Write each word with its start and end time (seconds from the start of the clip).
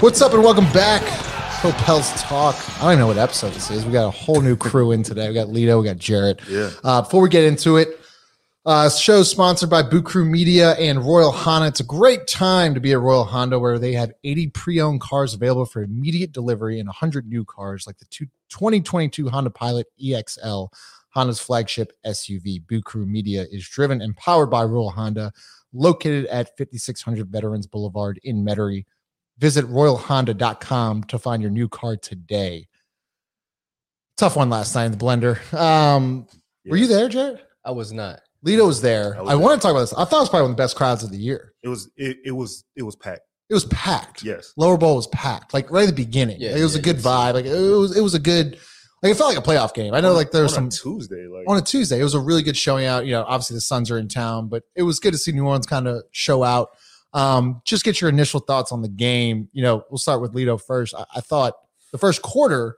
What's 0.00 0.22
up 0.22 0.32
and 0.32 0.44
welcome 0.44 0.70
back. 0.72 1.02
Propels 1.60 2.12
Talk. 2.22 2.54
I 2.78 2.82
don't 2.82 2.90
even 2.92 2.98
know 3.00 3.06
what 3.08 3.18
episode 3.18 3.52
this 3.52 3.68
is. 3.68 3.84
We 3.84 3.90
got 3.90 4.06
a 4.06 4.12
whole 4.12 4.40
new 4.40 4.54
crew 4.54 4.92
in 4.92 5.02
today. 5.02 5.26
We 5.26 5.34
got 5.34 5.48
Lito, 5.48 5.80
we 5.80 5.88
got 5.88 5.98
Jarrett. 5.98 6.40
Yeah. 6.48 6.70
Uh, 6.84 7.02
before 7.02 7.20
we 7.20 7.28
get 7.28 7.42
into 7.42 7.78
it, 7.78 7.98
uh, 8.64 8.88
show 8.90 9.24
sponsored 9.24 9.68
by 9.68 9.82
Boot 9.82 10.04
Crew 10.04 10.24
Media 10.24 10.74
and 10.74 11.04
Royal 11.04 11.32
Honda. 11.32 11.66
It's 11.66 11.80
a 11.80 11.84
great 11.84 12.28
time 12.28 12.74
to 12.74 12.80
be 12.80 12.92
at 12.92 13.00
Royal 13.00 13.24
Honda 13.24 13.58
where 13.58 13.80
they 13.80 13.92
have 13.94 14.12
80 14.22 14.50
pre-owned 14.50 15.00
cars 15.00 15.34
available 15.34 15.66
for 15.66 15.82
immediate 15.82 16.30
delivery 16.30 16.78
and 16.78 16.86
100 16.86 17.26
new 17.26 17.44
cars 17.44 17.84
like 17.88 17.98
the 17.98 18.04
two, 18.04 18.26
2022 18.50 19.28
Honda 19.28 19.50
Pilot 19.50 19.88
EXL, 20.00 20.68
Honda's 21.08 21.40
flagship 21.40 21.92
SUV. 22.06 22.64
Boot 22.68 22.84
Crew 22.84 23.04
Media 23.04 23.46
is 23.50 23.68
driven 23.68 24.00
and 24.00 24.16
powered 24.16 24.48
by 24.48 24.62
Royal 24.62 24.90
Honda, 24.90 25.32
located 25.72 26.26
at 26.26 26.56
5600 26.56 27.26
Veterans 27.26 27.66
Boulevard 27.66 28.20
in 28.22 28.44
Metairie. 28.44 28.84
Visit 29.38 29.66
royalhonda.com 29.66 31.04
to 31.04 31.18
find 31.18 31.42
your 31.42 31.50
new 31.50 31.68
car 31.68 31.96
today. 31.96 32.68
Tough 34.16 34.36
one 34.36 34.50
last 34.50 34.74
night 34.74 34.86
in 34.86 34.92
the 34.92 34.98
blender. 34.98 35.52
Um, 35.54 36.26
Were 36.66 36.76
you 36.76 36.88
there, 36.88 37.08
Jared? 37.08 37.40
I 37.64 37.70
was 37.70 37.92
not. 37.92 38.20
Lito 38.44 38.66
was 38.66 38.80
there. 38.80 39.16
I 39.16 39.32
I, 39.32 39.34
want 39.34 39.60
to 39.60 39.64
talk 39.64 39.72
about 39.72 39.80
this. 39.80 39.92
I 39.92 40.04
thought 40.04 40.18
it 40.18 40.20
was 40.20 40.28
probably 40.28 40.42
one 40.42 40.50
of 40.52 40.56
the 40.56 40.62
best 40.62 40.76
crowds 40.76 41.02
of 41.02 41.10
the 41.10 41.18
year. 41.18 41.54
It 41.62 41.68
was 41.68 41.90
it, 41.96 42.18
it 42.24 42.30
was 42.32 42.64
it 42.76 42.82
was 42.82 42.96
packed. 42.96 43.22
It 43.50 43.54
was 43.54 43.64
packed. 43.66 44.22
Yes. 44.22 44.52
Lower 44.56 44.76
bowl 44.76 44.96
was 44.96 45.06
packed. 45.08 45.54
Like 45.54 45.70
right 45.70 45.82
at 45.82 45.86
the 45.86 46.04
beginning. 46.04 46.36
Yeah, 46.40 46.50
Like, 46.50 46.60
it 46.60 46.62
was 46.62 46.74
yeah, 46.74 46.80
a 46.80 46.82
good 46.82 46.96
vibe. 46.96 47.34
Like 47.34 47.46
it 47.46 47.52
was 47.52 47.96
it 47.96 48.00
was 48.00 48.14
a 48.14 48.18
good 48.18 48.58
like 49.02 49.12
it 49.12 49.14
felt 49.16 49.34
like 49.34 49.44
a 49.44 49.48
playoff 49.48 49.74
game. 49.74 49.94
I 49.94 50.00
know 50.00 50.12
like 50.12 50.30
there 50.30 50.42
was 50.42 50.56
on 50.56 50.70
some 50.70 50.90
a 50.90 50.94
Tuesday 50.96 51.26
like 51.26 51.48
on 51.48 51.56
a 51.56 51.62
Tuesday. 51.62 52.00
It 52.00 52.04
was 52.04 52.14
a 52.14 52.20
really 52.20 52.42
good 52.42 52.56
showing 52.56 52.86
out. 52.86 53.06
You 53.06 53.12
know, 53.12 53.24
obviously 53.24 53.56
the 53.56 53.60
Suns 53.60 53.90
are 53.90 53.98
in 53.98 54.08
town, 54.08 54.48
but 54.48 54.64
it 54.76 54.82
was 54.82 55.00
good 55.00 55.12
to 55.12 55.18
see 55.18 55.32
New 55.32 55.44
Orleans 55.44 55.66
kind 55.66 55.88
of 55.88 56.02
show 56.10 56.42
out. 56.44 56.70
Um, 57.14 57.62
just 57.64 57.84
get 57.84 58.00
your 58.00 58.10
initial 58.10 58.40
thoughts 58.40 58.70
on 58.72 58.82
the 58.82 58.88
game. 58.88 59.48
You 59.52 59.62
know, 59.62 59.84
we'll 59.90 59.98
start 59.98 60.20
with 60.20 60.34
Lito 60.34 60.60
first. 60.62 60.94
I, 60.94 61.04
I 61.16 61.20
thought 61.20 61.54
the 61.92 61.98
first 61.98 62.22
quarter 62.22 62.76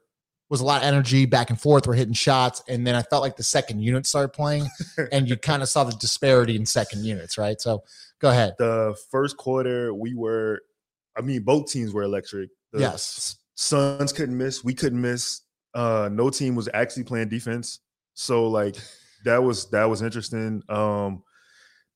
was 0.49 0.61
a 0.61 0.65
lot 0.65 0.83
of 0.83 0.89
energy 0.89 1.27
back 1.27 1.51
and 1.51 1.61
forth. 1.61 1.87
We're 1.87 1.95
hitting 1.95 2.15
shots, 2.15 2.63
and 2.69 2.87
then 2.87 2.95
I 2.95 3.03
felt 3.03 3.23
like 3.23 3.37
the 3.37 3.43
second 3.43 3.81
unit 3.83 4.07
started 4.07 4.31
playing, 4.33 4.67
and 5.13 5.29
you 5.29 5.37
kind 5.37 5.63
of 5.63 5.69
saw 5.69 5.85
the 5.85 5.93
disparity 5.93 6.57
in 6.57 6.67
second 6.67 7.05
units, 7.05 7.39
right? 7.39 7.61
So 7.61 7.83
go 8.21 8.31
ahead. 8.31 8.55
the 8.59 8.97
first 9.11 9.37
quarter 9.37 9.95
we 9.95 10.15
were 10.15 10.61
I 11.17 11.23
mean 11.23 11.43
both 11.43 11.71
teams 11.71 11.93
were 11.93 12.03
electric. 12.03 12.51
The 12.73 12.81
Yes. 12.81 13.37
Suns 13.55 14.13
couldn't 14.13 14.37
miss, 14.37 14.63
we 14.65 14.75
couldn't 14.75 15.01
miss. 15.01 15.41
Uh 15.75 16.09
no 16.13 16.31
team 16.31 16.55
was 16.55 16.69
actually 16.75 17.05
playing 17.05 17.29
defense. 17.31 17.81
So 18.15 18.47
like 18.49 18.77
that 19.25 19.43
was 19.43 19.71
that 19.71 19.85
was 19.89 20.03
interesting. 20.03 20.63
Um 20.69 21.23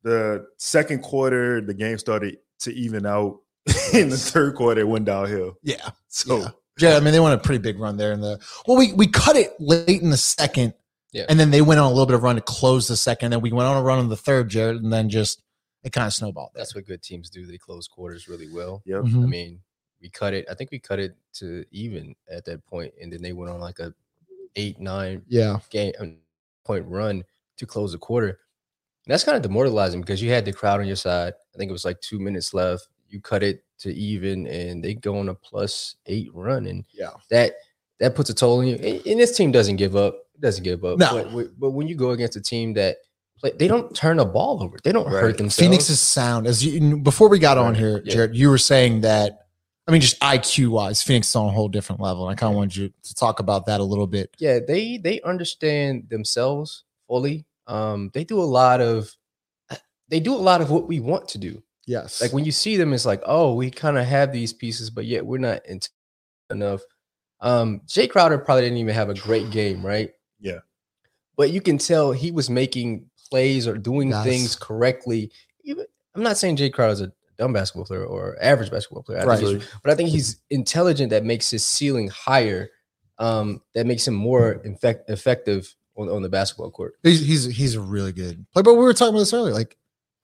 the 0.04 0.46
second 0.58 1.02
quarter 1.02 1.60
the 1.60 1.74
game 1.74 1.98
started 1.98 2.38
to 2.60 2.72
even 2.72 3.04
out. 3.06 3.40
In 3.94 4.10
the 4.10 4.16
third 4.18 4.54
quarter 4.54 4.82
it 4.82 4.88
went 4.88 5.06
downhill. 5.06 5.56
Yeah. 5.62 5.90
So 6.08 6.38
Yeah. 6.38 6.48
Yeah, 6.78 6.96
I 6.96 7.00
mean 7.00 7.12
they 7.12 7.20
went 7.20 7.34
a 7.34 7.38
pretty 7.38 7.58
big 7.62 7.78
run 7.78 7.96
there 7.96 8.12
in 8.12 8.20
the 8.20 8.38
well, 8.66 8.76
we 8.76 8.92
we 8.92 9.06
cut 9.06 9.36
it 9.36 9.54
late 9.60 10.02
in 10.02 10.10
the 10.10 10.16
second, 10.16 10.74
Yeah. 11.12 11.24
and 11.28 11.38
then 11.38 11.50
they 11.52 11.62
went 11.62 11.78
on 11.80 11.86
a 11.86 11.90
little 11.90 12.04
bit 12.06 12.14
of 12.16 12.22
run 12.24 12.34
to 12.36 12.42
close 12.42 12.88
the 12.88 12.96
second. 12.96 13.30
Then 13.30 13.40
we 13.40 13.52
went 13.52 13.68
on 13.68 13.76
a 13.76 13.82
run 13.82 14.00
in 14.00 14.08
the 14.08 14.16
third, 14.16 14.48
Jared, 14.48 14.82
and 14.82 14.92
then 14.92 15.08
just 15.08 15.40
it 15.84 15.92
kind 15.92 16.06
of 16.06 16.12
snowballed. 16.12 16.50
There. 16.54 16.60
That's 16.60 16.74
what 16.74 16.84
good 16.86 17.00
teams 17.02 17.30
do. 17.30 17.46
They 17.46 17.58
close 17.58 17.86
quarters 17.86 18.26
really 18.28 18.48
well. 18.52 18.82
yep. 18.84 19.02
Mhm. 19.02 19.22
I 19.22 19.26
mean, 19.26 19.60
we 20.02 20.08
cut 20.10 20.34
it. 20.34 20.46
I 20.50 20.54
think 20.54 20.72
we 20.72 20.78
cut 20.80 20.98
it 20.98 21.14
to 21.34 21.64
even 21.70 22.14
at 22.28 22.44
that 22.46 22.66
point, 22.66 22.92
and 23.00 23.12
then 23.12 23.22
they 23.22 23.32
went 23.32 23.50
on 23.52 23.60
like 23.60 23.78
a 23.78 23.94
eight 24.56 24.78
nine 24.80 25.22
Yeah, 25.28 25.60
game 25.70 25.92
um, 26.00 26.16
point 26.64 26.84
run 26.88 27.22
to 27.58 27.66
close 27.66 27.92
the 27.92 27.98
quarter. 27.98 28.40
That's 29.06 29.24
kind 29.24 29.36
of 29.36 29.42
demoralizing 29.42 30.00
because 30.00 30.22
you 30.22 30.30
had 30.30 30.44
the 30.44 30.52
crowd 30.52 30.80
on 30.80 30.86
your 30.86 30.96
side. 30.96 31.34
I 31.54 31.58
think 31.58 31.68
it 31.68 31.72
was 31.72 31.84
like 31.84 32.00
two 32.00 32.18
minutes 32.18 32.54
left. 32.54 32.88
You 33.08 33.20
cut 33.20 33.42
it 33.42 33.62
to 33.80 33.92
even, 33.94 34.46
and 34.46 34.82
they 34.82 34.94
go 34.94 35.18
on 35.18 35.28
a 35.28 35.34
plus 35.34 35.96
eight 36.06 36.30
run, 36.32 36.66
and 36.66 36.84
Yeah. 36.92 37.10
that 37.30 37.54
that 38.00 38.14
puts 38.14 38.28
a 38.30 38.34
toll 38.34 38.58
on 38.60 38.66
you. 38.66 38.74
And, 38.76 39.06
and 39.06 39.20
this 39.20 39.36
team 39.36 39.52
doesn't 39.52 39.76
give 39.76 39.94
up. 39.94 40.14
It 40.34 40.40
doesn't 40.40 40.64
give 40.64 40.84
up. 40.84 40.98
No. 40.98 41.28
But, 41.32 41.58
but 41.60 41.70
when 41.70 41.86
you 41.86 41.94
go 41.94 42.10
against 42.10 42.34
a 42.36 42.40
team 42.40 42.72
that 42.74 42.96
play, 43.38 43.52
they 43.56 43.68
don't 43.68 43.94
turn 43.94 44.18
a 44.18 44.24
ball 44.24 44.62
over. 44.62 44.78
They 44.82 44.90
don't 44.90 45.04
Right. 45.06 45.20
hurt 45.20 45.38
themselves. 45.38 45.58
Phoenix 45.58 45.90
is 45.90 46.00
sound. 46.00 46.46
As 46.48 46.64
you 46.64 46.96
before 46.96 47.28
we 47.28 47.38
got 47.38 47.56
on 47.56 47.72
Right. 47.72 47.76
here, 47.76 48.02
Yeah. 48.04 48.12
Jared, 48.14 48.36
you 48.36 48.50
were 48.50 48.58
saying 48.58 49.02
that. 49.02 49.40
I 49.86 49.92
mean, 49.92 50.00
just 50.00 50.18
IQ 50.20 50.68
wise, 50.70 51.02
Phoenix 51.02 51.28
is 51.28 51.36
on 51.36 51.46
a 51.48 51.52
whole 51.52 51.68
different 51.68 52.00
level. 52.00 52.26
And 52.28 52.34
I 52.36 52.40
kind 52.40 52.50
of 52.52 52.56
wanted 52.56 52.74
you 52.76 52.90
to 53.02 53.14
talk 53.14 53.38
about 53.38 53.66
that 53.66 53.80
a 53.80 53.84
little 53.84 54.06
bit. 54.06 54.30
yeah 54.38 54.58
they 54.66 54.96
they 54.98 55.20
understand 55.20 56.08
themselves 56.08 56.84
fully 57.06 57.44
um 57.66 58.10
they 58.14 58.24
do 58.24 58.40
a 58.40 58.44
lot 58.44 58.80
of 58.80 59.10
they 60.08 60.20
do 60.20 60.34
a 60.34 60.36
lot 60.36 60.60
of 60.60 60.70
what 60.70 60.86
we 60.86 61.00
want 61.00 61.28
to 61.28 61.38
do 61.38 61.62
Yes, 61.86 62.20
like 62.22 62.32
when 62.32 62.44
you 62.46 62.52
see 62.52 62.76
them 62.76 62.92
it's 62.94 63.04
like 63.06 63.22
oh 63.26 63.54
we 63.54 63.70
kind 63.70 63.98
of 63.98 64.06
have 64.06 64.32
these 64.32 64.52
pieces 64.52 64.88
but 64.90 65.04
yet 65.04 65.24
we're 65.26 65.38
not 65.38 65.60
enough 66.50 66.80
um 67.40 67.80
jae 67.86 68.08
crowder 68.08 68.38
probably 68.38 68.62
didn't 68.62 68.78
even 68.78 68.94
have 68.94 69.10
a 69.10 69.14
great 69.14 69.50
game 69.50 69.84
right 69.84 70.10
Yeah. 70.40 70.60
but 71.36 71.50
you 71.50 71.60
can 71.60 71.78
tell 71.78 72.12
he 72.12 72.30
was 72.30 72.48
making 72.48 73.06
plays 73.30 73.66
or 73.66 73.76
doing 73.76 74.10
Yes. 74.10 74.24
things 74.24 74.56
correctly 74.56 75.30
even 75.64 75.84
i'm 76.14 76.22
not 76.22 76.38
saying 76.38 76.56
jae 76.56 76.72
crowder's 76.72 77.00
a 77.00 77.12
dumb 77.36 77.52
basketball 77.52 77.84
player 77.86 78.04
or 78.04 78.36
average 78.40 78.70
basketball 78.70 79.02
player 79.02 79.18
I 79.20 79.24
Right. 79.24 79.62
but 79.82 79.90
I 79.90 79.94
think 79.96 80.08
he's 80.10 80.40
intelligent 80.50 81.10
that 81.10 81.24
makes 81.24 81.50
his 81.50 81.64
ceiling 81.66 82.06
higher. 82.08 82.70
Um, 83.18 83.60
that 83.74 83.86
makes 83.86 84.06
him 84.06 84.14
more 84.14 84.60
effect- 84.64 85.10
effective 85.10 85.74
on, 85.96 86.08
on 86.08 86.22
the 86.22 86.28
basketball 86.28 86.70
court. 86.70 86.94
he's 87.02 87.24
he's 87.24 87.44
he's 87.44 87.74
a 87.74 87.80
really 87.80 88.12
good 88.12 88.44
player. 88.52 88.62
But 88.62 88.74
we 88.74 88.80
were 88.80 88.94
talking 88.94 89.14
about 89.14 89.20
this 89.20 89.34
earlier. 89.34 89.54
Like, 89.54 89.76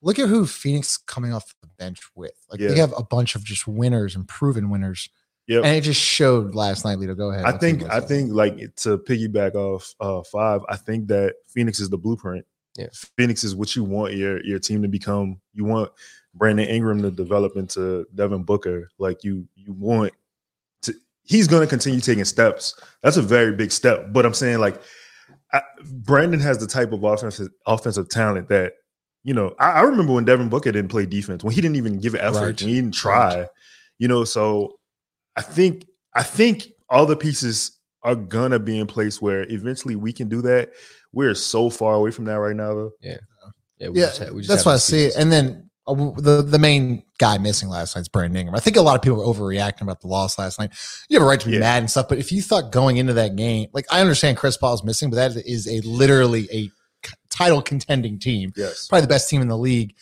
look 0.02 0.18
at 0.18 0.28
who 0.28 0.46
Phoenix 0.46 0.96
coming 0.96 1.32
off 1.32 1.54
the 1.62 1.68
bench 1.78 2.00
with. 2.14 2.32
Like, 2.50 2.60
they 2.60 2.78
have 2.78 2.94
a 2.96 3.02
bunch 3.02 3.34
of 3.34 3.44
just 3.44 3.66
winners 3.66 4.16
and 4.16 4.26
proven 4.26 4.70
winners. 4.70 5.08
Yep. 5.46 5.64
And 5.64 5.76
it 5.76 5.80
just 5.80 6.00
showed 6.00 6.54
last 6.54 6.84
night. 6.84 6.98
Lito, 6.98 7.16
go 7.16 7.30
ahead. 7.32 7.44
I 7.44 7.58
think 7.58 7.82
I 7.90 8.00
think 8.00 8.32
like 8.32 8.56
to 8.76 8.98
piggyback 8.98 9.54
off 9.56 9.94
uh 9.98 10.22
five, 10.22 10.60
I 10.68 10.76
think 10.76 11.08
that 11.08 11.34
Phoenix 11.48 11.80
is 11.80 11.90
the 11.90 11.98
blueprint. 11.98 12.46
Yeah. 12.76 12.86
Phoenix 13.16 13.42
is 13.42 13.56
what 13.56 13.74
you 13.74 13.82
want 13.82 14.14
your 14.14 14.44
your 14.44 14.60
team 14.60 14.82
to 14.82 14.88
become. 14.88 15.40
You 15.52 15.64
want 15.64 15.90
Brandon 16.34 16.68
Ingram 16.68 17.02
to 17.02 17.10
develop 17.10 17.56
into 17.56 18.06
Devin 18.14 18.44
Booker. 18.44 18.90
Like 18.98 19.24
you 19.24 19.48
you 19.56 19.72
want 19.72 20.12
to 20.82 20.94
he's 21.24 21.48
gonna 21.48 21.66
continue 21.66 22.00
taking 22.00 22.24
steps. 22.24 22.80
That's 23.02 23.16
a 23.16 23.22
very 23.22 23.52
big 23.56 23.72
step. 23.72 24.12
But 24.12 24.24
I'm 24.24 24.34
saying 24.34 24.60
like 24.60 24.80
I, 25.52 25.62
Brandon 25.84 26.40
has 26.40 26.58
the 26.58 26.66
type 26.66 26.92
of 26.92 27.02
offensive 27.04 27.48
offensive 27.66 28.08
talent 28.08 28.48
that 28.48 28.74
you 29.24 29.34
know. 29.34 29.54
I, 29.58 29.72
I 29.72 29.80
remember 29.82 30.12
when 30.12 30.24
Devin 30.24 30.48
Booker 30.48 30.72
didn't 30.72 30.90
play 30.90 31.06
defense 31.06 31.42
when 31.44 31.54
he 31.54 31.60
didn't 31.60 31.76
even 31.76 31.98
give 31.98 32.14
it 32.14 32.20
effort, 32.20 32.40
Right. 32.40 32.60
he 32.60 32.74
didn't 32.74 32.94
try. 32.94 33.46
You 33.98 34.08
know, 34.08 34.24
so 34.24 34.78
I 35.36 35.42
think 35.42 35.86
I 36.14 36.22
think 36.22 36.68
all 36.88 37.06
the 37.06 37.16
pieces 37.16 37.78
are 38.02 38.14
gonna 38.14 38.58
be 38.58 38.78
in 38.78 38.86
place 38.86 39.20
where 39.20 39.42
eventually 39.50 39.96
we 39.96 40.12
can 40.12 40.28
do 40.28 40.40
that. 40.42 40.70
We're 41.12 41.34
so 41.34 41.68
far 41.70 41.94
away 41.94 42.10
from 42.12 42.24
that 42.26 42.34
right 42.38 42.56
now, 42.56 42.74
though. 42.74 42.92
Yeah, 43.00 43.16
we 43.80 44.00
Yeah, 44.00 44.06
just 44.06 44.18
ha- 44.22 44.30
we 44.32 44.40
just 44.42 44.48
that's 44.48 44.64
haven't 44.64 44.74
I 44.74 44.78
see. 44.78 45.04
it. 45.06 45.14
And 45.16 45.30
then 45.32 45.46
w- 45.46 45.62
Uh, 45.86 45.94
the 46.20 46.42
the 46.42 46.58
main 46.58 47.02
guy 47.18 47.38
missing 47.38 47.68
last 47.68 47.96
night's 47.96 48.08
Brandon 48.08 48.36
Ingram. 48.36 48.54
I 48.54 48.60
think 48.60 48.76
a 48.76 48.82
lot 48.82 48.96
of 48.96 49.02
people 49.02 49.20
are 49.22 49.34
overreacting 49.34 49.82
about 49.82 50.00
the 50.00 50.08
loss 50.08 50.38
last 50.38 50.58
night. 50.58 50.70
You 51.08 51.18
have 51.18 51.22
a 51.22 51.28
right 51.28 51.40
to 51.40 51.46
be 51.46 51.54
Yeah. 51.54 51.60
mad 51.60 51.78
and 51.82 51.90
stuff, 51.90 52.08
but 52.08 52.18
if 52.18 52.30
you 52.30 52.42
thought 52.42 52.70
going 52.70 52.96
into 52.98 53.14
that 53.14 53.34
game, 53.36 53.68
like 53.72 53.86
I 53.90 54.00
understand 54.00 54.36
Chris 54.36 54.56
Paul's 54.56 54.84
missing, 54.84 55.10
but 55.10 55.16
that 55.16 55.42
is 55.46 55.66
a 55.66 55.80
literally 55.80 56.48
a 56.52 56.70
title 57.30 57.62
contending 57.62 58.18
team, 58.18 58.52
Yes. 58.56 58.86
probably 58.88 59.02
the 59.02 59.08
best 59.08 59.28
team 59.30 59.40
in 59.40 59.48
the 59.48 59.56
league. 59.58 59.94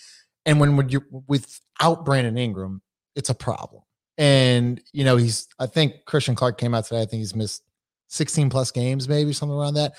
And 0.44 0.58
when 0.60 0.76
when 0.76 0.88
you're 0.88 1.06
without 1.26 2.04
Brandon 2.04 2.36
Ingram, 2.36 2.82
it's 3.14 3.30
a 3.30 3.34
problem. 3.34 3.82
And 4.18 4.80
you 4.92 5.04
know 5.04 5.16
he's. 5.16 5.46
I 5.60 5.66
think 5.66 6.04
Christian 6.06 6.34
Clark 6.34 6.58
came 6.58 6.74
out 6.74 6.84
today. 6.86 7.02
I 7.02 7.06
think 7.06 7.20
he's 7.20 7.36
missed 7.36 7.62
16 8.08 8.50
plus 8.50 8.72
games, 8.72 9.08
maybe 9.08 9.32
something 9.32 9.56
around 9.56 9.74
that. 9.74 9.92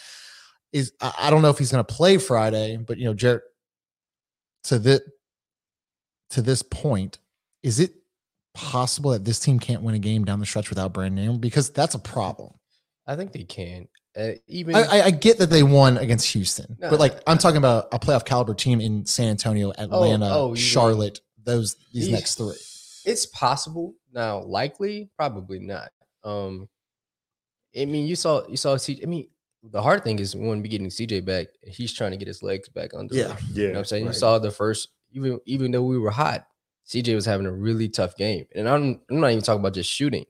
Is 0.74 0.92
I 1.00 1.13
I 1.18 1.30
don't 1.30 1.42
know 1.42 1.50
if 1.50 1.57
he's 1.57 1.71
going 1.71 1.83
to 1.86 1.94
play 1.94 2.18
Friday, 2.18 2.75
but 2.77 2.98
you 2.98 3.06
know, 3.06 3.13
Jarrett, 3.13 3.44
to 4.65 4.77
the 4.80 5.01
to 6.31 6.42
this 6.42 6.62
point, 6.62 7.18
is 7.64 7.80
it 7.80 7.94
possible 8.54 9.12
that 9.12 9.26
this 9.26 9.40
team 9.40 9.60
can't 9.60 9.81
win 9.81 9.96
a 9.96 10.00
game 10.00 10.26
down 10.26 10.40
the 10.40 10.46
stretch 10.46 10.70
without 10.70 10.94
Brandon 10.94 11.20
Ingram? 11.20 11.40
Because 11.40 11.70
that's 11.70 11.96
a 11.96 12.00
problem. 12.00 12.54
I 13.08 13.16
think 13.16 13.31
they 13.31 13.44
can. 13.44 13.88
Uh, 14.18 14.31
even 14.48 14.76
I, 14.76 14.81
I, 14.81 15.02
I 15.06 15.12
get 15.12 15.38
that 15.38 15.50
they 15.50 15.64
won 15.64 15.98
against 15.98 16.28
Houston, 16.34 16.78
No, 16.80 16.90
but 16.90 17.00
like 17.00 17.14
no, 17.14 17.20
I'm 17.28 17.36
no. 17.36 17.40
talking 17.42 17.58
about 17.58 17.88
a 17.92 18.00
playoff 18.00 18.26
caliber 18.26 18.54
team 18.54 18.81
in 18.81 19.06
San 19.06 19.28
Antonio, 19.30 19.72
Atlanta, 19.78 20.28
oh, 20.31 20.48
you 20.48 20.54
mean- 20.54 20.56
Charlotte. 20.56 21.20
Those 21.44 21.76
these 21.94 22.10
Yeah. 22.10 22.16
next 22.16 22.36
three. 22.36 22.56
it's 23.06 23.26
possible 23.28 23.96
now. 24.14 24.40
Likely, 24.44 25.10
probably 25.18 25.60
not. 25.60 25.90
Um, 26.24 26.68
I 27.80 27.86
mean, 27.86 28.08
you 28.08 28.16
saw 28.16 28.46
you 28.48 28.58
saw. 28.58 28.76
C- 28.78 29.00
I 29.02 29.06
mean, 29.06 29.28
the 29.64 29.81
hard 29.81 30.04
thing 30.04 30.20
is 30.20 30.36
when 30.36 30.62
we 30.62 30.68
getting 30.70 30.88
CJ 30.90 31.24
back, 31.26 31.48
he's 31.64 31.94
trying 31.94 32.12
to 32.12 32.18
get 32.18 32.28
his 32.28 32.44
legs 32.44 32.68
back 32.70 32.92
under. 32.94 33.16
him. 33.16 33.30
Yeah. 33.30 33.38
You 33.54 33.64
know 33.68 33.74
what 33.74 33.78
I'm 33.80 33.86
saying? 33.86 34.06
right. 34.06 34.14
You 34.14 34.20
saw 34.20 34.38
the 34.38 34.52
first, 34.52 34.90
even 35.11 35.39
even 35.45 35.71
though 35.71 35.83
we 35.83 35.97
were 35.97 36.11
hot, 36.11 36.45
CJ 36.88 37.15
was 37.15 37.25
having 37.25 37.45
a 37.45 37.51
really 37.51 37.89
tough 37.89 38.15
game. 38.15 38.45
And 38.56 38.67
I'm 38.67 39.01
I'm 39.09 39.19
not 39.19 39.31
even 39.31 39.44
talking 39.44 39.59
about 39.61 39.73
just 39.73 39.91
shooting, 39.91 40.25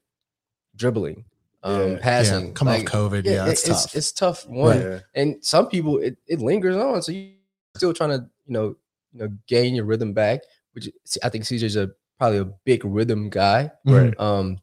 dribbling, 0.76 1.26
um, 1.64 1.92
Yeah. 1.94 1.98
passing. 2.00 2.48
Yeah, 2.48 2.54
come 2.54 2.68
like, 2.68 2.94
off 2.94 3.12
COVID. 3.12 3.26
Yeah, 3.26 3.46
that's 3.46 3.68
it- 3.68 3.72
it's 3.72 3.84
tough. 3.84 3.96
it's 3.96 4.12
tough 4.12 4.48
one. 4.48 4.80
Yeah. 4.82 5.00
And 5.16 5.44
some 5.44 5.68
people 5.68 6.00
it, 6.00 6.18
it 6.28 6.40
lingers 6.40 6.76
on. 6.76 7.02
So 7.02 7.12
you're 7.12 7.32
still 7.76 7.94
trying 7.94 8.12
to, 8.12 8.30
you 8.46 8.54
know, 8.54 8.76
you 9.14 9.20
know, 9.20 9.30
gain 9.48 9.76
your 9.76 9.86
rhythm 9.86 10.14
back, 10.14 10.42
which 10.74 10.90
I 11.24 11.30
think 11.30 11.44
CJ's 11.46 11.76
a 11.76 11.92
probably 12.18 12.40
a 12.40 12.46
big 12.66 12.84
rhythm 12.86 13.30
guy. 13.30 13.72
Right. 13.86 14.14
Um, 14.20 14.60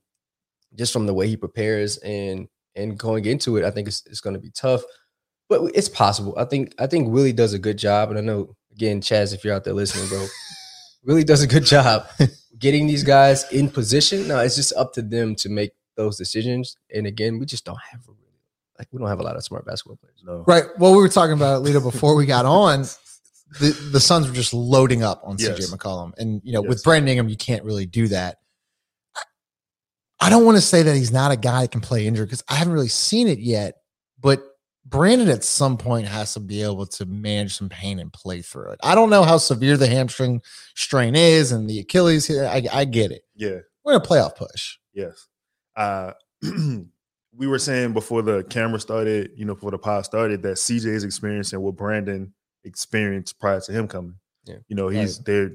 just 0.75 0.93
from 0.93 1.07
the 1.07 1.15
way 1.15 1.27
he 1.27 1.37
prepares 1.37 1.97
and 1.99 2.49
and 2.75 2.99
going 2.99 3.25
into 3.25 3.57
it, 3.57 3.65
I 3.65 3.71
think 3.71 3.89
it's 3.89 4.05
it's 4.07 4.21
going 4.21 4.35
to 4.35 4.41
be 4.41 4.51
tough, 4.51 4.83
but 5.49 5.63
it's 5.75 5.89
possible. 5.89 6.35
I 6.37 6.45
think 6.45 6.75
I 6.79 6.87
think 6.87 7.09
Willie 7.09 7.33
does 7.33 7.55
a 7.55 7.59
good 7.59 7.79
job, 7.79 8.11
and 8.11 8.19
I 8.19 8.23
know 8.23 8.55
again, 8.77 9.01
Chaz, 9.01 9.35
if 9.35 9.45
you're 9.45 9.55
out 9.55 9.65
there 9.65 9.75
listening, 9.75 10.07
bro, 10.09 10.27
really 11.05 11.25
does 11.25 11.43
a 11.43 11.47
good 11.47 11.65
job 11.65 12.07
getting 12.59 12.87
these 12.87 13.03
guys 13.03 13.51
in 13.53 13.69
position. 13.69 14.29
Now 14.29 14.41
it's 14.41 14.57
just 14.57 14.73
up 14.75 14.93
to 14.95 15.03
them 15.03 15.35
to 15.37 15.49
make 15.49 15.73
those 15.97 16.17
decisions. 16.17 16.77
And 16.95 17.07
again, 17.07 17.39
we 17.39 17.47
just 17.47 17.65
don't 17.65 17.79
have 17.91 18.01
a 18.09 18.13
really 18.13 18.23
like 18.79 18.89
we 18.93 18.99
don't 18.99 19.09
have 19.09 19.21
a 19.21 19.23
lot 19.23 19.37
of 19.37 19.43
smart 19.45 19.65
basketball 19.67 19.97
players. 19.97 20.23
No. 20.25 20.45
Right. 20.47 20.65
Well, 20.79 20.93
we 20.93 20.99
were 20.99 21.09
talking 21.09 21.33
about 21.33 21.65
Lito 21.65 21.83
before 21.83 22.15
we 22.15 22.27
got 22.27 22.45
on. 22.45 22.83
The 23.61 23.71
the 23.93 24.01
Suns 24.01 24.29
were 24.29 24.35
just 24.35 24.53
loading 24.53 25.03
up 25.03 25.23
on 25.25 25.37
Yes. 25.39 25.59
CJ 25.59 25.75
McCollum, 25.75 26.13
and 26.19 26.43
you 26.45 26.53
know 26.53 26.63
Yes. 26.63 26.69
with 26.69 26.85
Brandon 26.85 27.09
Ingram, 27.09 27.29
you 27.29 27.37
can't 27.37 27.65
really 27.65 27.87
do 27.87 28.09
that. 28.09 28.39
I 30.19 30.31
don't 30.31 30.45
want 30.45 30.57
to 30.57 30.63
say 30.63 30.83
that 30.83 30.97
he's 30.97 31.13
not 31.13 31.31
a 31.31 31.37
guy 31.37 31.63
that 31.63 31.71
can 31.71 31.81
play 31.81 32.07
injured 32.07 32.29
because 32.29 32.43
I 32.49 32.55
haven't 32.55 32.73
really 32.73 32.89
seen 32.89 33.29
it 33.29 33.39
yet. 33.39 33.77
But 34.21 34.43
Brandon 34.89 35.29
at 35.29 35.43
some 35.43 35.77
point 35.77 36.07
has 36.07 36.35
to 36.35 36.41
be 36.41 36.63
able 36.63 36.87
to 36.87 37.05
manage 37.07 37.57
some 37.57 37.69
pain 37.69 37.99
and 37.99 38.13
play 38.13 38.41
through 38.41 38.71
it. 38.71 38.79
I 38.83 38.95
don't 38.95 39.11
know 39.11 39.25
how 39.25 39.37
severe 39.37 39.77
the 39.77 39.89
hamstring 39.89 40.41
strain 40.77 41.17
is 41.17 41.51
and 41.51 41.69
the 41.69 41.81
Achilles. 41.81 42.31
I, 42.31 42.63
I 42.73 42.85
get 42.85 43.11
it. 43.11 43.23
Yeah. 43.35 43.59
We're 43.85 43.95
in 43.95 44.01
a 44.01 44.05
playoff 44.05 44.37
push. 44.37 44.77
Yes. 44.95 45.27
Uh, 45.75 46.13
we 47.37 47.47
were 47.47 47.59
saying 47.59 47.95
before 47.95 48.23
the 48.23 48.45
camera 48.45 48.79
started, 48.79 49.33
you 49.37 49.45
know, 49.45 49.55
before 49.55 49.73
the 49.73 49.79
pod 49.79 50.05
started, 50.05 50.43
that 50.43 50.57
CJ 50.57 50.87
is 50.87 51.05
experiencing 51.05 51.61
what 51.61 51.77
Brandon 51.77 52.33
experienced 52.65 53.39
prior 53.41 53.61
to 53.61 53.73
him 53.73 53.89
coming. 53.89 54.15
Yeah. 54.45 54.57
You 54.69 54.77
know, 54.77 54.89
he's 54.89 55.19
they're 55.19 55.51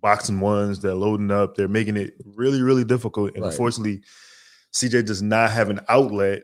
boxing 0.00 0.40
ones, 0.40 0.80
they're 0.80 0.94
loading 0.94 1.30
up, 1.30 1.54
they're 1.56 1.68
making 1.68 1.96
it 1.96 2.14
really, 2.24 2.62
really 2.62 2.84
difficult. 2.84 3.34
And 3.34 3.42
Right. 3.42 3.50
unfortunately, 3.50 4.02
CJ 4.72 5.04
does 5.04 5.20
not 5.22 5.50
have 5.50 5.68
an 5.70 5.80
outlet 5.88 6.42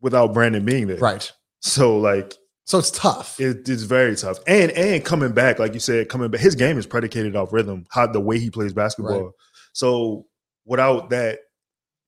without 0.00 0.32
Brandon 0.34 0.64
being 0.64 0.86
there. 0.86 0.98
Right. 0.98 1.30
So 1.60 1.98
like 1.98 2.34
So 2.64 2.78
it's 2.78 2.90
tough. 2.90 3.38
it, 3.40 3.68
it's 3.68 3.82
very 3.82 4.16
tough. 4.16 4.38
And 4.46 4.70
and 4.72 5.04
coming 5.04 5.32
back, 5.32 5.58
like 5.58 5.74
you 5.74 5.80
said, 5.80 6.08
coming 6.08 6.30
back, 6.30 6.40
his 6.40 6.54
game 6.54 6.78
is 6.78 6.86
predicated 6.86 7.36
off 7.36 7.52
rhythm, 7.52 7.86
how 7.90 8.06
the 8.06 8.20
way 8.20 8.38
he 8.38 8.50
plays 8.50 8.72
basketball. 8.72 9.22
Right. 9.22 9.32
So 9.72 10.26
without 10.64 11.10
that, 11.10 11.40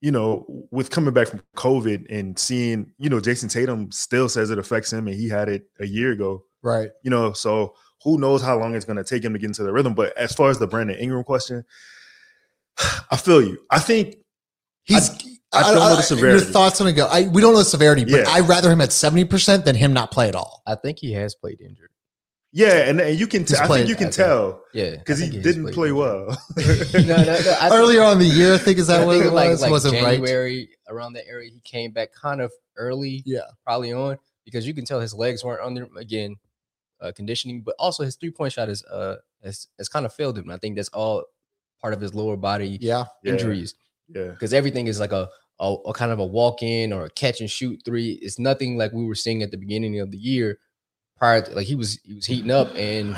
you 0.01 0.11
know, 0.11 0.45
with 0.71 0.89
coming 0.89 1.13
back 1.13 1.27
from 1.27 1.41
COVID 1.57 2.05
and 2.09 2.37
seeing, 2.37 2.91
you 2.97 3.09
know, 3.09 3.19
Jayson 3.19 3.49
Tatum 3.49 3.91
still 3.91 4.29
says 4.29 4.49
it 4.49 4.57
affects 4.57 4.91
him, 4.91 5.07
and 5.07 5.15
he 5.15 5.29
had 5.29 5.47
it 5.49 5.65
a 5.79 5.85
year 5.85 6.11
ago. 6.11 6.43
right. 6.63 6.89
You 7.03 7.11
know, 7.11 7.33
so 7.33 7.75
who 8.03 8.17
knows 8.17 8.41
how 8.41 8.57
long 8.57 8.73
it's 8.73 8.85
going 8.85 8.97
to 8.97 9.03
take 9.03 9.23
him 9.23 9.33
to 9.33 9.39
get 9.39 9.47
into 9.47 9.63
the 9.63 9.71
rhythm. 9.71 9.93
But 9.93 10.17
as 10.17 10.33
far 10.33 10.49
as 10.49 10.57
the 10.57 10.65
Brandon 10.65 10.97
Ingram 10.97 11.23
question, 11.23 11.63
I 13.11 13.17
feel 13.17 13.41
you. 13.43 13.59
I 13.69 13.79
think 13.79 14.15
He's. 14.83 15.09
I 15.09 15.23
don't 15.51 15.75
know 15.75 15.95
the 15.95 16.01
severity. 16.01 16.43
Your 16.43 16.51
thoughts 16.51 16.79
on 16.81 16.87
it 16.87 16.93
go? 16.93 17.07
I, 17.07 17.27
we 17.27 17.41
don't 17.41 17.53
know 17.53 17.59
the 17.59 17.65
severity, 17.65 18.03
but 18.05 18.21
Yeah. 18.21 18.29
I'd 18.29 18.47
rather 18.47 18.71
him 18.71 18.79
at 18.81 18.91
seventy 18.93 19.25
percent 19.25 19.65
than 19.65 19.75
him 19.75 19.91
not 19.93 20.11
play 20.11 20.27
at 20.29 20.35
all. 20.35 20.61
I 20.65 20.75
think 20.75 20.99
he 20.99 21.11
has 21.13 21.35
played 21.35 21.59
injured. 21.61 21.89
yeah, 22.53 22.87
and, 22.89 22.99
and 23.01 23.19
you 23.19 23.27
can. 23.27 23.43
T- 23.45 23.51
He's 23.53 23.59
I 23.59 23.67
think 23.67 23.89
you 23.89 23.95
can 23.95 24.07
okay. 24.07 24.15
tell 24.17 24.63
Yeah, 24.73 24.91
because 24.91 25.21
I 25.21 25.25
he 25.25 25.39
didn't 25.41 25.71
play 25.73 25.91
well. 25.91 26.25
no, 26.57 27.01
no, 27.01 27.23
no. 27.23 27.57
Earlier 27.71 28.03
on 28.03 28.19
the 28.19 28.25
year, 28.25 28.53
I 28.53 28.57
think 28.57 28.77
is 28.77 28.87
that 28.87 29.01
I 29.01 29.05
what 29.05 29.17
it 29.17 29.31
like, 29.33 29.49
was? 29.49 29.61
like 29.61 29.71
Wasn't 29.71 30.01
right. 30.01 30.67
Around 30.89 31.13
that 31.13 31.27
area, 31.27 31.49
he 31.53 31.59
came 31.61 31.91
back 31.91 32.09
kind 32.13 32.41
of 32.41 32.51
early, 32.77 33.23
Yeah. 33.25 33.41
probably 33.65 33.93
on 33.93 34.17
because 34.45 34.65
you 34.67 34.73
can 34.73 34.85
tell 34.85 34.99
his 34.99 35.13
legs 35.13 35.43
weren't 35.43 35.61
under 35.61 35.87
again 35.97 36.35
uh, 37.01 37.11
conditioning, 37.15 37.61
but 37.61 37.75
also 37.79 38.03
his 38.03 38.15
three 38.15 38.31
point 38.31 38.53
shot 38.53 38.69
is 38.69 38.83
uh 38.85 39.15
has, 39.43 39.67
has 39.77 39.89
kind 39.89 40.05
of 40.05 40.13
failed 40.13 40.37
him. 40.37 40.49
I 40.51 40.57
think 40.57 40.75
that's 40.75 40.89
all 40.89 41.23
part 41.81 41.93
of 41.93 41.99
his 42.01 42.13
lower 42.13 42.37
body 42.37 42.77
Yeah. 42.81 43.05
Yeah, 43.23 43.31
injuries 43.33 43.73
Yeah. 44.09 44.27
because 44.31 44.53
everything 44.53 44.87
is 44.87 44.99
like 44.99 45.11
a, 45.13 45.29
a 45.59 45.75
a 45.87 45.93
kind 45.93 46.11
of 46.11 46.19
a 46.19 46.25
walk 46.25 46.63
in 46.63 46.91
or 46.93 47.05
a 47.05 47.09
catch 47.09 47.41
and 47.41 47.49
shoot 47.49 47.81
three. 47.85 48.13
It's 48.21 48.39
nothing 48.39 48.77
like 48.77 48.91
we 48.93 49.05
were 49.05 49.15
seeing 49.15 49.43
at 49.43 49.51
the 49.51 49.57
beginning 49.57 49.99
of 49.99 50.11
the 50.11 50.17
year. 50.17 50.59
Prior, 51.17 51.41
to, 51.41 51.51
like 51.53 51.67
he 51.67 51.75
was 51.75 51.99
he 52.03 52.15
was 52.15 52.25
heating 52.25 52.49
up 52.51 52.73
and 52.75 53.15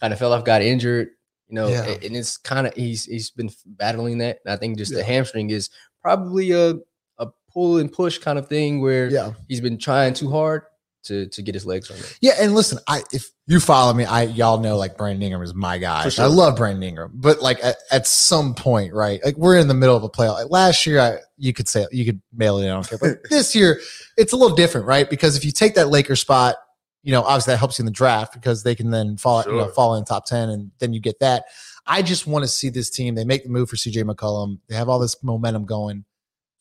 kind 0.00 0.12
of 0.12 0.18
fell 0.18 0.32
off, 0.32 0.44
got 0.44 0.62
injured. 0.62 1.08
You 1.48 1.54
know, 1.56 1.68
Yeah. 1.68 1.84
a- 1.84 2.06
and 2.06 2.16
it's 2.16 2.38
kind 2.38 2.66
of 2.66 2.72
he's 2.74 3.04
he's 3.04 3.30
been 3.30 3.50
battling 3.66 4.18
that. 4.18 4.38
And 4.44 4.54
I 4.54 4.56
think 4.56 4.78
just 4.78 4.90
Yeah. 4.92 4.98
the 4.98 5.04
hamstring 5.04 5.50
is 5.50 5.68
probably 6.00 6.52
a 6.52 6.76
a 7.18 7.28
pull 7.52 7.76
and 7.76 7.92
push 7.92 8.16
kind 8.18 8.38
of 8.38 8.48
thing 8.48 8.80
where 8.80 9.10
Yeah. 9.10 9.32
he's 9.48 9.60
been 9.60 9.76
trying 9.76 10.14
too 10.14 10.30
hard 10.30 10.62
to 11.04 11.26
to 11.26 11.42
get 11.42 11.54
his 11.54 11.66
legs 11.66 11.90
on 11.90 11.98
it. 11.98 12.18
Yeah. 12.22 12.36
And 12.40 12.54
listen, 12.54 12.78
I 12.88 13.02
if 13.12 13.30
you 13.52 13.60
follow 13.60 13.92
me, 13.92 14.04
I 14.04 14.22
y'all 14.22 14.58
know 14.58 14.76
like 14.76 14.96
Brandon 14.96 15.22
Ingram 15.22 15.42
is 15.42 15.54
my 15.54 15.76
guy. 15.76 16.08
Sure. 16.08 16.24
I 16.24 16.28
love 16.28 16.56
Brandon 16.56 16.82
Ingram, 16.82 17.12
but 17.14 17.42
like 17.42 17.62
at, 17.62 17.76
at 17.90 18.06
some 18.06 18.54
point, 18.54 18.94
right? 18.94 19.22
Like 19.22 19.36
we're 19.36 19.58
in 19.58 19.68
the 19.68 19.74
middle 19.74 19.94
of 19.94 20.02
a 20.02 20.08
playoff. 20.08 20.34
Like, 20.34 20.50
last 20.50 20.86
year, 20.86 20.98
I 20.98 21.18
you 21.36 21.52
could 21.52 21.68
say 21.68 21.86
you 21.92 22.06
could 22.06 22.22
mail 22.32 22.58
it 22.58 22.64
in. 22.64 22.70
I 22.70 22.74
don't 22.74 22.88
care. 22.88 22.98
But 22.98 23.18
this 23.30 23.54
year, 23.54 23.80
it's 24.16 24.32
a 24.32 24.36
little 24.36 24.56
different, 24.56 24.86
right? 24.86 25.08
Because 25.08 25.36
if 25.36 25.44
you 25.44 25.52
take 25.52 25.74
that 25.74 25.88
Laker 25.88 26.16
spot, 26.16 26.56
you 27.02 27.12
know, 27.12 27.22
obviously 27.22 27.52
that 27.52 27.58
helps 27.58 27.78
you 27.78 27.82
in 27.82 27.86
the 27.86 27.92
draft 27.92 28.32
because 28.32 28.62
they 28.62 28.74
can 28.74 28.90
then 28.90 29.18
fall, 29.18 29.44
you 29.46 29.52
know, 29.52 29.68
fall 29.68 29.96
in 29.96 30.04
top 30.06 30.24
ten, 30.24 30.48
and 30.48 30.70
then 30.78 30.94
you 30.94 31.00
get 31.00 31.20
that. 31.20 31.44
I 31.86 32.00
just 32.00 32.26
want 32.26 32.44
to 32.44 32.48
see 32.48 32.70
this 32.70 32.88
team. 32.88 33.14
They 33.14 33.24
make 33.24 33.44
the 33.44 33.50
move 33.50 33.68
for 33.68 33.76
CJ 33.76 34.04
McCollum. 34.04 34.60
They 34.68 34.76
have 34.76 34.88
all 34.88 34.98
this 34.98 35.22
momentum 35.22 35.66
going. 35.66 36.06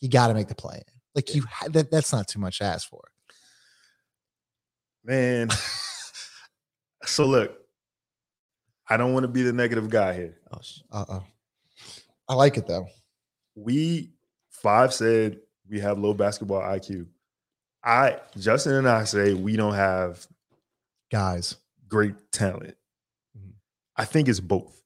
You 0.01 0.09
got 0.09 0.27
to 0.27 0.33
make 0.33 0.49
the 0.49 0.55
play. 0.55 0.81
Like 1.15 1.33
you, 1.35 1.43
ha- 1.43 1.67
that, 1.69 1.91
that's 1.91 2.11
not 2.11 2.27
too 2.27 2.39
much 2.39 2.57
to 2.57 2.65
ask 2.65 2.89
for. 2.89 3.03
Man. 5.05 5.49
so 7.11 7.25
look, 7.25 7.57
I 8.89 8.97
don't 8.97 9.13
want 9.13 9.23
to 9.23 9.27
be 9.27 9.43
the 9.43 9.53
negative 9.53 9.89
guy 9.89 10.13
here. 10.13 10.37
Oh, 10.51 10.59
Uh 10.91 11.05
oh. 11.09 11.23
I 12.27 12.33
like 12.35 12.57
it 12.57 12.67
though. 12.67 12.87
We 13.55 14.11
five 14.49 14.93
said 14.93 15.39
we 15.69 15.79
have 15.79 15.99
low 15.99 16.13
basketball 16.13 16.61
IQ. 16.61 17.07
I 17.83 18.19
Justin 18.37 18.73
and 18.75 18.87
I 18.89 19.03
say 19.05 19.33
we 19.33 19.55
don't 19.55 19.73
have 19.75 20.25
Guys, 21.11 21.55
great 21.89 22.15
talent. 22.31 22.75
Mhm. 23.37 23.51
I 23.97 24.05
think 24.05 24.29
it's 24.29 24.39
both. 24.39 24.81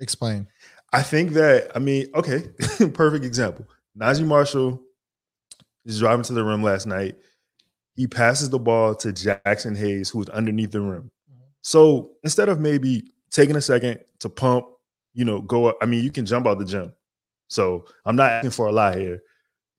explain. 0.00 0.48
I 0.92 1.02
think 1.02 1.32
that 1.32 1.70
I 1.74 1.78
mean, 1.78 2.08
okay, 2.14 2.48
perfect 2.94 3.24
example. 3.24 3.66
Naji 3.98 4.26
Marshall 4.26 4.82
is 5.84 5.98
driving 6.00 6.24
to 6.24 6.32
the 6.32 6.42
rim 6.44 6.62
last 6.62 6.86
night. 6.86 7.16
He 7.96 8.06
passes 8.06 8.50
the 8.50 8.58
ball 8.58 8.94
to 8.96 9.08
Jaxson 9.08 9.76
Hayes, 9.76 10.10
who's 10.10 10.28
underneath 10.28 10.70
the 10.70 10.80
rim. 10.80 11.10
Mm-hmm. 11.30 11.42
So 11.62 12.12
instead 12.22 12.48
of 12.48 12.60
maybe 12.60 13.10
taking 13.30 13.56
a 13.56 13.60
second 13.60 14.00
to 14.20 14.28
pump, 14.28 14.66
you 15.14 15.24
know, 15.24 15.40
go 15.40 15.66
up, 15.66 15.78
I 15.80 15.86
mean, 15.86 16.04
you 16.04 16.10
can 16.10 16.26
jump 16.26 16.46
out 16.46 16.58
the 16.58 16.64
gym. 16.64 16.92
So 17.48 17.86
I'm 18.04 18.16
not 18.16 18.30
asking 18.30 18.50
for 18.50 18.66
a 18.66 18.72
lot 18.72 18.96
here. 18.96 19.22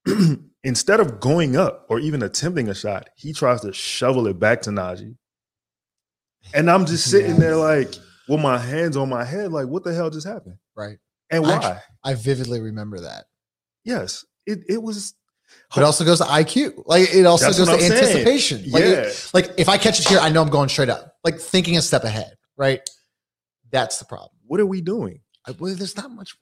instead 0.63 0.99
of 0.99 1.19
going 1.19 1.55
up 1.55 1.85
or 1.89 1.99
even 1.99 2.23
attempting 2.23 2.69
a 2.69 2.75
shot, 2.75 3.09
he 3.15 3.33
tries 3.33 3.61
to 3.61 3.71
shovel 3.73 4.27
it 4.27 4.39
back 4.39 4.61
to 4.63 4.69
Naji. 4.71 5.15
And 6.53 6.69
I'm 6.71 6.85
just 6.85 7.07
sitting 7.11 7.37
there 7.37 7.55
like 7.55 7.93
with 8.27 8.41
my 8.41 8.57
hands 8.57 8.97
on 8.97 9.09
my 9.09 9.23
head, 9.23 9.51
like, 9.51 9.67
what 9.67 9.83
the 9.83 9.93
hell 9.93 10.09
just 10.09 10.27
happened? 10.27 10.57
Right. 10.75 10.97
And 11.29 11.45
I- 11.45 11.59
why? 11.59 11.81
I 12.03 12.13
vividly 12.15 12.61
remember 12.61 13.01
that. 13.01 13.25
yes, 13.83 14.25
it, 14.45 14.59
it 14.67 14.81
was. 14.81 15.13
But 15.73 15.81
it 15.81 15.83
also 15.83 16.05
goes 16.05 16.19
to 16.19 16.25
IQ. 16.25 16.83
Like 16.85 17.13
it 17.13 17.25
also 17.25 17.45
That's 17.45 17.57
goes 17.57 17.67
to 17.67 17.73
I'm 17.73 17.79
saying. 17.79 17.91
anticipation. 17.93 18.71
Like, 18.71 18.83
yeah, 18.83 18.89
it- 18.89 19.31
like 19.33 19.51
if 19.57 19.67
I 19.69 19.77
catch 19.77 19.99
it 19.99 20.07
here, 20.07 20.19
I 20.19 20.29
know 20.29 20.41
I'm 20.41 20.49
going 20.49 20.69
straight 20.69 20.89
up. 20.89 21.15
Like 21.23 21.39
thinking 21.39 21.77
a 21.77 21.81
step 21.81 22.03
ahead. 22.03 22.33
Right. 22.55 22.87
That's 23.71 23.99
the 23.99 24.05
problem. 24.05 24.31
what 24.45 24.59
are 24.59 24.65
we 24.65 24.81
doing? 24.81 25.19
I, 25.45 25.51
well, 25.51 25.75
there's 25.75 25.95
not 25.97 26.09
much. 26.11 26.35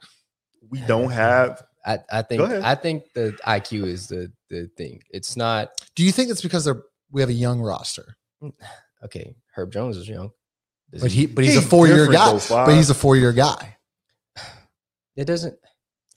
We 0.69 0.79
don't 0.81 1.09
have. 1.12 1.63
I, 1.85 2.00
I 2.12 2.21
think. 2.24 2.41
I 2.41 2.75
think 2.75 3.13
the 3.13 3.38
IQ 3.45 3.85
is 3.88 4.07
the 4.07 4.31
the 4.50 4.69
thing. 4.77 5.01
It's 5.09 5.35
not 5.38 5.69
Do 5.95 6.03
you 6.03 6.12
think 6.12 6.29
it's 6.29 6.41
because 6.41 6.65
they're 6.65 6.83
we 7.12 7.21
have 7.21 7.29
a 7.29 7.33
young 7.33 7.62
roster? 7.62 8.17
okay. 9.03 9.35
Herb 9.55 9.71
Jones 9.71 9.97
is 9.97 10.07
young. 10.09 10.31
Does 10.91 11.01
But 11.01 11.12
he, 11.12 11.25
but 11.25 11.43
he's, 11.43 11.55
He's 11.55 11.63
a 11.65 11.67
four 11.67 11.88
year 11.88 12.07
guy. 12.12 12.31
though, 12.38 12.65
but 12.65 12.74
he's 12.75 12.89
a 12.89 12.93
four 12.95 13.15
year 13.17 13.31
guy. 13.33 13.77
it 15.15 15.25
doesn't. 15.25 15.57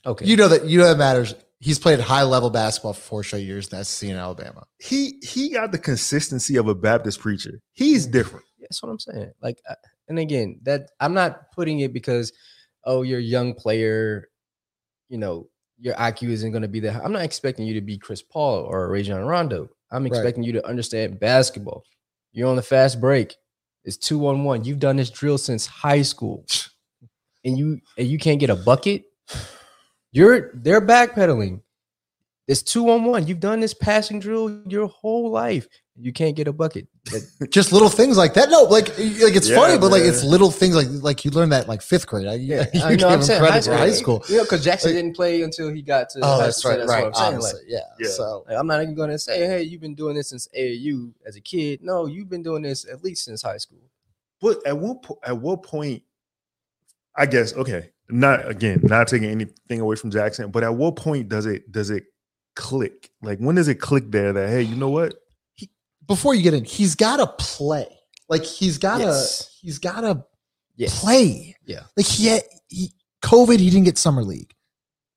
Okay, 0.06 0.24
You 0.26 0.36
know 0.36 0.48
that 0.48 0.64
you 0.66 0.78
know 0.78 0.86
that 0.88 0.98
matters. 0.98 1.34
He's 1.60 1.78
played 1.78 1.98
high 1.98 2.22
level 2.22 2.50
basketball 2.50 2.92
for 2.92 3.00
four 3.00 3.24
straight 3.24 3.44
years 3.44 3.72
in 3.72 3.82
SC 3.84 4.04
in 4.04 4.16
Alabama. 4.16 4.64
He 4.78 5.18
he 5.22 5.50
got 5.50 5.72
the 5.72 5.78
consistency 5.78 6.56
of 6.56 6.68
a 6.68 6.74
Baptist 6.74 7.18
preacher. 7.20 7.60
He's 7.72 8.06
different. 8.06 8.44
That's 8.60 8.80
what 8.82 8.90
I'm 8.90 8.98
saying. 9.00 9.32
Like, 9.42 9.60
uh, 9.68 9.74
and 10.08 10.18
again, 10.18 10.60
that 10.62 10.90
I'm 11.00 11.14
not 11.14 11.50
putting 11.52 11.80
it 11.80 11.92
because, 11.92 12.32
oh, 12.84 13.02
you're 13.02 13.18
a 13.18 13.22
young 13.22 13.54
player, 13.54 14.28
you 15.08 15.18
know, 15.18 15.48
your 15.80 15.94
IQ 15.94 16.28
isn't 16.30 16.52
going 16.52 16.62
to 16.62 16.68
be 16.68 16.80
there. 16.80 17.00
I'm 17.02 17.12
not 17.12 17.22
expecting 17.22 17.66
you 17.66 17.74
to 17.74 17.80
be 17.80 17.98
Chris 17.98 18.22
Paul 18.22 18.60
or 18.60 18.88
Rajon 18.88 19.24
Rondo. 19.24 19.68
I'm 19.90 20.02
Right. 20.04 20.12
expecting 20.12 20.42
you 20.44 20.52
to 20.52 20.66
understand 20.66 21.18
basketball. 21.18 21.82
You're 22.32 22.48
on 22.48 22.56
the 22.56 22.62
fast 22.62 23.00
break. 23.00 23.36
It's 23.84 23.96
two 23.96 24.26
on 24.28 24.44
one. 24.44 24.64
You've 24.64 24.80
done 24.80 24.96
this 24.96 25.10
drill 25.10 25.38
since 25.38 25.66
high 25.66 26.02
school, 26.02 26.44
and 27.44 27.58
you 27.58 27.80
and 27.96 28.06
you 28.06 28.18
can't 28.18 28.38
get 28.38 28.50
a 28.50 28.56
bucket. 28.56 29.04
You're 30.12 30.50
they're 30.54 30.80
backpedaling. 30.80 31.60
It's 32.46 32.62
two 32.62 32.88
on 32.90 33.04
one. 33.04 33.26
You've 33.26 33.40
done 33.40 33.60
this 33.60 33.74
passing 33.74 34.20
drill 34.20 34.62
your 34.66 34.86
whole 34.88 35.30
life. 35.30 35.68
You 36.00 36.12
can't 36.14 36.34
get 36.34 36.48
a 36.48 36.52
bucket. 36.52 36.86
Just 37.50 37.72
little 37.72 37.90
things 37.90 38.16
like 38.16 38.32
that. 38.34 38.48
No, 38.48 38.62
like 38.62 38.88
like 38.96 39.36
it's 39.36 39.48
Yeah, 39.50 39.56
funny, 39.56 39.76
but 39.78 39.90
like 39.90 40.02
man. 40.04 40.10
it's 40.10 40.24
little 40.24 40.50
things 40.50 40.74
like 40.74 40.86
like 40.90 41.24
you 41.26 41.30
learn 41.32 41.50
that 41.50 41.68
like 41.68 41.82
fifth 41.82 42.06
grade. 42.06 42.26
I, 42.26 42.34
you 42.36 42.60
I 42.82 42.94
know, 42.96 43.08
I'm 43.08 43.18
him 43.18 43.22
saying 43.22 43.40
credit 43.42 43.64
for 43.64 43.76
high 43.76 43.90
school. 43.90 44.24
Yeah, 44.30 44.42
because 44.42 44.64
Jaxson 44.64 44.84
Like- 44.86 44.94
didn't 44.94 45.14
play 45.16 45.42
until 45.42 45.70
he 45.70 45.82
got 45.82 46.08
to. 46.10 46.20
Oh, 46.22 46.38
high 46.38 46.44
that's 46.46 46.58
school, 46.58 46.70
right, 46.70 46.80
so 46.80 46.86
right. 46.86 47.04
what 47.04 47.16
I'm 47.18 47.40
saying. 47.40 47.42
Like, 47.42 47.62
yeah. 47.66 47.78
Yeah. 48.00 48.08
So 48.08 48.44
like, 48.48 48.56
I'm 48.56 48.66
not 48.66 48.80
even 48.82 48.94
going 48.94 49.10
to 49.10 49.18
say, 49.18 49.46
"Hey, 49.46 49.62
you've 49.64 49.80
been 49.82 49.94
doing 49.96 50.14
this 50.16 50.30
since 50.30 50.48
AAU 50.56 51.12
as 51.26 51.36
a 51.36 51.40
kid." 51.42 51.80
No, 51.82 52.06
you've 52.06 52.30
been 52.30 52.42
doing 52.42 52.62
this 52.62 52.86
at 52.88 53.04
least 53.04 53.24
since 53.26 53.42
high 53.42 53.58
school. 53.58 53.82
But 54.40 54.64
at 54.66 54.78
what 54.78 55.02
po- 55.02 55.18
at 55.22 55.36
what 55.36 55.64
point? 55.64 56.02
I 57.16 57.26
guess 57.26 57.52
okay. 57.54 57.90
Not 58.10 58.48
again, 58.48 58.80
not 58.84 59.08
taking 59.08 59.28
anything 59.30 59.80
away 59.80 59.96
from 59.96 60.10
Jaxson, 60.10 60.50
but 60.50 60.64
at 60.64 60.74
what 60.74 60.96
point 60.96 61.28
does 61.28 61.46
it 61.46 61.70
does 61.70 61.90
it 61.90 62.04
click? 62.56 63.10
Like 63.22 63.38
when 63.38 63.54
does 63.56 63.68
it 63.68 63.76
click 63.76 64.10
there 64.10 64.32
that 64.32 64.48
hey, 64.48 64.62
you 64.62 64.76
know 64.76 64.90
what? 64.90 65.14
before 66.06 66.34
you 66.34 66.42
get 66.42 66.54
in, 66.54 66.64
he's 66.64 66.94
got 66.94 67.18
to 67.18 67.26
play. 67.44 67.86
Like 68.30 68.42
he's 68.42 68.78
got 68.78 68.98
to 68.98 69.04
Yes. 69.04 69.58
he's 69.60 69.78
got 69.78 70.00
to 70.00 70.24
Yes. 70.76 70.98
play. 71.00 71.54
Yeah. 71.66 71.80
Like 71.98 72.06
he 72.06 72.28
had 72.28 72.42
he 72.68 72.92
COVID, 73.22 73.58
he 73.58 73.68
didn't 73.68 73.84
get 73.84 73.98
summer 73.98 74.22
league. 74.24 74.54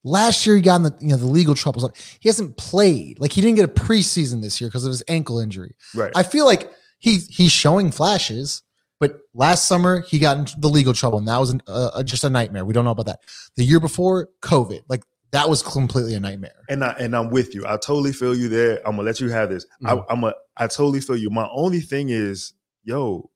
Last 0.04 0.46
year 0.46 0.56
he 0.58 0.62
got 0.62 0.78
in 0.78 0.84
the 0.84 0.96
you 1.00 1.08
know 1.10 1.16
the 1.18 1.28
legal 1.28 1.56
troubles. 1.56 1.90
He 2.20 2.28
hasn't 2.28 2.58
played. 2.58 3.20
Like 3.22 3.32
he 3.32 3.40
didn't 3.42 3.56
get 3.56 3.66
a 3.66 3.74
preseason 3.74 4.42
this 4.42 4.60
year 4.60 4.70
because 4.70 4.84
of 4.86 4.90
his 4.90 5.04
ankle 5.08 5.40
injury. 5.40 5.76
Right. 5.96 6.12
I 6.16 6.24
feel 6.24 6.46
like 6.46 6.70
he 7.00 7.20
he's 7.30 7.52
showing 7.54 7.92
flashes, 7.92 8.64
but 9.02 9.20
last 9.34 9.68
summer 9.68 10.00
he 10.02 10.18
got 10.20 10.38
into 10.38 10.58
the 10.60 10.70
legal 10.70 10.94
trouble, 10.94 11.18
and 11.18 11.28
that 11.28 11.38
was 11.40 11.50
an, 11.50 11.62
uh, 11.68 11.90
uh, 11.96 12.04
just 12.04 12.24
a 12.24 12.30
nightmare. 12.30 12.64
We 12.64 12.74
don't 12.74 12.86
know 12.86 12.92
about 12.92 13.08
that. 13.08 13.20
The 13.58 13.66
year 13.66 13.82
before, 13.82 14.30
COVID, 14.42 14.84
like 14.88 15.04
that 15.32 15.50
was 15.50 15.62
completely 15.64 16.14
a 16.14 16.20
nightmare. 16.20 16.54
and 16.70 16.84
I 16.84 16.92
and 17.00 17.16
I'm 17.16 17.30
with 17.30 17.54
you. 17.56 17.66
I 17.66 17.72
totally 17.78 18.14
feel 18.14 18.36
you 18.36 18.48
there. 18.48 18.78
I'm 18.86 18.96
gonna 18.96 19.04
let 19.04 19.20
you 19.20 19.30
have 19.30 19.50
this. 19.50 19.66
Mhm. 19.84 20.06
I, 20.08 20.14
I'm 20.14 20.24
a. 20.24 20.34
I 20.56 20.68
totally 20.68 21.02
feel 21.02 21.18
you. 21.18 21.30
My 21.30 21.50
only 21.52 21.82
thing 21.82 22.10
is, 22.10 22.54
yo, 22.84 23.30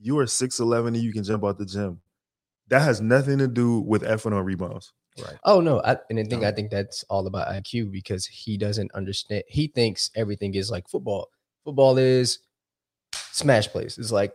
you 0.00 0.18
are 0.18 0.26
six 0.26 0.58
eleven 0.58 0.94
and 0.94 1.04
you 1.04 1.12
can 1.12 1.22
jump 1.22 1.44
out 1.44 1.58
the 1.58 1.66
gym. 1.66 2.00
That 2.68 2.82
has 2.82 3.00
nothing 3.00 3.38
to 3.38 3.48
do 3.48 3.80
with 3.80 4.02
effort 4.02 4.32
on 4.32 4.44
rebounds. 4.44 4.92
Right. 5.22 5.36
Oh 5.44 5.60
no, 5.60 5.82
I, 5.82 5.96
and 6.08 6.18
I 6.18 6.24
think 6.24 6.42
No. 6.42 6.48
I 6.48 6.52
think 6.52 6.70
that's 6.70 7.04
all 7.10 7.26
about 7.26 7.48
IQ 7.48 7.90
because 7.92 8.24
he 8.26 8.56
doesn't 8.56 8.90
understand. 8.94 9.42
He 9.48 9.66
thinks 9.66 10.10
everything 10.16 10.54
is 10.54 10.70
like 10.70 10.88
football. 10.88 11.28
Football 11.64 11.98
is 11.98 12.38
smash 13.32 13.68
plays. 13.68 13.98
It's 13.98 14.12
like 14.12 14.32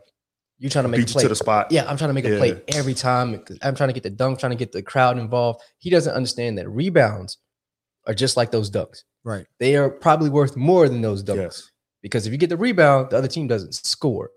you 0.57 0.69
trying 0.69 0.83
to 0.85 0.89
make 0.89 0.99
a 0.99 1.03
Beat 1.03 1.09
you 1.09 1.13
play. 1.13 1.23
to 1.23 1.29
the 1.29 1.35
spot. 1.35 1.71
Yeah, 1.71 1.83
I'm 1.89 1.97
trying 1.97 2.09
to 2.09 2.13
make 2.13 2.25
a 2.25 2.37
play 2.37 2.61
every 2.69 2.93
time. 2.93 3.43
I'm 3.61 3.75
trying 3.75 3.89
to 3.89 3.93
get 3.93 4.03
the 4.03 4.09
dunk, 4.09 4.39
trying 4.39 4.51
to 4.51 4.55
get 4.57 4.71
the 4.71 4.81
crowd 4.81 5.17
involved. 5.17 5.61
He 5.79 5.89
doesn't 5.89 6.13
understand 6.13 6.57
that 6.57 6.69
rebounds 6.69 7.37
are 8.07 8.13
just 8.13 8.37
like 8.37 8.51
those 8.51 8.69
dunks. 8.71 9.03
Right. 9.23 9.45
They 9.59 9.75
are 9.75 9.89
probably 9.89 10.29
worth 10.29 10.55
more 10.55 10.87
than 10.87 11.01
those 11.01 11.23
dunks 11.23 11.37
Yes. 11.37 11.71
because 12.01 12.25
if 12.27 12.31
you 12.31 12.37
get 12.37 12.49
the 12.49 12.57
rebound, 12.57 13.09
the 13.09 13.17
other 13.17 13.27
team 13.27 13.47
doesn't 13.47 13.73
score. 13.73 14.29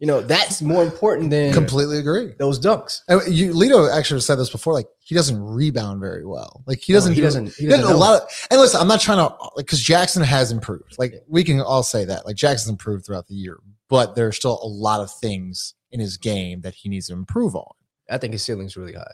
you 0.00 0.06
know 0.08 0.20
that's 0.20 0.60
more 0.60 0.82
important 0.82 1.30
than 1.30 1.52
Completely 1.52 1.98
agree. 1.98 2.34
those 2.38 2.58
dunks. 2.58 3.00
And 3.08 3.22
you, 3.32 3.52
Lito 3.54 3.88
actually 3.96 4.20
said 4.20 4.34
this 4.36 4.50
before. 4.50 4.72
Like 4.74 4.88
he 4.98 5.14
doesn't 5.14 5.40
rebound 5.40 6.00
very 6.00 6.26
well. 6.26 6.64
Like 6.66 6.80
he 6.80 6.92
doesn't. 6.92 7.12
he 7.12 7.20
do- 7.20 7.22
doesn't. 7.26 7.46
He 7.54 7.64
He 7.64 7.66
doesn't 7.68 7.82
doesn't 7.82 7.96
a 7.96 7.98
lot 7.98 8.22
of, 8.22 8.28
and 8.50 8.60
listen, 8.60 8.80
I'm 8.80 8.88
not 8.88 9.00
trying 9.00 9.18
to 9.18 9.32
like 9.56 9.64
because 9.66 9.80
Jaxson 9.82 10.24
has 10.24 10.50
improved. 10.50 10.96
Like 10.98 11.14
we 11.28 11.44
can 11.44 11.60
all 11.60 11.84
say 11.84 12.04
that. 12.04 12.26
Like 12.26 12.34
Jaxson's 12.36 12.68
improved 12.68 13.06
throughout 13.06 13.28
the 13.28 13.34
year, 13.36 13.58
but 13.92 14.14
there's 14.16 14.36
still 14.36 14.58
a 14.62 14.66
lot 14.66 15.00
of 15.00 15.10
things 15.20 15.74
in 15.90 16.00
his 16.00 16.16
game 16.16 16.62
that 16.62 16.72
he 16.74 16.88
needs 16.88 17.08
to 17.08 17.12
improve 17.12 17.54
on. 17.54 17.70
I 18.10 18.16
think 18.16 18.32
his 18.32 18.42
ceiling's 18.42 18.74
really 18.76 18.94
high. 18.94 19.12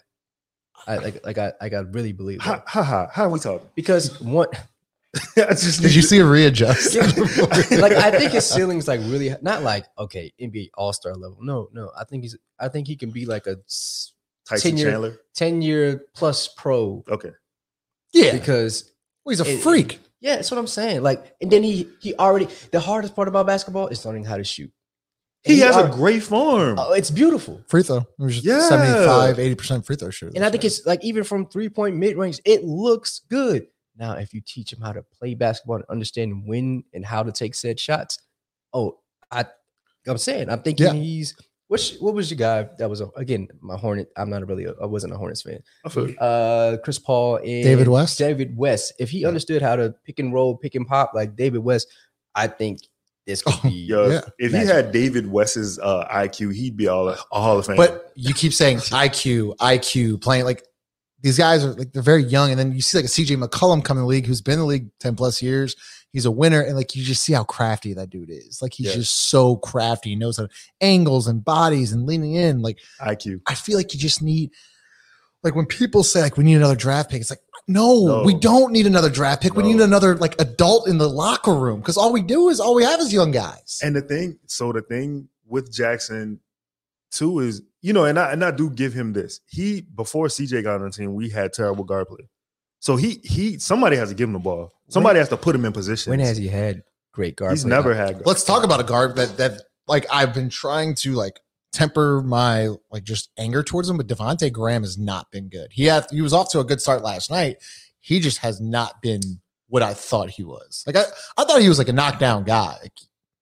I 0.86 0.96
like 0.98 1.26
like 1.26 1.36
I 1.38 1.52
like 1.60 1.72
I 1.74 1.80
really 1.80 2.12
believe 2.12 2.40
Ha 2.40 2.52
that. 2.52 2.64
ha 2.68 2.82
ha. 2.84 3.08
How 3.12 3.24
are 3.24 3.28
we 3.30 3.40
talking? 3.40 3.66
because 3.74 4.20
one 4.20 4.46
just 5.36 5.82
Did 5.82 5.94
you 5.94 6.02
see 6.02 6.18
a 6.18 6.24
readjust? 6.24 6.94
like 7.72 7.92
I 7.92 8.10
think 8.12 8.30
his 8.32 8.46
ceiling's 8.46 8.86
like 8.86 9.00
really 9.04 9.34
not 9.42 9.62
like 9.64 9.86
okay 9.98 10.32
NBA 10.40 10.68
All 10.74 10.92
Star 10.92 11.14
level. 11.14 11.38
No, 11.40 11.68
no. 11.72 11.90
I 11.98 12.04
think 12.04 12.22
he's 12.22 12.36
I 12.60 12.68
think 12.68 12.86
he 12.86 12.94
can 12.94 13.10
be 13.10 13.26
like 13.26 13.46
a 13.48 13.56
Tyson 14.48 14.70
10 14.72 14.76
year- 14.78 14.90
Chandler? 14.90 15.18
ten 15.34 15.62
year 15.62 16.04
plus 16.14 16.46
pro 16.56 17.04
Okay. 17.10 17.32
yeah, 18.14 18.32
because 18.32 18.92
well, 19.24 19.32
he's 19.32 19.40
a 19.40 19.50
it- 19.52 19.60
freak. 19.60 19.98
Yeah, 20.20 20.36
that's 20.36 20.50
what 20.50 20.58
I'm 20.58 20.66
saying. 20.66 21.02
Like 21.02 21.34
and 21.40 21.50
then 21.50 21.62
he 21.62 21.88
he 22.00 22.14
already 22.14 22.48
the 22.72 22.80
hardest 22.80 23.14
part 23.16 23.28
about 23.28 23.46
basketball 23.46 23.88
is 23.88 24.04
learning 24.04 24.24
how 24.24 24.36
to 24.36 24.44
shoot. 24.44 24.70
And 25.44 25.54
He 25.54 25.60
has 25.60 25.76
a 25.76 25.88
great 25.88 26.22
form. 26.24 26.78
oh, 26.78 26.92
it's 26.92 27.10
beautiful. 27.12 27.62
Free 27.68 27.82
throw. 27.84 27.98
It 27.98 28.06
was 28.18 28.34
just 28.34 28.44
Yeah. 28.46 28.68
75, 28.68 29.38
80 29.38 29.54
percent 29.54 29.86
free 29.86 29.96
throw 29.96 30.10
shooter. 30.10 30.32
And 30.34 30.44
I 30.44 30.50
think 30.50 30.64
year. 30.64 30.68
it's 30.68 30.84
like 30.84 31.04
even 31.04 31.22
from 31.24 31.46
three 31.46 31.68
point 31.68 31.96
mid 31.96 32.16
range, 32.16 32.40
it 32.44 32.64
looks 32.64 33.20
good. 33.30 33.68
Now, 33.96 34.12
if 34.14 34.32
you 34.34 34.40
teach 34.40 34.72
him 34.72 34.80
how 34.80 34.92
to 34.92 35.02
play 35.18 35.34
basketball 35.34 35.76
and 35.76 35.84
understand 35.88 36.44
when 36.46 36.84
and 36.94 37.04
how 37.04 37.22
to 37.22 37.32
take 37.32 37.54
said 37.54 37.78
shots, 37.80 38.18
oh, 38.72 38.98
I, 39.30 39.44
I'm 40.06 40.18
saying, 40.18 40.48
I'm 40.50 40.62
thinking 40.62 40.86
Yeah. 40.86 40.92
he's. 40.92 41.34
What 41.68 41.92
what 42.00 42.14
was 42.14 42.30
your 42.30 42.38
guy 42.38 42.68
that 42.78 42.88
was 42.88 43.00
a, 43.02 43.08
again 43.16 43.48
my 43.60 43.76
Hornet? 43.76 44.10
I'm 44.16 44.30
not 44.30 44.42
a 44.42 44.46
really 44.46 44.66
I 44.80 44.86
wasn't 44.86 45.12
a 45.12 45.16
Hornets 45.16 45.42
fan. 45.42 45.60
I 45.84 45.88
feel 45.90 46.10
you. 46.10 46.16
Uh, 46.18 46.78
Chris 46.78 46.98
Paul 46.98 47.36
and 47.36 47.44
David 47.62 47.88
West? 47.88 48.18
David 48.18 48.56
West. 48.56 48.94
If 48.98 49.10
he 49.10 49.20
Yeah. 49.20 49.28
understood 49.28 49.60
how 49.62 49.76
to 49.76 49.94
pick 50.04 50.18
and 50.18 50.32
roll, 50.32 50.56
pick 50.56 50.74
and 50.74 50.86
pop 50.86 51.12
like 51.14 51.36
David 51.36 51.58
West, 51.58 51.88
I 52.34 52.46
think 52.46 52.80
this 53.26 53.42
could 53.42 53.52
Oh, 53.62 53.68
be. 53.68 53.70
Yo, 53.74 54.08
Yeah. 54.10 54.20
if 54.38 54.52
he 54.52 54.58
had 54.58 54.92
David 54.92 55.30
West's 55.30 55.78
uh, 55.78 56.06
IQ, 56.10 56.54
he'd 56.54 56.76
be 56.78 56.88
all 56.88 57.10
a 57.10 57.16
Hall 57.30 57.58
of 57.58 57.66
Fame. 57.66 57.76
But 57.76 58.12
you 58.14 58.32
keep 58.32 58.54
saying 58.54 58.78
IQ, 58.90 59.54
IQ, 59.56 60.22
playing 60.22 60.44
like 60.46 60.64
these 61.20 61.36
guys 61.36 61.64
are 61.64 61.74
like 61.74 61.92
they're 61.92 62.00
very 62.02 62.22
young, 62.24 62.50
and 62.50 62.58
then 62.58 62.72
you 62.72 62.80
see 62.80 62.96
like 62.96 63.04
a 63.04 63.08
CJ 63.08 63.36
McCollum 63.44 63.84
come 63.84 63.98
in 63.98 64.02
the 64.04 64.08
league 64.08 64.24
who's 64.26 64.40
been 64.40 64.54
in 64.54 64.60
the 64.60 64.64
league 64.64 64.88
10 65.00 65.16
plus 65.16 65.42
years. 65.42 65.76
He's 66.12 66.24
a 66.24 66.30
winner, 66.30 66.60
and 66.62 66.74
like 66.76 66.96
you 66.96 67.04
just 67.04 67.22
see 67.22 67.34
how 67.34 67.44
crafty 67.44 67.92
that 67.94 68.08
dude 68.10 68.30
is. 68.30 68.60
Like 68.62 68.72
he's 68.72 68.86
Yeah. 68.88 68.94
just 68.94 69.28
so 69.28 69.56
crafty. 69.56 70.10
He 70.10 70.16
knows 70.16 70.38
how 70.38 70.44
to 70.44 70.48
angles 70.80 71.26
and 71.28 71.44
bodies 71.44 71.92
and 71.92 72.06
leaning 72.06 72.32
in. 72.34 72.62
Like 72.62 72.78
IQ. 73.00 73.42
I 73.46 73.54
feel 73.54 73.76
like 73.76 73.92
you 73.92 74.00
just 74.00 74.22
need 74.22 74.50
like 75.44 75.54
when 75.54 75.66
people 75.66 76.02
say 76.02 76.20
like 76.22 76.36
we 76.36 76.44
need 76.44 76.56
another 76.56 76.74
draft 76.76 77.10
pick, 77.10 77.20
it's 77.20 77.30
like 77.30 77.40
no, 77.70 78.22
we 78.24 78.32
don't 78.34 78.72
need 78.72 78.86
another 78.86 79.10
draft 79.10 79.42
pick. 79.42 79.54
We 79.54 79.62
need 79.62 79.80
another 79.82 80.16
like 80.16 80.34
adult 80.40 80.88
in 80.88 80.96
the 80.96 81.08
locker 81.08 81.54
room 81.54 81.80
because 81.80 81.98
all 81.98 82.12
we 82.14 82.22
do 82.22 82.48
is 82.48 82.60
all 82.60 82.74
we 82.74 82.82
have 82.84 82.98
is 83.00 83.12
young 83.12 83.30
guys. 83.30 83.78
And 83.82 83.94
the 83.94 84.00
thing, 84.00 84.38
so 84.46 84.72
the 84.72 84.80
thing 84.80 85.28
with 85.46 85.70
Jaxson 85.70 86.38
too 87.10 87.40
is, 87.40 87.60
you 87.82 87.92
know, 87.92 88.06
and 88.06 88.18
I 88.18 88.32
and 88.32 88.42
I 88.42 88.50
do 88.52 88.70
give 88.70 88.94
him 88.94 89.12
this. 89.12 89.40
He 89.46 89.82
before 89.82 90.28
CJ 90.28 90.62
got 90.62 90.76
on 90.80 90.84
the 90.86 90.90
team, 90.90 91.14
we 91.14 91.28
had 91.28 91.52
terrible 91.52 91.84
guard 91.84 92.08
play. 92.08 92.26
So 92.80 92.96
he 92.96 93.20
he 93.24 93.58
somebody 93.58 93.96
has 93.96 94.08
to 94.10 94.14
give 94.14 94.28
him 94.28 94.34
the 94.34 94.38
ball. 94.38 94.72
Somebody 94.88 95.18
has 95.18 95.28
to 95.30 95.36
put 95.36 95.54
him 95.54 95.64
in 95.64 95.72
position. 95.72 96.10
When 96.10 96.20
has 96.20 96.36
he 96.36 96.48
had 96.48 96.82
great 97.12 97.36
guard? 97.36 97.52
He's 97.52 97.62
play? 97.62 97.70
never 97.70 97.94
had. 97.94 98.24
Let's 98.24 98.44
talk 98.44 98.64
about 98.64 98.80
a 98.80 98.84
guard 98.84 99.16
that 99.16 99.36
that 99.36 99.62
like 99.86 100.06
I've 100.12 100.32
been 100.32 100.48
trying 100.48 100.94
to 100.96 101.12
like 101.12 101.40
temper 101.72 102.22
my 102.22 102.68
like 102.90 103.04
just 103.04 103.30
anger 103.36 103.62
towards 103.62 103.90
him, 103.90 103.96
but 103.96 104.06
Devonte 104.06 104.50
Graham 104.52 104.82
has 104.82 104.96
not 104.96 105.30
been 105.30 105.48
good. 105.48 105.68
He 105.72 105.84
had 105.84 106.06
he 106.10 106.22
was 106.22 106.32
off 106.32 106.50
to 106.52 106.60
a 106.60 106.64
good 106.64 106.80
start 106.80 107.02
last 107.02 107.30
night. 107.30 107.56
He 108.00 108.20
just 108.20 108.38
has 108.38 108.60
not 108.60 109.02
been 109.02 109.20
what 109.68 109.82
I 109.82 109.92
thought 109.92 110.30
he 110.30 110.44
was. 110.44 110.84
Like 110.86 110.96
I, 110.96 111.02
I 111.36 111.44
thought 111.44 111.60
he 111.60 111.68
was 111.68 111.78
like 111.78 111.88
a 111.88 111.92
knockdown 111.92 112.44
guy. 112.44 112.76
Like, 112.80 112.92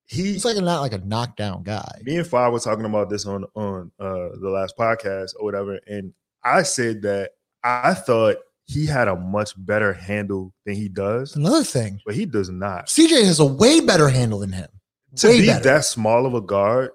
He 0.06 0.32
he's 0.32 0.44
like 0.44 0.56
a 0.56 0.60
not 0.60 0.80
like 0.80 0.92
a 0.92 0.98
knockdown 0.98 1.62
guy. 1.62 2.00
me 2.02 2.16
and 2.16 2.26
Five 2.26 2.52
were 2.52 2.58
talking 2.58 2.84
about 2.86 3.10
this 3.10 3.26
on 3.26 3.44
on 3.54 3.92
uh 4.00 4.30
the 4.40 4.50
last 4.50 4.76
podcast 4.76 5.34
or 5.38 5.44
whatever, 5.44 5.78
and 5.86 6.12
I 6.42 6.62
said 6.62 7.02
that 7.02 7.32
I 7.62 7.94
thought 7.94 8.36
he 8.66 8.84
had 8.86 9.08
a 9.08 9.16
much 9.16 9.52
better 9.56 9.92
handle 9.92 10.52
than 10.64 10.74
he 10.74 10.88
does, 10.88 11.36
Another 11.36 11.64
thing, 11.64 12.00
but 12.04 12.14
he 12.14 12.26
does 12.26 12.50
not. 12.50 12.86
CJ 12.86 13.24
has 13.24 13.38
a 13.40 13.44
way 13.46 13.80
better 13.80 14.08
handle 14.08 14.40
than 14.40 14.52
him. 14.52 14.68
to 15.16 15.28
Way 15.28 15.40
be 15.42 15.46
better. 15.46 15.62
that 15.64 15.84
small 15.84 16.26
of 16.26 16.34
a 16.34 16.40
guard, 16.40 16.90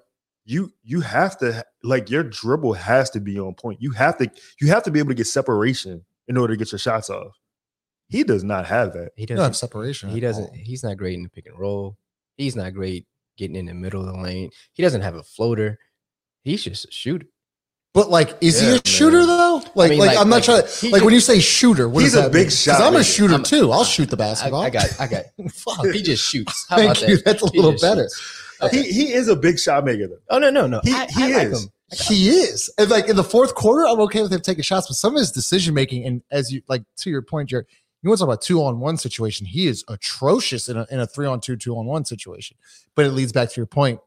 you 0.46 0.72
you 0.84 1.00
have 1.02 1.38
to 1.40 1.64
like 1.84 2.10
your 2.10 2.24
dribble 2.24 2.74
has 2.74 3.10
to 3.12 3.20
be 3.22 3.40
on 3.40 3.54
point. 3.56 3.82
You 3.82 3.92
have 3.92 4.18
to 4.18 4.30
you 4.60 4.68
have 4.68 4.84
to 4.84 4.92
be 4.92 5.00
able 5.00 5.10
to 5.10 5.16
get 5.16 5.28
separation 5.28 6.04
in 6.28 6.38
order 6.38 6.54
to 6.54 6.58
get 6.58 6.72
your 6.72 6.80
shots 6.80 7.10
off. 7.10 7.38
He 8.10 8.24
does 8.24 8.44
not 8.44 8.66
have 8.66 8.92
that. 8.94 9.12
He 9.16 9.22
You 9.24 9.28
don't 9.28 9.38
have 9.38 9.52
doesn't. 9.52 9.68
separation. 9.70 10.10
He 10.10 10.20
doesn't. 10.20 10.44
all. 10.44 10.54
He's 10.54 10.84
not 10.84 10.98
great 10.98 11.14
in 11.16 11.24
the 11.24 11.30
pick 11.30 11.46
and 11.46 11.58
roll. 11.58 11.98
He's 12.36 12.56
not 12.58 12.74
great 12.74 13.06
getting 13.38 13.56
in 13.56 13.68
the 13.68 13.74
middle 13.74 14.02
of 14.02 14.14
the 14.14 14.22
lane. 14.22 14.50
He 14.74 14.84
doesn't 14.84 15.02
have 15.02 15.16
a 15.16 15.24
floater. 15.24 15.80
He's 16.44 16.64
just 16.64 16.86
a 16.86 16.92
shooter. 16.92 17.28
But 17.94 18.10
like, 18.10 18.38
is 18.40 18.60
he 18.62 18.68
Yeah, 18.68 18.80
a 18.84 18.88
shooter 18.88 19.18
man. 19.18 19.28
though? 19.28 19.62
Like, 19.76 19.90
mean, 19.90 20.00
like, 20.00 20.10
like- 20.10 20.18
I'm 20.18 20.30
not 20.30 20.36
like, 20.38 20.44
trying 20.46 20.64
he 20.80 20.88
to 20.88 20.94
like 20.94 21.04
when 21.04 21.14
you 21.14 21.20
say 21.20 21.40
shooter. 21.40 21.90
What 21.90 22.04
He's 22.04 22.16
a 22.16 22.30
big 22.30 22.44
mean? 22.48 22.50
shot 22.50 22.82
I'm 22.82 22.96
a 22.96 23.04
shooter 23.04 23.34
I'm- 23.34 23.44
too. 23.44 23.72
I'll 23.72 23.84
shoot 23.84 24.10
the 24.10 24.16
basketball. 24.18 24.62
I 24.62 24.70
got. 24.70 24.86
I 25.00 25.08
got. 25.08 25.24
Fuck. 25.52 25.86
He 25.88 26.02
just 26.02 26.24
shoots. 26.24 26.66
How 26.70 26.78
Thank 26.78 26.92
about 26.98 27.10
you. 27.10 27.16
that? 27.18 27.26
That's 27.26 27.44
a 27.44 27.48
He 27.52 27.58
little 27.62 27.78
better. 27.80 28.10
Okay. 28.62 28.84
He 28.84 28.92
he 28.92 29.14
is 29.14 29.28
a 29.28 29.36
big 29.36 29.58
shot 29.60 29.84
maker 29.84 30.08
though. 30.08 30.20
oh 30.30 30.38
no 30.40 30.50
no 30.50 30.68
no. 30.68 30.80
He- 30.84 30.94
I, 30.94 31.08
he 31.08 31.24
I 31.36 31.40
is. 31.46 31.70
He 32.08 32.30
is. 32.30 32.72
And 32.78 32.90
like 32.90 33.10
in 33.10 33.18
the 33.18 33.24
fourth 33.24 33.56
quarter, 33.56 33.86
I'm 33.86 34.00
okay 34.02 34.22
with 34.22 34.32
him 34.32 34.40
taking 34.40 34.64
shots, 34.64 34.88
but 34.88 34.96
some 34.96 35.14
of 35.16 35.20
his 35.20 35.32
decision 35.32 35.74
making, 35.74 36.06
and 36.06 36.22
as 36.32 36.50
you 36.50 36.62
like 36.70 36.84
to 37.00 37.10
your 37.10 37.22
point, 37.22 37.50
Jared, 37.50 37.66
you 38.02 38.10
want 38.10 38.20
to 38.20 38.22
talk 38.26 38.30
about 38.34 38.42
two 38.42 38.64
on 38.64 38.80
one 38.80 38.96
situation. 38.98 39.46
He 39.46 39.68
is 39.68 39.84
atrocious 39.90 40.70
in 40.70 40.78
a, 40.78 40.88
in 40.90 41.02
a 41.02 41.06
three 41.06 41.28
on 41.28 41.42
two, 41.42 41.58
two 41.58 41.76
on 41.76 41.86
one 41.86 42.06
situation. 42.06 42.56
But 42.96 43.06
it 43.06 43.12
leads 43.12 43.34
back 43.34 43.50
to 43.50 43.56
your 43.60 43.66
point. 43.68 44.00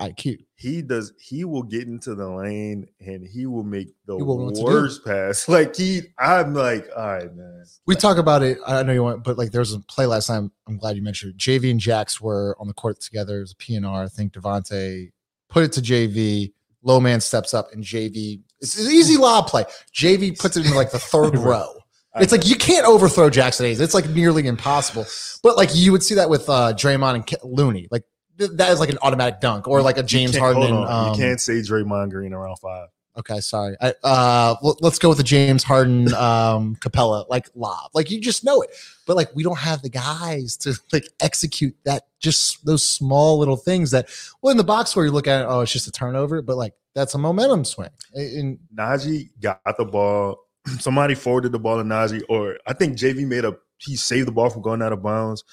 IQ. 0.00 0.38
he 0.54 0.80
does 0.82 1.12
he 1.20 1.44
will 1.44 1.62
get 1.62 1.86
into 1.86 2.14
the 2.14 2.28
lane 2.28 2.86
and 3.00 3.26
he 3.26 3.46
will 3.46 3.62
make 3.62 3.88
the 4.06 4.16
He 4.16 4.22
will 4.22 4.38
know 4.38 4.44
what 4.46 4.54
to 4.54 4.60
do. 4.60 4.66
worst 4.66 5.04
pass. 5.04 5.46
Like 5.48 5.76
he 5.76 6.02
I'm 6.18 6.54
like, 6.54 6.88
all 6.96 7.06
right, 7.06 7.34
man. 7.34 7.64
We 7.86 7.94
talk 7.94 8.16
about 8.16 8.42
it. 8.42 8.58
I 8.66 8.82
know 8.82 8.92
you 8.92 9.02
want, 9.02 9.22
but 9.22 9.36
like 9.38 9.52
there 9.52 9.60
was 9.60 9.74
a 9.74 9.80
play 9.80 10.06
last 10.06 10.26
time. 10.26 10.50
I'm 10.66 10.78
glad 10.78 10.96
you 10.96 11.02
mentioned 11.02 11.34
it. 11.34 11.36
JV 11.36 11.70
and 11.70 11.78
Jax 11.78 12.20
were 12.20 12.56
on 12.58 12.68
the 12.68 12.74
court 12.74 13.00
together. 13.00 13.38
It 13.38 13.40
was 13.42 13.52
a 13.52 13.56
PNR. 13.56 14.04
I 14.04 14.08
think 14.08 14.32
Devontae 14.32 15.10
put 15.50 15.62
it 15.64 15.72
to 15.72 15.80
JV. 15.82 16.52
Low 16.82 16.98
man 16.98 17.20
steps 17.20 17.54
up 17.54 17.72
and 17.72 17.84
JV. 17.84 18.40
It's 18.60 18.78
an 18.82 18.90
easy 18.90 19.16
lob 19.16 19.46
play. 19.46 19.64
JV 19.94 20.36
puts 20.38 20.56
it 20.56 20.66
in 20.66 20.74
like 20.74 20.90
the 20.90 20.98
third 20.98 21.36
row. 21.36 21.74
It's 22.16 22.32
like 22.32 22.46
you 22.46 22.56
can't 22.56 22.84
overthrow 22.86 23.30
Jaxson 23.30 23.60
Hayes. 23.62 23.80
It's 23.80 23.94
like 23.94 24.08
nearly 24.10 24.46
impossible. 24.46 25.06
But 25.42 25.56
like 25.56 25.70
you 25.74 25.92
would 25.92 26.02
see 26.02 26.14
that 26.16 26.28
with 26.28 26.48
uh 26.48 26.72
Draymond 26.74 27.14
and 27.14 27.36
Looney. 27.42 27.88
Like 27.90 28.04
that 28.38 28.70
is 28.70 28.80
like 28.80 28.90
an 28.90 28.98
automatic 29.02 29.40
dunk 29.40 29.68
or 29.68 29.82
like 29.82 29.98
a 29.98 30.02
James 30.02 30.36
Harden. 30.36 30.74
um, 30.74 31.08
you 31.12 31.16
can't 31.16 31.40
say 31.40 31.54
Draymond 31.54 32.10
Green 32.10 32.32
around 32.32 32.56
five. 32.58 32.88
Okay, 33.14 33.40
sorry. 33.40 33.76
I, 33.78 33.92
uh, 34.02 34.54
l- 34.64 34.78
let's 34.80 34.98
go 34.98 35.10
with 35.10 35.18
the 35.18 35.24
James 35.24 35.62
Harden, 35.62 36.14
um, 36.14 36.76
Capela 36.80 37.28
like 37.28 37.46
lob. 37.54 37.90
Like 37.92 38.10
you 38.10 38.20
just 38.20 38.42
know 38.42 38.62
it, 38.62 38.70
but 39.06 39.16
like 39.16 39.34
we 39.34 39.42
don't 39.42 39.58
have 39.58 39.82
the 39.82 39.90
guys 39.90 40.56
to 40.58 40.78
like 40.92 41.06
execute 41.20 41.76
that. 41.84 42.04
Just 42.20 42.64
those 42.64 42.88
small 42.88 43.38
little 43.38 43.56
things 43.56 43.90
that. 43.90 44.08
Well, 44.40 44.50
in 44.50 44.56
the 44.56 44.64
box 44.64 44.96
where 44.96 45.04
you 45.04 45.10
look 45.10 45.26
at 45.26 45.42
it, 45.42 45.46
oh, 45.48 45.60
it's 45.60 45.72
just 45.72 45.86
a 45.88 45.92
turnover, 45.92 46.40
but 46.40 46.56
like 46.56 46.72
that's 46.94 47.14
a 47.14 47.18
momentum 47.18 47.64
swing. 47.64 47.90
And 48.14 48.58
Naji 48.74 49.28
got 49.40 49.60
the 49.76 49.84
ball. 49.84 50.38
Somebody 50.78 51.14
forwarded 51.14 51.52
the 51.52 51.58
ball 51.58 51.76
to 51.78 51.84
Naji, 51.84 52.22
or 52.30 52.56
I 52.66 52.72
think 52.72 52.96
JV 52.96 53.26
made 53.26 53.44
a 53.44 53.56
he 53.76 53.96
saved 53.96 54.28
the 54.28 54.32
ball 54.32 54.48
from 54.48 54.62
going 54.62 54.80
out 54.80 54.92
of 54.92 55.02
bounds. 55.02 55.44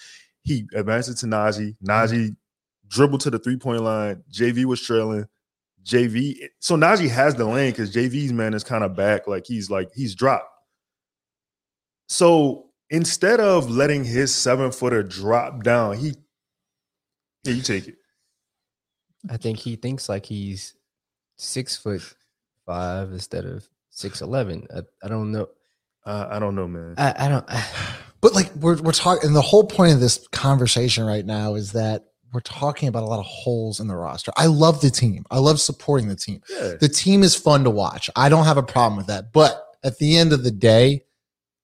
He 0.43 0.65
advanced 0.74 1.09
it 1.09 1.17
to 1.17 1.25
Naji. 1.25 1.75
Naji 1.83 2.36
dribbled 2.89 3.22
to 3.22 3.29
the 3.29 3.39
three 3.39 3.58
point 3.58 3.81
line. 3.84 4.24
JV 4.31 4.65
was 4.65 4.81
trailing. 4.81 5.25
JV, 5.84 6.48
so 6.60 6.75
Naji 6.75 7.10
has 7.10 7.36
the 7.36 7.46
lane 7.46 7.72
because 7.72 7.93
JV's 7.93 8.34
man 8.34 8.53
is 8.53 8.63
kind 8.63 8.84
of 8.84 8.96
back, 8.96 9.27
like 9.27 9.46
he's 9.46 9.69
like 9.69 9.89
he's 9.96 10.13
dropped. 10.13 10.50
So 12.08 12.65
instead 12.89 13.39
of 13.39 13.69
letting 13.69 14.03
his 14.03 14.34
seven 14.34 14.72
footer 14.72 15.03
drop 15.03 15.63
down, 15.63 15.98
he 15.98 16.13
yeah, 17.43 17.53
you 17.53 17.62
take 17.62 17.88
it. 17.88 17.96
I 19.29 19.38
think 19.38 19.58
he 19.58 19.75
thinks 19.75 20.10
like 20.10 20.25
he's 20.25 20.74
six 21.38 21.77
foot 21.77 22.01
five 22.65 23.12
instead 23.12 23.46
of 23.46 23.67
six 23.89 24.22
eleven. 24.22 24.67
I, 24.75 24.81
I 25.03 25.08
don't 25.08 25.31
know. 25.31 25.48
Uh, 26.05 26.27
I 26.29 26.39
don't 26.39 26.55
know, 26.55 26.67
man. 26.67 26.96
I, 26.98 27.13
I 27.17 27.29
don't. 27.29 27.48
but 28.22 28.34
like 28.34 28.53
we're 28.55 28.81
we're 28.81 28.91
talking, 28.91 29.27
and 29.27 29.36
the 29.36 29.41
whole 29.41 29.63
point 29.63 29.93
of 29.93 30.00
this 30.00 30.27
conversation 30.27 31.05
right 31.05 31.25
now 31.25 31.55
is 31.55 31.72
that 31.72 32.09
we're 32.33 32.41
talking 32.41 32.89
about 32.89 33.03
a 33.03 33.07
lot 33.07 33.19
of 33.19 33.25
holes 33.25 33.79
in 33.79 33.88
the 33.88 33.95
roster. 33.95 34.31
I 34.38 34.45
love 34.45 34.81
the 34.81 34.89
team. 34.89 35.25
I 35.31 35.39
love 35.39 35.59
supporting 35.59 36.07
the 36.07 36.15
team. 36.15 36.41
the 36.79 36.89
team 36.89 37.24
is 37.24 37.36
fun 37.36 37.63
to 37.63 37.69
watch. 37.69 38.09
I 38.15 38.29
don't 38.29 38.45
have 38.45 38.57
a 38.57 38.63
problem 38.63 38.98
with 38.98 39.07
that. 39.07 39.33
But 39.33 39.63
at 39.83 39.98
the 39.98 40.17
end 40.17 40.33
of 40.33 40.43
the 40.43 40.51
day, 40.51 41.03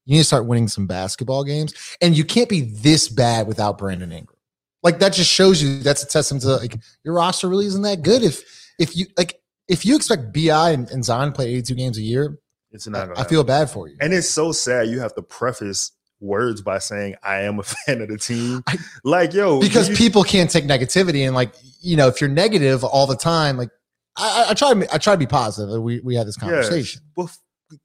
you 0.05 0.13
need 0.13 0.19
to 0.19 0.24
start 0.24 0.45
winning 0.45 0.67
some 0.67 0.88
basketball 0.88 1.43
games. 1.43 1.74
And 2.01 2.15
you 2.17 2.24
can't 2.24 2.50
be 2.50 2.62
this 2.62 3.10
bad 3.10 3.48
without 3.48 3.77
Brandon 3.77 4.12
Ingram. 4.12 4.38
Like 4.84 5.00
that 5.00 5.13
just 5.13 5.31
shows 5.31 5.62
you 5.62 5.79
that's 5.79 6.03
a 6.03 6.07
testament 6.07 6.43
to 6.43 6.57
like 6.57 6.77
your 7.03 7.15
roster 7.15 7.50
really 7.50 7.65
isn't 7.65 7.81
that 7.81 8.03
good. 8.03 8.22
If 8.22 8.43
if 8.77 8.95
you 8.95 9.07
like 9.17 9.39
if 9.67 9.84
you 9.84 9.95
expect 9.95 10.31
BI 10.31 10.72
and, 10.72 10.89
and 10.91 11.03
Zion 11.03 11.29
to 11.29 11.36
play 11.36 11.48
82 11.48 11.74
games 11.75 11.98
a 11.98 12.03
year, 12.03 12.38
It's 12.72 12.88
not. 12.88 13.17
I, 13.17 13.22
I 13.22 13.24
feel 13.24 13.43
bad 13.43 13.72
for 13.72 13.88
you. 13.88 13.98
And 14.00 14.13
it's 14.13 14.29
so 14.29 14.51
sad 14.51 14.89
you 14.89 15.00
have 15.00 15.15
to 15.15 15.24
preface 15.24 15.91
words 16.19 16.62
by 16.62 16.77
saying 16.79 17.15
I 17.24 17.41
am 17.41 17.60
a 17.60 17.63
fan 17.63 18.01
of 18.01 18.10
the 18.10 18.17
team. 18.17 18.63
I- 18.67 18.77
like, 19.03 19.34
yo, 19.34 19.60
because 19.60 19.89
you- 19.89 19.95
people 19.95 20.24
can't 20.24 20.50
take 20.50 20.65
negativity 20.65 21.25
and 21.25 21.36
like 21.36 21.53
you 21.81 21.95
know 21.98 22.07
if 22.07 22.22
you're 22.22 22.29
negative 22.29 22.84
all 22.84 23.07
the 23.07 23.15
time, 23.17 23.57
like 23.57 23.69
I, 24.17 24.45
I- 24.48 24.51
I 24.51 24.53
try 24.53 24.74
to 24.74 24.93
I 24.93 24.98
try 24.98 25.13
to 25.13 25.19
be 25.19 25.27
positive. 25.27 25.81
We 25.81 26.00
we 26.00 26.15
had 26.15 26.27
this 26.27 26.38
Yeah, 26.38 26.48
conversation, 26.50 27.01
well, 27.15 27.29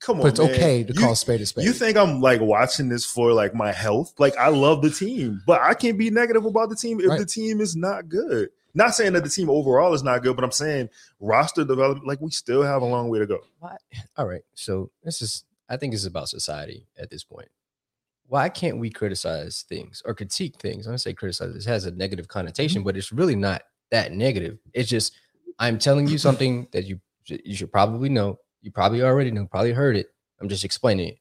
come 0.00 0.16
on, 0.18 0.22
but 0.22 0.28
it's 0.30 0.40
man. 0.40 0.50
okay 0.50 0.84
to 0.84 0.92
You- 0.92 1.00
call 1.00 1.12
a 1.12 1.16
spade 1.16 1.40
a 1.40 1.46
spade. 1.46 1.64
You 1.64 1.72
think 1.72 1.96
I'm 1.96 2.20
like 2.20 2.40
watching 2.40 2.88
this 2.88 3.04
for 3.04 3.32
like 3.32 3.54
my 3.54 3.72
health? 3.72 4.14
Like 4.18 4.36
I 4.36 4.48
love 4.48 4.82
the 4.82 4.90
team, 4.90 5.42
but 5.46 5.60
I 5.60 5.74
can't 5.74 5.98
be 5.98 6.10
negative 6.10 6.44
about 6.44 6.68
the 6.70 6.76
team 6.76 7.00
if 7.00 7.08
Right. 7.08 7.18
the 7.18 7.26
team 7.26 7.60
is 7.60 7.74
not 7.76 8.08
good. 8.08 8.50
Not 8.72 8.94
saying 8.94 9.14
that 9.14 9.24
the 9.24 9.28
team 9.28 9.50
overall 9.50 9.92
is 9.94 10.04
not 10.04 10.22
good, 10.22 10.36
but 10.36 10.44
I'm 10.44 10.52
saying 10.52 10.90
roster 11.18 11.64
development, 11.64 12.06
like 12.06 12.20
we 12.20 12.30
still 12.30 12.62
have 12.62 12.82
a 12.82 12.84
long 12.86 13.08
way 13.08 13.18
to 13.18 13.26
go. 13.26 13.40
Why? 13.58 13.76
All 14.16 14.26
right. 14.26 14.42
So 14.54 14.92
this 15.02 15.20
is. 15.20 15.44
I 15.68 15.76
think 15.76 15.92
this 15.92 16.00
is 16.02 16.06
about 16.06 16.28
society 16.28 16.86
at 16.98 17.10
this 17.10 17.22
point. 17.24 17.48
Why 18.30 18.48
can't 18.48 18.78
we 18.78 18.90
criticize 18.90 19.64
things 19.68 20.04
or 20.06 20.14
critique 20.14 20.54
things? 20.60 20.86
I'm 20.86 20.92
gonna 20.92 20.98
say 20.98 21.12
criticize. 21.12 21.52
This 21.52 21.64
has 21.64 21.86
a 21.86 21.90
negative 21.90 22.26
mm-hmm. 22.26 22.38
connotation, 22.38 22.84
but 22.84 22.96
it's 22.96 23.10
really 23.10 23.34
not 23.34 23.62
that 23.90 24.12
negative. 24.12 24.56
It's 24.72 24.88
just 24.88 25.14
I'm 25.58 25.80
telling 25.80 26.06
you 26.06 26.16
something 26.16 26.68
that 26.70 26.84
you 26.84 27.00
you 27.26 27.56
should 27.56 27.72
probably 27.72 28.08
know. 28.08 28.38
You 28.62 28.70
probably 28.70 29.02
already 29.02 29.32
know. 29.32 29.46
Probably 29.46 29.72
heard 29.72 29.96
it. 29.96 30.14
I'm 30.40 30.48
just 30.48 30.64
explaining 30.64 31.08
it. 31.08 31.18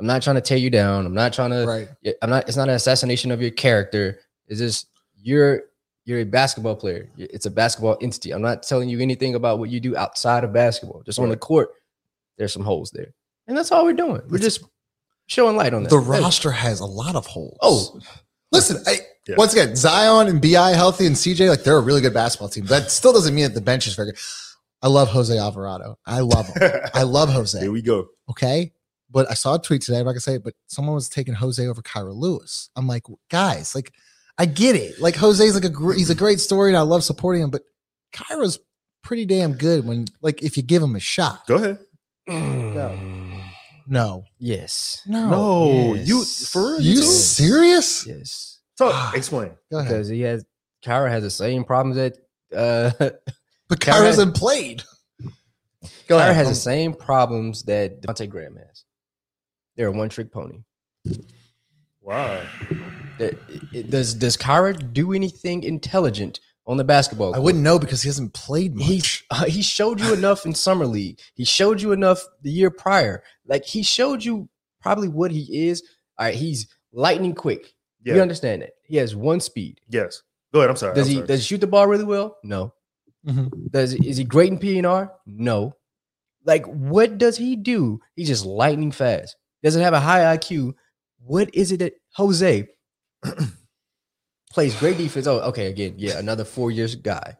I'm 0.00 0.06
not 0.06 0.22
trying 0.22 0.36
to 0.36 0.42
tear 0.42 0.58
you 0.58 0.70
down. 0.70 1.06
I'm 1.06 1.14
not 1.14 1.32
trying 1.32 1.50
to. 1.50 1.64
right? 1.66 2.14
I'm 2.20 2.30
not. 2.30 2.48
It's 2.48 2.56
not 2.56 2.68
an 2.68 2.74
assassination 2.74 3.30
of 3.30 3.40
your 3.40 3.52
character. 3.52 4.18
It's 4.48 4.58
just 4.58 4.88
you're 5.14 5.62
you're 6.04 6.18
a 6.18 6.24
basketball 6.24 6.74
player. 6.74 7.08
It's 7.16 7.46
a 7.46 7.50
basketball 7.50 7.96
entity. 8.00 8.32
I'm 8.32 8.42
not 8.42 8.64
telling 8.64 8.88
you 8.88 8.98
anything 8.98 9.36
about 9.36 9.60
what 9.60 9.70
you 9.70 9.78
do 9.78 9.96
outside 9.96 10.42
of 10.42 10.52
basketball. 10.52 11.04
Just 11.04 11.20
on 11.20 11.28
the 11.28 11.36
court, 11.36 11.68
there's 12.38 12.52
some 12.52 12.64
holes 12.64 12.90
there, 12.90 13.14
and 13.46 13.56
that's 13.56 13.70
all 13.70 13.84
we're 13.84 13.92
doing. 13.92 14.20
We're 14.28 14.38
just 14.38 14.64
showing 15.30 15.56
light 15.56 15.72
on 15.72 15.84
that. 15.84 15.88
The 15.90 15.98
roster 15.98 16.50
has 16.50 16.80
a 16.80 16.86
lot 16.86 17.14
of 17.16 17.26
holes. 17.26 17.56
Oh, 17.62 17.98
listen, 18.52 18.82
I, 18.86 18.98
Yeah. 19.28 19.36
once 19.36 19.52
again, 19.52 19.76
Zion 19.76 20.26
and 20.28 20.42
Bi 20.42 20.70
healthy 20.72 21.06
and 21.06 21.16
CJ, 21.16 21.48
like 21.48 21.62
they're 21.62 21.76
a 21.76 21.80
really 21.80 22.00
good 22.00 22.14
basketball 22.14 22.48
team. 22.48 22.66
That 22.66 22.90
still 22.90 23.12
doesn't 23.12 23.34
mean 23.34 23.44
that 23.44 23.54
the 23.54 23.60
bench 23.60 23.86
is 23.86 23.94
very 23.94 24.08
good. 24.12 24.18
I 24.82 24.88
love 24.88 25.08
Jose 25.08 25.36
Alvarado. 25.36 25.98
I 26.06 26.20
love 26.20 26.46
him. 26.48 26.70
I 26.94 27.02
love 27.04 27.28
Jose. 27.30 27.58
Here 27.60 27.70
we 27.72 27.82
go. 27.82 28.08
Okay. 28.30 28.72
But 29.10 29.30
I 29.30 29.34
saw 29.34 29.54
a 29.56 29.58
tweet 29.58 29.82
today, 29.82 29.98
I'm 29.98 30.04
not 30.04 30.12
gonna 30.12 30.20
say 30.20 30.34
it, 30.36 30.44
but 30.44 30.54
someone 30.68 30.94
was 30.94 31.08
taking 31.08 31.34
Jose 31.34 31.64
over 31.66 31.82
Kira 31.82 32.14
Lewis. 32.14 32.70
I'm 32.76 32.86
like, 32.86 33.04
guys, 33.28 33.74
like, 33.74 33.92
I 34.38 34.46
get 34.46 34.74
it. 34.76 35.00
Like 35.00 35.16
Jose's 35.16 35.54
like 35.54 35.64
a 35.64 35.68
gr- 35.68 35.92
he's 35.94 36.10
a 36.10 36.14
great 36.14 36.40
story 36.40 36.70
and 36.70 36.76
I 36.76 36.82
love 36.82 37.04
supporting 37.04 37.42
him, 37.42 37.50
but 37.50 37.62
Kira's 38.14 38.58
pretty 39.02 39.26
damn 39.26 39.52
good 39.54 39.84
when 39.86 40.06
like 40.22 40.42
if 40.42 40.56
you 40.56 40.62
give 40.62 40.82
him 40.82 40.94
a 40.96 41.00
shot. 41.00 41.46
Go 41.46 41.56
ahead. 41.56 41.78
Mm. 42.28 43.29
No. 43.90 44.24
yes, 44.38 45.02
No. 45.06 45.28
No, 45.28 45.94
you 45.94 46.24
for 46.24 46.62
real? 46.72 46.80
You 46.80 46.94
too? 46.96 47.02
serious? 47.02 48.06
yes, 48.06 48.60
So 48.78 48.92
explain. 49.14 49.50
Go 49.70 49.78
ahead. 49.80 49.90
because 49.92 50.08
he 50.08 50.20
has 50.22 50.44
Kira 50.84 51.10
has 51.10 51.22
the 51.24 51.30
same 51.30 51.64
problems 51.64 51.96
that 51.96 52.16
uh 52.56 52.90
But 53.68 53.80
Kira 53.80 53.92
Kira 53.92 54.04
has- 54.06 54.16
hasn't 54.16 54.36
played. 54.36 54.82
Go 56.08 56.16
Kira 56.16 56.20
ahead. 56.20 56.36
has 56.36 56.46
I'm- 56.46 56.54
the 56.54 56.60
same 56.60 56.94
problems 56.94 57.64
that 57.64 58.00
Devontae 58.02 58.28
Graham 58.30 58.56
has. 58.56 58.84
They're 59.76 59.88
a 59.88 59.92
one 59.92 60.08
trick 60.08 60.30
pony. 60.32 60.60
Wow. 62.00 62.42
That- 63.18 63.38
it- 63.72 63.90
Does 63.90 64.14
does 64.14 64.36
Kira 64.36 64.92
do 64.92 65.12
anything 65.12 65.62
intelligent 65.62 66.40
on 66.66 66.76
the 66.76 66.84
basketball? 66.84 67.34
I 67.34 67.38
wouldn't 67.38 67.62
know 67.64 67.78
because 67.78 68.02
he 68.02 68.08
hasn't 68.08 68.32
played 68.34 68.74
much. 68.76 68.86
He 68.88 69.02
uh, 69.30 69.44
he 69.44 69.62
showed 69.62 70.00
you 70.00 70.12
enough 70.14 70.46
in 70.46 70.54
summer 70.54 70.86
league. 70.86 71.18
He 71.34 71.44
showed 71.44 71.80
you 71.82 71.92
enough 71.92 72.24
the 72.42 72.50
year 72.50 72.70
prior. 72.70 73.22
Like 73.50 73.66
he 73.66 73.82
showed 73.82 74.24
you 74.24 74.48
probably 74.80 75.08
what 75.08 75.30
he 75.30 75.68
is. 75.68 75.82
All 76.18 76.24
right, 76.26 76.34
he's 76.34 76.68
lightning 76.92 77.34
quick. 77.34 77.74
Yeah. 78.02 78.14
You 78.14 78.22
understand 78.22 78.62
that? 78.62 78.70
He 78.84 78.96
has 78.96 79.14
one 79.14 79.40
speed. 79.40 79.80
yes. 79.90 80.22
Go 80.54 80.60
ahead. 80.60 80.70
I'm 80.70 80.76
sorry. 80.76 80.94
Does 80.94 81.06
I'm 81.06 81.10
he 81.10 81.14
sorry. 81.16 81.26
does 81.28 81.40
he 81.40 81.44
shoot 81.46 81.60
the 81.60 81.66
ball 81.68 81.86
really 81.86 82.04
well? 82.04 82.36
No. 82.42 82.72
Mhm. 83.26 83.50
Does 83.70 83.92
is 83.94 84.16
he 84.16 84.24
great 84.24 84.50
in 84.50 84.58
PNR? 84.58 85.10
No. 85.26 85.74
Like 86.46 86.64
what 86.66 87.18
does 87.18 87.36
he 87.36 87.54
do? 87.56 88.00
He's 88.16 88.28
just 88.28 88.46
lightning 88.46 88.90
fast. 88.92 89.36
Doesn't 89.62 89.82
have 89.82 89.92
a 89.92 90.00
high 90.00 90.36
IQ. 90.36 90.72
What 91.18 91.54
is 91.54 91.70
it 91.70 91.78
that 91.80 91.92
Jose 92.14 92.66
plays 94.52 94.74
great 94.76 94.98
defense? 94.98 95.26
Oh, 95.26 95.40
okay. 95.50 95.66
Again, 95.66 95.94
yeah, 95.98 96.18
another 96.18 96.44
four 96.44 96.70
years 96.70 96.94
guy. 96.94 97.36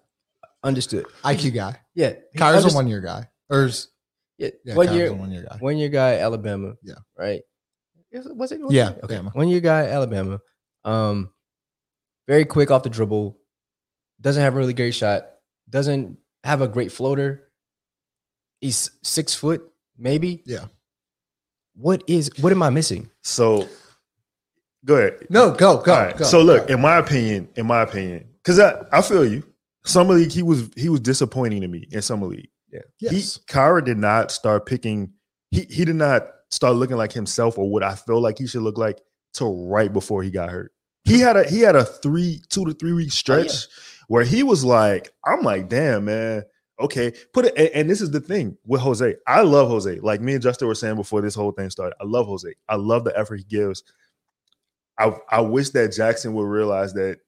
Understood. 0.63 1.07
IQ 1.25 1.55
guy. 1.55 1.79
Yeah, 1.95 2.13
he 2.33 2.39
Kira's 2.39 2.71
a 2.73 2.75
one 2.77 2.87
year 2.89 3.01
guy. 3.01 3.29
Or 3.49 3.65
is, 3.65 3.89
Yeah, 4.41 4.49
yeah, 4.65 4.75
one 4.75 4.87
Kira's 4.87 4.97
year, 4.97 5.09
a 5.09 5.13
one 5.15 5.31
year 5.31 5.43
guy. 5.49 5.57
one 5.61 5.77
year 5.77 5.89
guy, 5.91 6.15
Alabama. 6.19 6.73
Yeah. 6.83 6.95
right. 7.17 7.43
Is 8.11 8.27
it- 8.27 8.35
Was 8.37 8.51
it? 8.53 8.61
was 8.61 8.73
Yeah, 8.73 8.91
it? 8.91 9.01
Okay. 9.05 9.15
Alabama. 9.17 9.31
One 9.35 9.49
year 9.49 9.61
guy, 9.61 9.83
Alabama. 9.87 10.41
Um, 10.85 11.31
very 12.27 12.45
quick 12.47 12.71
off 12.71 12.83
the 12.83 12.89
dribble. 12.91 13.37
Doesn't 14.21 14.43
have 14.43 14.55
a 14.55 14.57
really 14.57 14.73
great 14.73 14.95
shot. 14.95 15.27
Doesn't 15.69 16.17
have 16.43 16.63
a 16.63 16.69
great 16.69 16.91
floater. 16.91 17.51
He's 18.61 18.91
six 19.03 19.35
foot, 19.35 19.63
maybe. 19.99 20.43
Yeah. 20.47 20.67
What 21.75 22.03
is? 22.07 22.31
What 22.41 22.53
am 22.53 22.63
I 22.63 22.71
missing? 22.71 23.11
so 23.23 23.69
go 24.85 24.97
ahead. 24.97 25.27
No, 25.31 25.51
go, 25.53 25.79
go. 25.83 25.93
All 25.93 26.01
right. 26.01 26.17
go, 26.17 26.25
so 26.25 26.43
look, 26.43 26.67
go. 26.69 26.75
in 26.75 26.81
my 26.81 26.97
opinion, 26.99 27.49
in 27.57 27.67
my 27.67 27.83
opinion, 27.83 28.27
because 28.43 28.59
I, 28.59 28.85
I 28.93 29.03
feel 29.03 29.25
you. 29.25 29.43
Summer 29.85 30.15
league, 30.15 30.31
he 30.33 30.43
was 30.43 30.69
he 30.77 30.89
was 30.91 31.01
disappointing 31.01 31.61
to 31.63 31.69
me 31.69 31.87
in 31.91 32.03
summer 32.03 32.27
league. 32.27 32.49
Yes. 32.99 33.13
He 33.13 33.19
Kira 33.53 33.85
did 33.85 33.99
not 33.99 34.31
start 34.31 34.67
picking. 34.67 35.13
He 35.51 35.67
he 35.71 35.85
did 35.85 35.97
not 35.97 36.29
start 36.51 36.77
looking 36.77 36.97
like 36.97 37.13
himself 37.13 37.59
or 37.59 37.71
what 37.71 37.83
I 37.83 37.95
feel 37.95 38.21
like 38.21 38.39
he 38.39 38.47
should 38.47 38.63
look 38.63 38.79
like 38.79 39.01
till 39.33 39.67
right 39.67 39.93
before 39.93 40.23
he 40.23 40.31
got 40.31 40.51
hurt. 40.51 40.73
He 41.05 41.21
had 41.21 41.37
a 41.37 41.49
he 41.49 41.61
had 41.61 41.77
a 41.77 41.85
three 41.85 42.43
two 42.49 42.65
to 42.67 42.75
three 42.75 42.93
week 42.93 43.09
oh, 43.09 43.11
stretch 43.11 43.67
where 44.09 44.25
he 44.25 44.43
was 44.43 44.65
like, 44.65 45.11
I'm 45.25 45.43
like, 45.43 45.69
damn, 45.69 46.07
man. 46.07 46.43
Okay, 46.81 47.13
put 47.33 47.45
it. 47.45 47.55
And, 47.57 47.69
and 47.69 47.91
this 47.91 48.01
is 48.01 48.11
the 48.11 48.21
thing 48.21 48.57
with 48.65 48.81
Jose. 48.81 49.15
I 49.27 49.43
love 49.43 49.69
Jose. 49.69 50.01
Like 50.01 50.21
me 50.21 50.33
and 50.33 50.43
Justin 50.43 50.67
were 50.67 50.75
saying 50.75 50.97
before 50.97 51.21
this 51.21 51.35
whole 51.35 51.53
thing 51.53 51.71
started. 51.71 51.95
I 52.01 52.05
love 52.05 52.27
Jose. 52.27 52.53
I 52.69 52.77
love 52.77 53.05
the 53.05 53.17
effort 53.19 53.37
he 53.37 53.45
gives. 53.45 53.83
I 54.99 55.13
I 55.31 55.41
wish 55.41 55.71
that 55.71 55.91
Jaxson 55.91 56.33
would 56.33 56.45
realize 56.45 56.93
that 56.95 57.19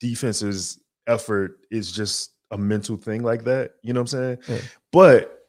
defense's 0.00 0.78
effort 1.06 1.58
is 1.70 1.92
just 1.92 2.32
a 2.50 2.58
mental 2.58 2.96
thing 2.96 3.22
like 3.22 3.44
that. 3.44 3.72
You 3.82 3.92
know 3.92 4.00
what 4.00 4.12
I'm 4.12 4.38
saying? 4.38 4.38
Yeah. 4.48 4.58
But 4.92 5.46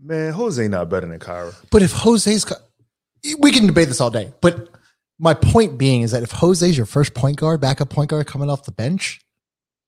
man, 0.00 0.32
Jose 0.32 0.66
not 0.68 0.88
better 0.88 1.06
than 1.06 1.18
Kira. 1.18 1.54
But 1.70 1.82
if 1.82 1.92
Jose's, 1.92 2.44
we 3.38 3.50
can 3.52 3.66
debate 3.66 3.88
this 3.88 4.00
all 4.00 4.10
day. 4.10 4.32
But 4.40 4.68
my 5.18 5.34
point 5.34 5.78
being 5.78 6.02
is 6.02 6.10
that 6.10 6.22
if 6.22 6.30
Jose's 6.30 6.76
your 6.76 6.86
first 6.86 7.14
point 7.14 7.38
guard, 7.38 7.60
backup 7.60 7.88
point 7.90 8.10
guard 8.10 8.26
coming 8.26 8.50
off 8.50 8.64
the 8.64 8.72
bench, 8.72 9.20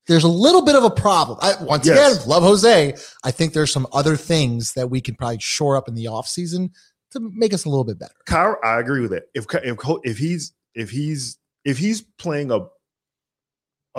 there's 0.07 0.25
a 0.25 0.29
little 0.29 0.63
bit 0.63 0.75
of 0.75 0.85
a 0.85 0.91
problem. 0.91 1.39
I, 1.43 1.63
once 1.63 1.87
Yes. 1.87 2.17
again, 2.17 2.29
love 2.29 2.43
Jose. 2.43 2.95
I 3.25 3.31
think 3.31 3.53
there's 3.53 3.71
some 3.71 3.87
other 3.93 4.17
things 4.17 4.73
that 4.73 4.89
we 4.89 5.03
can 5.03 5.15
probably 5.15 5.39
shore 5.41 5.77
up 5.77 5.87
in 5.87 5.95
the 5.95 6.07
offseason 6.07 6.71
to 7.11 7.21
make 7.21 7.53
us 7.53 7.67
a 7.67 7.69
little 7.69 7.85
bit 7.85 7.99
better. 7.99 8.15
Kira, 8.27 8.57
I 8.65 8.81
agree 8.81 9.03
with 9.03 9.11
that. 9.11 9.25
If 9.35 9.45
if 9.63 9.77
if 10.05 10.17
he's 10.19 10.53
if 10.75 10.91
he's 10.91 11.37
if 11.67 11.77
he's 11.77 12.01
playing 12.19 12.51
a 12.51 12.61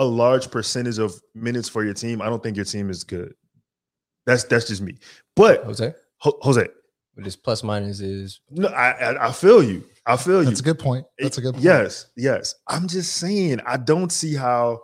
a 0.00 0.04
large 0.04 0.50
percentage 0.50 0.98
of 0.98 1.14
minutes 1.36 1.68
for 1.68 1.84
your 1.84 1.94
team, 1.94 2.20
I 2.20 2.26
don't 2.26 2.42
think 2.42 2.56
your 2.56 2.64
team 2.64 2.90
is 2.90 3.04
good. 3.04 3.34
That's 4.26 4.42
that's 4.44 4.66
just 4.66 4.82
me. 4.82 4.96
But 5.36 5.62
Jose, 5.64 5.94
Ho- 6.18 6.38
Jose, 6.42 6.66
but 7.14 7.24
his 7.24 7.36
plus 7.36 7.62
minus 7.62 8.00
is 8.00 8.40
no, 8.50 8.68
I, 8.68 8.90
I 8.90 9.28
I 9.28 9.32
feel 9.32 9.62
you. 9.62 9.84
I 10.06 10.16
feel 10.16 10.40
you. 10.40 10.46
That's 10.46 10.60
a 10.60 10.64
good 10.64 10.78
point. 10.78 11.06
That's 11.18 11.38
a 11.38 11.40
good 11.40 11.52
point. 11.54 11.64
Yes, 11.64 12.06
yes. 12.16 12.54
I'm 12.66 12.88
just 12.88 13.16
saying. 13.16 13.60
I 13.66 13.76
don't 13.76 14.10
see 14.10 14.34
how. 14.34 14.80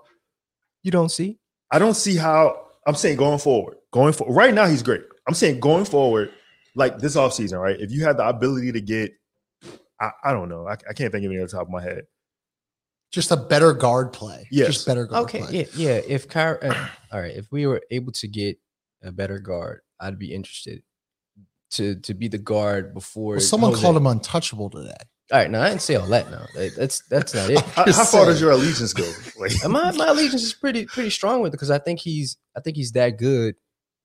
you 0.82 0.90
don't 0.92 1.10
see. 1.10 1.38
I 1.72 1.78
don't 1.80 1.94
see 1.96 2.16
how. 2.16 2.62
I'm 2.86 2.94
saying 2.94 3.16
going 3.16 3.38
forward. 3.38 3.78
Going 3.92 4.12
for 4.12 4.32
right 4.32 4.54
now, 4.54 4.66
he's 4.66 4.82
great. 4.82 5.02
I'm 5.26 5.34
saying 5.34 5.58
going 5.60 5.84
forward, 5.86 6.30
like 6.76 6.98
this 6.98 7.16
offseason, 7.16 7.60
right? 7.60 7.80
If 7.80 7.90
you 7.90 8.04
had 8.04 8.18
the 8.18 8.28
ability 8.28 8.70
to 8.72 8.80
get, 8.80 9.12
I, 10.00 10.10
I 10.24 10.32
don't 10.32 10.48
know. 10.48 10.68
I, 10.68 10.74
I 10.88 10.92
can't 10.92 11.10
think 11.10 11.24
of 11.24 11.32
any 11.32 11.40
off 11.40 11.50
the 11.50 11.56
top 11.56 11.66
of 11.66 11.72
my 11.72 11.82
head. 11.82 12.02
Just 13.16 13.30
a 13.32 13.36
better 13.38 13.72
guard 13.72 14.12
play. 14.12 14.46
Yes. 14.50 14.66
Just 14.68 14.86
better 14.86 15.06
guard 15.06 15.24
Okay, 15.24 15.38
play. 15.40 15.52
yeah, 15.52 15.64
yeah. 15.74 16.00
If 16.06 16.28
Kira, 16.28 16.62
uh, 16.62 16.88
all 17.10 17.18
right, 17.22 17.34
if 17.34 17.50
we 17.50 17.66
were 17.66 17.80
able 17.90 18.12
to 18.12 18.28
get 18.28 18.58
a 19.02 19.10
better 19.10 19.38
guard, 19.38 19.80
I'd 19.98 20.18
be 20.18 20.34
interested 20.34 20.82
to 21.70 21.94
to 22.00 22.12
be 22.12 22.28
the 22.28 22.36
guard 22.36 22.92
before. 22.92 23.36
Well, 23.36 23.40
someone 23.40 23.70
Jose. 23.70 23.82
called 23.82 23.96
him 23.96 24.06
untouchable 24.06 24.68
today. 24.68 24.92
All 25.32 25.38
right, 25.38 25.50
now 25.50 25.62
I 25.62 25.70
didn't 25.70 25.80
say 25.80 25.94
all 25.94 26.06
that. 26.08 26.30
Now 26.30 26.44
that's 26.76 27.02
that's 27.08 27.32
not 27.32 27.48
it. 27.48 27.58
How, 27.60 27.90
how 27.90 28.04
far 28.04 28.26
does 28.26 28.38
your 28.38 28.50
allegiance 28.50 28.92
go? 28.92 29.10
My 29.66 29.90
my 29.92 30.08
allegiance 30.08 30.42
is 30.42 30.52
pretty 30.52 30.84
pretty 30.84 31.08
strong 31.08 31.40
with 31.40 31.48
it 31.48 31.52
because 31.52 31.70
I 31.70 31.78
think 31.78 32.00
he's 32.00 32.36
I 32.54 32.60
think 32.60 32.76
he's 32.76 32.92
that 32.92 33.16
good 33.16 33.54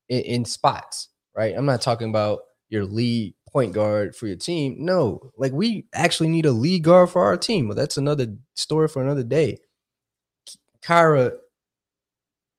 in, 0.08 0.22
in 0.22 0.46
spots. 0.46 1.10
Right, 1.36 1.54
I'm 1.54 1.66
not 1.66 1.82
talking 1.82 2.08
about 2.10 2.40
your 2.70 2.86
lead 2.86 3.36
point 3.52 3.74
guard 3.74 4.16
for 4.16 4.28
your 4.28 4.36
team. 4.38 4.78
No, 4.80 5.32
like 5.38 5.52
we 5.52 5.86
actually 5.94 6.30
need 6.30 6.46
a 6.46 6.52
lead 6.52 6.84
guard 6.84 7.10
for 7.10 7.24
our 7.24 7.38
team. 7.38 7.68
Well, 7.68 7.76
that's 7.76 7.98
another 7.98 8.28
story 8.56 8.88
for 8.88 9.02
another 9.02 9.24
day. 9.24 9.58
Kira, 10.84 11.34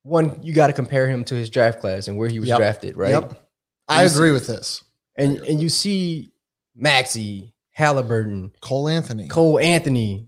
one, 0.02 0.38
you 0.42 0.52
got 0.52 0.68
to 0.68 0.72
compare 0.72 1.08
him 1.08 1.24
to 1.24 1.34
his 1.34 1.50
draft 1.50 1.80
class 1.80 2.08
and 2.08 2.16
where 2.18 2.28
he 2.28 2.40
was 2.40 2.48
Yep. 2.48 2.58
drafted, 2.58 2.96
right? 2.96 3.10
Yep. 3.10 3.48
I 3.88 4.02
You 4.02 4.08
see- 4.08 4.14
agree 4.16 4.32
with 4.32 4.46
this. 4.46 4.82
And 5.16 5.38
and 5.38 5.60
you 5.60 5.68
see 5.68 6.32
Maxey, 6.74 7.54
Halliburton, 7.72 8.52
Cole 8.60 8.88
Anthony. 8.88 9.28
Cole 9.28 9.58
Anthony. 9.58 10.26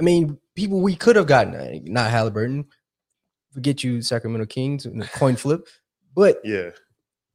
I 0.00 0.02
mean, 0.02 0.38
people 0.56 0.80
we 0.80 0.96
could 0.96 1.14
have 1.16 1.26
gotten, 1.26 1.54
uh, 1.54 1.78
not 1.84 2.10
Halliburton. 2.10 2.66
Forget 3.52 3.84
you, 3.84 4.00
Sacramento 4.02 4.46
Kings, 4.46 4.86
coin 5.14 5.36
flip. 5.36 5.68
But 6.14 6.40
yeah, 6.44 6.70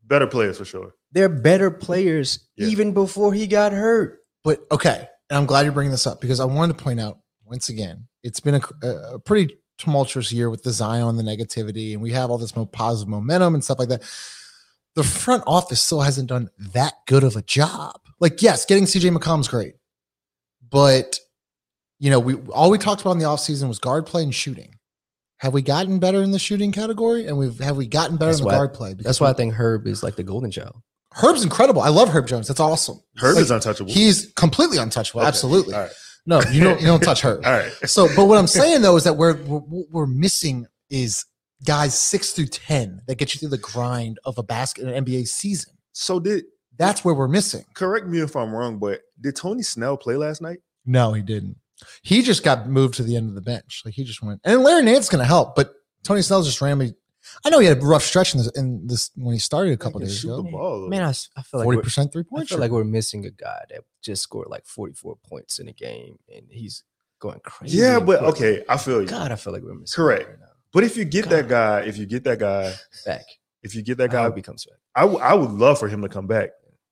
better 0.03 0.27
players 0.27 0.57
for 0.57 0.65
sure. 0.65 0.93
They're 1.11 1.29
better 1.29 1.71
players 1.71 2.39
Yeah. 2.55 2.67
even 2.67 2.93
before 2.93 3.33
he 3.33 3.47
got 3.47 3.71
hurt. 3.71 4.19
But 4.43 4.61
okay, 4.71 5.07
and 5.29 5.37
I'm 5.37 5.45
glad 5.45 5.63
you're 5.63 5.71
bringing 5.73 5.91
this 5.91 6.07
up 6.07 6.21
because 6.21 6.39
I 6.39 6.45
wanted 6.45 6.77
to 6.77 6.83
point 6.83 6.99
out 6.99 7.19
once 7.45 7.69
again, 7.69 8.07
it's 8.23 8.39
been 8.41 8.55
a, 8.55 8.87
a 9.13 9.19
pretty 9.19 9.55
tumultuous 9.77 10.31
year 10.33 10.49
with 10.49 10.63
the 10.63 10.71
Zion, 10.71 11.15
the 11.17 11.23
negativity, 11.23 11.93
and 11.93 12.01
we 12.01 12.11
have 12.11 12.29
all 12.29 12.37
this 12.37 12.55
mo- 12.55 12.65
positive 12.65 13.07
momentum 13.09 13.53
and 13.55 13.63
stuff 13.63 13.79
like 13.79 13.89
that. 13.89 14.01
The 14.95 15.03
front 15.03 15.43
office 15.47 15.79
still 15.79 16.01
hasn't 16.01 16.27
done 16.29 16.49
that 16.73 16.93
good 17.05 17.23
of 17.23 17.35
a 17.35 17.41
job. 17.41 17.99
Like, 18.19 18.41
yes, 18.41 18.65
getting 18.65 18.85
CJ 18.85 19.15
McCollum's 19.15 19.47
great, 19.47 19.75
but 20.69 21.19
you 21.99 22.09
know, 22.09 22.19
we 22.19 22.35
all 22.51 22.69
we 22.69 22.77
talked 22.77 23.01
about 23.01 23.11
in 23.13 23.19
the 23.19 23.25
offseason 23.25 23.67
was 23.67 23.79
guard 23.79 24.05
play 24.05 24.23
and 24.23 24.33
shooting. 24.33 24.75
Have 25.37 25.53
we 25.53 25.61
gotten 25.61 25.99
better 25.99 26.21
in 26.23 26.31
the 26.31 26.39
shooting 26.39 26.71
category? 26.71 27.27
And 27.27 27.37
we've 27.37 27.59
have 27.59 27.77
we 27.77 27.87
gotten 27.87 28.17
better 28.17 28.31
That's 28.31 28.39
in 28.39 28.43
the 28.43 28.47
why- 28.47 28.55
guard 28.55 28.73
play? 28.73 28.93
That's 28.93 29.19
why 29.21 29.29
I 29.29 29.33
think 29.33 29.53
Herb 29.53 29.87
is 29.87 30.03
like 30.03 30.15
the 30.15 30.23
golden 30.23 30.51
child. 30.51 30.75
Herb's 31.17 31.43
incredible. 31.43 31.81
I 31.81 31.89
love 31.89 32.09
Herb 32.09 32.27
Jones. 32.27 32.47
That's 32.47 32.59
awesome. 32.59 32.99
Herb 33.17 33.35
Like, 33.35 33.43
is 33.43 33.51
untouchable. 33.51 33.91
He's 33.91 34.31
completely 34.35 34.77
untouchable. 34.77 35.21
Okay. 35.21 35.27
Absolutely. 35.27 35.73
Right. 35.73 35.89
No, 36.25 36.41
you 36.51 36.63
don't. 36.63 36.79
You 36.81 36.87
don't 36.87 37.01
touch 37.01 37.21
Herb. 37.21 37.41
All 37.45 37.51
right. 37.51 37.71
So, 37.85 38.07
but 38.15 38.25
what 38.25 38.37
I'm 38.37 38.47
saying 38.61 38.81
though 38.81 38.95
is 38.97 39.03
that 39.05 39.13
we're, 39.17 39.35
we're 39.43 39.59
what 39.59 39.87
we're 39.91 40.07
missing 40.07 40.67
is 40.89 41.25
guys 41.65 41.97
six 41.97 42.31
through 42.33 42.47
ten 42.47 43.01
that 43.07 43.15
get 43.15 43.33
you 43.33 43.39
through 43.39 43.49
the 43.49 43.57
grind 43.57 44.19
of 44.25 44.37
a 44.37 44.43
basket 44.43 44.83
in 44.83 44.89
an 44.93 45.05
NBA 45.05 45.27
season. 45.27 45.73
So 45.93 46.19
did 46.19 46.45
That's 46.77 47.03
where 47.03 47.15
we're 47.15 47.27
missing. 47.27 47.65
correct 47.73 48.05
me 48.07 48.19
if 48.19 48.35
I'm 48.35 48.51
wrong, 48.53 48.77
but 48.77 49.01
did 49.19 49.35
Tony 49.35 49.63
Snell 49.63 49.97
play 49.97 50.15
last 50.15 50.41
night? 50.41 50.59
No, 50.85 51.13
he 51.13 51.21
didn't. 51.23 51.55
He 52.03 52.21
just 52.21 52.43
got 52.43 52.67
moved 52.69 52.95
to 52.95 53.03
the 53.03 53.15
end 53.15 53.29
of 53.29 53.35
the 53.35 53.41
bench. 53.41 53.81
Like 53.85 53.93
he 53.95 54.03
just 54.03 54.21
went, 54.21 54.39
and 54.43 54.61
Larry 54.63 54.83
Nance 54.83 55.09
going 55.09 55.19
to 55.19 55.25
help, 55.25 55.55
but 55.55 55.73
Tony 56.03 56.21
Snell 56.21 56.43
just 56.43 56.61
randomly. 56.61 56.93
I 57.45 57.49
know 57.49 57.59
he 57.59 57.67
had 57.67 57.77
a 57.77 57.85
rough 57.85 58.03
stretch 58.03 58.33
in 58.33 58.39
this, 58.39 58.47
in 58.57 58.87
this 58.87 59.11
when 59.15 59.33
he 59.33 59.39
started 59.39 59.73
a 59.73 59.77
couple 59.77 59.99
days 59.99 60.19
shoot 60.19 60.33
ago. 60.33 60.41
the 60.43 60.51
ball. 60.51 60.81
though. 60.81 60.87
Man, 60.87 61.03
I 61.03 61.11
feel 61.13 61.59
like 61.59 61.63
Forty 61.65 61.77
we're, 61.77 61.83
percent 61.83 62.11
three 62.13 62.23
points. 62.23 62.31
I 62.33 62.37
point. 62.39 62.49
feel 62.49 62.59
like 62.59 62.71
we're 62.71 62.83
missing 62.83 63.25
a 63.25 63.31
guy 63.31 63.63
that 63.69 63.81
just 64.01 64.21
scored 64.23 64.47
like 64.49 64.65
44 64.65 65.17
points 65.27 65.59
in 65.59 65.67
a 65.67 65.73
game 65.73 66.17
and 66.33 66.45
he's 66.49 66.83
going 67.19 67.39
crazy. 67.43 67.77
yeah, 67.77 67.99
but 67.99 68.19
Portland. 68.19 68.35
okay, 68.35 68.63
I 68.69 68.77
feel 68.77 69.01
you. 69.01 69.07
God, 69.07 69.31
I 69.31 69.35
feel 69.35 69.53
like 69.53 69.63
we're 69.63 69.73
missing 69.75 69.95
Correct. 69.95 70.27
right 70.29 70.39
now. 70.39 70.45
But 70.73 70.83
if 70.83 70.97
you 70.97 71.05
get 71.05 71.29
that 71.29 71.47
guy, 71.47 71.81
if 71.81 71.97
you 71.97 72.05
get 72.05 72.23
that 72.25 72.39
guy, 72.39 72.73
Back. 73.05 73.23
if 73.63 73.73
you 73.73 73.81
get 73.81 73.97
that 73.99 74.11
guy, 74.11 74.23
hope 74.23 74.35
he 74.35 74.41
comes 74.41 74.65
back. 74.65 74.77
I, 74.95 75.01
w- 75.01 75.19
I 75.19 75.33
would 75.33 75.51
love 75.51 75.79
for 75.79 75.87
him 75.87 76.01
to 76.01 76.09
come 76.09 76.27
back. 76.27 76.49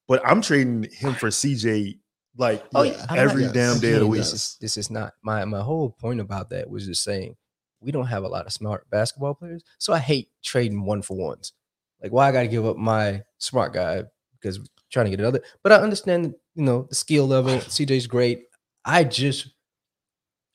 But 0.08 0.22
I'm 0.24 0.40
trading 0.42 0.86
him 0.92 1.14
for 1.14 1.28
CJ 1.28 1.98
like 2.38 2.64
Oh, 2.74 2.82
yeah, 2.82 2.92
yeah. 3.10 3.20
Every 3.20 3.44
not- 3.44 3.54
damn 3.54 3.78
day 3.80 3.92
of 3.92 4.00
the 4.00 4.06
week. 4.06 4.20
This 4.20 4.32
is, 4.32 4.56
this 4.60 4.76
is 4.76 4.90
not 4.90 5.12
my 5.22 5.44
my 5.44 5.60
whole 5.60 5.90
point 5.90 6.20
about 6.20 6.50
that 6.50 6.68
was 6.70 6.86
just 6.86 7.02
saying 7.02 7.36
we 7.86 7.92
don't 7.92 8.06
have 8.08 8.24
a 8.24 8.28
lot 8.28 8.44
of 8.46 8.52
smart 8.52 8.90
basketball 8.90 9.34
players. 9.34 9.62
So 9.78 9.92
I 9.92 9.98
hate 9.98 10.28
trading 10.44 10.84
one 10.84 11.00
for 11.02 11.16
ones. 11.16 11.52
Like 12.02 12.12
why 12.12 12.28
I 12.28 12.32
got 12.32 12.42
to 12.42 12.48
give 12.48 12.66
up 12.66 12.76
my 12.76 13.22
smart 13.38 13.72
guy 13.72 14.02
because 14.32 14.58
we're 14.58 14.66
trying 14.90 15.06
to 15.06 15.10
get 15.10 15.20
another. 15.20 15.40
But 15.62 15.72
I 15.72 15.76
understand, 15.76 16.34
you 16.54 16.64
know, 16.64 16.86
the 16.88 16.94
skill 16.96 17.26
level. 17.26 17.52
CJ's 17.58 18.06
great. 18.08 18.46
I 18.84 19.04
just 19.04 19.48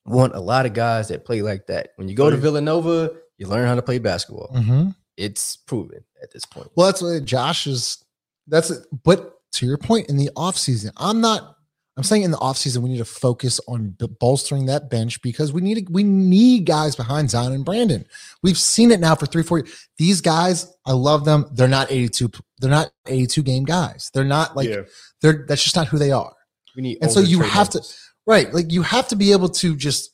want 0.05 0.35
a 0.35 0.39
lot 0.39 0.65
of 0.65 0.73
guys 0.73 1.07
that 1.07 1.25
play 1.25 1.41
like 1.41 1.67
that. 1.67 1.89
When 1.95 2.07
you 2.09 2.15
go 2.15 2.29
to 2.29 2.37
Villanova, 2.37 3.11
you 3.37 3.47
learn 3.47 3.67
how 3.67 3.75
to 3.75 3.81
play 3.81 3.97
basketball. 3.99 4.51
Mhm. 4.53 4.95
It's 5.17 5.55
proven 5.55 6.03
at 6.21 6.31
this 6.31 6.45
point. 6.45 6.69
Well, 6.75 6.87
that's 6.87 7.01
what 7.01 7.23
Josh 7.25 7.65
is. 7.65 8.03
That's 8.47 8.69
it. 8.71 8.85
But 9.03 9.37
to 9.53 9.65
your 9.65 9.77
point, 9.77 10.09
in 10.09 10.17
the 10.17 10.29
offseason, 10.35 10.91
I'm 10.97 11.21
not. 11.21 11.55
I'm 11.97 12.03
saying 12.03 12.23
in 12.23 12.31
the 12.31 12.37
offseason, 12.37 12.77
we 12.77 12.89
need 12.89 12.99
to 12.99 13.05
focus 13.05 13.59
on 13.67 13.97
bolstering 14.19 14.65
that 14.67 14.89
bench 14.89 15.21
because 15.21 15.51
we 15.51 15.61
need 15.61 15.87
we 15.89 16.03
need 16.03 16.65
guys 16.65 16.95
behind 16.95 17.29
Zion 17.29 17.51
and 17.51 17.65
Brandon. 17.65 18.05
We've 18.41 18.57
seen 18.57 18.91
it 18.91 18.99
now 19.01 19.13
for 19.15 19.25
three, 19.25 19.43
four 19.43 19.59
years. 19.59 19.87
These 19.97 20.21
guys, 20.21 20.73
I 20.85 20.93
love 20.93 21.25
them. 21.25 21.47
They're 21.53 21.67
not 21.67 21.91
82. 21.91 22.31
They're 22.59 22.69
not 22.69 22.91
82 23.07 23.43
game 23.43 23.65
guys. 23.65 24.09
They're 24.13 24.23
not 24.23 24.55
like 24.55 24.69
yeah, 24.69 24.81
they're. 25.21 25.45
That's 25.47 25.63
just 25.63 25.75
not 25.75 25.87
who 25.87 25.97
they 25.97 26.11
are. 26.11 26.33
We 26.75 26.81
need 26.81 26.99
And 27.01 27.11
so 27.11 27.19
you 27.19 27.41
have 27.41 27.69
to- 27.71 27.81
Right. 28.25 28.53
Like 28.53 28.71
you 28.71 28.83
have 28.83 29.07
to 29.09 29.15
be 29.17 29.31
able 29.33 29.49
to 29.49 29.75
just. 29.75 30.11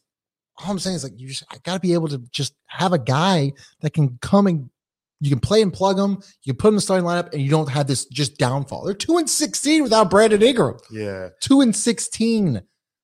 All 0.57 0.71
I'm 0.71 0.79
saying 0.79 0.95
is 0.95 1.03
like 1.03 1.13
you 1.19 1.27
just. 1.27 1.43
I 1.51 1.57
got 1.63 1.75
to 1.75 1.79
be 1.79 1.93
able 1.93 2.07
to 2.07 2.17
just 2.31 2.55
have 2.65 2.91
a 2.93 2.97
guy 2.99 3.53
that 3.81 3.93
can 3.93 4.17
come 4.21 4.47
and 4.47 4.69
you 5.19 5.29
can 5.29 5.39
play 5.39 5.61
and 5.61 5.73
plug 5.73 5.97
them. 5.97 6.19
You 6.43 6.53
can 6.53 6.57
put 6.57 6.67
them 6.67 6.73
in 6.73 6.75
the 6.75 6.81
starting 6.81 7.05
lineup, 7.05 7.33
and 7.33 7.41
you 7.41 7.49
don't 7.49 7.69
have 7.69 7.87
this 7.87 8.05
just 8.05 8.37
downfall. 8.37 8.85
They're 8.85 8.93
two 8.93 9.17
and 9.17 9.29
sixteen 9.29 9.83
without 9.83 10.09
Brandon 10.09 10.41
Ingram. 10.41 10.77
yeah. 10.91 11.29
Two 11.41 11.61
and 11.61 11.75
sixteen. 11.75 12.61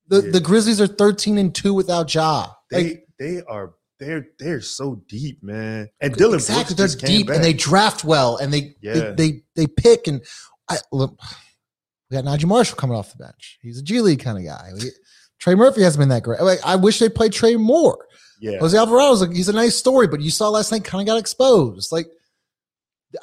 The 0.08 0.22
Yeah. 0.22 0.32
the 0.32 0.40
Grizzlies 0.40 0.80
are 0.82 0.88
thirteen 0.88 1.38
and 1.38 1.54
two 1.56 1.74
without 1.74 2.14
Ja. 2.14 2.48
They 2.70 2.84
Like 2.84 3.08
they 3.20 3.42
are 3.48 3.74
they're 4.00 4.28
they're 4.38 4.62
so 4.62 5.02
deep, 5.08 5.42
man. 5.42 5.90
And 6.02 6.14
Dylan 6.14 6.36
exactly, 6.36 6.76
Brooks 6.76 6.96
they're 6.96 7.08
deep 7.10 7.28
back. 7.28 7.38
and 7.38 7.44
they 7.46 7.54
draft 7.54 8.04
well, 8.04 8.38
and 8.38 8.54
they 8.54 8.76
Yeah. 8.82 8.94
they, 8.94 9.14
they 9.16 9.44
they 9.56 9.68
pick 9.68 10.08
and 10.08 10.22
I 10.70 10.78
look. 10.92 11.18
We 12.12 12.16
got 12.22 12.26
Naji 12.26 12.46
Marshall 12.46 12.76
coming 12.78 12.96
off 12.96 13.12
the 13.12 13.24
bench. 13.24 13.58
He's 13.62 13.80
a 13.80 13.84
G 13.84 14.02
League 14.02 14.20
kind 14.20 14.38
of 14.38 14.44
guy. 14.44 14.72
We- 14.76 14.92
Trey 15.40 15.56
Murphy 15.56 15.82
hasn't 15.82 16.00
been 16.00 16.10
that 16.10 16.24
great. 16.24 16.42
Like 16.42 16.60
I 16.64 16.76
wish 16.76 17.00
they 17.00 17.10
played 17.10 17.34
Trey 17.34 17.56
more. 17.56 18.06
Yeah. 18.52 18.60
Jose 18.60 18.78
Alvarado's 18.78 19.22
like 19.22 19.32
he's 19.34 19.50
a 19.50 19.54
nice 19.54 19.76
story, 19.76 20.08
but 20.08 20.22
you 20.22 20.30
saw 20.30 20.50
last 20.50 20.72
night 20.72 20.84
kind 20.84 21.02
of 21.02 21.08
got 21.08 21.20
exposed. 21.20 21.92
Like 21.92 22.08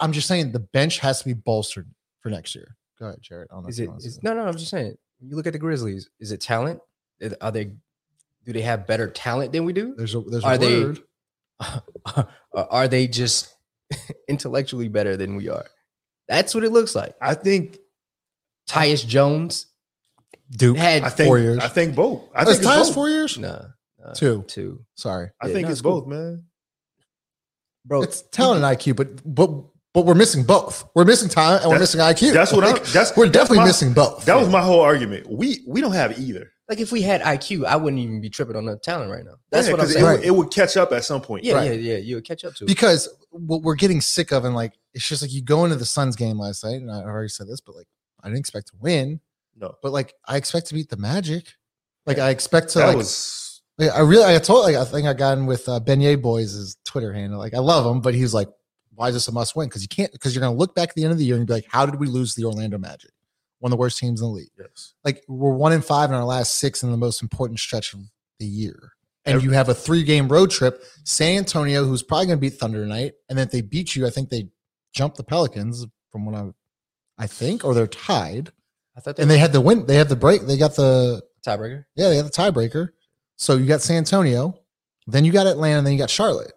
I'm 0.01 0.13
just 0.13 0.27
saying 0.29 0.53
the 0.53 0.59
bench 0.61 0.99
has 1.01 1.19
to 1.21 1.25
be 1.27 1.35
bolstered 1.35 1.89
for 2.21 2.31
next 2.31 2.55
year. 2.55 2.77
Go 2.99 3.07
ahead, 3.07 3.21
Jared. 3.23 3.49
I 3.51 3.55
don't 3.55 3.63
know 3.65 3.69
Is 3.69 3.79
if 3.79 3.83
you 3.83 3.89
it? 3.89 3.89
wanna 3.93 4.05
Is, 4.05 4.15
say 4.15 4.21
no, 4.23 4.35
no. 4.35 4.43
I'm 4.47 4.57
just 4.57 4.71
saying. 4.71 4.97
You 5.23 5.37
look 5.37 5.47
at 5.47 5.53
the 5.53 5.59
Grizzlies. 5.59 6.09
Is 6.19 6.33
it 6.33 6.41
talent? 6.41 6.81
Are 7.41 7.51
they 7.51 7.73
do 8.47 8.53
they 8.53 8.63
have 8.63 8.87
better 8.87 9.09
talent 9.11 9.53
than 9.53 9.65
we 9.67 9.73
do? 9.75 9.95
There's 9.97 10.15
a 10.15 10.21
there's 10.23 10.43
a 10.45 10.47
Are 10.47 10.59
they- 10.59 10.85
word. 10.85 11.01
are 12.55 12.89
they 12.89 13.07
just 13.07 13.55
intellectually 14.29 14.89
better 14.89 15.17
than 15.17 15.37
we 15.37 15.49
are? 15.49 15.67
That's 16.29 16.55
what 16.55 16.65
it 16.65 16.71
looks 16.73 16.95
like. 16.95 17.15
I 17.21 17.35
think 17.35 17.79
Tyus 18.69 19.07
Jones 19.07 19.67
Duke. 20.51 20.77
had 20.79 21.03
I 21.03 21.09
think 21.11 21.27
Four 21.29 21.39
years. 21.39 21.59
I 21.59 21.69
think 21.69 21.95
both. 21.95 22.23
I 22.35 22.43
Is 22.43 22.49
think 22.49 22.59
it's 22.61 22.67
Tyus 22.67 22.85
both. 22.87 22.95
four 22.95 23.09
years? 23.11 23.37
nah, 23.39 23.63
nah, 24.05 24.13
Two. 24.13 24.45
two. 24.49 24.85
Sorry, 24.95 25.31
I 25.41 25.47
Yeah, 25.49 25.53
think 25.55 25.65
no, 25.67 25.71
it's 25.71 25.81
it's 25.81 25.83
cool. 25.83 26.01
both, 26.03 26.09
man. 26.09 26.45
Bro, 27.85 28.03
it's 28.03 28.23
talent 28.23 28.63
and 28.65 28.77
IQ, 28.79 28.97
but 28.97 29.09
but 29.35 29.51
but 29.93 30.05
we're 30.07 30.15
missing 30.15 30.45
both. 30.45 30.89
We're 30.95 31.05
missing 31.05 31.29
talent 31.29 31.63
and 31.63 31.73
we're 31.73 31.79
missing 31.79 32.01
IQ. 32.01 32.33
That's 32.33 32.53
what 32.53 32.63
I'm. 32.65 32.73
Like, 32.75 32.85
That's 32.85 33.17
we're 33.17 33.25
that's 33.27 33.33
definitely 33.33 33.59
my- 33.59 33.65
missing 33.67 33.93
both. 33.93 34.25
That 34.27 34.37
was 34.37 34.49
my 34.49 34.61
whole 34.61 34.81
argument. 34.81 35.27
We 35.29 35.63
we 35.67 35.81
don't 35.81 35.93
have 35.95 36.19
either. 36.19 36.51
like 36.69 36.79
if 36.79 36.93
we 36.93 37.03
had 37.03 37.21
IQ, 37.23 37.65
I 37.65 37.75
wouldn't 37.77 38.01
even 38.01 38.21
be 38.21 38.31
tripping 38.31 38.55
on 38.55 38.65
the 38.67 38.77
talent 38.77 39.11
right 39.11 39.25
now. 39.25 39.35
That's 39.51 39.67
Yeah, 39.67 39.73
what 39.73 39.81
I'm 39.83 39.89
saying. 39.89 40.05
It, 40.05 40.09
Right. 40.09 40.19
would, 40.19 40.27
it 40.27 40.31
would 40.31 40.51
catch 40.53 40.77
up 40.77 40.93
at 40.93 41.05
some 41.05 41.21
point. 41.21 41.43
yeah, 41.43 41.55
Right. 41.55 41.73
yeah, 41.81 41.95
yeah. 41.95 41.97
You 41.97 42.15
would 42.17 42.25
catch 42.25 42.45
up 42.45 42.55
to 42.57 42.65
it. 42.65 42.69
because 42.69 43.09
what 43.31 43.63
we're 43.63 43.75
getting 43.75 44.01
sick 44.01 44.31
of 44.31 44.45
and 44.45 44.55
like 44.55 44.75
it's 44.95 45.09
just 45.09 45.23
like 45.23 45.33
you 45.33 45.43
go 45.43 45.65
into 45.65 45.77
the 45.77 45.85
Suns 45.87 46.15
game 46.15 46.39
last 46.39 46.63
night, 46.63 46.77
and 46.81 46.91
I 46.91 46.97
already 47.03 47.29
said 47.29 47.49
this, 47.49 47.61
but 47.61 47.75
like 47.75 47.89
I 48.23 48.29
didn't 48.29 48.41
expect 48.41 48.69
to 48.69 48.75
win, 48.79 49.21
No, 49.57 49.75
but 49.83 49.91
like 49.91 50.15
I 50.29 50.37
expect 50.37 50.67
to 50.69 50.75
beat 50.75 50.91
the 50.91 50.97
Magic. 50.97 51.55
Like 52.07 52.19
I 52.19 52.31
expect 52.31 52.69
to 52.71 52.79
that 52.81 52.87
like, 52.89 52.97
was 52.99 53.50
like, 53.81 53.90
I 53.90 54.01
really 54.01 54.35
I 54.35 54.38
told 54.38 54.64
like 54.64 54.77
I 54.77 54.85
think 54.85 55.07
I 55.07 55.12
got 55.14 55.38
in 55.38 55.47
with 55.47 55.69
uh, 55.69 55.81
Beignet 55.81 56.23
Boys' 56.23 56.77
Twitter 56.85 57.12
handle. 57.12 57.38
Like 57.38 57.55
I 57.55 57.59
love 57.59 57.85
him, 57.87 58.01
but 58.01 58.14
he's 58.14 58.33
like, 58.35 58.49
why 58.95 59.09
is 59.09 59.14
this 59.14 59.29
a 59.29 59.33
must 59.33 59.57
win? 59.57 59.69
Because 59.69 59.83
you 59.83 59.88
can't 59.88 60.12
because 60.12 60.35
you're 60.35 60.43
gonna 60.43 60.57
look 60.57 60.75
back 60.75 60.90
at 60.90 60.95
the 60.95 61.05
end 61.05 61.12
of 61.12 61.19
the 61.19 61.25
year 61.25 61.37
and 61.37 61.47
be 61.47 61.53
like, 61.53 61.66
how 61.69 61.87
did 61.87 61.99
we 61.99 62.07
lose 62.07 62.35
the 62.35 62.45
Orlando 62.45 62.79
Magic? 62.79 63.11
One 63.61 63.73
of 63.73 63.77
the 63.77 63.81
worst 63.81 63.99
teams 63.99 64.21
in 64.21 64.27
the 64.27 64.33
league. 64.33 64.51
yes. 64.59 64.95
Like 65.05 65.23
we're 65.29 65.53
one 65.55 65.73
in 65.73 65.83
five 65.83 66.11
in 66.11 66.16
our 66.16 66.25
last 66.25 66.55
six 66.55 66.83
in 66.83 66.90
the 66.90 66.97
most 66.97 67.21
important 67.23 67.59
stretch 67.61 67.93
of 67.93 68.01
the 68.38 68.47
year. 68.47 68.93
And 69.27 69.35
Every- 69.37 69.49
you 69.49 69.51
have 69.53 69.69
a 69.69 69.75
three 69.75 70.03
game 70.03 70.29
road 70.29 70.51
trip, 70.51 70.83
San 71.05 71.38
Antonio, 71.38 71.85
who's 71.85 72.03
probably 72.03 72.27
gonna 72.27 72.38
beat 72.38 72.55
Thunder 72.55 72.83
tonight. 72.83 73.12
And 73.29 73.38
then 73.38 73.47
if 73.47 73.53
they 73.53 73.61
beat 73.61 73.95
you, 73.97 74.07
I 74.07 74.11
think 74.11 74.29
they 74.31 74.49
jump 74.95 75.14
the 75.16 75.25
Pelicans 75.25 75.87
from 76.11 76.25
what 76.27 76.35
I 76.35 76.51
I 77.19 77.27
think, 77.27 77.64
or 77.66 77.75
they're 77.75 77.87
tied. 77.87 78.51
I 78.97 79.01
thought 79.01 79.16
they 79.16 79.23
And 79.23 79.31
they 79.31 79.37
had 79.38 79.53
the 79.53 79.61
win, 79.61 79.85
they 79.87 79.97
had 79.97 80.09
the 80.09 80.16
break, 80.16 80.43
they 80.43 80.57
got 80.57 80.75
the 80.75 81.23
tiebreaker. 81.47 81.85
yeah, 81.97 82.09
they 82.09 82.16
had 82.16 82.25
the 82.27 82.31
tiebreaker. 82.31 82.88
So 83.40 83.57
you 83.57 83.64
got 83.64 83.81
San 83.81 83.96
Antonio, 83.96 84.55
then 85.07 85.24
you 85.24 85.33
got 85.33 85.46
Atlanta, 85.46 85.79
and 85.79 85.87
then 85.87 85.94
you 85.94 85.98
got 85.98 86.11
Charlotte. 86.11 86.53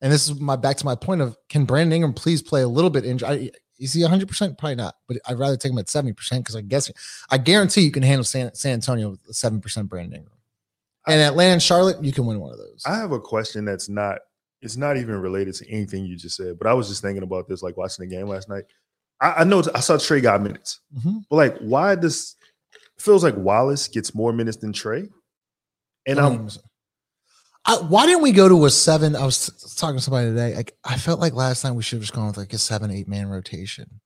And 0.00 0.12
this 0.12 0.28
is 0.28 0.38
my 0.40 0.54
back 0.54 0.76
to 0.76 0.84
my 0.84 0.94
point 0.94 1.20
of 1.20 1.36
can 1.48 1.64
Brandon 1.64 1.92
Ingram 1.92 2.12
please 2.12 2.40
play 2.42 2.62
a 2.62 2.68
little 2.68 2.90
bit 2.90 3.04
injured? 3.04 3.28
I, 3.28 3.50
is 3.80 3.92
he 3.92 4.02
100? 4.02 4.28
percent 4.28 4.56
Probably 4.56 4.76
not, 4.76 4.94
but 5.08 5.16
I'd 5.26 5.36
rather 5.38 5.56
take 5.56 5.72
him 5.72 5.78
at 5.78 5.88
70 5.90 6.12
percent 6.12 6.44
because 6.44 6.54
I 6.54 6.60
guess 6.60 6.90
I 7.28 7.38
guarantee 7.38 7.80
you 7.80 7.90
can 7.90 8.04
handle 8.04 8.22
San, 8.24 8.54
San 8.54 8.74
Antonio 8.74 9.10
with 9.10 9.20
seven 9.32 9.60
percent 9.60 9.88
Brandon 9.88 10.20
Ingram. 10.20 10.36
And 11.08 11.20
Atlanta 11.20 11.54
and 11.54 11.62
Charlotte, 11.62 12.02
you 12.04 12.12
can 12.12 12.24
win 12.26 12.38
one 12.38 12.52
of 12.52 12.58
those. 12.58 12.82
I 12.86 12.94
have 12.94 13.10
a 13.10 13.18
question 13.20 13.64
that's 13.64 13.88
not. 13.88 14.18
It's 14.60 14.76
not 14.76 14.96
even 14.96 15.16
related 15.16 15.54
to 15.56 15.68
anything 15.68 16.04
you 16.04 16.16
just 16.16 16.36
said. 16.36 16.56
But 16.56 16.68
I 16.68 16.74
was 16.74 16.88
just 16.88 17.02
thinking 17.02 17.24
about 17.24 17.48
this, 17.48 17.64
like 17.64 17.76
watching 17.76 18.08
the 18.08 18.14
game 18.14 18.28
last 18.28 18.48
night. 18.48 18.62
I, 19.20 19.32
I 19.38 19.44
know 19.44 19.60
I 19.74 19.80
saw 19.80 19.98
Trey 19.98 20.20
got 20.20 20.40
minutes, 20.40 20.78
Mhm. 21.04 21.24
but 21.28 21.34
like, 21.36 21.58
why 21.58 21.96
does 21.96 22.36
feels 23.00 23.24
like 23.24 23.36
Wallace 23.36 23.88
gets 23.88 24.14
more 24.14 24.32
minutes 24.32 24.58
than 24.58 24.72
Trey? 24.72 25.08
And 26.06 26.18
I'm 26.18 26.46
100%. 26.48 26.58
I, 27.64 27.76
why 27.76 28.06
didn't 28.06 28.22
we 28.22 28.32
go 28.32 28.48
to 28.48 28.64
a 28.64 28.70
seven? 28.70 29.14
I 29.14 29.24
was 29.24 29.46
t- 29.46 29.52
talking 29.76 29.96
to 29.96 30.02
somebody 30.02 30.30
today. 30.30 30.54
Like 30.56 30.74
I 30.84 30.96
felt 30.98 31.20
like 31.20 31.32
last 31.32 31.62
night 31.62 31.72
we 31.72 31.82
should 31.82 31.96
have 31.96 32.02
just 32.02 32.12
gone 32.12 32.26
with 32.26 32.36
like 32.36 32.52
a 32.52 32.58
seven, 32.58 32.90
eight 32.90 33.06
man 33.06 33.28
rotation. 33.28 34.00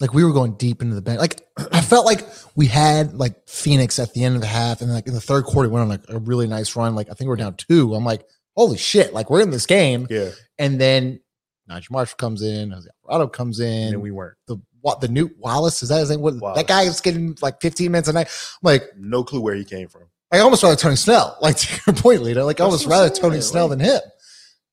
Like 0.00 0.12
we 0.12 0.24
were 0.24 0.32
going 0.32 0.54
deep 0.54 0.82
into 0.82 0.96
the 0.96 1.02
bench. 1.02 1.20
Like 1.20 1.46
I 1.72 1.80
felt 1.80 2.06
like 2.06 2.26
we 2.56 2.66
had 2.66 3.14
like 3.14 3.48
Phoenix 3.48 4.00
at 4.00 4.12
the 4.14 4.24
end 4.24 4.34
of 4.34 4.40
the 4.40 4.48
half, 4.48 4.80
and 4.80 4.92
like 4.92 5.06
in 5.06 5.14
the 5.14 5.20
third 5.20 5.44
quarter, 5.44 5.68
we 5.68 5.74
went 5.74 5.82
on 5.82 5.88
like 5.88 6.04
a 6.08 6.18
really 6.18 6.48
nice 6.48 6.74
run. 6.74 6.96
Like 6.96 7.08
I 7.08 7.14
think 7.14 7.28
we're 7.28 7.36
down 7.36 7.54
two. 7.54 7.94
I'm 7.94 8.04
like, 8.04 8.24
holy 8.56 8.78
shit! 8.78 9.14
Like 9.14 9.30
we're 9.30 9.40
in 9.40 9.50
this 9.50 9.66
game, 9.66 10.08
yeah, 10.10 10.30
and 10.58 10.80
then 10.80 11.20
Nigel 11.68 11.92
Marshall 11.92 12.16
comes 12.16 12.42
in, 12.42 12.72
Jose 12.72 12.88
Alvarado 13.08 13.28
comes 13.28 13.60
in, 13.60 13.94
and 13.94 14.02
we 14.02 14.10
weren't. 14.10 14.36
the 14.48 14.56
what 14.80 15.00
the 15.00 15.08
new 15.08 15.30
Wallace 15.38 15.84
is 15.84 15.88
that 15.90 16.00
his 16.00 16.10
name? 16.10 16.20
What 16.20 16.34
Wallace. 16.34 16.58
that 16.58 16.66
guy 16.66 16.82
is 16.82 17.00
getting 17.00 17.36
like 17.40 17.60
15 17.62 17.90
minutes 17.92 18.08
a 18.08 18.12
night. 18.12 18.26
I'm 18.26 18.58
like 18.62 18.82
No 18.98 19.22
clue 19.22 19.40
where 19.40 19.54
he 19.54 19.64
came 19.64 19.88
from. 19.88 20.02
I 20.34 20.40
almost 20.40 20.62
rather 20.62 20.76
Tony 20.76 20.96
Snell. 20.96 21.38
Like 21.40 21.56
to 21.56 21.80
your 21.86 21.94
point, 21.94 22.22
leader. 22.22 22.42
Like 22.42 22.60
I 22.60 22.64
That's 22.64 22.84
almost 22.84 22.86
rather 22.86 23.08
saying, 23.08 23.20
Tony 23.20 23.40
Snell 23.40 23.68
than 23.68 23.80
him. 23.80 24.00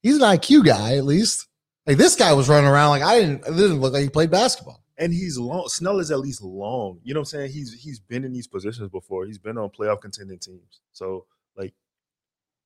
He's 0.01 0.15
an 0.15 0.21
IQ 0.21 0.65
guy, 0.65 0.97
at 0.97 1.05
least. 1.05 1.47
Like 1.85 1.97
this 1.97 2.15
guy 2.15 2.33
was 2.33 2.49
running 2.49 2.69
around 2.69 2.89
like 2.89 3.03
I 3.03 3.19
didn't. 3.19 3.45
It 3.45 3.55
didn't 3.55 3.79
look 3.79 3.93
like 3.93 4.03
he 4.03 4.09
played 4.09 4.31
basketball. 4.31 4.83
And 4.97 5.13
he's 5.13 5.37
long. 5.37 5.67
Snell 5.67 5.99
is 5.99 6.11
at 6.11 6.19
least 6.19 6.41
long. 6.41 6.99
You 7.03 7.13
know 7.13 7.19
what 7.19 7.33
I'm 7.33 7.39
saying? 7.39 7.51
He's 7.51 7.73
he's 7.73 7.99
been 7.99 8.23
in 8.23 8.33
these 8.33 8.47
positions 8.47 8.89
before. 8.89 9.25
He's 9.25 9.37
been 9.37 9.57
on 9.57 9.69
playoff 9.69 10.01
contending 10.01 10.39
teams. 10.39 10.81
So 10.93 11.25
like, 11.55 11.73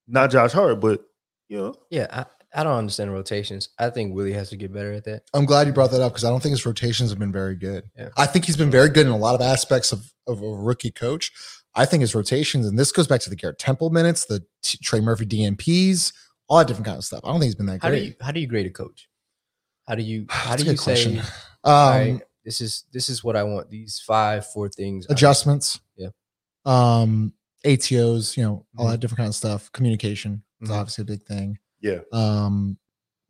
not 0.08 0.31
Josh 0.31 0.51
Hart, 0.51 0.79
but 0.79 1.03
you 1.49 1.58
know, 1.58 1.75
Yeah, 1.89 2.08
I, 2.12 2.25
I 2.60 2.63
don't 2.63 2.77
understand 2.77 3.13
rotations. 3.13 3.69
I 3.77 3.89
think 3.89 4.15
Willie 4.15 4.34
has 4.34 4.49
to 4.49 4.58
get 4.58 4.73
better 4.73 4.93
at 4.93 5.03
that. 5.05 5.23
I'm 5.34 5.45
glad 5.45 5.67
you 5.67 5.73
brought 5.73 5.91
that 5.91 6.01
up 6.01 6.13
because 6.13 6.23
I 6.23 6.29
don't 6.29 6.41
think 6.41 6.51
his 6.51 6.65
rotations 6.65 7.10
have 7.10 7.19
been 7.19 7.31
very 7.31 7.55
good. 7.55 7.89
Yeah. 7.97 8.10
I 8.17 8.25
think 8.25 8.45
he's 8.45 8.58
been 8.58 8.71
very 8.71 8.89
good 8.89 9.05
in 9.05 9.12
a 9.12 9.17
lot 9.17 9.36
of 9.36 9.41
aspects 9.41 9.91
of, 9.91 10.12
of 10.25 10.41
a 10.41 10.47
rookie 10.47 10.91
coach. 10.91 11.31
I 11.75 11.85
think 11.85 12.01
his 12.01 12.15
rotations, 12.15 12.65
and 12.65 12.77
this 12.79 12.91
goes 12.91 13.07
back 13.07 13.21
to 13.21 13.29
the 13.29 13.35
Garrett 13.35 13.59
Temple 13.59 13.89
minutes, 13.89 14.25
the 14.25 14.43
T- 14.63 14.77
Trey 14.81 15.01
Murphy 15.01 15.25
DNPs, 15.25 16.13
all 16.47 16.57
that 16.59 16.67
different 16.67 16.85
kind 16.85 16.97
of 16.97 17.03
stuff. 17.03 17.21
I 17.23 17.27
don't 17.29 17.39
think 17.39 17.47
he's 17.47 17.55
been 17.55 17.65
that 17.67 17.81
How 17.81 17.89
do 17.89 17.95
great. 17.95 18.05
you 18.05 18.13
how 18.21 18.31
do 18.31 18.39
you 18.39 18.47
grade 18.47 18.65
a 18.65 18.69
coach? 18.69 19.09
How 19.88 19.95
do 19.95 20.03
you 20.03 20.25
how 20.29 20.55
do 20.55 20.63
a 20.63 20.65
you 20.65 20.71
good 20.73 20.79
say. 20.79 21.17
Um, 21.17 21.25
all 21.63 21.89
right, 21.89 22.21
this 22.43 22.61
is 22.61 22.83
this 22.93 23.09
is 23.09 23.23
what 23.23 23.35
I 23.35 23.43
want. 23.43 23.69
These 23.69 23.99
five, 24.05 24.45
four 24.47 24.69
things. 24.69 25.05
I- 25.09 25.13
adjustments. 25.13 25.79
Yeah. 25.97 26.09
Um, 26.65 27.33
ATOs, 27.65 28.38
you 28.38 28.43
know, 28.43 28.65
all 28.77 28.85
Mhm. 28.88 28.91
that 28.91 28.99
different 28.99 29.17
kind 29.17 29.27
of 29.29 29.35
stuff. 29.35 29.71
Communication 29.71 30.43
is 30.61 30.69
Mhm. 30.69 30.73
obviously 30.73 31.01
a 31.01 31.05
big 31.05 31.23
thing. 31.23 31.57
yeah. 31.81 31.99
Um, 32.13 32.77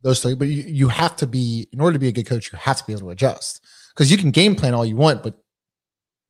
those 0.02 0.20
three, 0.22 0.34
but 0.34 0.46
you, 0.48 0.62
you 0.62 0.88
have 0.88 1.16
to 1.16 1.26
be 1.26 1.68
in 1.72 1.80
order 1.80 1.94
to 1.94 1.98
be 1.98 2.06
a 2.08 2.12
good 2.12 2.26
coach, 2.26 2.52
you 2.52 2.58
have 2.58 2.76
to 2.78 2.84
be 2.86 2.92
able 2.92 3.00
to 3.02 3.10
adjust 3.10 3.60
because 3.94 4.10
you 4.10 4.16
can 4.16 4.30
game 4.30 4.54
plan 4.54 4.72
all 4.72 4.84
you 4.86 4.94
want, 4.96 5.22
but 5.22 5.42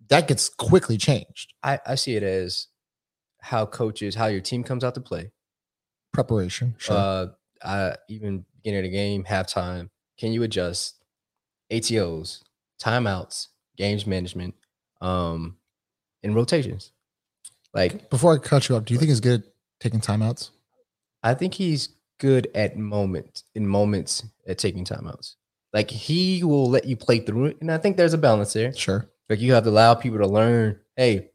that 0.08 0.28
gets 0.28 0.48
quickly 0.48 0.96
changed. 0.96 1.52
I, 1.62 1.80
I 1.86 1.94
see 1.94 2.16
it 2.16 2.22
as 2.22 2.68
how 3.40 3.66
coaches, 3.66 4.14
how 4.14 4.26
your 4.26 4.40
team 4.40 4.64
comes 4.64 4.84
out 4.84 4.94
to 4.94 5.00
play. 5.00 5.30
Preparation, 6.12 6.74
sure. 6.78 6.96
Uh, 6.96 7.26
I, 7.62 7.96
even 8.08 8.44
beginning 8.56 8.80
of 8.80 8.84
the 8.84 8.96
game, 8.96 9.24
halftime. 9.24 9.90
Can 10.18 10.32
you 10.32 10.42
adjust? 10.42 10.94
ATOs, 11.70 12.42
timeouts, 12.80 13.48
games 13.76 14.06
management, 14.06 14.54
um, 15.00 15.56
and 16.22 16.34
rotations. 16.34 16.92
Like 17.74 18.08
Before 18.08 18.34
I 18.34 18.38
cut 18.38 18.68
you 18.68 18.76
off, 18.76 18.84
do 18.84 18.94
you 18.94 18.98
think 18.98 19.10
he's 19.10 19.20
good 19.20 19.42
at 19.42 19.48
taking 19.80 20.00
timeouts? 20.00 20.50
I 21.22 21.34
think 21.34 21.54
he's 21.54 21.90
good 22.18 22.48
at 22.54 22.78
moments 22.78 23.44
in 23.54 23.66
moments 23.66 24.24
at 24.46 24.58
taking 24.58 24.84
timeouts. 24.84 25.34
Like 25.72 25.90
he 25.90 26.42
will 26.42 26.70
let 26.70 26.86
you 26.86 26.96
play 26.96 27.18
through 27.18 27.46
it, 27.46 27.58
and 27.60 27.70
I 27.70 27.78
think 27.78 27.96
there's 27.96 28.14
a 28.14 28.18
balance 28.18 28.52
there. 28.52 28.72
Sure. 28.72 29.06
Like 29.28 29.40
you 29.40 29.52
have 29.54 29.64
to 29.64 29.70
allow 29.70 29.94
people 29.94 30.18
to 30.18 30.26
learn. 30.26 30.78
Hey, 30.96 31.30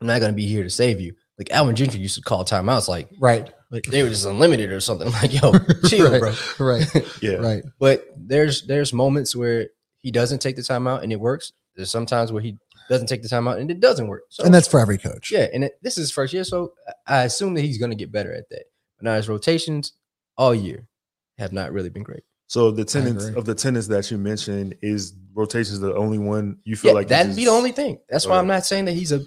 I'm 0.00 0.06
not 0.06 0.20
gonna 0.20 0.32
be 0.32 0.46
here 0.46 0.62
to 0.62 0.70
save 0.70 1.00
you. 1.00 1.14
Like 1.38 1.50
Alvin 1.50 1.76
Gentry 1.76 2.00
used 2.00 2.16
to 2.16 2.22
call 2.22 2.44
timeouts 2.44 2.88
like 2.88 3.08
Right. 3.20 3.52
Like, 3.70 3.84
they 3.84 4.02
were 4.02 4.08
just 4.08 4.24
unlimited 4.24 4.72
or 4.72 4.80
something. 4.80 5.08
I'm 5.08 5.12
like, 5.22 5.32
yo, 5.40 5.52
chill, 5.88 6.10
right, 6.10 6.20
bro. 6.20 6.34
Right. 6.58 6.86
Yeah. 7.22 7.34
Right. 7.34 7.62
But 7.78 8.06
there's 8.16 8.62
there's 8.66 8.92
moments 8.92 9.36
where 9.36 9.68
he 9.98 10.10
doesn't 10.10 10.40
take 10.40 10.56
the 10.56 10.62
timeout 10.62 11.02
and 11.02 11.12
it 11.12 11.20
works. 11.20 11.52
There's 11.76 11.90
sometimes 11.90 12.32
where 12.32 12.42
he 12.42 12.56
doesn't 12.88 13.08
take 13.08 13.22
the 13.22 13.28
timeout 13.28 13.60
and 13.60 13.70
it 13.70 13.80
doesn't 13.80 14.06
work. 14.08 14.22
So 14.30 14.42
And 14.44 14.54
that's 14.54 14.66
for 14.68 14.80
every 14.80 14.96
coach. 14.96 15.30
yeah, 15.30 15.46
and 15.52 15.64
it, 15.64 15.72
this 15.82 15.98
is 15.98 16.10
first 16.10 16.32
year, 16.32 16.44
so 16.44 16.72
I 17.06 17.18
I 17.18 17.24
assume 17.24 17.54
that 17.54 17.60
he's 17.62 17.78
gonna 17.78 17.94
get 17.94 18.10
better 18.10 18.32
at 18.32 18.48
that. 18.50 18.64
But 18.96 19.04
now 19.04 19.14
his 19.14 19.28
rotations 19.28 19.92
all 20.36 20.54
year 20.54 20.88
have 21.36 21.52
not 21.52 21.72
really 21.72 21.90
been 21.90 22.02
great. 22.04 22.22
So 22.46 22.70
the 22.70 22.84
tenants 22.86 23.26
agree. 23.26 23.38
of 23.38 23.44
the 23.44 23.54
tenants 23.54 23.88
that 23.88 24.10
you 24.10 24.16
mentioned 24.16 24.76
is 24.80 25.12
rotations 25.38 25.80
the 25.80 25.94
only 25.94 26.18
one 26.18 26.58
you 26.64 26.76
feel 26.76 26.90
Yeah, 26.90 26.94
like 26.96 27.08
that'd 27.08 27.30
this 27.30 27.36
be 27.36 27.42
is- 27.42 27.48
the 27.48 27.54
only 27.54 27.72
thing. 27.72 27.98
That's 28.10 28.26
why 28.26 28.38
I'm 28.38 28.46
not 28.46 28.66
saying 28.66 28.84
that 28.86 28.92
he's 28.92 29.12
a 29.12 29.24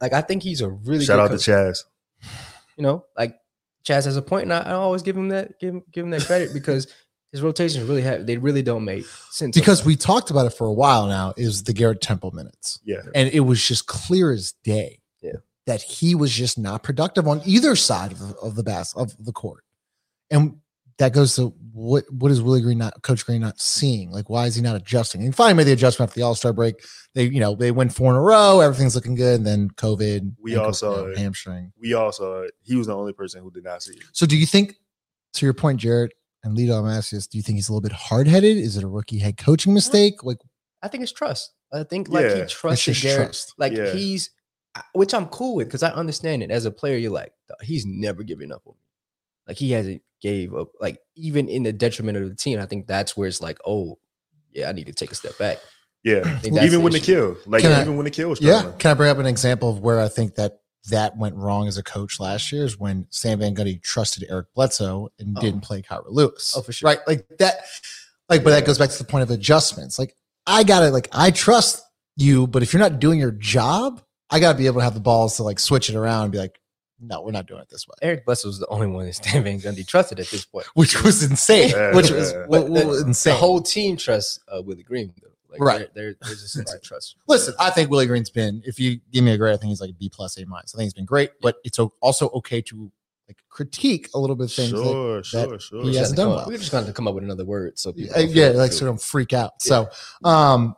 like. 0.00 0.12
I 0.12 0.22
think 0.22 0.42
he's 0.42 0.60
a 0.62 0.68
really 0.70 1.04
shout 1.04 1.16
good 1.18 1.22
out 1.24 1.30
coach. 1.30 1.44
to 1.44 1.50
Chaz. 1.50 1.84
you 2.76 2.82
know, 2.84 3.04
like 3.16 3.36
Chaz 3.84 4.04
has 4.06 4.16
a 4.16 4.22
point, 4.22 4.44
and 4.44 4.52
I, 4.52 4.60
I 4.60 4.72
always 4.72 5.02
give 5.02 5.16
him 5.16 5.28
that 5.30 5.58
give 5.60 5.74
him 5.74 5.82
give 5.92 6.04
him 6.04 6.10
that 6.10 6.22
credit 6.22 6.52
because 6.54 6.86
his 7.32 7.42
rotations 7.42 7.84
really 7.86 8.02
have 8.02 8.26
they 8.26 8.38
really 8.38 8.62
don't 8.62 8.84
make 8.84 9.04
sense 9.30 9.54
Because 9.54 9.84
we 9.84 9.96
talked 9.96 10.30
about 10.30 10.46
it 10.46 10.50
for 10.54 10.66
a 10.66 10.72
while 10.72 11.06
now, 11.06 11.34
is 11.36 11.64
the 11.64 11.72
Garrett 11.74 12.00
Temple 12.00 12.30
minutes. 12.30 12.80
Yeah. 12.84 13.02
and 13.14 13.28
it 13.30 13.40
was 13.40 13.62
just 13.62 13.86
clear 13.86 14.30
as 14.32 14.52
day 14.64 15.00
Yeah. 15.20 15.32
that 15.66 15.82
he 15.82 16.14
was 16.14 16.32
just 16.32 16.56
not 16.58 16.82
productive 16.82 17.28
on 17.28 17.42
either 17.44 17.76
side 17.76 18.12
of 18.12 18.18
the, 18.20 18.34
of 18.38 18.54
the 18.54 18.62
bas- 18.62 18.94
of 18.96 19.12
the 19.22 19.32
court 19.32 19.62
and 20.30 20.56
that 20.98 21.12
goes 21.12 21.36
to 21.36 21.54
what 21.72 22.04
what 22.12 22.30
is 22.32 22.42
Willie 22.42 22.60
Green 22.60 22.78
not 22.78 23.02
Coach 23.02 23.24
Green 23.24 23.40
not 23.40 23.60
seeing? 23.60 24.10
Like, 24.10 24.28
why 24.28 24.46
is 24.46 24.54
he 24.56 24.62
not 24.62 24.76
adjusting? 24.76 25.20
And 25.20 25.28
he 25.28 25.32
finally 25.32 25.54
made 25.54 25.64
the 25.68 25.72
adjustment 25.72 26.10
after 26.10 26.20
the 26.20 26.26
All 26.26 26.34
Star 26.34 26.52
break. 26.52 26.74
They, 27.14 27.24
you 27.24 27.40
know, 27.40 27.54
they 27.54 27.70
win 27.70 27.88
four 27.88 28.10
in 28.10 28.16
a 28.16 28.20
row. 28.20 28.60
Everything's 28.60 28.94
looking 28.94 29.14
good. 29.14 29.36
And 29.38 29.46
then 29.46 29.70
COVID, 29.70 30.32
We 30.42 30.52
ankle, 30.52 30.66
all 30.66 30.72
saw 30.72 30.96
you 30.96 31.02
know, 31.06 31.12
it. 31.12 31.18
hamstring. 31.18 31.72
We 31.80 31.94
all 31.94 32.12
saw 32.12 32.42
it. 32.42 32.52
He 32.62 32.74
was 32.76 32.88
the 32.88 32.96
only 32.96 33.12
person 33.12 33.42
who 33.42 33.50
did 33.50 33.64
not 33.64 33.82
see 33.82 33.92
it. 33.94 34.02
So, 34.12 34.26
do 34.26 34.36
you 34.36 34.44
think, 34.46 34.74
to 35.34 35.46
your 35.46 35.54
point, 35.54 35.80
Jared 35.80 36.12
and 36.44 36.56
Lito, 36.56 36.78
I'm 36.78 36.86
asking 36.88 37.18
this, 37.18 37.26
do 37.26 37.38
you 37.38 37.42
think 37.42 37.56
he's 37.56 37.68
a 37.68 37.72
little 37.72 37.80
bit 37.88 37.92
hard 37.92 38.26
headed? 38.28 38.56
Is 38.56 38.76
it 38.76 38.84
a 38.84 38.88
rookie 38.88 39.18
head 39.18 39.36
coaching 39.36 39.72
mistake? 39.74 40.22
Like, 40.24 40.38
I 40.82 40.88
think 40.88 41.02
it's 41.02 41.12
trust. 41.12 41.52
I 41.72 41.82
think 41.84 42.08
like 42.08 42.24
he 42.26 42.30
Yeah, 42.30 42.36
it's 42.38 42.52
trusted 42.52 42.94
just 42.94 43.02
Garrett. 43.04 43.26
trust. 43.28 43.54
Like 43.58 43.72
Yeah. 43.72 43.92
he's 43.92 44.30
which 44.94 45.12
I'm 45.12 45.26
cool 45.26 45.56
with 45.56 45.66
because 45.68 45.82
I 45.82 45.90
understand 45.90 46.42
it. 46.42 46.50
As 46.52 46.64
a 46.64 46.70
player, 46.70 46.96
you're 46.96 47.10
like, 47.10 47.32
he's 47.62 47.84
never 47.84 48.22
giving 48.22 48.52
up 48.52 48.62
on 48.66 48.74
me. 48.74 48.80
Like 49.48 49.56
he 49.56 49.72
hasn't 49.72 50.02
gave 50.22 50.54
up, 50.54 50.68
like 50.80 51.00
even 51.16 51.48
in 51.48 51.62
the 51.64 51.72
detriment 51.72 52.18
of 52.18 52.28
the 52.28 52.34
team. 52.36 52.60
I 52.60 52.66
think 52.66 52.86
that's 52.86 53.16
where 53.16 53.26
it's 53.26 53.40
like, 53.40 53.58
oh, 53.66 53.98
yeah, 54.52 54.68
I 54.68 54.72
need 54.72 54.86
to 54.86 54.92
take 54.92 55.10
a 55.10 55.14
step 55.14 55.36
back. 55.38 55.58
Yeah, 56.04 56.38
even 56.44 56.82
when 56.82 56.92
the 56.92 57.00
kill, 57.00 57.36
like 57.46 57.64
I- 57.64 57.80
even 57.82 57.96
when 57.96 58.04
the 58.04 58.10
kill 58.10 58.28
was 58.30 58.40
Yeah. 58.40 58.58
struggling. 58.58 58.78
Can 58.78 58.90
I 58.90 58.94
bring 58.94 59.10
up 59.10 59.18
an 59.18 59.26
example 59.26 59.70
of 59.70 59.80
where 59.80 59.98
I 60.00 60.08
think 60.08 60.36
that 60.36 60.60
that 60.90 61.16
went 61.18 61.34
wrong 61.34 61.66
as 61.66 61.76
a 61.76 61.82
coach 61.82 62.20
last 62.20 62.52
year 62.52 62.64
is 62.64 62.78
when 62.78 63.06
Sam 63.10 63.40
Van 63.40 63.54
Gundy 63.54 63.82
trusted 63.82 64.24
Eric 64.30 64.46
Bledsoe 64.54 65.08
and 65.18 65.36
Oh. 65.36 65.40
didn't 65.40 65.60
play 65.62 65.82
Kira 65.82 66.04
Lewis. 66.08 66.54
Oh, 66.56 66.62
for 66.62 66.72
sure. 66.72 66.86
Right. 66.88 67.00
Like 67.06 67.26
that, 67.38 67.64
like, 68.28 68.44
but 68.44 68.50
that 68.50 68.64
goes 68.64 68.78
back 68.78 68.90
to 68.90 68.98
the 68.98 69.04
point 69.04 69.22
of 69.22 69.30
adjustments. 69.30 69.98
Like, 69.98 70.14
I 70.46 70.62
gotta, 70.64 70.90
like, 70.90 71.08
I 71.12 71.30
trust 71.30 71.82
you, 72.16 72.46
but 72.46 72.62
if 72.62 72.72
you're 72.72 72.80
not 72.80 73.00
doing 73.00 73.18
your 73.18 73.32
job, 73.32 74.00
I 74.30 74.40
gotta 74.40 74.56
be 74.56 74.66
able 74.66 74.80
to 74.80 74.84
have 74.84 74.94
the 74.94 75.00
balls 75.00 75.36
to 75.36 75.42
like 75.42 75.58
switch 75.58 75.90
it 75.90 75.96
around 75.96 76.24
and 76.24 76.32
be 76.32 76.38
like, 76.38 76.58
no, 77.00 77.22
we're 77.22 77.30
not 77.32 77.46
doing 77.46 77.60
it 77.60 77.68
this 77.68 77.86
way. 77.86 77.94
Eric 78.02 78.24
Bledsoe 78.26 78.48
was 78.48 78.58
the 78.58 78.66
only 78.68 78.86
one 78.86 79.06
that 79.06 79.14
Stan 79.14 79.44
Van 79.44 79.60
Gundy 79.60 79.86
trusted 79.86 80.18
at 80.20 80.28
this 80.28 80.44
point. 80.44 80.66
Which 80.74 81.02
was 81.02 81.22
insane. 81.22 81.70
Yeah, 81.70 81.92
which 81.94 82.10
was 82.10 82.32
But 82.32 82.62
w- 82.62 82.74
w- 82.74 83.00
the, 83.02 83.06
insane. 83.06 83.32
the 83.34 83.38
whole 83.38 83.60
team 83.60 83.96
trusts 83.96 84.40
uh, 84.48 84.60
Willie 84.62 84.82
Green, 84.82 85.12
though. 85.22 85.28
Like, 85.50 85.60
Right. 85.60 85.78
There, 85.94 86.04
there- 86.12 86.16
there's 86.22 86.42
a 86.42 86.48
sense 86.48 86.74
of 86.74 86.82
trust. 86.82 87.16
Listen, 87.26 87.54
I 87.58 87.70
think 87.70 87.90
Willie 87.90 88.06
Green's 88.06 88.30
been, 88.30 88.62
if 88.66 88.78
you 88.80 89.00
give 89.12 89.24
me 89.24 89.32
a 89.32 89.38
grade, 89.38 89.54
I 89.54 89.56
think 89.56 89.70
he's 89.70 89.80
like 89.80 89.90
a 89.90 89.94
B 89.94 90.08
plus 90.12 90.36
A 90.38 90.44
minus. 90.46 90.74
I 90.74 90.78
think 90.78 90.86
he's 90.86 90.94
been 90.94 91.04
great, 91.06 91.30
but 91.40 91.56
it's 91.64 91.78
also 91.78 92.28
okay 92.30 92.60
to 92.62 92.90
like 93.28 93.38
critique 93.48 94.08
a 94.14 94.18
little 94.18 94.36
bit 94.36 94.44
of 94.44 94.52
things. 94.52 94.72
that- 94.72 94.78
Sure, 94.82 95.22
sure, 95.22 95.58
sure. 95.58 95.82
he 95.82 95.90
We 95.90 95.96
hasn't 95.96 96.04
just 96.04 96.16
done 96.16 96.30
well. 96.30 96.46
We're 96.48 96.58
just 96.58 96.70
going 96.72 96.84
to 96.86 96.92
come 96.92 97.06
up 97.08 97.14
with 97.14 97.24
another 97.24 97.44
word. 97.44 97.78
So 97.78 97.92
people 97.92 98.16
Uh, 98.16 98.20
yeah, 98.20 98.48
like 98.48 98.70
feel- 98.72 98.78
sort 98.78 98.90
of 98.94 99.02
freak 99.02 99.32
out. 99.32 99.62
So, 99.62 99.88
um, 100.24 100.74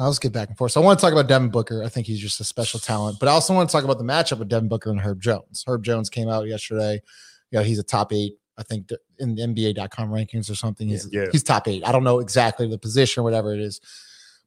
now 0.00 0.06
let's 0.06 0.18
get 0.18 0.32
back 0.32 0.48
and 0.48 0.56
forth. 0.56 0.72
So 0.72 0.80
I 0.80 0.84
want 0.84 0.98
to 0.98 1.04
talk 1.04 1.12
about 1.12 1.28
Devin 1.28 1.50
Booker. 1.50 1.84
I 1.84 1.90
think 1.90 2.06
he's 2.06 2.18
just 2.18 2.40
a 2.40 2.44
special 2.44 2.80
talent, 2.80 3.18
but 3.20 3.28
I 3.28 3.32
also 3.32 3.54
want 3.54 3.68
to 3.68 3.72
talk 3.72 3.84
about 3.84 3.98
the 3.98 4.04
matchup 4.04 4.38
with 4.38 4.48
Devin 4.48 4.66
Booker 4.66 4.90
and 4.90 4.98
Herb 4.98 5.20
Jones. 5.20 5.62
Herb 5.66 5.84
Jones 5.84 6.08
came 6.08 6.26
out 6.26 6.46
yesterday. 6.46 7.02
You 7.50 7.58
know, 7.58 7.62
he's 7.62 7.78
a 7.78 7.82
top 7.82 8.10
eight, 8.14 8.36
I 8.56 8.62
think, 8.62 8.88
in 9.18 9.34
the 9.34 9.42
NBA.com 9.42 10.08
rankings 10.08 10.50
or 10.50 10.54
something. 10.54 10.88
He's 10.88 11.06
Yeah. 11.12 11.26
he's 11.30 11.42
top 11.42 11.68
eight. 11.68 11.86
I 11.86 11.92
don't 11.92 12.02
know 12.02 12.20
exactly 12.20 12.66
the 12.66 12.78
position 12.78 13.20
or 13.20 13.24
whatever 13.24 13.52
it 13.52 13.60
is, 13.60 13.78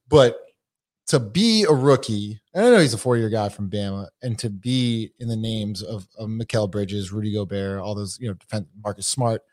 but 0.10 0.40
to 1.06 1.20
be 1.20 1.66
a 1.70 1.72
rookie, 1.72 2.40
and 2.56 2.66
I 2.66 2.72
know 2.72 2.80
he's 2.80 2.96
a 2.96 2.98
four 2.98 3.16
year 3.16 3.30
guy 3.30 3.50
from 3.50 3.70
Bama, 3.70 4.08
and 4.24 4.40
to 4.40 4.50
be 4.50 5.12
in 5.20 5.28
the 5.28 5.36
names 5.36 5.84
of, 5.84 6.08
of 6.18 6.30
Mikal 6.30 6.72
Bridges, 6.72 7.12
Rudy 7.12 7.32
Gobert, 7.32 7.80
all 7.80 7.94
those, 7.94 8.18
you 8.20 8.28
know, 8.28 8.34
defense, 8.34 8.66
Marcus 8.84 9.06
Smart, 9.08 9.44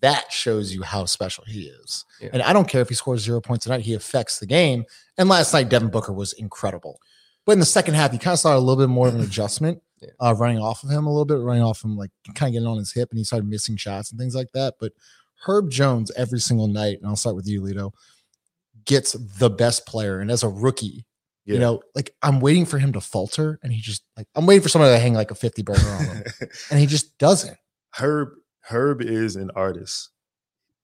that 0.00 0.30
shows 0.32 0.74
you 0.74 0.82
how 0.82 1.04
special 1.06 1.44
he 1.46 1.62
is. 1.62 2.04
Yeah. 2.20 2.30
And 2.32 2.42
I 2.42 2.52
don't 2.52 2.68
care 2.68 2.82
if 2.82 2.88
he 2.88 2.94
scores 2.94 3.22
zero 3.22 3.40
points 3.40 3.64
tonight, 3.64 3.80
he 3.80 3.94
affects 3.94 4.38
the 4.38 4.46
game. 4.46 4.84
And 5.16 5.28
last 5.28 5.52
night, 5.52 5.68
Devin 5.68 5.90
Booker 5.90 6.12
was 6.12 6.32
incredible. 6.34 7.00
But 7.46 7.52
in 7.52 7.58
the 7.58 7.64
second 7.66 7.94
half, 7.94 8.12
you 8.12 8.18
kind 8.18 8.32
of 8.34 8.38
saw 8.38 8.56
a 8.56 8.58
little 8.58 8.82
bit 8.82 8.90
more 8.92 9.08
of 9.08 9.14
an 9.14 9.20
adjustment 9.30 9.80
Yeah. 10.00 10.08
uh, 10.20 10.34
running 10.34 10.58
off 10.58 10.82
of 10.82 10.90
him 10.90 11.06
a 11.06 11.10
little 11.10 11.24
bit, 11.24 11.38
running 11.38 11.62
off 11.62 11.82
him, 11.84 11.96
like 11.96 12.10
kind 12.34 12.48
of 12.50 12.52
getting 12.54 12.66
on 12.68 12.78
his 12.78 12.92
hip, 12.92 13.10
and 13.10 13.18
he 13.18 13.24
started 13.24 13.48
missing 13.48 13.76
shots 13.76 14.10
and 14.10 14.18
things 14.20 14.34
like 14.34 14.52
that. 14.52 14.74
But 14.78 14.92
Herb 15.46 15.70
Jones, 15.70 16.10
every 16.16 16.40
single 16.40 16.68
night, 16.68 16.98
and 16.98 17.06
I'll 17.06 17.16
start 17.16 17.36
with 17.36 17.46
you, 17.46 17.60
Lito, 17.62 17.92
gets 18.84 19.12
the 19.12 19.50
best 19.50 19.86
player. 19.86 20.20
And 20.20 20.30
as 20.30 20.42
a 20.42 20.48
rookie, 20.48 21.04
Yeah. 21.46 21.54
you 21.54 21.60
know, 21.60 21.82
like 21.94 22.10
I'm 22.22 22.40
waiting 22.40 22.66
for 22.66 22.78
him 22.78 22.92
to 22.94 23.00
falter, 23.00 23.58
and 23.62 23.72
he 23.72 23.80
just 23.80 24.02
like 24.16 24.26
I'm 24.34 24.46
waiting 24.46 24.62
for 24.62 24.68
somebody 24.68 24.94
to 24.94 24.98
hang 24.98 25.14
like 25.14 25.30
a 25.30 25.34
50 25.34 25.62
burger 25.62 25.86
on 25.88 26.04
him, 26.04 26.24
and 26.70 26.80
he 26.80 26.86
just 26.86 27.16
doesn't. 27.18 27.56
Herb 27.98 28.30
Herb 28.68 29.02
is 29.02 29.36
an 29.36 29.50
artist. 29.54 30.10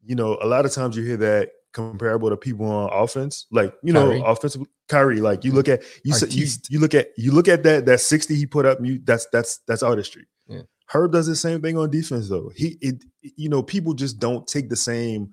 You 0.05 0.15
know, 0.15 0.39
a 0.41 0.47
lot 0.47 0.65
of 0.65 0.73
times 0.73 0.97
you 0.97 1.05
hear 1.05 1.17
that 1.19 1.51
comparable 1.73 2.31
to 2.31 2.37
people 2.37 2.67
on 2.67 2.91
offense, 2.93 3.47
like 3.51 3.75
you 3.83 3.93
know, 3.93 4.09
Kyrie. 4.09 4.23
offensive 4.25 4.63
Kyrie. 4.89 5.21
Like 5.21 5.45
you 5.45 5.53
look 5.53 5.69
at 5.69 5.83
you 6.05 6.15
said 6.15 6.33
you, 6.33 6.47
you 6.69 6.79
look 6.79 6.95
at 6.95 7.09
you 7.17 7.33
look 7.33 7.49
at 7.49 7.63
that 7.63 7.87
that 7.87 8.01
sixty 8.01 8.35
he 8.35 8.47
put 8.47 8.67
up. 8.67 8.79
You 8.83 9.01
that's 9.05 9.27
that's 9.33 9.59
that's 9.67 9.83
artistry. 9.83 10.27
Yeah. 10.49 10.63
Herb 10.87 11.13
does 11.13 11.27
the 11.27 11.37
same 11.37 11.61
thing 11.61 11.77
on 11.79 11.91
defense 11.91 12.29
though. 12.29 12.51
He 12.55 12.79
it 12.81 13.05
you 13.23 13.49
know 13.49 13.63
people 13.63 13.95
just 13.95 14.19
don't 14.19 14.47
take 14.47 14.69
the 14.69 14.77
same 14.77 15.33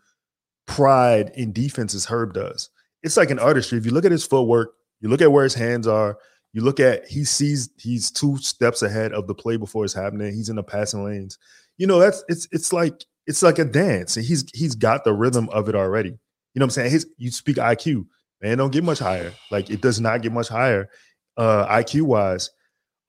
pride 0.65 1.31
in 1.35 1.51
defense 1.53 1.95
as 1.95 2.05
Herb 2.05 2.33
does. 2.33 2.69
It's 3.03 3.17
like 3.17 3.31
an 3.31 3.39
artistry. 3.39 3.77
If 3.77 3.85
you 3.85 3.91
look 3.91 4.05
at 4.05 4.11
his 4.11 4.25
footwork, 4.25 4.73
you 4.99 5.09
look 5.09 5.21
at 5.21 5.31
where 5.31 5.43
his 5.43 5.53
hands 5.53 5.87
are. 5.87 6.17
You 6.53 6.61
look 6.61 6.79
at 6.79 7.07
he 7.07 7.23
sees 7.23 7.69
he's 7.77 8.11
two 8.11 8.37
steps 8.37 8.81
ahead 8.81 9.13
of 9.13 9.27
the 9.27 9.35
play 9.35 9.57
before 9.57 9.85
it's 9.85 9.93
happening. 9.93 10.33
He's 10.33 10.49
in 10.49 10.55
the 10.55 10.63
passing 10.63 11.03
lanes. 11.03 11.37
You 11.77 11.87
know 11.87 11.99
that's 11.99 12.23
it's 12.27 12.47
it's 12.51 12.73
like 12.73 13.03
it's 13.25 13.43
like 13.43 13.59
a 13.59 13.65
dance. 13.65 14.17
And 14.17 14.25
he's 14.25 14.45
he's 14.53 14.75
got 14.75 15.03
the 15.03 15.13
rhythm 15.13 15.49
of 15.49 15.69
it 15.69 15.75
already. 15.75 16.09
You 16.09 16.59
know 16.59 16.63
what 16.63 16.65
I'm 16.65 16.69
saying? 16.71 16.91
His 16.91 17.07
you 17.17 17.31
speak 17.31 17.57
IQ, 17.57 18.05
man, 18.41 18.57
don't 18.57 18.71
get 18.71 18.83
much 18.83 18.99
higher. 18.99 19.33
Like 19.51 19.69
it 19.69 19.81
does 19.81 19.99
not 19.99 20.21
get 20.21 20.31
much 20.31 20.47
higher, 20.47 20.89
uh, 21.37 21.67
IQ 21.67 22.03
wise. 22.03 22.49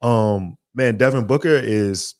Um, 0.02 0.56
man, 0.74 0.96
Devin 0.96 1.26
Booker 1.26 1.56
is 1.56 2.14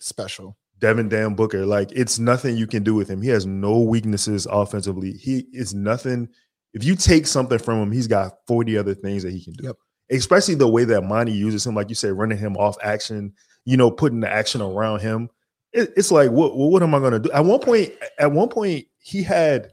Special. 0.00 0.56
Devin 0.78 1.10
Dan 1.10 1.34
Booker. 1.34 1.66
Like 1.66 1.92
it's 1.92 2.18
nothing 2.18 2.56
you 2.56 2.66
can 2.66 2.82
do 2.82 2.94
with 2.94 3.08
him. 3.08 3.20
He 3.20 3.28
has 3.28 3.46
no 3.46 3.80
weaknesses 3.80 4.46
offensively. 4.50 5.12
He 5.12 5.46
is 5.52 5.74
nothing. 5.74 6.28
If 6.72 6.84
you 6.84 6.96
take 6.96 7.26
something 7.26 7.58
from 7.58 7.82
him, 7.82 7.92
he's 7.92 8.06
got 8.06 8.32
40 8.46 8.78
other 8.78 8.94
things 8.94 9.22
that 9.22 9.32
he 9.32 9.44
can 9.44 9.52
do. 9.52 9.66
Yep. 9.66 9.76
Especially 10.10 10.54
the 10.54 10.68
way 10.68 10.84
that 10.84 11.02
Monty 11.02 11.32
uses 11.32 11.66
him, 11.66 11.74
like 11.74 11.88
you 11.88 11.94
said, 11.94 12.12
running 12.12 12.38
him 12.38 12.56
off 12.56 12.76
action, 12.82 13.32
you 13.64 13.76
know, 13.76 13.90
putting 13.90 14.20
the 14.20 14.32
action 14.32 14.60
around 14.60 15.00
him. 15.00 15.28
It- 15.72 15.92
it's 15.96 16.10
like, 16.10 16.30
what, 16.30 16.56
what 16.56 16.82
am 16.82 16.94
I 16.94 16.98
gonna 17.00 17.18
do? 17.20 17.30
At 17.32 17.44
one 17.44 17.60
point, 17.60 17.92
at 18.18 18.32
one 18.32 18.48
point, 18.48 18.86
he 18.98 19.22
had, 19.22 19.70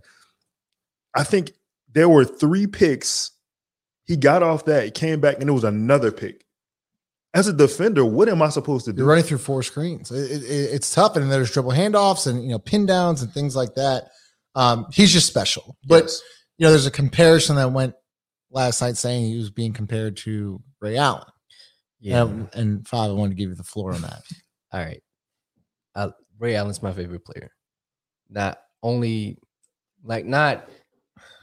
I 1.16 1.24
think 1.24 1.52
there 1.94 2.10
were 2.10 2.26
three 2.26 2.68
picks. 2.68 3.32
He 4.06 4.16
got 4.16 4.44
off 4.44 4.66
that, 4.66 4.86
he 4.86 4.92
came 4.92 5.20
back, 5.20 5.40
and 5.40 5.50
it 5.50 5.54
was 5.54 5.64
another 5.64 6.12
pick. 6.12 6.44
As 7.34 7.48
a 7.48 7.54
defender, 7.54 8.06
what 8.06 8.30
am 8.30 8.42
I 8.42 8.50
supposed 8.50 8.86
to 8.86 8.94
do? 8.94 9.00
You're 9.00 9.08
running 9.10 9.24
through 9.26 9.40
four 9.40 9.62
screens. 9.64 10.12
It, 10.12 10.32
it- 10.32 10.44
it- 10.44 10.74
it's 10.76 10.94
tough, 10.94 11.16
and 11.16 11.32
there's 11.32 11.52
dribble 11.52 11.72
handoffs 11.72 12.26
and 12.28 12.44
you 12.44 12.50
know 12.50 12.60
pin 12.60 12.86
downs 12.86 13.22
and 13.22 13.32
things 13.34 13.56
like 13.56 13.76
that. 13.76 14.10
Um, 14.56 14.88
he's 14.92 15.12
just 15.14 15.28
special. 15.28 15.78
But 15.88 16.04
Yes. 16.06 16.22
you 16.58 16.64
know, 16.66 16.70
there's 16.72 16.86
a 16.88 16.92
comparison 16.92 17.58
that 17.58 17.72
went 17.72 17.94
last 18.50 18.82
night 18.82 18.98
saying 18.98 19.26
he 19.28 19.38
was 19.38 19.52
being 19.52 19.74
compared 19.74 20.18
to 20.18 20.62
Ray 20.82 20.98
Allen. 20.98 21.26
Yeah. 22.00 22.24
And, 22.24 22.50
and 22.54 22.88
five, 22.88 23.10
I 23.10 23.14
wanted 23.14 23.32
to 23.32 23.36
give 23.36 23.50
you 23.50 23.56
the 23.56 23.64
floor 23.64 23.94
on 23.94 24.02
that. 24.02 24.22
All 24.72 24.80
right. 24.80 25.02
I, 25.98 26.10
Ray 26.40 26.56
Allen's 26.56 26.84
my 26.84 26.94
favorite 26.94 27.26
player. 27.26 27.52
Not 28.30 28.60
only 28.84 29.40
like 30.04 30.26
not 30.26 30.70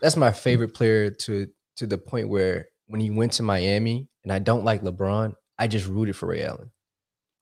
that's 0.00 0.16
my 0.16 0.32
favorite 0.32 0.74
player 0.74 1.10
to 1.10 1.48
to 1.76 1.86
the 1.86 1.98
point 1.98 2.28
where 2.28 2.68
when 2.86 3.00
he 3.00 3.10
went 3.10 3.32
to 3.32 3.42
Miami 3.42 4.08
and 4.22 4.32
I 4.32 4.38
don't 4.38 4.64
like 4.64 4.82
LeBron, 4.82 5.34
I 5.58 5.66
just 5.66 5.86
rooted 5.86 6.16
for 6.16 6.26
Ray 6.26 6.44
Allen. 6.44 6.70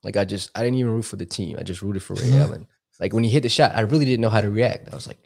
Like 0.03 0.17
I 0.17 0.25
just 0.25 0.51
I 0.55 0.61
didn't 0.61 0.79
even 0.79 0.93
root 0.93 1.03
for 1.03 1.17
the 1.17 1.27
team. 1.27 1.57
I 1.59 1.63
just 1.63 1.83
rooted 1.83 2.03
for 2.03 2.15
Ray. 2.15 2.33
Allen. 2.39 2.67
Like 3.01 3.13
when 3.13 3.25
he 3.25 3.31
hit 3.31 3.43
the 3.43 3.49
shot, 3.49 3.75
I 3.75 3.81
really 3.81 4.05
didn't 4.05 4.21
know 4.21 4.31
how 4.31 4.41
to 4.41 4.51
react. 4.51 4.89
I 4.93 4.95
was 4.95 5.07
like, 5.07 5.19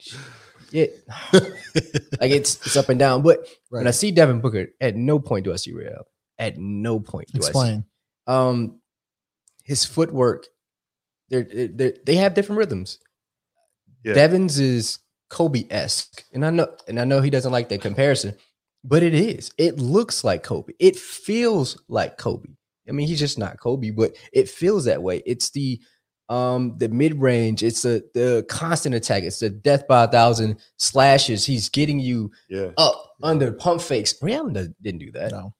yeah. 0.71 0.87
like 1.33 2.31
it's 2.31 2.67
it's 2.67 2.77
up 2.77 2.89
and 2.89 2.99
down. 2.99 3.23
But 3.23 3.47
when 3.69 3.87
I 3.87 3.91
see 3.91 4.11
Devin 4.11 4.41
Booker, 4.41 4.69
at 4.81 4.97
no 4.97 5.19
point 5.19 5.45
do 5.45 5.53
I 5.53 5.57
see 5.57 5.73
Ray 5.73 5.87
Allen. 5.87 6.05
At 6.39 6.59
no 6.59 7.01
point 7.01 7.29
do 7.33 7.39
I 7.39 7.43
see 7.43 7.49
Explain. 7.49 7.85
um 8.27 8.81
his 9.63 9.85
footwork 9.85 10.47
they're, 11.29 11.45
they're 11.45 11.95
they 12.05 12.17
have 12.17 12.35
different 12.35 12.59
rhythms. 12.59 12.99
Yeah. 14.05 14.15
devins 14.15 14.59
is 14.61 14.99
kobe-esque 15.31 16.25
and 16.33 16.47
i 16.47 16.51
know 16.51 16.69
and 16.87 17.01
i 17.01 17.05
know 17.05 17.21
he 17.21 17.31
doesn't 17.31 17.51
like 17.51 17.69
that 17.71 17.81
comparison 17.81 18.35
but 18.85 19.03
it 19.03 19.15
is. 19.15 19.51
It 19.59 19.81
looks 19.81 20.23
like 20.23 20.45
kobe. 20.45 20.73
It 20.79 20.95
feels 20.95 21.83
like 21.89 22.19
kobe. 22.19 22.51
I 22.89 22.93
mean 22.93 23.09
he's 23.09 23.19
just 23.19 23.37
not 23.37 23.59
kobe 23.59 23.91
but 23.91 24.15
it 24.33 24.49
feels 24.49 24.85
that 24.85 25.03
way. 25.03 25.23
It's 25.27 25.51
the 25.51 25.81
um 26.29 26.77
the 26.79 26.89
mid-range. 26.89 27.65
It's 27.65 27.83
the 27.83 28.05
the 28.15 28.47
constant 28.49 28.95
attack. 28.95 29.25
It's 29.25 29.41
the 29.41 29.51
death 29.51 29.89
by 29.89 30.05
a 30.05 30.09
thousand 30.09 30.61
slashes. 30.77 31.45
He's 31.45 31.69
getting 31.69 31.99
you 31.99 32.31
Yeah. 32.49 32.71
up 32.79 33.11
under 33.25 33.51
pump 33.51 33.81
fakes. 33.83 34.15
Ray 34.23 34.35
allen 34.35 34.53
didn't 34.81 35.01
do 35.01 35.11
that. 35.13 35.33
No. 35.33 35.53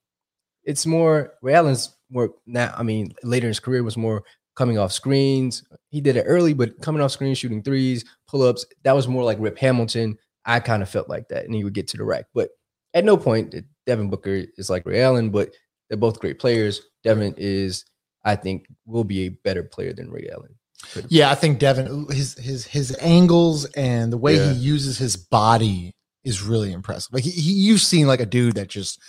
it's 0.63 0.87
more 0.87 1.35
Ray 1.43 1.55
Allen's 1.55 1.97
more 2.11 2.31
now. 2.47 2.73
I 2.79 2.85
mean, 2.85 3.13
later 3.25 3.47
in 3.47 3.51
his 3.51 3.59
career 3.61 3.83
was 3.83 3.97
more 3.97 4.23
coming 4.57 4.79
off 4.79 4.93
screens. 4.93 5.63
He 5.91 6.01
did 6.01 6.17
it 6.17 6.25
early, 6.27 6.53
but 6.55 6.81
coming 6.81 7.01
off 7.03 7.13
screens, 7.13 7.39
shooting 7.39 7.63
threes, 7.63 8.05
pull 8.27 8.43
ups. 8.43 8.67
That 8.83 8.97
was 8.97 9.07
more 9.07 9.23
like 9.25 9.39
Rip 9.41 9.59
Hamilton. 9.59 10.19
I 10.45 10.61
kind 10.61 10.83
of 10.83 10.89
felt 10.89 11.09
like 11.09 11.29
that, 11.29 11.45
and 11.45 11.55
he 11.55 11.65
would 11.65 11.75
get 11.75 11.89
to 11.89 11.97
the 11.97 12.05
rack. 12.05 12.27
But 12.35 12.51
at 12.95 13.05
no 13.05 13.17
point 13.17 13.55
Devin 13.87 14.11
Booker 14.11 14.45
is 14.57 14.71
like 14.71 14.87
Ray 14.87 15.03
Allen, 15.03 15.31
but 15.31 15.51
they're 15.89 15.97
both 15.99 16.19
great 16.21 16.39
players. 16.39 16.83
Devin 17.05 17.35
is, 17.37 17.85
I 18.25 18.35
think, 18.37 18.67
will 18.87 19.05
be 19.05 19.27
a 19.27 19.29
better 19.31 19.63
player 19.63 19.93
than 19.93 20.11
Ray 20.11 20.29
Allen. 20.33 20.55
Yeah, 21.09 21.31
I 21.31 21.35
think 21.35 21.59
Devin 21.59 22.07
his 22.11 22.35
his 22.35 22.65
his 22.67 22.97
angles 23.01 23.65
and 23.77 24.13
the 24.13 24.17
way 24.19 24.37
Yeah. 24.37 24.53
he 24.53 24.59
uses 24.59 24.99
his 24.99 25.17
body 25.17 25.95
is 26.25 26.43
really 26.43 26.73
impressive. 26.73 27.13
Like 27.13 27.25
he, 27.25 27.31
he 27.31 27.53
you've 27.53 27.81
seen 27.81 28.07
like 28.07 28.21
a 28.21 28.27
dude 28.27 28.57
that 28.57 28.69
just 28.69 29.01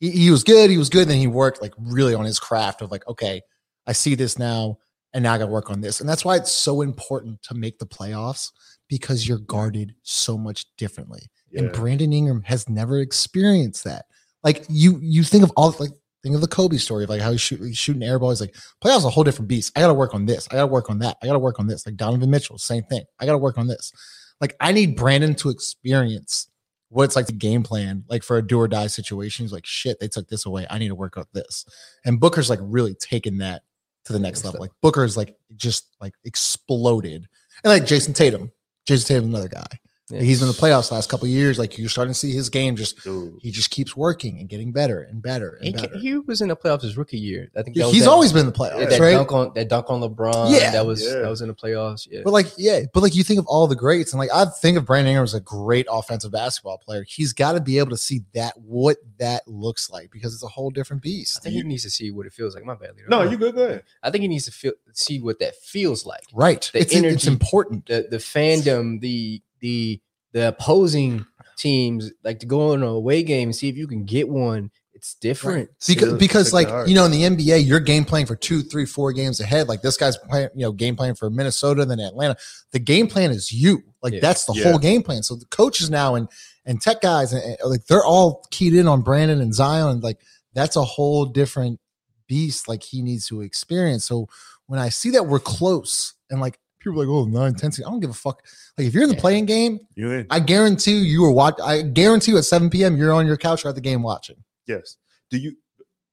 he, 0.00 0.10
he 0.10 0.30
was 0.30 0.42
good, 0.42 0.70
he 0.70 0.78
was 0.78 0.88
good, 0.88 1.08
then 1.08 1.18
he 1.18 1.26
worked 1.26 1.60
like 1.62 1.74
really 1.78 2.14
on 2.14 2.24
his 2.24 2.40
craft 2.40 2.82
of 2.82 2.90
like, 2.90 3.06
okay, 3.08 3.42
I 3.86 3.92
see 3.92 4.14
this 4.14 4.38
now, 4.38 4.78
and 5.12 5.22
now 5.24 5.34
I 5.34 5.38
gotta 5.38 5.50
work 5.50 5.70
on 5.70 5.80
this. 5.80 6.00
And 6.00 6.08
that's 6.08 6.24
why 6.24 6.36
it's 6.36 6.52
so 6.52 6.82
important 6.82 7.42
to 7.44 7.54
make 7.54 7.78
the 7.78 7.86
playoffs 7.86 8.50
because 8.88 9.26
you're 9.26 9.38
guarded 9.38 9.94
so 10.02 10.36
much 10.36 10.66
differently. 10.76 11.22
And 11.54 11.72
Brandon 11.72 12.12
Ingram 12.12 12.42
has 12.42 12.68
never 12.68 13.00
experienced 13.00 13.84
that. 13.84 14.06
Like 14.42 14.64
you 14.68 14.98
you 15.02 15.22
think 15.22 15.44
of 15.44 15.52
all 15.56 15.74
like 15.78 15.90
think 16.22 16.34
of 16.34 16.40
the 16.40 16.48
Kobe 16.48 16.76
story 16.76 17.04
of 17.04 17.10
like 17.10 17.20
how 17.20 17.32
he's, 17.32 17.40
shoot, 17.40 17.60
he's 17.60 17.76
shooting 17.76 18.02
air 18.02 18.18
ball. 18.18 18.30
He's 18.30 18.40
like, 18.40 18.54
playoffs 18.82 19.04
a 19.04 19.10
whole 19.10 19.24
different 19.24 19.48
beast. 19.48 19.72
I 19.76 19.80
got 19.80 19.88
to 19.88 19.94
work 19.94 20.14
on 20.14 20.24
this. 20.24 20.46
I 20.50 20.54
got 20.54 20.62
to 20.62 20.66
work 20.68 20.88
on 20.88 20.98
that. 21.00 21.16
I 21.22 21.26
got 21.26 21.32
to 21.32 21.38
work 21.38 21.58
on 21.58 21.66
this. 21.66 21.84
Like 21.84 21.96
Donovan 21.96 22.30
Mitchell, 22.30 22.58
same 22.58 22.84
thing. 22.84 23.04
I 23.18 23.26
got 23.26 23.32
to 23.32 23.38
work 23.38 23.58
on 23.58 23.66
this. 23.66 23.92
Like 24.40 24.56
I 24.60 24.72
need 24.72 24.96
Brandon 24.96 25.34
to 25.36 25.50
experience 25.50 26.48
what 26.88 27.04
it's 27.04 27.16
like 27.16 27.26
to 27.26 27.32
game 27.32 27.62
plan, 27.62 28.04
like 28.08 28.22
for 28.22 28.36
a 28.36 28.46
do 28.46 28.58
or 28.58 28.68
die 28.68 28.86
situation. 28.86 29.44
He's 29.44 29.52
like, 29.52 29.66
shit, 29.66 29.98
they 29.98 30.08
took 30.08 30.28
this 30.28 30.46
away. 30.46 30.66
I 30.68 30.78
need 30.78 30.88
to 30.88 30.94
work 30.94 31.14
out 31.16 31.28
this. 31.32 31.64
And 32.04 32.20
Booker's 32.20 32.50
like 32.50 32.60
really 32.62 32.94
taking 32.94 33.38
that 33.38 33.62
to 34.04 34.12
the 34.12 34.18
next 34.18 34.44
level. 34.44 34.60
Like 34.60 34.72
Booker's 34.80 35.16
like 35.16 35.36
just 35.56 35.96
like 36.00 36.14
exploded. 36.24 37.26
And 37.64 37.72
like 37.72 37.84
Jayson 37.84 38.14
Tatum. 38.14 38.50
Jayson 38.86 39.06
Tatum's 39.06 39.28
another 39.28 39.48
guy. 39.48 39.66
Yeah. 40.12 40.20
He's 40.20 40.40
been 40.40 40.48
in 40.48 40.54
the 40.54 40.60
playoffs 40.60 40.88
the 40.88 40.94
last 40.94 41.08
couple 41.08 41.24
of 41.26 41.30
years. 41.30 41.58
Like 41.58 41.78
you're 41.78 41.88
starting 41.88 42.12
to 42.12 42.18
see 42.18 42.32
his 42.32 42.50
game 42.50 42.76
just 42.76 43.02
Dude. 43.02 43.38
he 43.40 43.50
just 43.50 43.70
keeps 43.70 43.96
working 43.96 44.38
and 44.38 44.48
getting 44.48 44.70
better 44.72 45.00
and 45.02 45.22
better 45.22 45.54
and 45.60 45.66
He, 45.66 45.72
better. 45.72 45.98
he 45.98 46.18
was 46.18 46.40
in 46.42 46.48
the 46.48 46.56
playoffs 46.56 46.82
his 46.82 46.96
rookie 46.96 47.18
year. 47.18 47.50
I 47.56 47.62
think 47.62 47.76
that 47.76 47.84
was 47.86 47.92
He's 47.94 48.04
that- 48.04 48.10
always 48.10 48.32
been 48.32 48.40
in 48.40 48.46
the 48.46 48.52
that, 48.52 48.58
playoffs, 48.72 48.90
that 48.90 49.00
right? 49.00 49.12
dunk 49.12 49.32
on 49.32 49.52
that 49.54 49.68
dunk 49.68 49.90
on 49.90 50.00
LeBron. 50.00 50.50
Yeah. 50.52 50.70
that 50.72 50.84
was 50.86 51.02
Yeah. 51.02 51.20
that 51.20 51.28
was 51.30 51.40
in 51.40 51.48
the 51.48 51.54
playoffs. 51.54 52.06
Yeah, 52.10 52.20
But 52.24 52.32
like, 52.32 52.46
yeah, 52.58 52.80
but 52.92 53.02
like 53.02 53.14
you 53.14 53.24
think 53.24 53.38
of 53.40 53.46
all 53.46 53.66
the 53.66 53.76
greats, 53.76 54.12
and 54.12 54.18
like 54.18 54.30
I 54.34 54.44
think 54.44 54.76
of 54.76 54.84
Brandon 54.84 55.10
Ingram 55.12 55.24
as 55.24 55.34
a 55.34 55.40
great 55.40 55.86
offensive 55.90 56.30
basketball 56.32 56.78
player. 56.78 57.04
He's 57.08 57.32
got 57.32 57.52
to 57.52 57.60
be 57.60 57.78
able 57.78 57.90
to 57.90 57.96
see 57.96 58.22
that 58.34 58.54
what 58.58 58.98
that 59.18 59.46
looks 59.48 59.88
like 59.90 60.10
because 60.10 60.34
it's 60.34 60.42
a 60.42 60.48
whole 60.48 60.70
different 60.70 61.02
beast. 61.02 61.12
I 61.12 61.38
beast. 61.38 61.42
think 61.44 61.54
he 61.54 61.62
needs 61.62 61.82
to 61.84 61.90
see 61.90 62.10
what 62.10 62.26
it 62.26 62.32
feels 62.32 62.54
like. 62.54 62.64
My 62.64 62.74
bad. 62.74 62.90
Leo. 62.96 63.06
No, 63.08 63.22
you 63.22 63.36
good, 63.36 63.54
go 63.54 63.64
ahead. 63.64 63.84
I 64.02 64.10
think 64.10 64.22
he 64.22 64.28
needs 64.28 64.44
to 64.44 64.50
feel 64.52 64.72
see 64.92 65.20
what 65.20 65.38
that 65.38 65.56
feels 65.56 66.04
like. 66.04 66.24
Right. 66.34 66.68
The 66.72 66.80
It's, 66.80 66.92
it's 66.94 67.26
important. 67.26 67.86
The 67.86 68.06
the 68.10 68.18
fandom, 68.18 69.00
the 69.00 69.40
the 69.62 69.98
the 70.32 70.48
opposing 70.48 71.24
teams, 71.56 72.10
like 72.24 72.40
to 72.40 72.46
go 72.46 72.72
on 72.72 72.82
a 72.82 72.86
away 72.86 73.22
game 73.22 73.48
and 73.48 73.56
see 73.56 73.68
if 73.70 73.76
you 73.76 73.86
can 73.86 74.04
get 74.04 74.28
one. 74.28 74.70
It's 74.94 75.14
different. 75.14 75.68
Because 75.86 76.08
Still 76.08 76.18
because 76.18 76.52
like 76.52 76.68
to 76.68 76.84
you 76.86 76.94
know 76.94 77.06
in 77.06 77.10
the 77.10 77.22
NBA 77.22 77.66
you're 77.66 77.80
game 77.80 78.04
playing 78.04 78.26
for 78.26 78.36
two 78.36 78.62
three 78.62 78.86
four 78.86 79.12
games 79.12 79.40
ahead 79.40 79.66
like 79.68 79.82
this 79.82 79.96
guy's 79.96 80.16
playing 80.16 80.50
you 80.54 80.62
know 80.64 80.70
game 80.72 80.94
plan 80.94 81.14
for 81.16 81.28
Minnesota 81.28 81.84
then 81.84 81.98
Atlanta 81.98 82.36
the 82.70 82.78
game 82.78 83.08
plan 83.08 83.30
is 83.32 83.50
you 83.52 83.82
like 84.02 84.12
Yeah. 84.12 84.20
that's 84.20 84.44
the 84.44 84.52
Yeah. 84.54 84.64
whole 84.64 84.78
game 84.78 85.02
plan 85.02 85.22
so 85.24 85.34
the 85.34 85.46
coaches 85.46 85.90
now 85.90 86.14
and 86.14 86.28
and 86.66 86.80
tech 86.80 87.00
guys 87.00 87.32
and, 87.32 87.42
and, 87.42 87.56
like 87.64 87.84
they're 87.86 88.04
all 88.04 88.46
keyed 88.52 88.74
in 88.74 88.86
on 88.86 89.02
Brandon 89.02 89.40
and 89.40 89.52
Zion 89.52 89.88
and 89.88 90.02
like 90.04 90.20
that's 90.54 90.76
a 90.76 90.84
whole 90.84 91.24
different 91.24 91.80
beast 92.28 92.68
like 92.68 92.82
he 92.84 93.02
needs 93.02 93.26
to 93.28 93.40
experience 93.40 94.04
so 94.04 94.28
when 94.66 94.78
I 94.78 94.88
see 94.90 95.10
that 95.10 95.26
we're 95.26 95.40
close 95.40 96.14
and 96.30 96.40
like 96.40 96.60
people 96.82 97.00
are 97.00 97.06
like 97.06 97.12
oh 97.12 97.24
nine 97.24 97.54
ten 97.54 97.70
I 97.78 97.90
don't 97.90 98.00
give 98.00 98.10
a 98.10 98.14
fuck 98.14 98.42
like 98.76 98.86
if 98.86 98.94
you're 98.94 99.02
in 99.02 99.08
the 99.08 99.14
Yeah. 99.14 99.20
playing 99.20 99.46
game 99.46 99.80
You 99.94 100.10
in? 100.10 100.26
I 100.30 100.40
guarantee 100.40 100.92
you 100.92 100.98
you 101.04 101.22
were 101.22 101.32
watch 101.32 101.54
I 101.62 101.82
guarantee 101.82 102.32
you 102.32 102.38
at 102.38 102.44
7 102.44 102.70
p.m. 102.70 102.96
you're 102.96 103.12
on 103.12 103.26
your 103.26 103.36
couch 103.36 103.64
or 103.64 103.68
at 103.68 103.74
the 103.74 103.80
game 103.80 104.02
watching 104.02 104.36
Yes. 104.66 104.96
Do 105.30 105.38
you? 105.38 105.56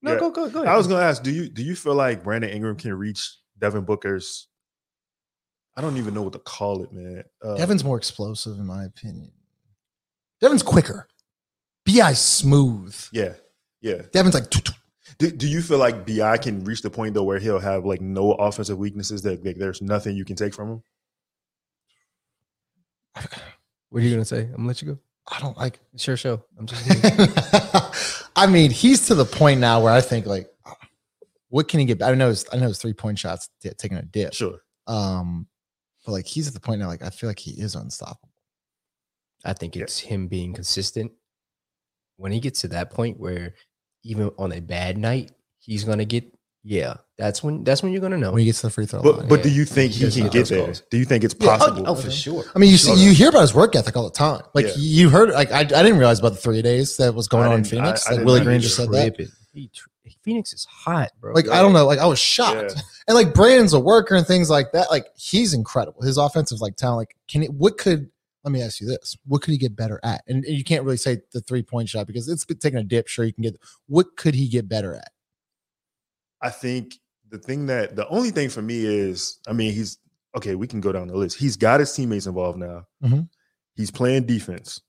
No, 0.02 0.14
Yeah. 0.14 0.20
go 0.20 0.32
go 0.32 0.50
go. 0.50 0.64
I 0.64 0.78
was 0.78 0.88
gonna 0.88 1.04
ask. 1.04 1.22
Do 1.22 1.30
you? 1.32 1.50
Do 1.50 1.62
you 1.62 1.76
feel 1.76 1.94
like 1.94 2.24
Brandon 2.24 2.50
Ingram 2.50 2.78
can 2.78 2.94
reach 2.94 3.36
Devin 3.60 3.84
Booker's? 3.84 4.48
I 5.76 5.82
don't 5.82 5.98
even 5.98 6.14
know 6.14 6.22
what 6.22 6.34
to 6.34 6.40
call 6.40 6.84
it, 6.84 6.92
man. 6.94 7.24
Uh, 7.44 7.56
Devin's 7.56 7.84
more 7.84 7.98
explosive, 7.98 8.58
in 8.58 8.66
my 8.66 8.86
opinion. 8.86 9.32
Devin's 10.42 10.64
quicker. 10.64 11.08
Bi 11.86 12.14
smooth. 12.14 12.96
Yeah, 13.12 13.34
yeah. 13.82 14.04
Devin's 14.14 14.34
like 14.36 14.50
"Tut, 14.50 14.66
tut." 14.66 14.76
Do, 15.18 15.32
do 15.32 15.48
you 15.48 15.62
feel 15.62 15.78
like 15.80 16.06
Bi 16.06 16.38
can 16.38 16.64
reach 16.64 16.82
the 16.82 16.90
point 16.90 17.14
though 17.14 17.24
where 17.24 17.40
he'll 17.40 17.60
have 17.60 17.86
like 17.86 18.00
no 18.02 18.34
offensive 18.34 18.78
weaknesses 18.78 19.22
that 19.24 19.44
like, 19.44 19.58
there's 19.58 19.82
nothing 19.82 20.16
you 20.16 20.24
can 20.26 20.36
take 20.36 20.54
from 20.54 20.70
him? 20.70 20.84
What 23.90 24.02
are 24.04 24.06
you 24.06 24.12
gonna 24.12 24.26
say? 24.26 24.42
I'm 24.44 24.52
gonna 24.52 24.68
let 24.68 24.82
you 24.82 24.90
go. 24.94 25.00
I 25.32 25.40
don't 25.40 25.58
like. 25.58 25.80
Sure, 25.98 26.16
show. 26.18 26.44
I'm 26.58 26.66
just. 26.66 28.32
I 28.36 28.48
mean, 28.48 28.72
he's 28.72 29.08
to 29.08 29.16
the 29.16 29.26
point 29.26 29.60
now 29.60 29.82
where 29.84 29.94
I 29.94 30.02
think 30.02 30.26
like, 30.26 30.48
what 31.50 31.68
can 31.68 31.80
he 31.80 31.86
get? 31.86 32.02
I 32.02 32.14
know 32.14 32.30
his, 32.30 32.46
I 32.54 32.58
know 32.58 32.68
his 32.68 32.78
three 32.80 32.94
point 32.94 33.20
shots 33.20 33.50
t- 33.62 33.70
taking 33.78 33.98
a 33.98 34.04
dip. 34.04 34.34
Sure. 34.34 34.60
Um, 34.88 35.48
but 36.06 36.12
like 36.14 36.26
he's 36.28 36.48
at 36.48 36.54
the 36.54 36.60
point 36.60 36.80
now, 36.82 36.88
like 36.88 37.04
I 37.04 37.10
feel 37.10 37.30
like 37.30 37.40
he 37.40 37.52
is 37.52 37.76
unstoppable. 37.76 38.30
I 39.44 39.54
think 39.54 39.76
Yeah. 39.76 39.84
it's 39.84 40.00
him 40.00 40.28
being 40.28 40.54
consistent. 40.54 41.12
When 42.18 42.32
he 42.32 42.40
gets 42.40 42.62
to 42.62 42.68
that 42.70 42.92
point 42.92 43.20
where 43.20 43.54
even 44.04 44.32
on 44.38 44.52
a 44.52 44.60
bad 44.62 44.98
night, 44.98 45.32
he's 45.60 45.84
gonna 45.84 46.06
get 46.06 46.26
yeah. 46.64 46.96
That's 47.18 47.42
when 47.44 47.64
that's 47.64 47.82
when 47.84 47.92
you're 47.92 48.02
gonna 48.02 48.18
know. 48.18 48.32
When 48.32 48.40
he 48.40 48.46
gets 48.46 48.62
to 48.62 48.68
the 48.68 48.72
free 48.72 48.86
throw 48.86 49.02
But 49.02 49.18
line. 49.20 49.28
but 49.28 49.38
yeah. 49.40 49.44
do 49.44 49.50
you 49.52 49.66
think 49.66 49.94
He 49.94 50.06
he 50.10 50.12
can 50.22 50.24
get 50.30 50.34
those 50.34 50.50
there? 50.50 50.66
calls. 50.66 50.84
Do 50.92 50.98
you 50.98 51.06
think 51.06 51.24
it's 51.24 51.36
Yeah, 51.40 51.56
oh, 51.56 51.58
possible? 51.58 51.84
oh, 51.88 51.96
for 51.96 52.12
sure. 52.12 52.44
I 52.56 52.60
mean, 52.60 52.70
you 52.72 52.78
see, 52.78 52.94
you 52.96 53.12
hear 53.14 53.30
about 53.30 53.42
his 53.42 53.54
work 53.54 53.76
ethic 53.76 53.96
all 53.96 54.04
the 54.06 54.10
time. 54.16 54.42
Like 54.54 54.66
Yeah. 54.68 54.74
you 54.78 55.10
heard, 55.10 55.30
like 55.32 55.52
I, 55.52 55.60
I 55.60 55.64
didn't 55.64 55.98
realize 55.98 56.20
about 56.20 56.34
the 56.34 56.38
three 56.40 56.62
days 56.62 56.98
that 56.98 57.14
was 57.16 57.28
going 57.28 57.48
on 57.48 57.60
in 57.60 57.64
Phoenix. 57.64 58.06
I- 58.08 58.10
I 58.10 58.14
like 58.14 58.20
did 58.20 58.26
Willie 58.26 58.42
Green 58.42 58.60
just 58.62 58.76
said 58.76 58.90
that. 58.92 59.16
Tripping. 59.16 59.34
He 59.54 59.70
tr- 59.74 59.88
Phoenix 60.22 60.54
is 60.54 60.66
hot, 60.66 61.12
bro. 61.22 61.34
Like 61.34 61.48
I 61.50 61.62
don't 61.62 61.72
know, 61.74 61.86
like 61.86 62.00
I 62.00 62.06
was 62.06 62.20
shocked. 62.20 62.74
Yeah. 62.76 62.82
And 63.10 63.16
like 63.16 63.34
Brandon's 63.34 63.74
a 63.74 63.80
worker 63.80 64.14
and 64.14 64.28
things 64.28 64.52
like 64.52 64.72
that. 64.74 64.92
Like 64.92 65.08
he's 65.18 65.56
incredible. 65.56 66.04
His 66.04 66.18
offensive 66.20 66.62
like 66.62 66.76
talent. 66.76 66.98
Like 67.00 67.16
can 67.28 67.42
it? 67.42 67.52
What 67.52 67.80
could? 67.80 68.12
Let 68.44 68.52
me 68.52 68.62
ask 68.62 68.80
you 68.80 68.88
this: 68.88 69.18
What 69.26 69.42
could 69.42 69.52
he 69.52 69.58
get 69.58 69.76
better 69.76 70.00
at? 70.04 70.24
And, 70.28 70.46
and 70.46 70.58
you 70.58 70.64
can't 70.64 70.84
really 70.84 70.98
say 70.98 71.20
the 71.34 71.42
three 71.42 71.64
point 71.64 71.90
shot 71.90 72.08
because 72.08 72.28
it's 72.28 72.46
been 72.46 72.58
taking 72.58 72.80
a 72.80 72.84
dip. 72.84 73.08
Sure, 73.08 73.26
you 73.26 73.34
can 73.34 73.44
get. 73.44 73.60
What 73.88 74.16
could 74.16 74.34
he 74.36 74.48
get 74.48 74.70
better 74.70 74.96
at? 74.96 75.12
I 76.42 76.50
think 76.50 76.96
the 77.30 77.38
thing 77.38 77.66
that 77.68 77.96
the 77.96 78.08
only 78.08 78.32
thing 78.32 78.50
for 78.50 78.62
me 78.62 78.86
is, 78.86 79.40
I 79.48 79.54
mean, 79.54 79.74
he's 79.74 79.98
okay. 80.38 80.56
We 80.56 80.68
can 80.68 80.80
go 80.82 80.92
down 80.92 81.08
the 81.08 81.18
list. 81.18 81.38
He's 81.38 81.58
got 81.58 81.80
his 81.80 81.94
teammates 81.94 82.28
involved 82.28 82.58
now. 82.58 82.88
Mhm. 83.04 83.30
He's 83.76 83.92
playing 83.92 84.26
defense. 84.26 84.82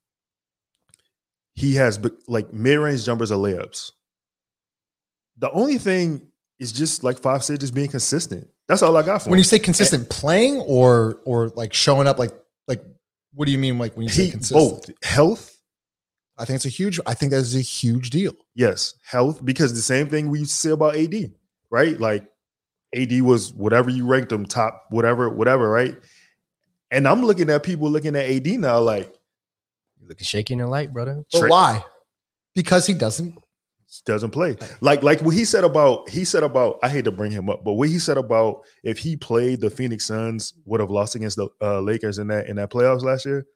He 1.54 1.74
has 1.74 2.00
like 2.28 2.52
mid 2.52 2.78
range 2.78 3.04
jumpers 3.04 3.32
or 3.32 3.36
layups. 3.36 3.90
The 5.38 5.50
only 5.50 5.78
thing 5.78 6.22
is 6.58 6.72
just 6.72 7.02
like 7.02 7.18
five 7.18 7.42
said, 7.42 7.60
just 7.60 7.74
being 7.74 7.90
consistent. 7.90 8.48
That's 8.68 8.82
all 8.82 8.96
I 8.96 9.02
got 9.02 9.22
for 9.22 9.30
When 9.30 9.38
you 9.38 9.44
say 9.44 9.58
consistent 9.58 10.08
playing 10.10 10.58
or 10.60 11.20
or 11.24 11.48
like 11.50 11.72
showing 11.72 12.06
up, 12.06 12.18
like 12.18 12.32
what 13.34 13.46
do 13.46 13.52
you 13.52 13.58
mean? 13.58 13.78
Like 13.78 13.96
when 13.96 14.04
you 14.04 14.12
say 14.12 14.24
He 14.26 14.30
consistent? 14.30 14.86
both 14.86 15.04
health, 15.04 15.56
I 16.38 16.44
think 16.44 16.56
it's 16.56 16.66
a 16.66 16.70
huge. 16.70 16.98
I 17.06 17.14
think 17.14 17.30
that 17.32 17.38
is 17.38 17.54
a 17.54 17.60
huge 17.60 18.10
deal. 18.10 18.34
yes, 18.54 18.94
health 19.04 19.44
because 19.44 19.74
the 19.74 19.82
same 19.82 20.08
thing 20.08 20.30
we 20.30 20.40
used 20.40 20.52
to 20.52 20.56
say 20.56 20.70
about 20.70 20.96
AD, 20.96 21.32
right? 21.70 21.98
Like 22.00 22.26
AD 22.94 23.20
was 23.22 23.52
whatever 23.52 23.90
you 23.90 24.06
ranked 24.06 24.32
him 24.32 24.46
top, 24.46 24.84
whatever, 24.90 25.28
whatever, 25.28 25.68
right? 25.70 25.96
And 26.90 27.06
I'm 27.06 27.22
looking 27.24 27.50
at 27.50 27.62
people 27.62 27.88
looking 27.90 28.16
at 28.16 28.28
AD 28.28 28.46
now, 28.58 28.80
like 28.80 29.14
You 30.00 30.08
looking 30.08 30.24
shaky 30.24 30.54
in 30.54 30.58
the 30.60 30.66
light, 30.66 30.92
brother. 30.92 31.24
But 31.32 31.48
why? 31.50 31.84
Because 32.54 32.86
he 32.86 32.94
doesn't. 32.94 33.38
Doesn't 34.06 34.30
play. 34.30 34.56
Like 34.80 35.02
like 35.02 35.20
what 35.22 35.34
he 35.34 35.44
said 35.44 35.64
about 35.64 36.08
he 36.08 36.24
said 36.24 36.42
about 36.42 36.78
I 36.82 36.88
hate 36.88 37.04
to 37.06 37.10
bring 37.12 37.32
him 37.32 37.50
up, 37.50 37.64
but 37.64 37.72
what 37.74 37.88
he 37.88 37.98
said 37.98 38.16
about 38.18 38.62
if 38.84 38.98
he 38.98 39.16
played 39.16 39.60
the 39.60 39.70
Phoenix 39.70 40.06
Suns 40.06 40.54
would 40.64 40.80
have 40.80 40.90
lost 40.90 41.14
against 41.16 41.36
the 41.36 41.48
uh, 41.60 41.80
Lakers 41.80 42.18
in 42.18 42.28
that 42.28 42.46
in 42.48 42.56
that 42.56 42.70
playoffs 42.70 43.02
last 43.02 43.26
year. 43.26 43.46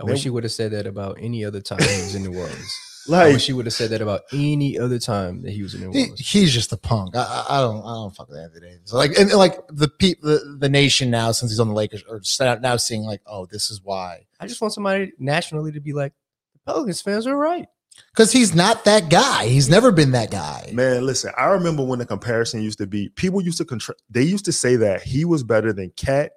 I 0.00 0.04
wish 0.04 0.22
he 0.22 0.30
would 0.30 0.44
have 0.44 0.52
said 0.52 0.70
that 0.72 0.86
about 0.86 1.18
any 1.20 1.44
other 1.44 1.60
time 1.60 1.80
he 1.80 1.86
was 1.86 2.14
in 2.14 2.22
New 2.22 2.38
Orleans. 2.38 2.74
I 3.08 3.12
Like 3.12 3.32
wish 3.34 3.46
he 3.46 3.52
would 3.52 3.66
have 3.66 3.72
said 3.74 3.90
that 3.90 4.00
about 4.02 4.22
any 4.32 4.78
other 4.78 4.98
time 4.98 5.42
that 5.42 5.50
he 5.50 5.62
was 5.62 5.74
in 5.74 5.80
New 5.80 5.90
He, 5.92 6.02
Orleans. 6.04 6.20
he's 6.20 6.52
just 6.54 6.72
a 6.72 6.76
punk. 6.76 7.16
I, 7.16 7.22
I, 7.48 7.58
I 7.58 7.60
don't. 7.60 7.78
I 7.80 7.94
don't 7.94 8.14
fuck 8.14 8.28
with 8.28 8.38
Anthony 8.38 8.68
Davis. 8.70 8.92
Like 8.92 9.10
and, 9.18 9.30
and, 9.30 9.38
like 9.38 9.58
the 9.68 9.88
pe- 9.88 10.14
the 10.22 10.56
the 10.58 10.68
nation 10.68 11.10
now 11.10 11.32
since 11.32 11.50
he's 11.50 11.60
on 11.60 11.68
the 11.68 11.74
Lakers 11.74 12.02
are 12.08 12.20
now- 12.40 12.60
now 12.60 12.76
seeing 12.76 13.02
like, 13.02 13.20
oh, 13.26 13.46
this 13.46 13.70
is 13.70 13.82
why. 13.82 14.26
I 14.38 14.46
just 14.46 14.60
want 14.62 14.72
somebody 14.74 15.12
nationally 15.18 15.72
to 15.72 15.80
be 15.80 15.92
like, 15.92 16.12
the 16.54 16.60
Pelicans 16.72 17.02
fans 17.02 17.26
are 17.26 17.36
right. 17.36 17.66
Because 18.12 18.32
he's 18.32 18.54
not 18.54 18.84
that 18.84 19.08
guy. 19.08 19.46
He's 19.46 19.68
never 19.68 19.92
been 19.92 20.12
that 20.12 20.30
guy. 20.30 20.70
man, 20.72 21.06
listen, 21.06 21.32
I 21.36 21.46
remember 21.46 21.84
when 21.84 21.98
the 21.98 22.06
comparison 22.06 22.62
used 22.62 22.78
to 22.78 22.86
be 22.86 23.08
people 23.10 23.40
used 23.40 23.58
to 23.58 23.64
contra- 23.64 23.94
they 24.08 24.22
used 24.22 24.44
to 24.46 24.52
say 24.52 24.76
that 24.76 25.02
he 25.02 25.24
was 25.24 25.42
better 25.42 25.72
than 25.72 25.92
KAT 25.96 26.32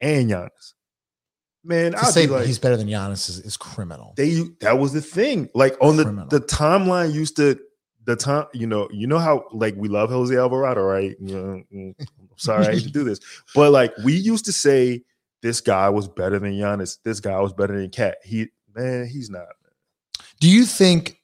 and 0.00 0.30
Giannis. 0.30 0.74
Man, 1.64 1.94
I'd 1.94 2.06
say 2.06 2.26
like, 2.26 2.46
he's 2.46 2.58
better 2.58 2.76
than 2.76 2.88
Giannis 2.88 3.28
is, 3.30 3.38
is 3.40 3.56
criminal. 3.56 4.14
they 4.16 4.42
that 4.60 4.78
was 4.78 4.92
the 4.92 5.00
thing. 5.00 5.48
Like 5.54 5.76
on 5.80 5.96
the 5.96 6.04
Criminal. 6.04 6.28
the 6.28 6.40
timeline 6.40 7.12
used 7.12 7.36
to 7.36 7.60
the 8.04 8.16
time, 8.16 8.46
you 8.52 8.66
know, 8.66 8.88
you 8.90 9.06
know 9.06 9.18
how 9.18 9.44
like 9.52 9.74
we 9.76 9.88
love 9.88 10.10
Jose 10.10 10.36
Alvarado, 10.36 10.82
right? 10.82 11.14
You 11.20 11.34
know, 11.34 11.62
mm, 11.72 11.94
I'm 11.98 12.28
sorry 12.36 12.66
I 12.66 12.72
hate 12.72 12.82
to 12.82 12.90
do 12.90 13.04
this, 13.04 13.20
but 13.54 13.70
like 13.70 13.92
we 14.04 14.14
used 14.14 14.44
to 14.46 14.52
say 14.52 15.02
this 15.40 15.60
guy 15.60 15.88
was 15.88 16.08
better 16.08 16.38
than 16.40 16.54
Giannis. 16.54 16.98
This 17.04 17.20
guy 17.20 17.40
was 17.40 17.52
better 17.52 17.78
than 17.78 17.90
KAT. 17.90 18.16
He 18.24 18.48
man, 18.74 19.06
he's 19.06 19.30
not. 19.30 19.46
Do 20.40 20.48
you 20.50 20.64
think, 20.64 21.18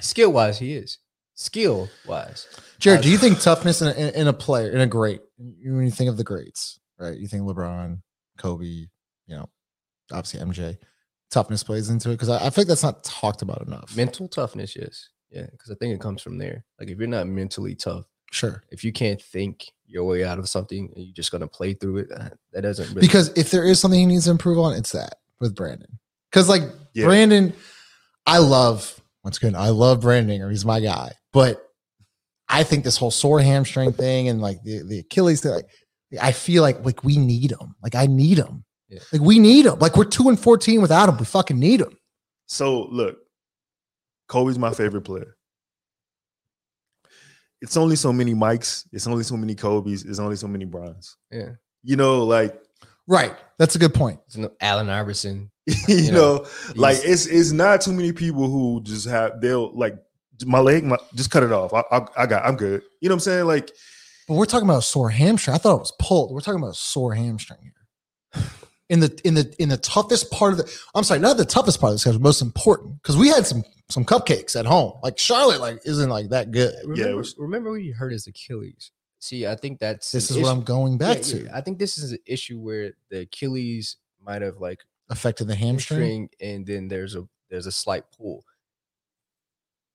Skill 0.00 0.32
wise, 0.32 0.58
he 0.58 0.74
is. 0.74 0.98
Skill 1.34 1.88
wise. 2.06 2.46
Jared? 2.78 3.02
Do 3.02 3.10
you 3.10 3.18
think 3.18 3.40
toughness 3.40 3.82
in 3.82 3.88
a, 3.88 3.92
in, 3.92 4.14
in 4.14 4.28
a 4.28 4.32
player 4.32 4.70
in 4.70 4.80
a 4.80 4.86
great 4.86 5.20
when 5.38 5.84
you 5.84 5.90
think 5.90 6.08
of 6.08 6.16
the 6.16 6.24
greats, 6.24 6.78
right? 6.98 7.16
You 7.18 7.26
think 7.28 7.42
LeBron, 7.44 8.00
Kobe, 8.38 8.64
you 8.64 8.88
know, 9.28 9.48
obviously 10.12 10.40
MJ. 10.40 10.78
Toughness 11.30 11.62
plays 11.64 11.90
into 11.90 12.10
it 12.10 12.14
because 12.14 12.28
I, 12.28 12.36
I 12.46 12.50
feel 12.50 12.62
like 12.62 12.68
that's 12.68 12.82
not 12.84 13.02
talked 13.04 13.42
about 13.42 13.66
enough. 13.66 13.96
Mental 13.96 14.28
toughness, 14.28 14.76
yes. 14.76 15.08
Yeah, 15.30 15.46
because 15.50 15.70
I 15.70 15.74
think 15.74 15.92
it 15.94 16.00
comes 16.00 16.22
from 16.22 16.38
there. 16.38 16.64
Like 16.78 16.88
if 16.88 16.98
you're 16.98 17.08
not 17.08 17.26
mentally 17.26 17.74
tough, 17.74 18.04
Sure. 18.30 18.62
if 18.70 18.84
you 18.84 18.92
can't 18.92 19.20
think 19.20 19.66
your 19.86 20.04
way 20.04 20.24
out 20.24 20.38
of 20.38 20.48
something 20.48 20.90
and 20.94 21.04
you're 21.04 21.14
just 21.14 21.32
gonna 21.32 21.48
play 21.48 21.74
through 21.74 21.98
it, 21.98 22.12
uh, 22.12 22.28
that 22.52 22.62
doesn't 22.62 22.88
really 22.90 23.00
because 23.00 23.28
if 23.36 23.50
there 23.50 23.64
is 23.64 23.80
something 23.80 23.98
he 24.00 24.06
needs 24.06 24.24
to 24.26 24.30
improve 24.30 24.58
on, 24.58 24.74
it's 24.74 24.92
that 24.92 25.16
with 25.40 25.54
Brandon. 25.54 25.98
Because 26.30 26.48
like 26.48 26.62
Yeah. 26.94 27.06
Brandon, 27.06 27.52
I 28.26 28.38
love 28.38 29.00
once 29.24 29.38
again, 29.38 29.56
I 29.56 29.70
love 29.70 30.02
Brandon 30.02 30.30
Ingram. 30.30 30.50
He's 30.50 30.64
my 30.64 30.80
guy. 30.80 31.12
But 31.32 31.60
I 32.48 32.62
think 32.62 32.84
this 32.84 32.96
whole 32.96 33.10
sore 33.10 33.40
hamstring 33.40 33.92
thing 33.92 34.28
and 34.28 34.40
like 34.40 34.62
the, 34.62 34.82
the 34.82 34.98
Achilles 35.00 35.40
thing, 35.40 35.52
like 35.52 35.66
I 36.20 36.32
feel 36.32 36.62
like 36.62 36.84
like 36.84 37.02
we 37.04 37.16
need 37.16 37.50
him. 37.50 37.74
Like 37.82 37.94
I 37.94 38.06
need 38.06 38.38
him. 38.38 38.64
Yeah. 38.88 39.00
Like 39.12 39.22
we 39.22 39.38
need 39.38 39.66
him. 39.66 39.78
Like 39.78 39.96
we're 39.96 40.04
two 40.04 40.28
and 40.28 40.38
fourteen 40.38 40.80
without 40.80 41.08
him. 41.08 41.16
We 41.18 41.24
fucking 41.24 41.58
need 41.58 41.80
him. 41.80 41.96
So 42.46 42.82
look, 42.90 43.18
Kobe's 44.28 44.58
my 44.58 44.72
favorite 44.72 45.02
player. 45.02 45.36
It's 47.60 47.76
only 47.76 47.96
so 47.96 48.12
many 48.12 48.34
Mikes. 48.34 48.86
It's 48.92 49.06
only 49.06 49.24
so 49.24 49.36
many 49.36 49.54
Kobe's. 49.54 50.04
It's 50.04 50.18
only 50.18 50.36
so 50.36 50.46
many 50.46 50.66
Bryans. 50.66 51.16
Yeah. 51.30 51.52
You 51.82 51.96
know, 51.96 52.24
like 52.24 52.60
Right. 53.06 53.34
That's 53.58 53.76
a 53.76 53.78
good 53.78 53.94
point. 53.94 54.20
There's 54.28 54.38
no 54.38 54.52
Allen 54.60 54.88
Iverson. 54.88 55.50
you 55.88 55.96
You 55.96 56.12
know, 56.12 56.36
know, 56.36 56.46
like 56.74 56.98
it's 57.02 57.26
it's 57.26 57.52
not 57.52 57.80
too 57.80 57.92
many 57.92 58.12
people 58.12 58.48
who 58.48 58.80
just 58.82 59.06
have 59.08 59.40
they'll 59.40 59.76
like 59.76 59.96
my 60.44 60.60
leg, 60.60 60.84
my, 60.84 60.96
just 61.14 61.30
cut 61.30 61.42
it 61.42 61.52
off. 61.52 61.72
I, 61.74 61.82
I 61.90 62.06
I 62.18 62.26
got 62.26 62.44
I'm 62.44 62.56
good. 62.56 62.82
You 63.00 63.08
know 63.08 63.14
what 63.14 63.16
I'm 63.16 63.20
saying? 63.20 63.46
Like 63.46 63.70
But 64.28 64.34
we're 64.34 64.44
talking 64.46 64.68
about 64.68 64.78
a 64.78 64.82
sore 64.82 65.10
hamstring. 65.10 65.54
I 65.54 65.58
thought 65.58 65.76
it 65.76 65.80
was 65.80 65.92
pulled. 65.98 66.32
We're 66.32 66.40
talking 66.40 66.60
about 66.60 66.72
a 66.72 66.78
sore 66.78 67.14
hamstring 67.14 67.60
here. 67.62 68.44
In 68.88 69.00
the 69.00 69.20
in 69.24 69.34
the 69.34 69.52
in 69.58 69.68
the 69.68 69.76
toughest 69.78 70.30
part 70.30 70.52
of 70.52 70.58
the 70.58 70.80
I'm 70.94 71.02
sorry, 71.02 71.18
not 71.18 71.36
the 71.38 71.44
toughest 71.44 71.80
part 71.80 71.90
of 71.90 71.94
the 71.94 71.98
schedule, 71.98 72.20
most 72.20 72.40
important. 72.42 73.02
Because 73.02 73.16
we 73.16 73.28
had 73.28 73.44
some 73.46 73.64
some 73.88 74.04
cupcakes 74.04 74.54
at 74.58 74.64
home. 74.66 74.92
Like 75.02 75.18
Charlotte, 75.18 75.60
like 75.60 75.80
isn't 75.84 76.08
like 76.08 76.28
that 76.28 76.52
good. 76.52 76.72
Yeah, 76.84 76.90
Remember, 76.90 77.16
was- 77.16 77.34
remember 77.36 77.70
when 77.72 77.80
he 77.80 77.90
hurt 77.90 78.12
his 78.12 78.28
Achilles? 78.28 78.92
See, 79.18 79.44
I 79.46 79.56
think 79.56 79.80
that's 79.80 80.12
This 80.12 80.30
an 80.30 80.36
is 80.36 80.42
what 80.44 80.50
I'm 80.52 80.62
going 80.62 80.98
back 80.98 81.16
yeah, 81.16 81.22
to. 81.22 81.44
yeah. 81.44 81.50
I 81.56 81.62
think 81.62 81.78
this 81.80 81.98
is 81.98 82.12
an 82.12 82.18
issue 82.26 82.58
where 82.60 82.92
the 83.10 83.20
Achilles 83.22 83.96
might 84.24 84.42
have 84.42 84.58
like 84.58 84.84
Affected 85.08 85.46
the 85.48 85.54
hamstring. 85.54 86.00
hamstring, 86.00 86.28
and 86.40 86.66
then 86.66 86.88
there's 86.88 87.14
a 87.14 87.26
there's 87.50 87.66
a 87.66 87.72
slight 87.72 88.04
pull. 88.16 88.44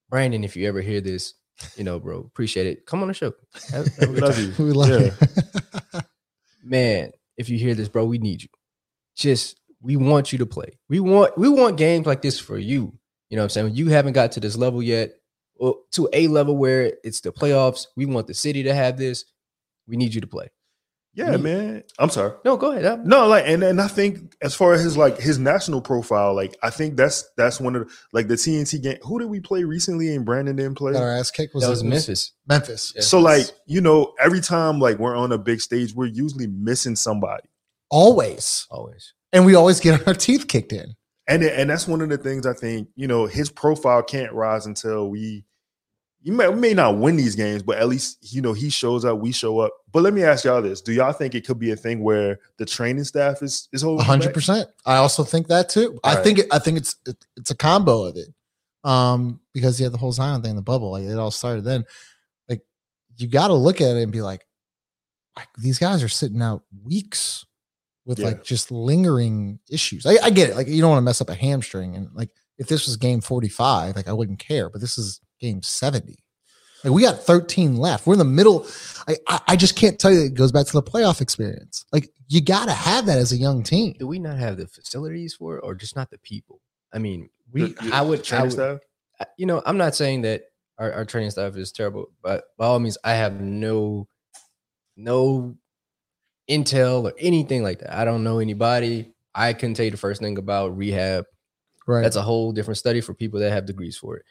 Brandon, 0.09 0.43
if 0.43 0.55
you 0.55 0.67
ever 0.67 0.81
hear 0.81 1.01
this, 1.01 1.33
you 1.75 1.83
know, 1.83 1.99
bro, 1.99 2.19
appreciate 2.19 2.67
it. 2.67 2.85
Come 2.85 3.01
on 3.01 3.07
the 3.07 3.13
show. 3.13 3.33
Have- 3.71 3.87
have 3.97 4.09
a 4.09 4.13
good 4.13 4.21
love 4.21 4.39
you. 4.39 4.53
We 4.65 4.71
love 4.71 4.89
Yeah. 4.89 5.11
you. 5.93 6.01
man, 6.63 7.11
if 7.37 7.49
you 7.49 7.57
hear 7.57 7.75
this, 7.75 7.87
bro, 7.89 8.05
we 8.05 8.17
need 8.17 8.41
you. 8.43 8.49
Just 9.15 9.59
we 9.81 9.95
want 9.97 10.31
you 10.31 10.37
to 10.39 10.45
play. 10.45 10.77
We 10.89 10.99
want 10.99 11.37
we 11.37 11.49
want 11.49 11.77
games 11.77 12.05
like 12.05 12.21
this 12.21 12.39
for 12.39 12.57
you. 12.57 12.93
You 13.29 13.37
know 13.37 13.43
what 13.43 13.45
I'm 13.57 13.67
saying? 13.67 13.75
You 13.75 13.89
haven't 13.89 14.13
got 14.13 14.33
to 14.33 14.39
this 14.39 14.57
level 14.57 14.81
yet, 14.83 15.11
or 15.55 15.77
to 15.93 16.09
a 16.13 16.27
level 16.27 16.57
where 16.57 16.93
it's 17.03 17.21
the 17.21 17.31
playoffs. 17.31 17.87
We 17.95 18.05
want 18.05 18.27
the 18.27 18.33
city 18.33 18.63
to 18.63 18.73
have 18.73 18.97
this. 18.97 19.25
We 19.87 19.95
need 19.97 20.13
you 20.13 20.21
to 20.21 20.27
play. 20.27 20.49
Yeah, 21.13 21.31
Me- 21.31 21.37
man. 21.43 21.83
I'm 21.99 22.09
sorry. 22.09 22.33
No, 22.45 22.55
go 22.57 22.71
ahead. 22.71 22.85
I'm- 22.85 23.07
No, 23.07 23.27
like 23.27 23.43
and 23.47 23.63
and 23.63 23.81
I 23.81 23.87
think 23.87 24.33
as 24.41 24.55
far 24.55 24.73
as 24.73 24.81
his 24.83 24.95
like 24.97 25.17
his 25.19 25.37
national 25.37 25.81
profile, 25.81 26.33
like 26.33 26.55
I 26.63 26.69
think 26.69 26.95
that's 26.97 27.29
that's 27.37 27.59
one 27.59 27.75
of 27.75 27.87
the, 27.87 27.93
like 28.13 28.27
the 28.27 28.35
TNT 28.35 28.81
game. 28.81 28.97
Who 29.03 29.19
did 29.19 29.29
we 29.29 29.39
play 29.39 29.63
recently 29.63 30.15
and 30.15 30.25
Brandon 30.25 30.55
didn't 30.55 30.75
play? 30.75 30.93
Got 30.93 31.03
our 31.03 31.11
ass 31.11 31.31
kicked. 31.31 31.53
Was 31.53 31.63
that 31.63 31.67
it- 31.69 31.71
was 31.71 31.83
Memphis. 31.83 32.31
Memphis. 32.47 32.93
Yeah. 32.95 33.01
So 33.01 33.19
like 33.19 33.45
you 33.65 33.81
know, 33.81 34.13
every 34.19 34.41
time 34.41 34.79
like 34.79 34.99
we're 34.99 35.15
on 35.15 35.31
a 35.31 35.37
big 35.37 35.61
stage, 35.61 35.93
we're 35.93 36.05
usually 36.05 36.47
missing 36.47 36.95
somebody. 36.95 37.47
Always. 37.89 38.65
Always. 38.71 39.13
And 39.33 39.45
we 39.45 39.55
always 39.55 39.79
get 39.79 40.05
our 40.07 40.13
teeth 40.13 40.47
kicked 40.47 40.73
in. 40.73 40.95
and 41.27 41.43
it- 41.43 41.57
and 41.59 41.69
that's 41.69 41.87
one 41.87 42.01
of 42.01 42.09
the 42.09 42.17
things 42.17 42.45
I 42.45 42.53
think 42.53 42.87
you 42.95 43.07
know 43.07 43.25
his 43.25 43.49
profile 43.51 44.01
can't 44.03 44.33
rise 44.33 44.65
until 44.65 45.09
we. 45.09 45.45
You 46.23 46.33
may, 46.33 46.47
may 46.53 46.73
not 46.75 46.97
win 46.99 47.15
these 47.15 47.33
games, 47.35 47.63
but 47.63 47.77
at 47.79 47.87
least 47.89 48.33
you 48.33 48.41
know 48.41 48.53
he 48.53 48.69
shows 48.69 49.05
up, 49.05 49.17
we 49.19 49.31
show 49.31 49.59
up. 49.59 49.71
But 49.91 50.03
let 50.03 50.13
me 50.13 50.23
ask 50.23 50.45
y'all 50.45 50.61
this: 50.61 50.79
Do 50.81 50.93
y'all 50.93 51.13
think 51.13 51.33
it 51.33 51.47
could 51.47 51.57
be 51.57 51.71
a 51.71 51.75
thing 51.75 52.03
where 52.03 52.39
the 52.57 52.65
training 52.65 53.05
staff 53.05 53.41
is 53.41 53.67
is 53.73 53.81
holding 53.81 53.97
One 53.97 54.05
hundred 54.05 54.33
percent. 54.33 54.69
I 54.85 54.97
also 54.97 55.23
think 55.23 55.47
that 55.47 55.69
too. 55.69 55.99
I 56.03 56.15
Right. 56.15 56.23
think 56.23 56.39
it, 56.39 56.47
I 56.51 56.59
think 56.59 56.77
it's 56.77 56.95
it, 57.07 57.17
it's 57.37 57.49
a 57.51 57.55
combo 57.55 58.03
of 58.03 58.17
it. 58.17 58.27
Um, 58.83 59.39
because 59.53 59.79
you 59.79 59.83
had 59.83 59.93
the 59.93 59.97
whole 59.97 60.11
Zion 60.11 60.41
thing 60.41 60.55
the 60.55 60.61
bubble, 60.61 60.91
like 60.91 61.03
it 61.03 61.17
all 61.17 61.31
started 61.31 61.63
then. 61.63 61.85
Like 62.47 62.61
you 63.17 63.27
got 63.27 63.47
to 63.47 63.53
look 63.53 63.81
at 63.81 63.95
it 63.97 64.03
and 64.03 64.11
be 64.11 64.21
like, 64.21 64.45
like 65.35 65.47
these 65.57 65.79
guys 65.79 66.03
are 66.03 66.07
sitting 66.09 66.41
out 66.41 66.63
weeks 66.83 67.45
with 68.05 68.19
Yeah. 68.19 68.27
like 68.27 68.43
just 68.43 68.71
lingering 68.71 69.59
issues. 69.69 70.05
I, 70.05 70.17
I 70.23 70.29
get 70.29 70.49
it. 70.51 70.55
Like 70.55 70.67
you 70.67 70.81
don't 70.81 70.89
want 70.91 70.99
to 70.99 71.05
mess 71.05 71.21
up 71.21 71.29
a 71.29 71.35
hamstring, 71.35 71.95
and 71.95 72.09
like 72.13 72.29
if 72.61 72.67
this 72.67 72.85
was 72.87 72.95
game 72.95 73.19
forty 73.21 73.49
five, 73.49 73.95
like 73.97 74.07
I 74.07 74.13
wouldn't 74.13 74.39
care. 74.39 74.69
But 74.69 74.79
this 74.79 74.97
is 74.97 75.19
game 75.39 75.61
seventy. 75.61 76.23
Like 76.83 76.93
we 76.93 77.03
got 77.03 77.19
13 77.19 77.75
left. 77.77 78.07
We're 78.07 78.13
in 78.13 78.19
the 78.19 78.25
middle. 78.25 78.65
I, 79.07 79.15
I, 79.27 79.39
I 79.49 79.55
just 79.55 79.75
can't 79.75 79.99
tell 79.99 80.11
you. 80.11 80.21
It 80.21 80.33
goes 80.33 80.51
back 80.51 80.65
to 80.65 80.73
the 80.73 80.81
playoff 80.81 81.21
experience. 81.21 81.85
Like 81.91 82.09
you 82.27 82.41
got 82.41 82.65
to 82.65 82.73
have 82.73 83.05
that 83.05 83.19
as 83.19 83.31
a 83.31 83.37
young 83.37 83.61
team. 83.61 83.93
Do 83.99 84.07
we 84.07 84.17
not 84.17 84.39
have 84.39 84.57
the 84.57 84.65
facilities 84.65 85.35
for 85.35 85.57
it, 85.57 85.61
or 85.63 85.75
just 85.75 85.95
not 85.95 86.09
the 86.09 86.17
people? 86.19 86.59
I 86.91 86.97
mean, 86.97 87.29
We 87.51 87.73
The- 87.73 87.89
the 87.89 87.95
I 87.95 88.01
would, 88.01 88.19
I 88.19 88.23
training 88.23 88.45
would 88.45 88.53
staff? 88.53 88.79
You 89.37 89.45
know, 89.45 89.61
I'm 89.65 89.77
not 89.77 89.93
saying 89.95 90.23
that 90.23 90.45
our, 90.79 90.91
our 90.91 91.05
training 91.05 91.29
staff 91.29 91.55
is 91.55 91.71
terrible, 91.71 92.07
but 92.23 92.45
by 92.57 92.65
all 92.65 92.79
means, 92.79 92.97
I 93.03 93.13
have 93.13 93.39
no 93.39 94.07
no 94.97 95.55
intel 96.49 97.03
or 97.03 97.13
anything 97.19 97.61
like 97.63 97.79
that. 97.79 97.93
I 97.95 98.05
don't 98.05 98.23
know 98.23 98.39
anybody. 98.39 99.13
I 99.35 99.53
can't 99.53 99.75
tell 99.75 99.85
you 99.85 99.91
the 99.91 99.97
first 99.97 100.19
thing 100.21 100.37
about 100.39 100.75
rehab. 100.75 101.25
Right. 101.87 102.01
That's 102.01 102.15
a 102.15 102.21
whole 102.21 102.51
different 102.51 102.77
study 102.77 103.01
for 103.01 103.13
people 103.13 103.39
that 103.39 103.51
have 103.51 103.65
degrees 103.65 103.97
for 103.97 104.17
it. 104.17 104.25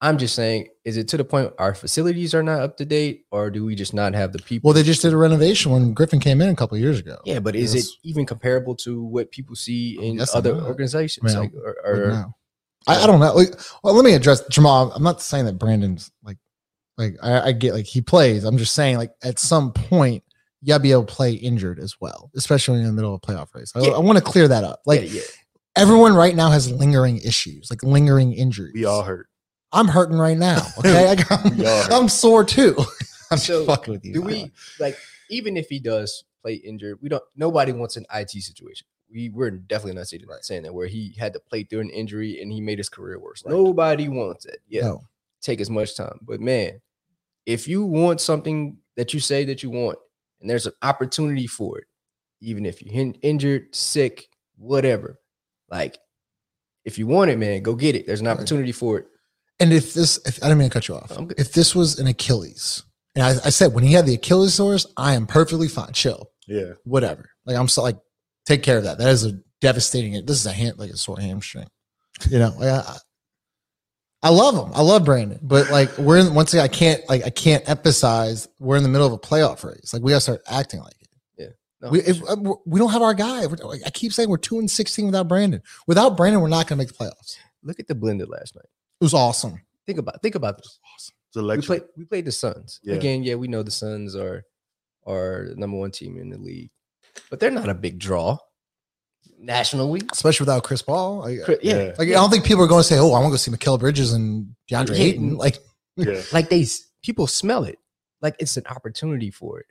I'm 0.00 0.16
just 0.16 0.36
saying, 0.36 0.68
is 0.84 0.96
it 0.96 1.08
to 1.08 1.16
the 1.16 1.24
point 1.24 1.52
our 1.58 1.74
facilities 1.74 2.32
are 2.32 2.42
not 2.42 2.60
up 2.60 2.76
to 2.76 2.84
date, 2.84 3.24
or 3.32 3.50
do 3.50 3.64
we 3.64 3.74
just 3.74 3.92
not 3.94 4.14
have 4.14 4.32
the 4.32 4.38
people? 4.38 4.68
well, 4.68 4.74
they 4.74 4.84
just 4.84 5.02
did 5.02 5.12
a 5.12 5.16
renovation 5.16 5.72
when 5.72 5.92
Griffin 5.92 6.20
came 6.20 6.40
in 6.40 6.48
a 6.50 6.54
couple 6.54 6.76
of 6.76 6.80
years 6.80 7.00
ago. 7.00 7.18
yeah, 7.24 7.40
but 7.40 7.56
is 7.56 7.74
Yes. 7.74 7.84
it 7.86 7.90
even 8.04 8.24
comparable 8.24 8.76
to 8.76 9.02
what 9.02 9.32
people 9.32 9.56
see 9.56 9.96
oh, 9.98 10.04
in 10.04 10.18
Yes, 10.18 10.34
other 10.36 10.54
organizations? 10.54 11.34
I 11.34 11.40
mean, 11.40 11.50
like, 11.52 11.76
or, 11.84 11.94
or- 12.04 12.08
no. 12.10 12.34
I, 12.86 13.02
I 13.02 13.06
don't 13.08 13.18
know. 13.18 13.34
Like, 13.34 13.48
well, 13.82 13.92
let 13.92 14.04
me 14.04 14.14
address 14.14 14.40
Jamal. 14.48 14.92
I'm 14.92 15.02
not 15.02 15.20
saying 15.20 15.46
that 15.46 15.58
Brandon's 15.58 16.12
like, 16.22 16.38
like 16.96 17.16
I, 17.20 17.48
I 17.48 17.52
get 17.52 17.74
like 17.74 17.84
he 17.86 18.00
plays. 18.00 18.44
I'm 18.44 18.56
just 18.56 18.74
saying 18.74 18.96
like 18.98 19.10
at 19.24 19.38
some 19.40 19.72
point 19.72 20.22
you 20.62 20.68
gotta 20.68 20.82
be 20.82 20.92
able 20.92 21.04
to 21.04 21.12
play 21.12 21.32
injured 21.32 21.80
as 21.80 21.96
well, 22.00 22.30
especially 22.36 22.78
in 22.78 22.86
the 22.86 22.92
middle 22.92 23.12
of 23.14 23.20
a 23.22 23.26
playoff 23.26 23.52
race. 23.54 23.72
I, 23.74 23.80
Yeah. 23.80 23.90
I 23.90 23.98
want 23.98 24.16
to 24.18 24.24
clear 24.24 24.46
that 24.48 24.62
up. 24.64 24.80
Like 24.86 25.02
yeah, 25.02 25.06
yeah. 25.08 25.20
Everyone 25.78 26.14
right 26.14 26.34
now 26.34 26.50
has 26.50 26.70
lingering 26.70 27.18
issues, 27.18 27.70
like 27.70 27.82
lingering 27.82 28.32
injuries. 28.32 28.72
We 28.74 28.84
all 28.84 29.02
hurt. 29.02 29.28
I'm 29.72 29.88
hurting 29.88 30.16
right 30.18 30.36
now. 30.38 30.62
Okay, 30.78 31.08
I 31.08 31.14
got, 31.14 31.44
We 31.56 31.64
all 31.66 31.82
hurt. 31.82 31.92
I'm 31.92 32.08
sore 32.08 32.44
too. 32.44 32.76
I'm 33.30 33.38
So, 33.38 33.64
fucking 33.66 33.92
with 33.92 34.04
you. 34.04 34.14
do 34.14 34.22
we 34.22 34.50
like 34.80 34.96
even 35.30 35.56
if 35.56 35.68
he 35.68 35.78
does 35.78 36.24
play 36.42 36.54
injured 36.54 36.98
we 37.02 37.08
don't 37.10 37.22
nobody 37.36 37.72
wants 37.72 37.96
an 37.98 38.06
it 38.14 38.30
situation 38.30 38.86
we 39.12 39.28
we're 39.28 39.50
definitely 39.50 39.94
not 39.98 40.06
saying, 40.06 40.24
Right. 40.26 40.42
saying 40.42 40.62
that 40.62 40.72
where 40.72 40.86
he 40.86 41.14
had 41.18 41.32
to 41.34 41.40
play 41.40 41.64
through 41.64 41.80
an 41.80 41.90
injury 41.90 42.40
and 42.40 42.50
he 42.50 42.60
made 42.62 42.78
his 42.78 42.88
career 42.88 43.18
worse 43.18 43.42
Right. 43.44 43.52
nobody 43.52 44.08
wants 44.08 44.46
it 44.46 44.60
yeah 44.66 44.82
No. 44.84 45.02
take 45.42 45.60
as 45.60 45.68
much 45.68 45.94
time 45.96 46.18
but 46.22 46.40
man 46.40 46.80
if 47.44 47.68
you 47.68 47.84
want 47.84 48.20
something 48.22 48.78
that 48.96 49.12
you 49.12 49.20
say 49.20 49.44
that 49.44 49.62
you 49.62 49.68
want 49.70 49.98
and 50.40 50.48
there's 50.48 50.66
an 50.66 50.72
opportunity 50.80 51.46
for 51.46 51.78
it 51.78 51.84
even 52.40 52.64
if 52.64 52.80
you're 52.80 52.94
injured 53.20 53.74
sick 53.74 54.28
whatever 54.56 55.18
like 55.70 55.98
if 56.84 56.98
you 56.98 57.06
want 57.06 57.30
it 57.30 57.38
man 57.38 57.62
go 57.62 57.74
get 57.74 57.94
it 57.94 58.06
there's 58.06 58.20
an 58.20 58.26
opportunity 58.28 58.72
for 58.72 58.98
it 58.98 59.06
And 59.60 59.72
if 59.72 59.92
this, 59.94 60.18
if, 60.24 60.42
I 60.42 60.46
didn't 60.48 60.58
mean 60.58 60.70
to 60.70 60.74
cut 60.74 60.88
you 60.88 60.94
off. 60.94 61.10
I'm 61.16 61.26
good. 61.26 61.38
If 61.40 61.52
this 61.52 61.74
was 61.74 61.98
an 61.98 62.06
Achilles, 62.06 62.84
and 63.16 63.24
I, 63.24 63.30
I 63.30 63.50
said 63.50 63.72
when 63.74 63.82
he 63.84 63.92
had 63.92 64.06
the 64.06 64.14
Achilles 64.14 64.54
sores, 64.54 64.86
I 64.96 65.14
am 65.14 65.26
perfectly 65.26 65.66
fine, 65.68 65.92
chill, 65.92 66.30
Yeah. 66.46 66.74
whatever. 66.84 67.28
Like 67.44 67.56
I'm 67.56 67.66
so 67.68 67.82
like, 67.82 67.98
take 68.46 68.62
care 68.62 68.78
of 68.78 68.84
that. 68.84 68.98
That 68.98 69.08
is 69.08 69.24
a 69.24 69.32
devastating. 69.60 70.12
This 70.24 70.38
is 70.40 70.46
a 70.46 70.52
hand 70.52 70.78
like 70.78 70.90
a 70.90 70.96
sore 70.96 71.18
hamstring. 71.18 71.66
You 72.30 72.38
know, 72.40 72.52
like 72.58 72.68
I, 72.68 72.96
I 74.22 74.30
love 74.30 74.54
him. 74.56 74.72
I 74.74 74.82
love 74.82 75.04
Brandon, 75.04 75.38
but 75.42 75.70
like 75.70 75.96
we're 75.98 76.18
in, 76.18 76.34
once 76.34 76.52
again, 76.52 76.64
I 76.64 76.68
can't 76.68 77.00
like 77.08 77.24
I 77.24 77.30
can't 77.30 77.68
emphasize 77.68 78.48
we're 78.58 78.76
in 78.76 78.82
the 78.82 78.88
middle 78.88 79.06
of 79.06 79.12
a 79.12 79.18
playoff 79.18 79.62
race. 79.64 79.92
Like 79.92 80.02
we 80.02 80.10
gotta 80.10 80.20
start 80.20 80.42
acting 80.48 80.80
like 80.80 80.94
it. 80.97 80.97
No, 81.80 81.90
We 81.90 82.00
if, 82.02 82.16
sure. 82.16 82.30
uh, 82.30 82.36
we're- 82.36 82.78
don't 82.80 82.90
have 82.90 83.02
our 83.02 83.14
guy. 83.14 83.46
We're- 83.46 83.80
I 83.86 83.90
keep 83.90 84.12
saying 84.12 84.28
we're 84.28 84.36
two 84.38 84.58
and 84.58 84.68
sixteen 84.70 85.06
without 85.06 85.28
Brandon. 85.28 85.62
Without 85.86 86.16
Brandon, 86.16 86.40
we're 86.42 86.48
not 86.48 86.66
gonna 86.66 86.78
make 86.78 86.88
the 86.88 86.94
playoffs. 86.94 87.36
look 87.62 87.78
at 87.80 87.86
the 87.88 87.94
blended 87.94 88.28
last 88.28 88.54
night 88.54 88.64
It 89.00 89.04
was 89.04 89.14
awesome. 89.14 89.60
think 89.86 89.98
about 89.98 90.20
think 90.22 90.34
about 90.34 90.56
this 90.58 90.78
It's 91.34 91.36
we 91.36 91.60
played 91.62 91.82
we 91.96 92.04
played 92.04 92.24
the 92.24 92.32
Suns. 92.32 92.80
Yeah. 92.82 92.94
Again, 92.94 93.22
yeah, 93.22 93.34
we 93.36 93.48
know 93.48 93.62
the 93.62 93.70
Suns 93.70 94.14
are 94.16 94.44
are 95.06 95.48
number 95.56 95.76
one 95.76 95.90
team 95.90 96.18
in 96.18 96.30
the 96.30 96.38
league, 96.38 96.70
but 97.30 97.38
they're 97.40 97.50
not 97.50 97.68
a 97.68 97.74
big 97.74 97.98
draw 97.98 98.38
nationally. 99.38 100.02
especially 100.12 100.44
without 100.44 100.64
Chris 100.64 100.82
Paul. 100.82 101.18
Like, 101.20 101.42
Cri- 101.44 101.58
Yeah, 101.62 101.76
Yeah. 101.78 101.94
like 101.98 102.08
I 102.08 102.12
don't 102.12 102.30
think 102.30 102.44
people 102.44 102.62
are 102.64 102.66
going 102.68 102.82
to 102.82 102.88
say, 102.88 102.98
"Oh, 102.98 103.12
I 103.12 103.20
want 103.20 103.26
to 103.26 103.30
go 103.30 103.36
see 103.36 103.50
Mikal 103.50 103.78
Bridges 103.78 104.12
and 104.12 104.54
DeAndre 104.70 104.96
Yeah. 104.98 105.04
Ayton." 105.04 105.36
Like, 105.38 105.58
yeah. 105.96 106.22
like 106.32 106.48
they 106.48 106.66
people 107.02 107.26
smell 107.26 107.64
it. 107.64 107.78
Like 108.22 108.36
it's 108.38 108.56
an 108.56 108.66
opportunity 108.66 109.30
for 109.30 109.60
it. 109.60 109.66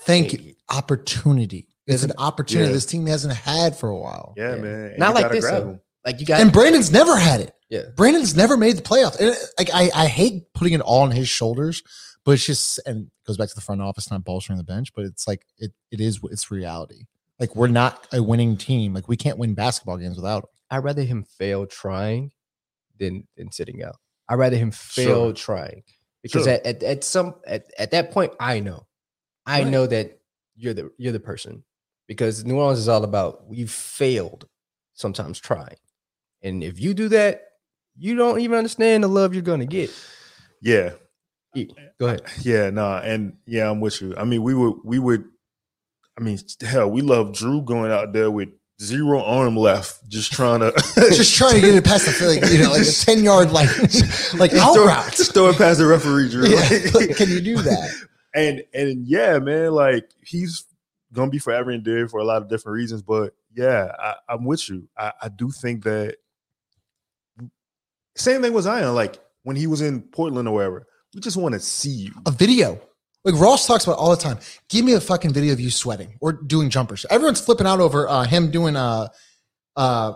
Thank 0.00 0.32
Hey, 0.32 0.38
you, 0.42 0.54
opportunity. 0.70 1.68
It's 1.86 2.02
an 2.02 2.12
opportunity 2.18 2.68
Yeah. 2.68 2.74
this 2.74 2.86
team 2.86 3.06
hasn't 3.06 3.34
had 3.34 3.76
for 3.76 3.88
a 3.90 3.98
while. 3.98 4.34
Yeah, 4.36 4.54
Yeah. 4.56 4.62
man. 4.62 4.84
And 4.90 4.98
Not 4.98 5.14
like 5.14 5.30
this, 5.30 5.44
grab 5.44 5.80
Like 6.04 6.20
you 6.20 6.26
got 6.26 6.40
And 6.40 6.52
Brandon's 6.52 6.90
never 6.90 7.16
had 7.16 7.40
it. 7.40 7.54
yeah. 7.68 7.82
Brandon's 7.96 8.34
never 8.36 8.56
made 8.56 8.76
the 8.76 8.82
playoffs. 8.82 9.18
And 9.20 9.36
like 9.58 9.70
I, 9.72 9.90
I 9.94 10.06
hate 10.06 10.52
putting 10.54 10.72
it 10.74 10.80
all 10.80 11.02
on 11.02 11.10
his 11.10 11.28
shoulders, 11.28 11.82
but 12.24 12.32
it's 12.32 12.44
just 12.46 12.78
and 12.86 13.06
it 13.06 13.26
goes 13.26 13.36
back 13.36 13.48
to 13.50 13.54
the 13.54 13.60
front 13.60 13.80
office, 13.82 14.10
not 14.10 14.24
bolstering 14.24 14.56
the 14.58 14.64
bench. 14.64 14.92
But 14.94 15.04
it's 15.06 15.26
like 15.28 15.46
it, 15.58 15.72
it 15.90 16.00
is 16.00 16.20
it's 16.24 16.50
reality. 16.50 17.04
Like 17.38 17.54
we're 17.56 17.68
not 17.68 18.06
a 18.12 18.22
winning 18.22 18.56
team. 18.56 18.94
Like 18.94 19.08
we 19.08 19.16
can't 19.16 19.38
win 19.38 19.54
basketball 19.54 19.96
games 19.98 20.16
without 20.16 20.44
him. 20.44 20.48
I'd 20.70 20.84
rather 20.84 21.02
him 21.02 21.24
fail 21.24 21.66
trying 21.66 22.32
than 22.98 23.26
than 23.36 23.50
sitting 23.52 23.82
out. 23.82 23.96
I'd 24.28 24.36
rather 24.36 24.56
him 24.56 24.70
fail 24.70 25.06
Sure. 25.06 25.32
trying 25.34 25.82
because 26.22 26.44
Sure. 26.44 26.52
at, 26.54 26.64
at 26.66 26.82
at 26.82 27.04
some 27.04 27.34
at, 27.46 27.66
at 27.78 27.90
that 27.90 28.10
point 28.10 28.32
I 28.40 28.60
know, 28.60 28.86
I 29.46 29.62
Right. 29.62 29.70
know 29.70 29.86
that 29.86 30.20
you're 30.56 30.74
the 30.74 30.90
you're 30.98 31.12
the 31.12 31.20
person 31.20 31.64
because 32.06 32.44
New 32.44 32.56
Orleans 32.58 32.78
is 32.78 32.88
all 32.88 33.04
about 33.04 33.46
we've 33.48 33.70
failed 33.70 34.46
sometimes 34.94 35.38
trying, 35.40 35.76
and 36.42 36.62
if 36.62 36.80
you 36.80 36.94
do 36.94 37.08
that, 37.08 37.42
you 37.96 38.16
don't 38.16 38.40
even 38.40 38.58
understand 38.58 39.02
the 39.04 39.08
love 39.08 39.34
you're 39.34 39.42
gonna 39.42 39.66
get. 39.66 39.90
Yeah, 40.62 40.92
Go 42.00 42.06
ahead. 42.06 42.22
yeah, 42.42 42.70
nah, 42.70 42.98
and 43.00 43.34
yeah, 43.46 43.70
I'm 43.70 43.80
with 43.80 44.00
you. 44.00 44.14
I 44.16 44.24
mean, 44.24 44.42
we 44.42 44.54
would, 44.54 44.74
we 44.84 44.98
would. 44.98 45.24
I 46.18 46.22
mean, 46.22 46.38
hell, 46.62 46.90
we 46.90 47.00
love 47.02 47.34
Drew 47.34 47.60
going 47.62 47.90
out 47.92 48.12
there 48.12 48.30
with 48.30 48.48
zero 48.80 49.22
arm 49.22 49.56
left, 49.56 50.08
just 50.08 50.32
trying 50.32 50.60
to 50.60 50.72
Just 51.12 51.34
trying 51.36 51.54
to 51.56 51.60
get 51.60 51.74
it 51.74 51.84
past 51.84 52.06
the 52.06 52.12
feeling, 52.12 52.40
you 52.50 52.58
know, 52.62 52.70
like 52.70 52.82
a 52.82 52.90
10 52.90 53.22
yard 53.24 53.50
like 53.52 53.68
like 54.34 54.50
Just 54.52 54.62
out 54.64 54.74
throw, 54.74 54.86
route. 54.86 55.12
just 55.12 55.34
throw 55.34 55.48
it 55.50 55.56
past 55.58 55.78
the 55.80 55.86
referee, 55.86 56.28
Drew. 56.30 56.46
Yeah, 56.48 56.60
Like- 56.70 56.94
like, 56.94 57.16
can 57.16 57.28
you 57.28 57.40
do 57.40 57.56
that? 57.62 57.90
And 58.34 58.64
and 58.74 59.06
yeah, 59.06 59.38
man, 59.38 59.72
like 59.72 60.10
he's 60.22 60.64
gonna 61.12 61.30
be 61.30 61.38
forever 61.38 61.70
endeared 61.70 62.10
for 62.10 62.20
a 62.20 62.24
lot 62.24 62.42
of 62.42 62.48
different 62.48 62.74
reasons. 62.74 63.02
But 63.02 63.34
yeah, 63.54 63.92
I, 63.98 64.14
I'm 64.28 64.44
with 64.44 64.68
you. 64.68 64.88
I, 64.98 65.12
I 65.22 65.28
do 65.28 65.50
think 65.50 65.84
that 65.84 66.16
same 68.16 68.42
thing 68.42 68.52
with 68.52 68.64
Zion. 68.64 68.94
Like 68.94 69.18
when 69.42 69.56
he 69.56 69.66
was 69.66 69.80
in 69.80 70.02
Portland 70.02 70.48
or 70.48 70.54
wherever, 70.54 70.86
we 71.14 71.20
just 71.20 71.36
want 71.36 71.54
to 71.54 71.60
see 71.60 71.90
you. 71.90 72.12
A 72.26 72.30
video. 72.30 72.80
Like 73.24 73.36
Ross 73.40 73.66
talks 73.66 73.84
about 73.84 73.96
all 73.98 74.10
the 74.10 74.16
time. 74.16 74.38
Give 74.68 74.84
me 74.84 74.92
a 74.92 75.00
fucking 75.00 75.32
video 75.32 75.52
of 75.54 75.60
you 75.60 75.70
sweating 75.70 76.18
or 76.20 76.32
doing 76.32 76.68
jumpers. 76.68 77.06
Everyone's 77.08 77.40
flipping 77.40 77.66
out 77.66 77.80
over 77.80 78.06
uh, 78.08 78.24
him 78.24 78.50
doing 78.50 78.76
uh 78.76 79.08
uh 79.76 80.14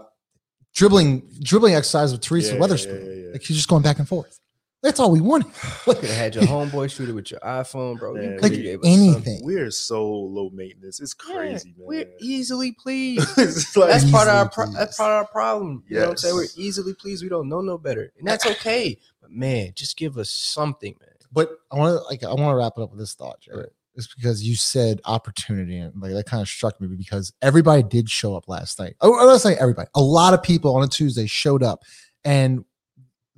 dribbling 0.74 1.22
dribbling 1.42 1.74
exercise 1.74 2.12
with 2.12 2.20
Teresa 2.20 2.52
Yeah, 2.52 2.58
yeah, 2.60 2.66
Weatherspoon. 2.66 3.06
yeah, 3.06 3.12
yeah. 3.26 3.32
Like 3.32 3.42
he's 3.42 3.56
just 3.56 3.68
going 3.68 3.82
back 3.82 3.98
and 3.98 4.06
forth. 4.06 4.38
That's 4.82 5.00
all 5.00 5.10
we 5.10 5.20
wanted. 5.20 5.48
You 5.86 5.94
could 5.94 6.04
have 6.04 6.16
had 6.16 6.34
your 6.34 6.44
homeboy 6.44 6.90
shoot 6.90 7.08
it 7.08 7.12
with 7.12 7.30
your 7.30 7.40
iPhone, 7.40 7.98
bro. 7.98 8.14
You 8.14 8.20
Man, 8.20 8.38
could 8.38 8.52
like 8.52 8.64
have 8.64 8.80
anything. 8.84 9.40
We're 9.42 9.70
so 9.70 10.06
low 10.06 10.50
maintenance. 10.50 11.00
It's 11.00 11.14
Yeah, 11.28 11.34
crazy, 11.34 11.74
man. 11.78 11.86
We're 11.88 12.10
easily 12.20 12.72
pleased. 12.82 13.76
Like- 13.76 13.90
that's 13.90 14.10
part 14.10 14.28
of 14.28 14.34
our 14.34 14.48
pro- 14.50 14.70
that's 14.72 14.96
part 14.96 15.10
of 15.10 15.16
our 15.16 15.26
problem. 15.28 15.82
You 15.88 15.96
know 15.96 16.02
what 16.02 16.10
I'm 16.10 16.16
saying? 16.18 16.34
We're 16.34 16.46
easily 16.56 16.94
pleased. 16.94 17.22
We 17.22 17.28
don't 17.28 17.48
know 17.48 17.60
no 17.62 17.78
better, 17.78 18.12
and 18.18 18.28
that's 18.28 18.46
okay. 18.46 18.98
But 19.22 19.30
man, 19.30 19.72
just 19.74 19.96
give 19.96 20.18
us 20.18 20.30
something, 20.30 20.94
man. 21.00 21.08
But 21.32 21.50
I 21.72 21.76
want 21.76 21.98
to 22.00 22.04
like 22.08 22.22
I 22.22 22.28
want 22.28 22.52
to 22.52 22.56
wrap 22.56 22.74
it 22.76 22.82
up 22.82 22.90
with 22.90 22.98
this 23.00 23.14
thought, 23.14 23.40
Jared. 23.40 23.58
Right. 23.60 23.68
It's 23.94 24.14
because 24.14 24.44
you 24.44 24.54
said 24.54 25.00
opportunity, 25.06 25.78
and 25.78 25.92
like 26.00 26.12
that 26.12 26.26
kind 26.26 26.40
of 26.40 26.48
struck 26.48 26.80
me 26.80 26.86
because 26.86 27.32
everybody 27.42 27.82
did 27.82 28.08
show 28.08 28.36
up 28.36 28.44
last 28.46 28.78
night. 28.78 28.94
Oh, 29.00 29.10
let's 29.26 29.42
say 29.42 29.56
everybody. 29.56 29.88
A 29.96 30.00
lot 30.00 30.34
of 30.34 30.42
people 30.42 30.76
on 30.76 30.84
a 30.84 30.86
Tuesday 30.88 31.26
showed 31.26 31.62
up, 31.64 31.82
and 32.24 32.64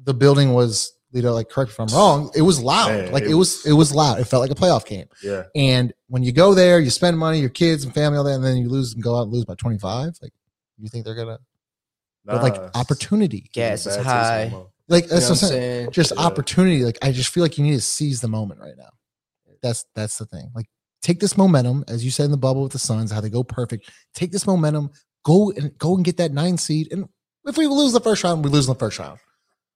the 0.02 0.12
building 0.12 0.52
was, 0.52 0.92
you 1.12 1.22
know, 1.22 1.32
like 1.34 1.48
correct 1.48 1.70
me 1.70 1.72
if 1.74 1.80
I'm 1.80 1.96
wrong. 1.96 2.30
It 2.34 2.42
was 2.42 2.60
loud. 2.60 2.88
Man, 2.88 3.12
like 3.12 3.24
it 3.24 3.30
it 3.30 3.34
was, 3.34 3.64
it 3.66 3.72
was 3.72 3.92
loud. 3.94 4.20
It 4.20 4.24
felt 4.24 4.40
like 4.42 4.50
a 4.50 4.54
playoff 4.54 4.86
game. 4.86 5.06
yeah, 5.22 5.44
And 5.54 5.92
when 6.08 6.22
you 6.22 6.32
go 6.32 6.54
there, 6.54 6.78
you 6.80 6.90
spend 6.90 7.18
money, 7.18 7.40
your 7.40 7.50
kids 7.50 7.84
and 7.84 7.92
family, 7.94 8.18
all 8.18 8.24
that, 8.24 8.34
and 8.34 8.44
then 8.44 8.56
you 8.56 8.68
lose 8.68 8.94
and 8.94 9.02
go 9.02 9.16
out 9.18 9.22
and 9.22 9.32
lose 9.32 9.44
by 9.44 9.54
25. 9.54 10.12
Like, 10.22 10.32
you 10.78 10.88
think 10.88 11.04
they're 11.04 11.14
gonna 11.14 11.38
but 12.24 12.42
like 12.42 12.56
opportunity? 12.74 13.50
Gas 13.52 13.86
it's 13.86 13.86
is 13.86 13.94
a 13.96 14.04
bad 14.04 14.04
taste 14.04 14.08
in 14.08 14.14
high. 14.14 14.44
my 14.46 14.50
mouth. 14.58 14.70
Like 14.88 15.04
You 15.04 15.10
know 15.10 15.16
I'm 15.16 15.22
what 15.22 15.30
I'm 15.30 15.36
saying 15.36 15.50
saying? 15.50 15.90
just 15.90 16.12
Yeah. 16.16 16.22
opportunity. 16.22 16.84
Like 16.84 16.98
I 17.02 17.12
just 17.12 17.30
feel 17.32 17.42
like 17.42 17.58
you 17.58 17.64
need 17.64 17.74
to 17.74 17.80
seize 17.80 18.20
the 18.20 18.28
moment 18.28 18.60
right 18.60 18.74
now. 18.76 18.90
That's 19.62 19.84
that's 19.94 20.18
the 20.18 20.26
thing. 20.26 20.50
Like 20.54 20.66
take 21.02 21.20
this 21.20 21.36
momentum, 21.36 21.84
as 21.88 22.04
you 22.04 22.10
said 22.10 22.24
in 22.26 22.30
the 22.30 22.36
bubble 22.36 22.62
with 22.62 22.72
the 22.72 22.78
Suns, 22.78 23.10
how 23.10 23.20
they 23.20 23.30
go 23.30 23.42
perfect. 23.42 23.90
Take 24.14 24.32
this 24.32 24.46
momentum, 24.46 24.90
go 25.24 25.50
and 25.52 25.76
go 25.78 25.94
and 25.96 26.04
get 26.04 26.16
that 26.18 26.32
nine 26.32 26.56
seed. 26.56 26.88
And 26.92 27.08
if 27.46 27.56
we 27.56 27.66
lose 27.66 27.92
the 27.92 28.00
first 28.00 28.22
round, 28.24 28.44
we 28.44 28.50
lose 28.50 28.66
in 28.68 28.72
the 28.74 28.78
first 28.78 28.98
round. 28.98 29.18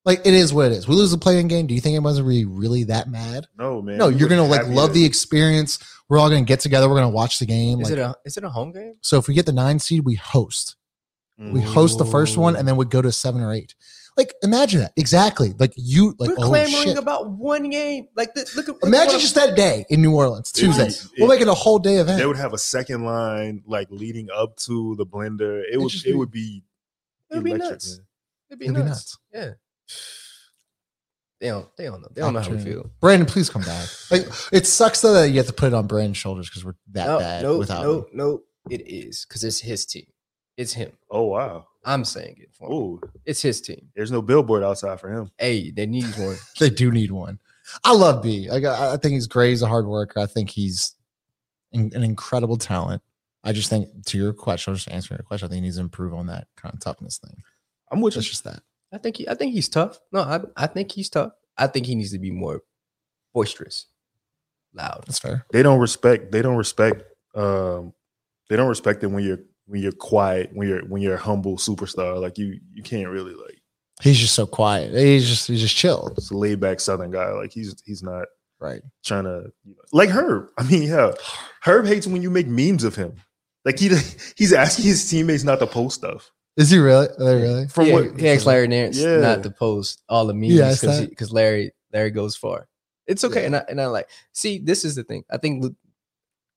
Like 0.04 0.20
it 0.26 0.34
is 0.34 0.52
what 0.52 0.66
it 0.66 0.72
is. 0.72 0.86
We 0.86 0.94
lose 0.94 1.10
the 1.10 1.18
playing 1.18 1.48
game. 1.48 1.66
Do 1.66 1.74
you 1.74 1.80
think 1.80 1.94
anyone's 1.94 2.20
really 2.20 2.44
really 2.44 2.84
that 2.84 3.08
mad? 3.08 3.46
No, 3.58 3.80
man. 3.80 3.96
no, 3.98 4.08
you're 4.08 4.28
gonna 4.28 4.44
like 4.44 4.66
love 4.68 4.90
to- 4.90 4.94
the 4.94 5.04
experience. 5.04 5.78
We're 6.08 6.18
all 6.18 6.28
gonna 6.28 6.42
get 6.42 6.60
together. 6.60 6.88
We're 6.88 6.96
gonna 6.96 7.08
watch 7.08 7.38
the 7.38 7.46
game. 7.46 7.80
Is 7.80 7.88
Like, 7.90 7.98
it 7.98 8.02
a 8.02 8.14
is 8.26 8.36
it 8.36 8.44
a 8.44 8.50
home 8.50 8.72
game? 8.72 8.96
so 9.00 9.18
if 9.18 9.28
we 9.28 9.34
get 9.34 9.46
the 9.46 9.52
nine 9.52 9.78
seed, 9.78 10.04
we 10.04 10.14
host. 10.16 10.76
We 11.36 11.60
host 11.60 11.98
the 11.98 12.04
first 12.04 12.36
one, 12.36 12.54
and 12.54 12.68
then 12.68 12.76
we 12.76 12.84
go 12.84 13.02
to 13.02 13.10
seven 13.10 13.40
or 13.42 13.52
eight. 13.52 13.74
Like 14.16 14.32
imagine 14.44 14.80
that 14.82 14.92
exactly. 14.96 15.52
Like 15.58 15.72
you 15.74 16.14
like 16.20 16.28
We're 16.30 16.36
oh, 16.44 16.48
clamoring 16.48 16.84
shit. 16.84 16.98
about 16.98 17.30
one 17.30 17.68
game. 17.70 18.06
Like 18.14 18.32
this, 18.34 18.54
look 18.54 18.68
at 18.68 18.74
look 18.76 18.84
Imagine 18.84 19.18
just 19.18 19.34
that 19.34 19.56
day 19.56 19.84
in 19.90 20.00
New 20.02 20.14
Orleans, 20.14 20.52
Tuesday. 20.52 20.86
it- 20.86 21.04
we'll 21.18 21.28
make 21.28 21.40
it 21.40 21.48
a 21.48 21.54
whole 21.54 21.80
day 21.80 21.96
event. 21.96 22.18
they 22.20 22.26
would 22.26 22.36
have 22.36 22.52
a 22.52 22.58
second 22.58 23.04
line 23.04 23.64
like 23.66 23.88
leading 23.90 24.28
up 24.32 24.56
to 24.58 24.94
the 24.96 25.04
blender. 25.04 25.62
It 25.72 25.78
would 25.80 25.90
just 25.90 26.06
it 26.06 26.10
be- 26.10 26.14
would 26.16 26.30
be 26.30 26.62
It 27.30 27.34
would 27.36 27.44
be 27.44 27.50
electric, 27.50 27.70
nuts. 27.72 27.96
man. 27.96 28.06
It'd 28.50 28.58
be 28.60 28.64
It'd 28.66 28.76
be 28.76 28.82
nuts. 28.82 28.88
nuts. 28.88 29.18
Yeah. 29.32 29.50
They 31.40 31.48
don't. 31.48 31.68
They 31.76 31.84
don't 31.84 32.00
know. 32.00 32.08
They 32.14 32.20
don't 32.22 32.32
know 32.32 32.40
how 32.40 32.50
we 32.50 32.58
feel. 32.58 32.90
Brandon, 33.00 33.26
please 33.26 33.50
come 33.50 33.62
back. 33.62 33.88
Like 34.10 34.26
it 34.52 34.66
sucks 34.66 35.00
though 35.00 35.12
that 35.14 35.28
you 35.30 35.36
have 35.38 35.46
to 35.46 35.52
put 35.52 35.68
it 35.68 35.74
on 35.74 35.86
Brandon's 35.86 36.16
shoulders 36.16 36.48
because 36.48 36.64
we're 36.64 36.74
that 36.92 37.06
No, 37.06 37.18
bad 37.18 37.42
no, 37.42 37.58
without 37.58 37.82
no, 37.82 37.92
him. 37.98 38.04
no. 38.12 38.40
It 38.70 38.80
is 38.86 39.26
because 39.28 39.44
it's 39.44 39.58
his 39.60 39.84
team. 39.84 40.06
It's 40.56 40.72
him. 40.72 40.92
Oh 41.10 41.24
wow. 41.24 41.66
I'm 41.84 42.04
saying 42.04 42.36
it 42.38 42.50
for 42.54 42.66
him. 42.68 42.72
Oh, 42.72 43.00
It's 43.26 43.42
his 43.42 43.60
team. 43.60 43.88
there's 43.94 44.10
no 44.10 44.22
billboard 44.22 44.62
outside 44.62 44.98
for 45.00 45.10
him. 45.12 45.30
Hey, 45.36 45.70
they 45.70 45.84
need 45.86 46.04
one. 46.18 46.36
They 46.58 46.70
do 46.70 46.90
need 46.90 47.10
one. 47.10 47.38
I 47.82 47.92
love 47.94 48.22
B. 48.22 48.48
I, 48.50 48.60
got- 48.60 48.80
I 48.94 48.96
think 48.96 49.14
he's 49.14 49.26
great. 49.26 49.50
He's 49.50 49.62
a 49.62 49.66
hard 49.66 49.86
worker. 49.86 50.20
I 50.20 50.26
think 50.26 50.48
he's 50.50 50.94
in- 51.72 51.92
an 51.94 52.02
incredible 52.04 52.56
talent. 52.56 53.02
I 53.42 53.52
just 53.52 53.68
think 53.68 53.88
to 54.06 54.16
your 54.16 54.32
question, 54.32 54.70
I'm 54.70 54.76
just 54.76 54.88
answering 54.90 55.18
your 55.18 55.24
question. 55.26 55.46
I 55.46 55.48
think 55.50 55.56
he 55.56 55.60
needs 55.62 55.76
to 55.76 55.82
improve 55.82 56.14
on 56.14 56.26
that 56.28 56.46
kind 56.56 56.72
of 56.74 56.80
toughness 56.80 57.18
thing. 57.18 57.42
I'm 57.90 58.00
with 58.00 58.14
you. 58.14 58.20
It's 58.20 58.28
just 58.30 58.44
that. 58.44 58.60
I 58.94 58.98
think 58.98 59.16
he, 59.16 59.28
I 59.28 59.34
think 59.34 59.52
he's 59.52 59.68
tough. 59.68 59.98
No, 60.12 60.20
I, 60.20 60.40
I 60.56 60.66
think 60.68 60.92
he's 60.92 61.08
tough. 61.10 61.32
I 61.58 61.66
think 61.66 61.86
he 61.86 61.94
needs 61.94 62.12
to 62.12 62.18
be 62.18 62.30
more 62.30 62.62
boisterous, 63.32 63.86
loud. 64.72 65.04
That's 65.06 65.18
fair. 65.18 65.44
They 65.52 65.62
don't 65.62 65.80
respect. 65.80 66.32
They 66.32 66.42
don't 66.42 66.56
respect. 66.56 67.02
Um, 67.34 67.92
they 68.48 68.56
don't 68.56 68.68
respect 68.68 69.02
it 69.02 69.08
when 69.08 69.24
you're 69.24 69.40
when 69.66 69.82
you're 69.82 69.92
quiet. 69.92 70.50
When 70.52 70.68
you're 70.68 70.84
when 70.84 71.02
you're 71.02 71.14
a 71.14 71.20
humble 71.20 71.56
superstar. 71.56 72.20
Like 72.20 72.38
you 72.38 72.60
you 72.72 72.82
can't 72.82 73.08
really 73.08 73.34
like. 73.34 73.60
He's 74.02 74.18
just 74.18 74.34
so 74.34 74.46
quiet. 74.46 74.92
He's 74.94 75.28
just 75.28 75.46
he's 75.48 75.60
just 75.60 75.76
chilled. 75.76 76.14
It's 76.18 76.30
a 76.30 76.36
laid 76.36 76.60
back 76.60 76.80
Southern 76.80 77.10
guy. 77.10 77.30
Like 77.30 77.52
he's 77.52 77.74
he's 77.84 78.02
not 78.02 78.26
Right. 78.60 78.82
trying 79.04 79.24
to 79.24 79.52
you 79.64 79.74
know, 79.74 79.82
like 79.92 80.08
Herb. 80.10 80.48
I 80.56 80.62
mean, 80.62 80.84
yeah, 80.84 81.12
Herb 81.62 81.86
hates 81.86 82.06
when 82.06 82.22
you 82.22 82.30
make 82.30 82.46
memes 82.46 82.82
of 82.84 82.94
him. 82.96 83.14
Like 83.64 83.78
he 83.78 83.88
he's 84.36 84.52
asking 84.52 84.86
his 84.86 85.08
teammates 85.08 85.44
not 85.44 85.58
to 85.58 85.66
post 85.66 85.96
stuff. 85.96 86.30
Is 86.56 86.70
he 86.70 86.78
really? 86.78 87.08
Are 87.08 87.24
they 87.24 87.42
really? 87.42 87.68
From 87.68 87.86
yeah, 87.86 87.92
what 87.94 88.20
he 88.20 88.28
asked 88.28 88.46
Larry 88.46 88.68
Nance 88.68 88.96
Yeah. 88.98 89.18
not 89.18 89.42
to 89.42 89.50
post 89.50 90.02
all 90.08 90.26
the 90.26 90.34
memes 90.34 90.52
Yeah, 90.54 90.70
because 90.72 90.98
saw 90.98 91.06
because 91.06 91.32
Larry 91.32 91.72
Larry 91.92 92.10
goes 92.10 92.36
far. 92.36 92.68
It's 93.06 93.24
okay, 93.24 93.40
Yeah. 93.40 93.46
and 93.46 93.56
I 93.56 93.64
and 93.68 93.80
I 93.80 93.86
like 93.86 94.08
see 94.32 94.58
this 94.58 94.84
is 94.84 94.94
the 94.94 95.02
thing. 95.04 95.24
I 95.30 95.36
think 95.38 95.64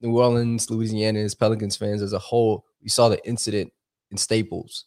New 0.02 0.20
Orleans, 0.20 0.70
Louisiana, 0.70 1.20
as 1.22 1.34
Pelicans 1.34 1.76
fans 1.76 2.02
as 2.04 2.14
a 2.14 2.20
whole, 2.20 2.66
we 2.84 2.90
saw 2.90 3.10
the 3.10 3.26
incident 3.28 3.74
in 4.12 4.18
Staples 4.18 4.86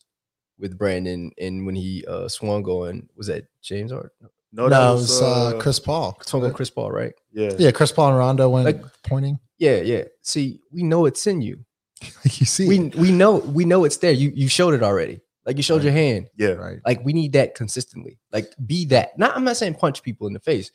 with 0.59 0.79
Brandon 0.79 1.33
and 1.39 1.67
when 1.67 1.75
he 1.75 2.05
uh 2.07 2.29
swung 2.29 2.65
on 2.65 3.09
was 3.17 3.27
that 3.27 3.45
James 3.63 3.91
or 3.93 4.13
No, 4.53 4.69
No, 4.69 4.91
it 4.91 4.95
was, 4.95 5.03
was 5.03 5.23
uh, 5.23 5.27
uh, 5.57 5.61
Chris 5.61 5.81
Paul. 5.81 6.17
swung 6.27 6.45
on 6.45 6.53
Chris 6.53 6.71
Paul, 6.71 6.91
right? 6.93 7.13
Yeah, 7.33 7.51
Yeah, 7.59 7.71
Chris 7.73 7.91
Paul 7.93 8.11
and 8.11 8.19
Rondo 8.19 8.49
went 8.49 8.67
Like- 8.67 8.85
pointing. 9.05 9.39
Yeah, 9.59 9.81
yeah. 9.83 10.05
See, 10.23 10.61
we 10.71 10.83
know 10.83 11.05
it's 11.07 11.27
in 11.27 11.43
you. 11.43 11.65
you 12.25 12.47
see, 12.47 12.69
We 12.69 12.79
we 12.91 13.11
know 13.13 13.37
we 13.39 13.65
know 13.65 13.85
it's 13.85 13.97
there. 13.99 14.13
You 14.13 14.33
you 14.35 14.49
showed 14.49 14.75
it 14.75 14.83
already. 14.83 15.21
Like 15.47 15.57
you 15.57 15.63
showed 15.63 15.77
Right. 15.77 15.85
your 15.85 15.93
hand. 15.93 16.29
yeah. 16.37 16.51
right? 16.51 16.79
Like 16.85 17.05
we 17.05 17.13
need 17.13 17.33
that 17.33 17.55
consistently. 17.55 18.19
Like 18.33 18.53
be 18.67 18.85
that. 18.87 19.19
Not 19.19 19.37
I'm 19.37 19.45
not 19.45 19.57
saying 19.57 19.75
punch 19.75 20.03
people 20.03 20.27
in 20.27 20.33
the 20.33 20.41
face. 20.41 20.71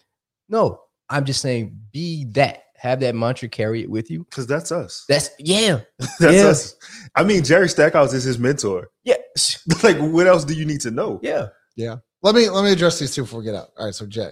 No, 0.50 0.82
I'm 1.10 1.26
just 1.26 1.42
saying 1.42 1.78
be 1.92 2.26
that. 2.32 2.64
Have 2.78 3.00
that 3.00 3.16
mantra 3.16 3.48
carry 3.48 3.82
it 3.82 3.90
with 3.90 4.12
you. 4.12 4.26
Because 4.26 4.48
that's 4.48 4.72
us. 4.72 5.06
That's 5.08 5.30
yeah. 5.40 5.82
That's 6.20 6.36
Yeah. 6.36 6.46
us. 6.48 6.76
I 7.16 7.24
mean, 7.24 7.44
Jerry 7.44 7.70
Stackhouse 7.70 8.14
is 8.14 8.24
his 8.26 8.38
mentor. 8.38 8.90
Yeah. 9.04 9.16
like, 9.84 9.98
what 9.98 10.28
else 10.28 10.44
do 10.44 10.54
you 10.54 10.66
need 10.66 10.82
to 10.82 10.92
know? 10.92 11.20
Yeah. 11.24 11.48
Yeah. 11.76 11.98
Let 12.22 12.36
me 12.36 12.50
let 12.50 12.64
me 12.66 12.72
address 12.72 13.00
these 13.00 13.14
two 13.16 13.22
before 13.24 13.40
we 13.40 13.46
get 13.46 13.56
out. 13.56 13.70
All 13.78 13.86
right, 13.86 13.96
so 13.96 14.06
Jay, 14.06 14.32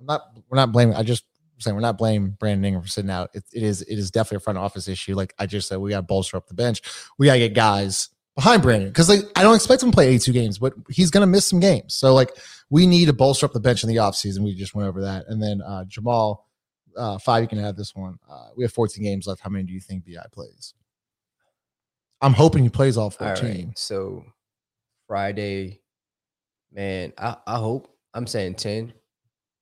I'm 0.00 0.06
not 0.06 0.22
we're 0.48 0.56
not 0.56 0.70
blaming. 0.72 0.94
I 0.96 1.02
just 1.02 1.24
I'm 1.37 1.37
saying 1.62 1.74
we're 1.74 1.80
not 1.82 1.98
blaming 1.98 2.30
Brandon 2.30 2.64
Ingram 2.64 2.82
for 2.82 2.88
sitting 2.88 3.10
out. 3.10 3.30
It, 3.34 3.44
it 3.52 3.62
is 3.62 3.82
it 3.82 3.98
is 3.98 4.10
definitely 4.10 4.36
a 4.36 4.40
front 4.40 4.58
office 4.58 4.88
issue. 4.88 5.14
Like 5.14 5.34
I 5.38 5.46
just 5.46 5.68
said, 5.68 5.78
we 5.78 5.90
got 5.90 5.98
to 5.98 6.02
bolster 6.02 6.36
up 6.36 6.46
the 6.46 6.54
bench. 6.54 6.82
We 7.18 7.26
got 7.26 7.34
to 7.34 7.38
get 7.40 7.54
guys 7.54 8.10
behind 8.34 8.62
Brandon 8.62 8.88
because 8.88 9.08
like 9.08 9.22
I 9.36 9.42
don't 9.42 9.56
expect 9.56 9.82
him 9.82 9.90
to 9.90 9.94
play 9.94 10.08
82 10.08 10.32
games, 10.32 10.58
but 10.58 10.74
he's 10.88 11.10
gonna 11.10 11.26
miss 11.26 11.46
some 11.46 11.60
games. 11.60 11.94
So 11.94 12.14
like 12.14 12.30
we 12.70 12.86
need 12.86 13.06
to 13.06 13.12
bolster 13.12 13.46
up 13.46 13.52
the 13.52 13.60
bench 13.60 13.82
in 13.82 13.88
the 13.88 13.96
offseason. 13.96 14.40
We 14.40 14.54
just 14.54 14.74
went 14.74 14.88
over 14.88 15.00
that, 15.02 15.26
and 15.28 15.42
then 15.42 15.60
uh, 15.62 15.84
Jamal. 15.84 16.46
Uh, 16.96 17.16
five, 17.16 17.42
you 17.42 17.48
can 17.48 17.58
have 17.58 17.76
this 17.76 17.94
one. 17.94 18.18
Uh, 18.28 18.48
we 18.56 18.64
have 18.64 18.72
14 18.72 19.04
games 19.04 19.28
left. 19.28 19.40
How 19.40 19.50
many 19.50 19.62
do 19.62 19.72
you 19.72 19.78
think 19.78 20.04
Bi 20.04 20.14
plays? 20.32 20.74
I'm 22.20 22.32
hoping 22.32 22.64
he 22.64 22.68
plays 22.70 22.96
all 22.96 23.04
All 23.04 23.10
14. 23.10 23.44
right. 23.66 23.78
So 23.78 24.24
Friday, 25.06 25.80
man, 26.72 27.12
I, 27.16 27.36
I 27.46 27.56
hope 27.58 27.94
I'm 28.14 28.26
saying 28.26 28.56
10. 28.56 28.92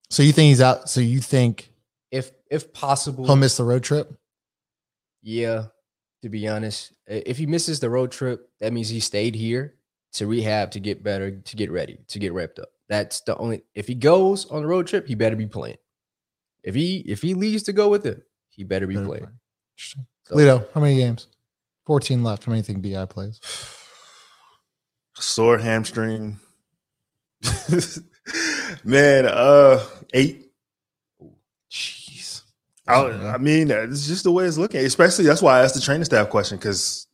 So 0.08 0.22
you 0.22 0.32
think 0.32 0.48
he's 0.48 0.62
out? 0.62 0.88
So 0.88 1.00
you 1.00 1.20
think 1.20 1.70
If 2.50 2.64
if 2.64 2.72
possible. 2.72 3.26
he'll 3.26 3.36
miss 3.36 3.56
the 3.56 3.64
road 3.64 3.82
trip? 3.82 4.12
Yeah, 5.22 5.66
to 6.22 6.28
be 6.28 6.46
honest, 6.48 6.92
if 7.06 7.36
he 7.38 7.46
misses 7.46 7.80
the 7.80 7.90
road 7.90 8.12
trip, 8.12 8.48
that 8.60 8.72
means 8.72 8.88
he 8.88 9.00
stayed 9.00 9.34
here 9.34 9.74
to 10.12 10.26
rehab, 10.26 10.70
to 10.72 10.80
get 10.80 11.02
better, 11.02 11.32
to 11.32 11.56
get 11.56 11.70
ready, 11.70 11.98
to 12.08 12.18
get 12.18 12.32
repped 12.32 12.58
up. 12.60 12.68
That's 12.88 13.20
the 13.22 13.36
only. 13.36 13.64
If 13.74 13.88
he 13.88 13.94
goes 13.96 14.46
on 14.50 14.62
the 14.62 14.68
road 14.68 14.86
trip, 14.86 15.08
he 15.08 15.14
better 15.16 15.34
be 15.36 15.46
playing. 15.46 15.78
If 16.62 16.74
he 16.74 16.98
if 16.98 17.22
he 17.22 17.34
leaves 17.34 17.64
to 17.64 17.72
go 17.72 17.88
with 17.88 18.06
it, 18.06 18.22
he 18.48 18.62
better 18.64 18.86
be 18.86 18.94
Better 18.94 19.06
playing. 19.06 19.24
play. 19.24 19.32
Interesting. 19.76 20.06
So- 20.28 20.36
Lito, 20.36 20.66
how 20.72 20.80
many 20.80 20.96
games? 20.96 21.26
14 21.86 22.22
left. 22.24 22.44
How 22.44 22.50
many 22.50 22.62
think 22.62 22.82
BI 22.82 23.04
plays? 23.06 23.40
Sore 25.14 25.58
hamstring. 25.58 26.38
Man, 28.84 29.26
uh, 29.26 29.84
eight. 30.14 30.45
Jeez. 32.88 33.24
I, 33.24 33.34
I 33.34 33.38
mean, 33.38 33.70
uh, 33.72 33.86
it's 33.90 34.06
just 34.06 34.24
the 34.24 34.30
way 34.32 34.44
it's 34.46 34.58
looking. 34.58 34.84
Especially 34.84 35.24
that's 35.24 35.42
why 35.42 35.58
I 35.58 35.62
asked 35.62 35.74
the 35.74 35.80
training 35.80 36.04
staff 36.04 36.28
question 36.30 36.56
because 36.58 37.06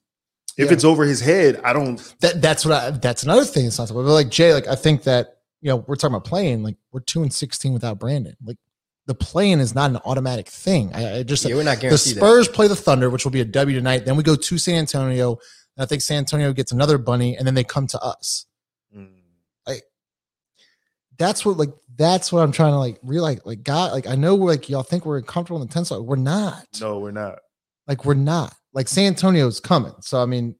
if 0.58 0.66
Yeah. 0.66 0.72
it's 0.74 0.84
over 0.84 1.04
his 1.04 1.20
head, 1.20 1.60
I 1.64 1.72
don't. 1.72 1.98
that 2.20 2.42
that's 2.42 2.64
what 2.66 2.74
I 2.74 2.90
that's 2.90 3.22
another 3.22 3.44
thing 3.44 3.66
it's 3.66 3.78
not 3.78 3.88
but 3.88 3.96
like 4.02 4.28
Jay, 4.28 4.52
like 4.52 4.66
I 4.68 4.74
think 4.74 5.04
that 5.04 5.38
you 5.60 5.68
know, 5.68 5.76
we're 5.86 5.94
talking 5.96 6.14
about 6.14 6.24
playing, 6.26 6.62
like 6.62 6.76
we're 6.90 7.00
two 7.00 7.22
and 7.22 7.32
sixteen 7.32 7.72
without 7.72 7.98
Brandon. 7.98 8.36
Like 8.44 8.56
the 9.06 9.14
playing 9.14 9.60
is 9.60 9.74
not 9.74 9.90
an 9.90 9.98
automatic 10.04 10.48
thing. 10.48 10.92
I, 10.94 11.18
I 11.18 11.22
just 11.22 11.44
Yeah, 11.44 11.54
we're 11.56 11.62
not 11.62 11.76
the 11.76 11.82
guaranteed 11.82 12.16
that. 12.16 12.20
Spurs 12.20 12.48
play 12.48 12.68
the 12.68 12.76
Thunder, 12.76 13.08
which 13.10 13.24
will 13.24 13.32
be 13.32 13.40
a 13.40 13.44
W 13.44 13.76
tonight. 13.76 14.04
Then 14.04 14.16
we 14.16 14.22
go 14.22 14.36
to 14.36 14.58
San 14.58 14.74
Antonio. 14.76 15.38
And 15.76 15.84
I 15.84 15.86
think 15.86 16.02
San 16.02 16.18
Antonio 16.18 16.52
gets 16.52 16.70
another 16.70 16.98
bunny, 16.98 17.36
and 17.36 17.46
then 17.46 17.54
they 17.54 17.64
come 17.64 17.86
to 17.86 17.98
us. 18.00 18.44
That's 21.18 21.44
what 21.44 21.56
like 21.56 21.72
that's 21.96 22.32
what 22.32 22.42
I'm 22.42 22.52
trying 22.52 22.72
to 22.72 22.78
like 22.78 22.98
realize. 23.02 23.40
Like 23.44 23.62
God, 23.62 23.92
like 23.92 24.06
I 24.06 24.14
know 24.14 24.34
we're 24.34 24.50
like 24.50 24.68
y'all 24.68 24.82
think 24.82 25.06
we're 25.06 25.20
comfortable 25.22 25.60
in 25.60 25.68
the 25.68 25.72
10 25.72 25.86
slot. 25.86 26.04
We're 26.04 26.16
not. 26.16 26.66
No, 26.80 26.98
we're 26.98 27.10
not. 27.10 27.38
Like 27.86 28.04
we're 28.04 28.14
not. 28.14 28.54
Like 28.72 28.88
San 28.88 29.06
Antonio's 29.06 29.60
coming. 29.60 29.94
So 30.00 30.22
I 30.22 30.26
mean, 30.26 30.54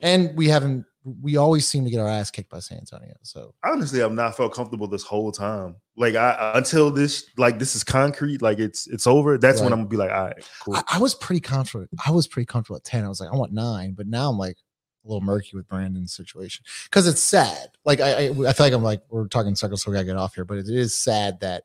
and 0.00 0.36
we 0.36 0.48
haven't 0.48 0.84
we 1.22 1.36
always 1.36 1.66
seem 1.66 1.84
to 1.84 1.90
get 1.90 2.00
our 2.00 2.08
ass 2.08 2.30
kicked 2.30 2.50
by 2.50 2.58
San 2.58 2.78
Antonio. 2.78 3.14
So 3.22 3.54
Honestly, 3.64 4.02
I've 4.02 4.12
not 4.12 4.36
felt 4.36 4.52
comfortable 4.52 4.88
this 4.88 5.04
whole 5.04 5.30
time. 5.30 5.76
Like 5.96 6.16
I 6.16 6.52
until 6.54 6.90
this, 6.90 7.26
like 7.36 7.58
this 7.58 7.76
is 7.76 7.84
concrete, 7.84 8.42
like 8.42 8.58
it's 8.58 8.86
it's 8.88 9.06
over. 9.06 9.38
That's 9.38 9.60
when 9.60 9.72
I'm 9.72 9.80
gonna 9.80 9.88
be 9.88 9.96
like, 9.96 10.10
all 10.10 10.26
right, 10.26 10.48
cool. 10.60 10.76
I, 10.76 10.82
I 10.94 10.98
was 10.98 11.14
pretty 11.14 11.40
confident. 11.40 11.90
I 12.04 12.10
was 12.10 12.26
pretty 12.26 12.46
comfortable 12.46 12.76
at 12.76 12.84
10. 12.84 13.04
I 13.04 13.08
was 13.08 13.20
like, 13.20 13.32
I 13.32 13.36
want 13.36 13.52
nine, 13.52 13.92
but 13.92 14.06
now 14.06 14.28
I'm 14.28 14.38
like 14.38 14.58
a 15.06 15.08
little 15.08 15.24
murky 15.24 15.56
with 15.56 15.68
Brandon's 15.68 16.12
situation 16.12 16.64
because 16.84 17.06
it's 17.06 17.20
sad. 17.20 17.68
Like 17.84 18.00
I, 18.00 18.10
I, 18.10 18.24
I 18.28 18.52
feel 18.52 18.66
like 18.66 18.72
I'm 18.72 18.82
like 18.82 19.02
we're 19.08 19.28
talking 19.28 19.54
circles, 19.54 19.82
so 19.82 19.90
we 19.90 19.94
gotta 19.94 20.06
get 20.06 20.16
off 20.16 20.34
here. 20.34 20.44
But 20.44 20.58
it 20.58 20.68
is 20.68 20.94
sad 20.94 21.40
that 21.40 21.64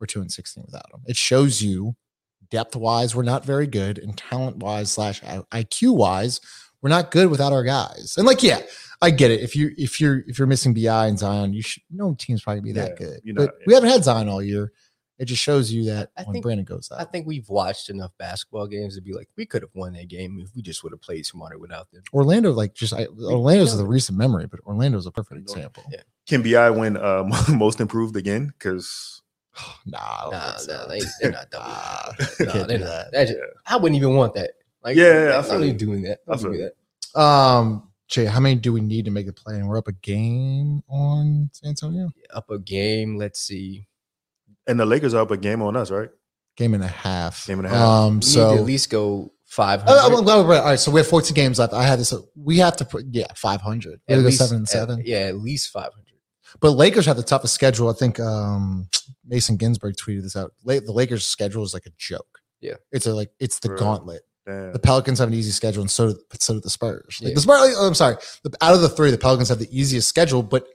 we're 0.00 0.06
two 0.06 0.20
and 0.20 0.30
sixteen 0.30 0.64
without 0.66 0.92
him. 0.92 1.00
It 1.06 1.16
shows 1.16 1.62
you 1.62 1.94
depth 2.50 2.74
wise 2.74 3.14
we're 3.14 3.22
not 3.22 3.44
very 3.44 3.66
good, 3.66 3.98
and 3.98 4.16
talent 4.16 4.56
wise 4.58 4.90
slash 4.92 5.20
IQ 5.22 5.96
wise 5.96 6.40
we're 6.82 6.90
not 6.90 7.10
good 7.10 7.30
without 7.30 7.52
our 7.52 7.62
guys. 7.62 8.14
And 8.16 8.26
like, 8.26 8.42
yeah, 8.42 8.60
I 9.02 9.10
get 9.10 9.30
it. 9.30 9.40
If 9.40 9.54
you 9.54 9.72
if 9.76 10.00
you're 10.00 10.24
if 10.26 10.38
you're 10.38 10.48
missing 10.48 10.74
Bi 10.74 11.06
and 11.06 11.18
Zion, 11.18 11.52
you 11.52 11.62
should 11.62 11.82
no 11.90 12.14
team's 12.18 12.42
probably 12.42 12.62
be 12.62 12.72
that 12.72 12.90
Yeah, 13.00 13.06
good. 13.06 13.20
But 13.34 13.44
not- 13.44 13.54
we 13.66 13.74
haven't 13.74 13.90
had 13.90 14.04
Zion 14.04 14.28
all 14.28 14.42
year. 14.42 14.72
It 15.20 15.26
just 15.26 15.42
shows 15.42 15.70
you 15.70 15.84
that 15.84 16.10
I 16.16 16.22
when 16.24 16.32
think- 16.32 16.42
Brandon 16.44 16.64
goes 16.64 16.90
out. 16.90 16.98
I 17.00 17.04
think 17.04 17.26
we've 17.26 17.48
watched 17.48 17.90
enough 17.90 18.10
basketball 18.18 18.66
games 18.66 18.96
to 18.96 19.02
be 19.02 19.12
like, 19.12 19.28
we 19.36 19.44
could 19.46 19.60
have 19.62 19.70
won 19.74 19.92
that 19.92 20.08
game 20.08 20.40
if 20.42 20.48
we 20.56 20.62
just 20.62 20.82
would 20.82 20.92
have 20.92 21.00
played 21.02 21.26
smarter 21.26 21.58
without 21.58 21.90
them. 21.92 22.02
Orlando, 22.14 22.52
like 22.52 22.72
just 22.74 22.94
I, 22.94 23.06
Orlando's 23.06 23.72
no. 23.74 23.78
the 23.82 23.86
recent 23.86 24.16
memory, 24.16 24.46
but 24.46 24.60
Orlando's 24.66 25.04
a 25.06 25.10
perfect 25.12 25.38
example. 25.40 25.84
Yeah. 25.92 26.00
Can 26.26 26.42
Bi 26.42 26.70
win 26.70 26.96
uh, 26.96 27.24
most 27.50 27.80
improved 27.80 28.16
again? 28.16 28.46
Because 28.58 29.20
Nah, 29.86 30.30
Nah, 30.30 30.56
so. 30.56 30.72
nah, 30.74 30.86
they, 30.86 31.00
they're 31.20 31.32
not 31.32 31.50
double. 31.50 31.66
Nah, 32.40 32.54
Nah, 32.54 32.66
they're 32.66 32.78
not. 32.78 32.86
that. 32.86 33.12
That 33.12 33.26
just- 33.28 33.38
I 33.66 33.76
wouldn't 33.76 33.96
even 33.96 34.16
want 34.16 34.34
that. 34.34 34.52
Like, 34.82 34.96
Yeah, 34.96 35.24
yeah, 35.28 35.30
I 35.34 35.38
I'm 35.38 35.44
feel 35.44 35.58
not 35.60 35.76
doing 35.76 36.02
that. 36.02 36.20
I 36.26 36.30
Don't 36.32 36.40
feel 36.42 36.52
do 36.52 36.70
that. 37.14 37.20
Um, 37.20 37.90
Jay, 38.08 38.24
how 38.24 38.40
many 38.40 38.54
do 38.56 38.72
we 38.72 38.80
need 38.80 39.04
to 39.04 39.10
make 39.10 39.26
the 39.26 39.32
play? 39.34 39.56
And 39.56 39.68
we're 39.68 39.76
up 39.76 39.86
a 39.88 39.92
game 39.92 40.82
on 40.88 41.50
San 41.52 41.68
Antonio. 41.70 42.10
Up 42.32 42.48
a 42.50 42.58
game. 42.58 43.16
Let's 43.18 43.40
see. 43.40 43.86
And 44.66 44.78
the 44.78 44.86
Lakers 44.86 45.14
are 45.14 45.22
up 45.22 45.30
a 45.30 45.36
game 45.36 45.62
on 45.62 45.76
us, 45.76 45.90
right? 45.90 46.10
Game 46.56 46.74
and 46.74 46.82
a 46.84 46.88
half. 46.88 47.46
Game 47.46 47.58
and 47.58 47.66
a 47.66 47.70
half. 47.70 47.80
Um, 47.80 48.08
We 48.08 48.14
need 48.16 48.22
to 48.22 48.28
so 48.28 48.54
at 48.54 48.64
least 48.64 48.90
go 48.90 49.32
five 49.46 49.82
Oh, 49.86 49.98
hundred. 49.98 50.16
I'm 50.18 50.24
glad 50.24 50.46
we're- 50.46 50.58
all 50.58 50.64
right. 50.66 50.78
So 50.78 50.90
we 50.90 51.00
have 51.00 51.06
14 51.08 51.34
games 51.34 51.58
left. 51.58 51.72
I 51.72 51.82
had 51.84 51.98
this. 51.98 52.12
We 52.36 52.58
have 52.58 52.76
to 52.76 52.84
put 52.84 53.04
yeah, 53.10 53.26
500. 53.36 54.00
We 54.08 54.14
at 54.14 54.22
go 54.22 54.30
seven 54.30 54.56
and 54.58 54.64
at- 54.66 54.68
seven. 54.70 55.02
yeah, 55.04 55.18
at 55.20 55.36
least 55.38 55.70
five 55.70 55.92
hundred. 55.92 56.06
But 56.60 56.72
Lakers 56.72 57.06
have 57.06 57.16
the 57.16 57.22
toughest 57.22 57.54
schedule. 57.54 57.88
I 57.88 57.92
think 57.92 58.18
um, 58.18 58.88
Mason 59.26 59.56
Ginsberg 59.56 59.94
tweeted 59.96 60.22
this 60.22 60.34
out. 60.36 60.52
La- 60.64 60.80
The 60.80 60.92
Lakers' 60.92 61.24
schedule 61.24 61.62
is 61.62 61.72
like 61.72 61.86
a 61.86 61.90
joke. 61.96 62.26
Yeah. 62.60 62.74
it's 62.92 63.06
a 63.06 63.14
like 63.14 63.30
it's 63.38 63.58
the 63.60 63.70
Right. 63.70 63.78
gauntlet. 63.78 64.22
Damn. 64.46 64.72
The 64.72 64.78
Pelicans 64.78 65.18
have 65.20 65.28
an 65.28 65.34
easy 65.34 65.52
schedule, 65.52 65.82
and 65.82 65.90
so 65.90 66.12
do, 66.12 66.18
so 66.38 66.54
do 66.54 66.60
the 66.60 66.68
Spurs. 66.70 67.18
Like 67.22 67.28
Yeah. 67.30 67.34
the 67.36 67.40
Spurs, 67.40 67.78
I'm 67.78 67.94
sorry, 67.94 68.16
the, 68.42 68.50
out 68.60 68.74
of 68.74 68.80
the 68.82 68.88
three, 68.88 69.10
the 69.10 69.18
Pelicans 69.18 69.48
have 69.48 69.58
the 69.60 69.68
easiest 69.70 70.08
schedule. 70.08 70.42
But 70.42 70.66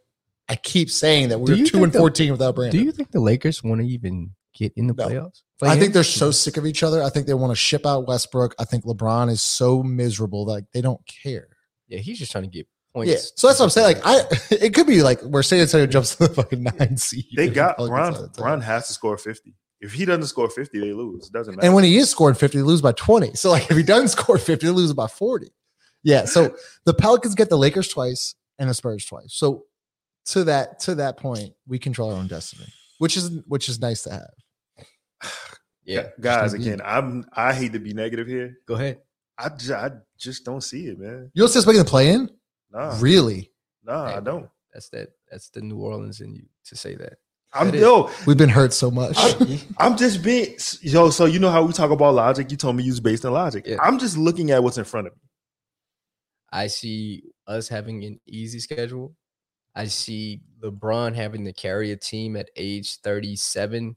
I 0.48 0.56
keep 0.56 0.89
saying 0.91 1.30
that 1.30 1.39
we're 1.39 1.66
two 1.66 1.84
and 1.84 1.91
the- 1.91 1.98
fourteen 2.00 2.32
without 2.32 2.56
Brandon. 2.56 2.80
Do 2.80 2.86
you 2.86 2.91
think 2.91 3.12
the 3.12 3.20
Lakers 3.20 3.64
want 3.64 3.82
to 3.82 3.88
even 3.88 4.32
get 4.54 4.74
in 4.76 4.88
the 4.88 4.93
No. 4.93 5.08
playoffs? 5.08 5.41
I 5.62 5.68
Play 5.68 5.80
think 5.80 5.93
they're 5.93 6.04
so 6.04 6.32
sick 6.32 6.58
of 6.58 6.66
each 6.66 6.84
other. 6.84 7.02
I 7.02 7.10
think 7.10 7.28
they 7.28 7.34
want 7.34 7.52
to 7.52 7.56
ship 7.56 7.86
out 7.86 8.08
Westbrook. 8.08 8.56
I 8.60 8.66
think 8.66 8.84
LeBron 8.84 9.30
is 9.32 9.41
so 9.41 9.82
miserable 9.82 10.46
that 10.46 10.52
like, 10.52 10.66
they 10.74 10.82
don't 10.82 11.02
care. 11.08 11.48
Yeah, 11.88 12.00
he's 12.00 12.20
just 12.20 12.32
trying 12.32 12.43
to 12.43 12.50
get 12.50 12.68
points. 12.93 13.12
Yeah, 13.12 13.18
so 13.36 13.48
that's 13.48 13.60
what 13.60 13.66
I'm 13.66 13.70
saying. 13.70 13.98
Like, 13.98 14.06
I 14.06 14.22
it 14.52 14.74
could 14.74 14.88
be 14.88 15.02
like 15.02 15.22
where 15.22 15.43
San 15.43 15.60
Antonio 15.60 15.88
jumps 15.88 16.16
to 16.16 16.28
the 16.28 16.34
fucking 16.34 16.62
nine 16.64 16.98
seed. 16.98 17.26
They 17.36 17.50
got 17.50 17.78
Pelicans 17.78 18.18
Bron. 18.18 18.32
Bron 18.38 18.62
has 18.62 18.88
to 18.88 18.93
score 18.93 19.18
fifty. 19.18 19.56
If 19.82 19.93
he 19.93 20.06
doesn't 20.06 20.26
score 20.28 20.50
fifty, 20.50 20.80
they 20.80 20.93
lose. 20.93 21.28
It 21.28 21.34
doesn't 21.34 21.56
matter. 21.56 21.66
And 21.66 21.74
when 21.76 21.84
he 21.84 21.98
is 21.98 22.10
scoring 22.10 22.36
50, 22.36 22.58
they 22.58 22.64
lose 22.64 22.82
by 22.82 22.93
20. 22.93 23.34
So, 23.36 23.52
like, 23.52 23.70
if 23.70 23.76
he 23.78 23.84
doesn't 23.84 24.08
score 24.18 24.38
50, 24.38 24.66
they 24.66 24.72
lose 24.72 24.93
by 24.93 25.06
40. 25.08 25.48
Yeah. 26.02 26.26
So 26.26 26.56
the 26.86 26.93
Pelicans 26.93 27.36
get 27.36 27.50
the 27.50 27.58
Lakers 27.58 27.88
twice 27.89 28.36
and 28.58 28.70
the 28.70 28.74
Spurs 28.74 29.06
twice. 29.06 29.28
So 29.34 29.66
to 30.26 30.44
that 30.46 30.80
to 30.82 30.96
that 30.96 31.18
point, 31.18 31.54
we 31.68 31.80
control 31.80 32.12
our 32.12 32.18
own 32.18 32.28
destiny, 32.28 32.68
which 33.00 33.18
is 33.18 33.30
which 33.48 33.70
is 33.70 33.80
nice 33.80 34.04
to 34.04 34.12
have. 34.12 35.32
yeah. 35.86 36.08
guys, 36.20 36.54
again, 36.54 36.82
I'm. 36.84 37.26
I 37.34 37.54
hate 37.54 37.74
to 37.74 37.80
be 37.80 37.94
negative 37.94 38.28
here. 38.28 38.58
Go 38.68 38.76
ahead. 38.76 39.00
I 39.38 39.50
just, 39.50 39.72
I 39.72 39.92
just 40.18 40.46
don't 40.46 40.62
see 40.62 40.88
it, 40.88 40.98
man. 41.00 41.30
You 41.34 41.42
don't 41.42 41.50
see 41.50 41.60
us 41.60 41.66
making 41.68 41.84
the 41.84 41.90
play 41.90 42.12
in? 42.12 42.30
Nah, 42.72 42.98
Really? 43.02 43.52
nah, 43.84 44.16
I 44.16 44.20
don't. 44.22 44.50
That's 44.74 44.90
that. 44.90 45.10
That's 45.30 45.50
the 45.50 45.62
New 45.62 45.78
Orleans 45.78 46.22
in 46.22 46.34
you 46.36 46.44
to 46.66 46.76
say 46.76 46.96
that. 46.96 47.14
I'm 47.54 47.68
That 47.68 47.76
is- 47.76 47.82
yo. 47.82 48.10
We've 48.26 48.38
been 48.38 48.50
hurt 48.50 48.74
so 48.74 48.90
much. 48.92 49.16
I'm, 49.18 49.60
I'm 49.78 49.98
just 49.98 50.24
being 50.24 50.58
yo. 50.82 51.10
So 51.10 51.26
you 51.26 51.40
know 51.40 51.50
how 51.52 51.64
we 51.64 51.72
talk 51.74 51.92
about 51.92 52.14
logic? 52.16 52.52
You 52.52 52.58
told 52.58 52.76
me 52.76 52.84
use 52.84 53.00
based 53.00 53.26
on 53.26 53.34
logic. 53.34 53.66
Yeah. 53.68 53.78
I'm 53.82 54.00
just 54.00 54.18
looking 54.18 54.52
at 54.52 54.64
what's 54.64 54.78
in 54.78 54.84
front 54.86 55.08
of 55.08 55.14
me. 55.14 55.20
I 56.52 56.68
see 56.68 57.24
us 57.48 57.68
having 57.68 58.04
an 58.06 58.20
easy 58.28 58.60
schedule. 58.60 59.16
I 59.76 59.86
see 59.86 60.42
LeBron 60.62 61.16
having 61.16 61.46
to 61.46 61.54
carry 61.54 61.92
a 61.92 61.98
team 61.98 62.36
at 62.36 62.50
age 62.56 62.98
37 62.98 63.96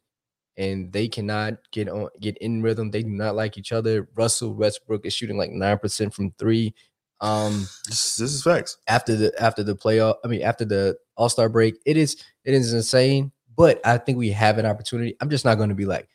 and 0.57 0.93
they 0.93 1.07
cannot 1.07 1.55
get 1.70 1.89
on 1.89 2.09
get 2.20 2.37
in 2.39 2.62
rhythm. 2.62 2.91
They 2.91 3.03
do 3.03 3.11
not 3.11 3.37
like 3.37 3.57
each 3.57 3.72
other. 3.72 4.09
Russell 4.16 4.55
Westbrook 4.55 5.07
is 5.07 5.14
shooting 5.14 5.39
like 5.39 5.51
9% 5.51 6.12
from 6.12 6.33
3. 6.33 6.74
Um 7.20 7.61
This, 7.87 8.16
this 8.16 8.33
is 8.33 8.43
facts. 8.43 8.76
after 8.89 9.16
the 9.16 9.43
after 9.43 9.62
the 9.62 9.74
playoff, 9.74 10.16
I 10.24 10.29
mean 10.29 10.43
after 10.43 10.64
the 10.64 10.97
All-Star 11.16 11.49
break, 11.49 11.76
it 11.87 11.97
is 11.97 12.16
it 12.45 12.55
is 12.55 12.72
insane, 12.72 13.33
but 13.57 13.81
I 13.85 13.99
think 13.99 14.18
we 14.18 14.31
have 14.31 14.59
an 14.59 14.66
opportunity. 14.66 15.16
I'm 15.20 15.31
just 15.31 15.45
not 15.45 15.57
going 15.57 15.70
to 15.70 15.74
be 15.74 15.87
like 15.87 16.09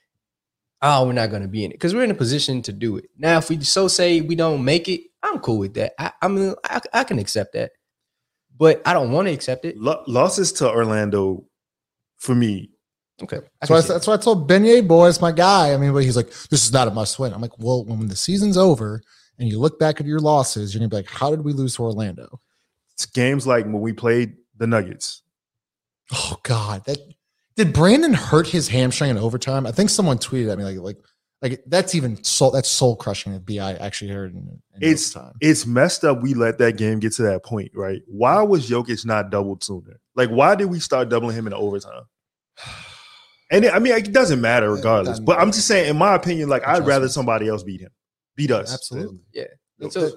oh, 0.83 1.05
we're 1.07 1.13
not 1.13 1.29
going 1.29 1.41
to 1.41 1.47
be 1.47 1.63
in 1.63 1.71
it 1.71 1.75
because 1.75 1.95
we're 1.95 2.03
in 2.03 2.11
a 2.11 2.15
position 2.15 2.61
to 2.61 2.73
do 2.73 2.97
it. 2.97 3.09
Now, 3.17 3.37
if 3.37 3.49
we 3.49 3.59
so 3.61 3.87
say 3.87 4.21
we 4.21 4.35
don't 4.35 4.63
make 4.63 4.89
it, 4.89 5.01
I'm 5.23 5.39
cool 5.39 5.57
with 5.57 5.73
that. 5.75 5.93
I, 5.97 6.11
I 6.21 6.27
mean, 6.27 6.53
I, 6.65 6.81
I 6.93 7.03
can 7.05 7.19
accept 7.19 7.53
that, 7.53 7.71
but 8.63 8.81
I 8.85 8.93
don't 8.93 9.11
want 9.11 9.27
to 9.27 9.33
accept 9.33 9.65
it. 9.65 9.77
Lo- 9.77 10.01
losses 10.07 10.53
to 10.53 10.69
Orlando 10.69 11.43
for 12.17 12.33
me. 12.33 12.69
Okay, 13.21 13.39
That's 13.59 13.69
why, 13.69 13.79
I, 13.79 13.81
that's 13.81 14.07
why 14.07 14.13
I 14.13 14.17
told 14.17 14.49
Beignet, 14.49 14.87
boy, 14.87 15.09
it's 15.09 15.19
my 15.19 15.33
guy. 15.33 15.73
I 15.73 15.77
mean, 15.77 15.91
but 15.91 16.05
he's 16.05 16.15
like, 16.15 16.27
this 16.49 16.63
is 16.63 16.71
not 16.71 16.87
a 16.87 16.91
must 16.91 17.19
win. 17.19 17.33
I'm 17.33 17.41
like, 17.41 17.59
well, 17.59 17.83
when 17.83 18.07
the 18.07 18.15
season's 18.15 18.55
over 18.55 19.01
and 19.37 19.49
you 19.49 19.59
look 19.59 19.79
back 19.79 19.99
at 19.99 20.05
your 20.05 20.21
losses, 20.21 20.73
you're 20.73 20.79
gonna 20.79 20.87
be 20.87 20.95
like, 20.95 21.09
how 21.09 21.29
did 21.29 21.43
we 21.43 21.51
lose 21.51 21.75
to 21.75 21.83
Orlando? 21.83 22.39
It's 22.93 23.05
games 23.05 23.45
like 23.45 23.65
when 23.65 23.81
we 23.81 23.91
played 23.91 24.37
the 24.57 24.65
Nuggets. 24.65 25.23
Oh 26.13 26.37
God, 26.43 26.85
that 26.85 26.99
did 27.57 27.73
Brandon 27.73 28.13
hurt 28.13 28.47
his 28.47 28.69
hamstring 28.69 29.11
in 29.11 29.17
overtime? 29.17 29.67
I 29.67 29.73
think 29.73 29.89
someone 29.89 30.19
tweeted 30.19 30.49
at 30.49 30.57
me 30.57 30.63
like, 30.63 30.77
like, 30.77 30.97
like 31.43 31.61
that's 31.67 31.93
even 31.93 32.23
soul. 32.23 32.51
That's 32.51 32.69
soul 32.69 32.95
crushing. 32.95 33.33
That 33.33 33.45
Bi 33.45 33.73
actually 33.73 34.11
heard 34.11 34.33
in, 34.33 34.39
in 34.39 34.61
It's 34.81 35.11
time 35.11 35.33
it's 35.41 35.65
messed 35.67 36.05
up. 36.05 36.23
We 36.23 36.33
let 36.33 36.57
that 36.59 36.77
game 36.77 36.99
get 36.99 37.11
to 37.13 37.23
that 37.23 37.43
point, 37.43 37.71
right? 37.75 38.01
Why 38.07 38.41
was 38.41 38.69
Jokic 38.69 39.05
not 39.05 39.29
doubled 39.29 39.61
sooner? 39.61 39.99
Like, 40.15 40.29
why 40.29 40.55
did 40.55 40.67
we 40.67 40.79
start 40.79 41.09
doubling 41.09 41.35
him 41.35 41.45
in 41.45 41.53
overtime? 41.53 42.03
And 43.51 43.65
it, 43.65 43.73
I 43.73 43.77
mean, 43.77 43.93
it 43.93 44.11
doesn't 44.11 44.41
matter 44.41 44.71
regardless. 44.71 45.09
doesn't 45.09 45.25
But 45.25 45.37
I'm 45.37 45.51
just 45.51 45.67
saying, 45.67 45.87
in 45.87 45.95
my 45.95 46.15
opinion, 46.15 46.49
like 46.49 46.65
I'd 46.65 46.87
rather 46.87 47.07
somebody 47.07 47.47
else 47.47 47.61
beat 47.61 47.81
him, 47.81 47.91
beat 48.35 48.49
us. 48.49 48.73
Absolutely. 48.73 49.19
yeah. 49.31 49.43
Nope. 49.77 49.91
So 49.91 50.09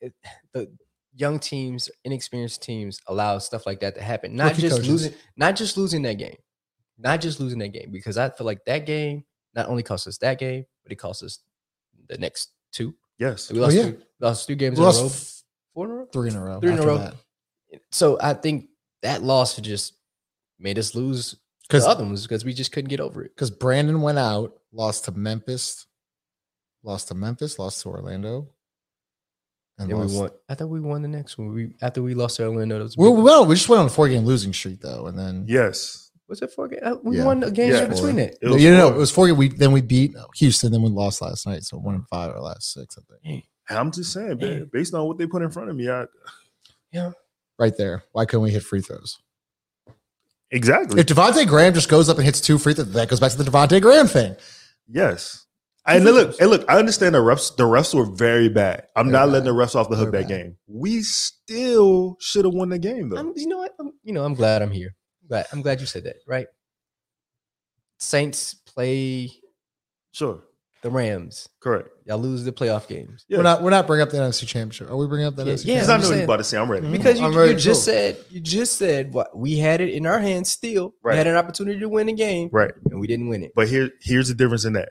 it, 0.00 0.14
the 0.52 0.70
young 1.12 1.40
teams, 1.40 1.90
inexperienced 2.04 2.62
teams, 2.62 3.00
allow 3.08 3.38
stuff 3.38 3.66
like 3.66 3.80
that 3.80 3.96
to 3.96 4.02
happen. 4.02 4.36
Not 4.36 4.50
Rookie 4.50 4.62
just 4.62 4.76
coaches. 4.76 4.88
losing, 4.88 5.14
not 5.36 5.56
just 5.56 5.76
losing 5.76 6.02
that 6.02 6.14
game, 6.14 6.36
not 6.96 7.20
just 7.20 7.40
losing 7.40 7.58
that 7.58 7.70
game, 7.70 7.90
because 7.90 8.18
I 8.18 8.30
feel 8.30 8.46
like 8.46 8.64
that 8.66 8.86
game 8.86 9.24
not 9.56 9.68
only 9.68 9.82
cost 9.82 10.06
us 10.06 10.18
that 10.18 10.38
game, 10.38 10.64
but 10.84 10.92
it 10.92 10.96
cost 10.96 11.22
us 11.22 11.40
the 12.08 12.18
next 12.18 12.50
two. 12.72 12.94
Yes. 13.18 13.50
We 13.50 13.58
lost, 13.58 13.76
oh, 13.76 13.80
yeah. 13.80 13.84
two, 13.90 14.02
lost 14.20 14.46
two 14.46 14.54
games 14.54 14.78
We 14.78 14.84
in 14.84 14.90
a 14.90 14.94
row. 14.94 15.06
f- 15.06 15.42
Four 15.74 15.84
in 15.86 15.90
a 15.90 15.94
row. 15.94 16.06
three 16.12 16.28
in 16.30 16.36
a 16.36 16.44
row. 16.44 16.60
Three 16.60 16.72
in 16.72 16.78
a 16.78 16.86
row. 16.86 16.98
that. 16.98 17.14
So 17.90 18.18
I 18.20 18.34
think 18.34 18.68
that 19.02 19.22
loss 19.22 19.56
just 19.56 19.94
made 20.58 20.78
us 20.78 20.94
lose 20.94 21.32
the 21.32 21.38
because 21.68 21.86
other 21.86 22.04
ones 22.04 22.22
because 22.22 22.44
we 22.44 22.54
just 22.54 22.72
couldn't 22.72 22.88
get 22.90 23.00
over 23.00 23.24
it. 23.24 23.34
because 23.34 23.50
Brandon 23.50 24.00
went 24.02 24.18
out, 24.18 24.54
lost 24.72 25.04
to 25.06 25.12
Memphis, 25.12 25.86
lost 26.82 27.08
to 27.08 27.14
Memphis, 27.14 27.58
lost 27.58 27.82
to 27.82 27.88
Orlando, 27.88 28.48
and 29.78 29.90
And 29.90 29.98
lost- 30.00 30.14
we 30.14 30.20
won. 30.20 30.30
I 30.48 30.54
thought 30.54 30.68
we 30.68 30.80
won 30.80 31.02
the 31.02 31.08
next 31.08 31.36
one. 31.36 31.52
We 31.52 31.72
after 31.82 32.02
we 32.02 32.14
lost 32.14 32.36
to 32.36 32.44
Orlando. 32.46 32.78
That 32.78 32.84
was, 32.84 32.96
Well, 32.96 33.14
well, 33.16 33.44
we 33.46 33.54
just 33.56 33.68
went 33.68 33.80
on 33.80 33.86
a 33.86 33.90
four 33.90 34.08
game 34.08 34.24
losing 34.24 34.52
streak 34.52 34.80
though, 34.80 35.06
and 35.06 35.18
then 35.18 35.44
Yes. 35.48 36.05
Was 36.28 36.42
it 36.42 36.50
four 36.52 36.68
games? 36.68 36.82
Uh, 36.84 36.96
we 37.02 37.18
Yeah. 37.18 37.24
won 37.24 37.42
a 37.44 37.50
game 37.50 37.70
Yeah. 37.72 37.84
in 37.84 37.90
between 37.90 38.18
it. 38.18 38.36
It 38.42 38.48
was 38.48 38.62
you 38.62 38.70
know, 38.72 38.88
it 38.88 38.96
was 38.96 39.10
four. 39.10 39.32
We 39.34 39.48
then 39.48 39.72
we 39.72 39.80
beat 39.80 40.16
uh, 40.16 40.26
Houston, 40.36 40.72
then 40.72 40.82
we 40.82 40.88
lost 40.90 41.22
last 41.22 41.46
night, 41.46 41.62
so 41.64 41.76
one 41.78 41.94
and 41.94 42.08
five 42.08 42.34
or 42.34 42.40
last 42.40 42.72
six, 42.72 42.98
I 42.98 43.02
think. 43.28 43.44
I'm 43.68 43.90
just 43.92 44.12
saying, 44.12 44.38
ba- 44.38 44.46
Yeah. 44.58 44.64
based 44.72 44.94
on 44.94 45.06
what 45.06 45.18
they 45.18 45.26
put 45.26 45.42
in 45.42 45.50
front 45.50 45.70
of 45.70 45.76
me, 45.76 45.88
I, 45.88 46.06
yeah, 46.92 47.12
Right 47.58 47.76
there. 47.76 48.02
Why 48.12 48.24
couldn't 48.26 48.42
we 48.42 48.50
hit 48.50 48.62
free 48.64 48.80
throws? 48.82 49.18
exactly. 50.50 51.00
If 51.00 51.06
Devonte' 51.06 51.46
Graham 51.46 51.74
just 51.74 51.88
goes 51.88 52.08
up 52.08 52.16
and 52.16 52.24
hits 52.24 52.40
two 52.40 52.58
free 52.58 52.74
throws, 52.74 52.92
that 52.92 53.08
goes 53.08 53.20
back 53.20 53.32
to 53.32 53.38
the 53.38 53.44
Devonte' 53.44 53.80
Graham 53.80 54.06
thing. 54.08 54.36
yes. 54.90 55.42
And 55.88 56.04
then 56.04 56.14
look, 56.14 56.40
and 56.40 56.50
look, 56.50 56.64
I 56.68 56.78
understand 56.80 57.14
the 57.14 57.18
refs. 57.20 57.54
The 57.54 57.62
refs 57.62 57.94
were 57.94 58.06
very 58.06 58.48
bad. 58.48 58.88
I'm 58.96 59.06
Very 59.06 59.12
not 59.12 59.26
bad. 59.26 59.32
letting 59.32 59.44
the 59.46 59.54
refs 59.54 59.76
off 59.76 59.88
the 59.88 59.94
hook 59.94 60.10
Very 60.10 60.24
that 60.24 60.28
bad. 60.28 60.42
game. 60.44 60.56
We 60.66 61.02
still 61.02 62.16
should 62.18 62.44
have 62.44 62.54
won 62.54 62.70
the 62.70 62.78
game 62.80 63.08
though. 63.10 63.18
I'm, 63.18 63.32
you 63.36 63.46
know 63.46 63.58
what? 63.58 63.72
I'm, 63.78 63.92
you 64.02 64.12
know, 64.12 64.24
I'm 64.24 64.34
glad 64.34 64.62
I'm 64.62 64.72
here. 64.72 64.96
I'm 65.26 65.28
glad, 65.28 65.46
I'm 65.52 65.62
glad 65.62 65.80
you 65.80 65.86
said 65.86 66.04
that. 66.04 66.16
Right? 66.26 66.46
Saints 67.98 68.54
play 68.54 69.30
sure, 70.12 70.42
the 70.82 70.90
Rams. 70.90 71.48
correct. 71.60 71.88
Y'all 72.04 72.18
lose 72.18 72.44
the 72.44 72.52
playoff 72.52 72.86
games 72.86 73.24
Yeah. 73.28 73.38
We're 73.38 73.42
not 73.42 73.62
we're 73.62 73.70
not 73.70 73.86
bringing 73.86 74.02
up 74.02 74.10
the 74.10 74.18
NFC 74.18 74.46
Championship. 74.46 74.90
Are 74.90 74.96
we 74.96 75.06
bringing 75.06 75.26
up 75.26 75.34
the 75.34 75.44
Yeah, 75.44 75.54
NFC? 75.54 75.64
yeah. 75.64 75.74
Because 75.74 75.86
Championship? 75.88 75.90
I 75.90 75.94
I'm 75.94 76.00
know 76.00 76.06
what 76.06 76.08
saying- 76.10 76.18
you 76.20 76.24
about 76.24 76.36
to 76.36 76.44
say. 76.44 76.58
I'm 76.58 76.70
ready. 76.70 76.90
Because 76.90 77.18
you, 77.18 77.26
I'm 77.26 77.36
ready 77.36 77.52
you 77.52 77.58
just 77.58 77.84
too. 77.86 77.90
said 77.92 78.16
you 78.30 78.40
just 78.40 78.76
said 78.76 79.12
what 79.14 79.36
we 79.36 79.56
had 79.58 79.80
it 79.80 79.88
in 79.94 80.04
our 80.06 80.18
hands. 80.20 80.50
Still, 80.52 80.94
Right. 81.02 81.14
we 81.14 81.18
had 81.18 81.26
an 81.26 81.36
opportunity 81.36 81.80
to 81.80 81.88
win 81.88 82.08
a 82.10 82.12
game, 82.12 82.50
Right. 82.52 82.72
and 82.90 83.00
we 83.00 83.06
didn't 83.06 83.28
win 83.28 83.42
it. 83.42 83.52
But 83.56 83.68
here, 83.68 83.90
here's 84.02 84.28
the 84.28 84.34
difference 84.34 84.64
in 84.66 84.74
that. 84.74 84.90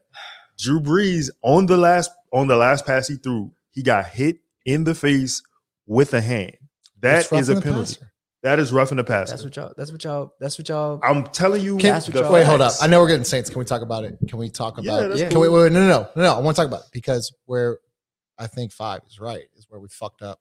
Drew 0.58 0.80
Brees 0.82 1.30
on 1.44 1.68
the 1.68 1.78
last 1.78 2.12
on 2.34 2.48
the 2.48 2.56
last 2.58 2.86
pass 2.86 3.08
he 3.08 3.16
threw, 3.18 3.52
he 3.72 3.84
got 3.84 4.08
hit 4.08 4.38
in 4.66 4.84
the 4.84 4.96
face 4.96 5.42
with 5.86 6.14
a 6.14 6.22
hand. 6.22 6.58
That 7.02 7.32
is 7.32 7.50
a 7.50 7.62
penalty. 7.62 7.96
passer. 7.98 8.12
That 8.46 8.60
is 8.60 8.72
roughing 8.72 8.98
the 8.98 9.04
passer. 9.04 9.32
That's 9.32 9.44
what 9.44 9.56
y'all. 9.56 9.74
That's 9.76 9.92
what 9.92 10.04
y'all. 10.04 10.34
That's 10.40 10.58
what 10.60 10.70
y'all. 10.70 11.00
I'm 11.04 11.24
telling 11.24 11.64
you. 11.64 11.78
Can, 11.78 11.94
That's 11.94 12.08
what 12.08 12.16
y'all- 12.16 12.32
wait, 12.32 12.46
hold 12.46 12.62
up. 12.62 12.74
I 12.80 12.86
know 12.86 13.02
we're 13.02 13.08
getting 13.08 13.24
Saints. 13.24 13.50
Can 13.50 13.58
we 13.58 13.66
talk 13.66 13.82
about 13.82 14.04
it? 14.06 14.20
Can 14.30 14.38
we 14.38 14.50
talk 14.50 14.76
Yeah, 14.80 14.92
about? 15.00 15.10
that's 15.10 15.22
Yeah. 15.22 15.30
Can 15.30 15.40
we, 15.40 15.50
wait, 15.50 15.64
wait, 15.64 15.72
no, 15.72 15.80
no, 15.82 15.88
no, 15.88 16.10
no, 16.16 16.22
no. 16.22 16.36
I 16.36 16.40
want 16.42 16.56
to 16.56 16.62
talk 16.62 16.68
about 16.70 16.82
it 16.82 16.90
because 16.94 17.34
where 17.46 17.80
I 18.38 18.46
think 18.46 18.72
five 18.72 19.02
is 19.08 19.20
right 19.20 19.44
is 19.58 19.66
where 19.68 19.80
we 19.80 19.88
fucked 19.90 20.22
up. 20.22 20.40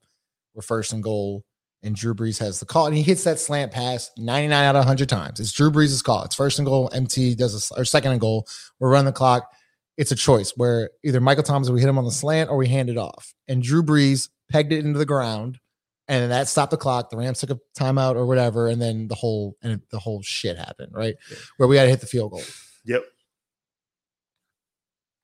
We're 0.55 0.61
first 0.63 0.93
and 0.93 1.03
goal, 1.03 1.45
and 1.83 1.97
Drew 1.97 2.15
Brees 2.15 2.39
has 2.41 2.61
the 2.61 2.67
call, 2.67 2.87
and 2.87 2.95
he 2.95 3.03
hits 3.03 3.25
that 3.25 3.41
slant 3.41 3.73
pass 3.73 4.11
99 4.19 4.53
out 4.65 4.77
of 4.77 4.81
100 4.81 5.09
times. 5.09 5.41
It's 5.41 5.51
Drew 5.53 5.71
Brees' 5.71 6.05
call. 6.05 6.25
It's 6.25 6.35
first 6.35 6.59
and 6.59 6.67
goal. 6.67 6.91
MT 6.93 7.35
does 7.37 7.55
a, 7.55 7.57
s- 7.57 7.73
or 7.75 7.85
second 7.87 8.13
and 8.13 8.21
goal. 8.21 8.47
We're 8.81 8.91
running 8.91 9.07
the 9.07 9.13
clock. 9.13 9.51
It's 9.97 10.13
a 10.13 10.17
choice 10.17 10.53
where 10.57 10.91
either 11.05 11.21
Michael 11.23 11.43
Thomas 11.45 11.71
we 11.71 11.81
hit 11.81 11.89
him 11.89 11.97
on 11.99 12.05
the 12.05 12.11
slant 12.11 12.51
or 12.51 12.57
we 12.59 12.69
hand 12.69 12.91
it 12.91 12.99
off, 12.99 13.33
and 13.49 13.63
Drew 13.63 13.83
Brees 13.83 14.29
pegged 14.51 14.73
it 14.73 14.85
into 14.85 14.99
the 14.99 15.07
ground. 15.07 15.59
And 16.07 16.23
then 16.23 16.29
that 16.31 16.49
stopped 16.49 16.71
the 16.71 16.77
clock. 16.77 17.09
The 17.11 17.17
Rams 17.17 17.41
took 17.41 17.51
a 17.51 17.59
timeout 17.79 18.15
or 18.17 18.27
whatever, 18.27 18.69
and 18.69 18.81
then 18.81 19.09
the 19.09 19.15
whole 19.15 19.57
and 19.63 19.81
the 19.91 19.99
whole 19.99 20.21
shit 20.23 20.59
happened, 20.59 20.93
right? 20.93 21.15
Yeah. 21.31 21.37
Where 21.57 21.69
we 21.69 21.77
had 21.79 21.85
to 21.85 21.91
hit 21.91 22.01
the 22.01 22.07
field 22.07 22.33
goal. 22.33 22.43
Yep. 22.85 23.05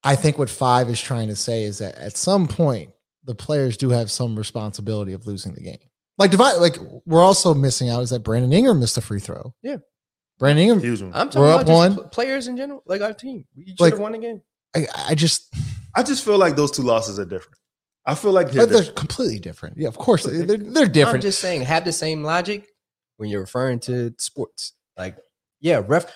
I 0.03 0.17
think 0.17 0.39
what 0.39 0.49
five 0.49 0.89
is 0.89 1.01
trying 1.01 1.29
to 1.29 1.37
say 1.37 1.65
is 1.65 1.79
that 1.79 1.95
at 1.97 2.17
some 2.17 2.49
point 2.49 2.91
the 3.25 3.35
players 3.35 3.77
do 3.77 3.91
have 3.91 4.11
some 4.11 4.37
responsibility 4.37 5.13
of 5.13 5.27
losing 5.27 5.53
the 5.55 5.61
game. 5.61 5.79
Like 6.17 6.31
divide, 6.31 6.55
like 6.57 6.77
we're 7.05 7.21
also 7.23 7.53
missing 7.55 7.91
out 7.91 8.03
is 8.03 8.11
that 8.11 8.21
Brandon 8.21 8.53
Ingram 8.53 8.81
missed 8.81 8.97
a 8.97 9.03
free 9.03 9.21
throw. 9.21 9.55
Yeah. 9.63 9.77
Brandon 10.39 10.63
Ingram. 10.65 10.81
Huge 10.81 11.03
one. 11.03 11.13
I'm 11.15 11.29
talking 11.29 11.43
We're 11.43 11.49
about 11.49 11.61
up 11.61 11.67
just 11.67 11.77
one. 11.77 11.95
pl- 11.97 12.05
players 12.09 12.47
in 12.49 12.57
general, 12.57 12.83
like 12.87 13.03
our 13.03 13.13
team. 13.13 13.45
We 13.55 13.67
should 13.67 13.81
Like- 13.81 13.93
have 13.93 14.01
won 14.01 14.13
the 14.13 14.19
game. 14.19 14.41
I, 14.75 14.87
I 15.09 15.15
just 15.15 15.53
I 15.95 16.03
just 16.03 16.25
feel 16.25 16.39
like 16.39 16.57
those 16.57 16.71
two 16.71 16.83
losses 16.83 17.19
are 17.19 17.25
different. 17.25 17.59
I 18.07 18.15
feel 18.15 18.33
like 18.33 18.51
they're 18.51 18.63
but 18.63 18.71
they're 18.71 18.79
different. 18.81 18.97
completely 18.97 19.35
completely 19.35 19.39
different. 19.41 19.77
Yeah, 19.79 19.89
of 19.89 19.99
course 19.99 20.25
they're 20.25 20.45
they're, 20.45 20.57
they're 20.57 20.87
different. 20.89 21.17
I'm 21.17 21.21
just 21.23 21.41
saying, 21.41 21.63
have 21.63 21.85
the 21.85 21.93
same 21.93 22.23
logic 22.25 22.67
when 23.19 23.29
you're 23.29 23.41
referring 23.41 23.79
to 23.81 24.15
sports. 24.19 24.73
Like, 24.97 25.17
yeah, 25.61 25.83
ref. 25.87 26.07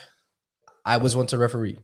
I 0.85 0.97
was 0.99 1.15
once 1.17 1.33
a 1.33 1.39
referee. 1.39 1.79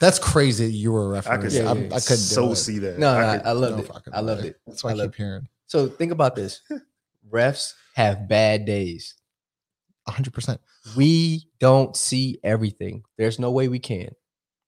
That's 0.00 0.18
crazy. 0.20 0.66
that 0.66 0.72
You 0.72 0.92
were 0.92 1.06
a 1.06 1.08
referee. 1.08 1.34
I 1.34 1.38
could, 1.38 1.52
Yeah, 1.52 1.70
I, 1.70 1.72
yeah, 1.74 1.86
I 1.86 2.00
couldn't 2.00 2.16
so 2.18 2.54
see 2.54 2.78
that. 2.78 2.98
No, 2.98 3.12
no, 3.12 3.18
I 3.26 3.32
I, 3.34 3.38
could- 3.38 3.46
I 3.46 3.52
loved 3.52 3.76
No 3.76 3.82
it. 3.82 3.86
fucking 3.88 4.14
I 4.14 4.20
loved 4.20 4.42
way. 4.42 4.48
it. 4.50 4.56
That's 4.66 4.84
why 4.84 4.90
I, 4.90 4.92
I 4.92 4.96
loved 4.96 5.14
keep 5.14 5.24
hearing 5.24 5.48
So 5.66 5.86
think 5.88 6.12
about 6.12 6.36
this: 6.36 6.60
refs 7.32 7.74
have 7.94 8.28
bad 8.28 8.64
days. 8.64 9.14
100. 10.04 10.32
percent 10.32 10.60
We 10.96 11.48
don't 11.60 11.96
see 11.96 12.38
everything. 12.42 13.02
There's 13.18 13.38
no 13.38 13.50
way 13.50 13.68
we 13.68 13.78
can. 13.80 14.10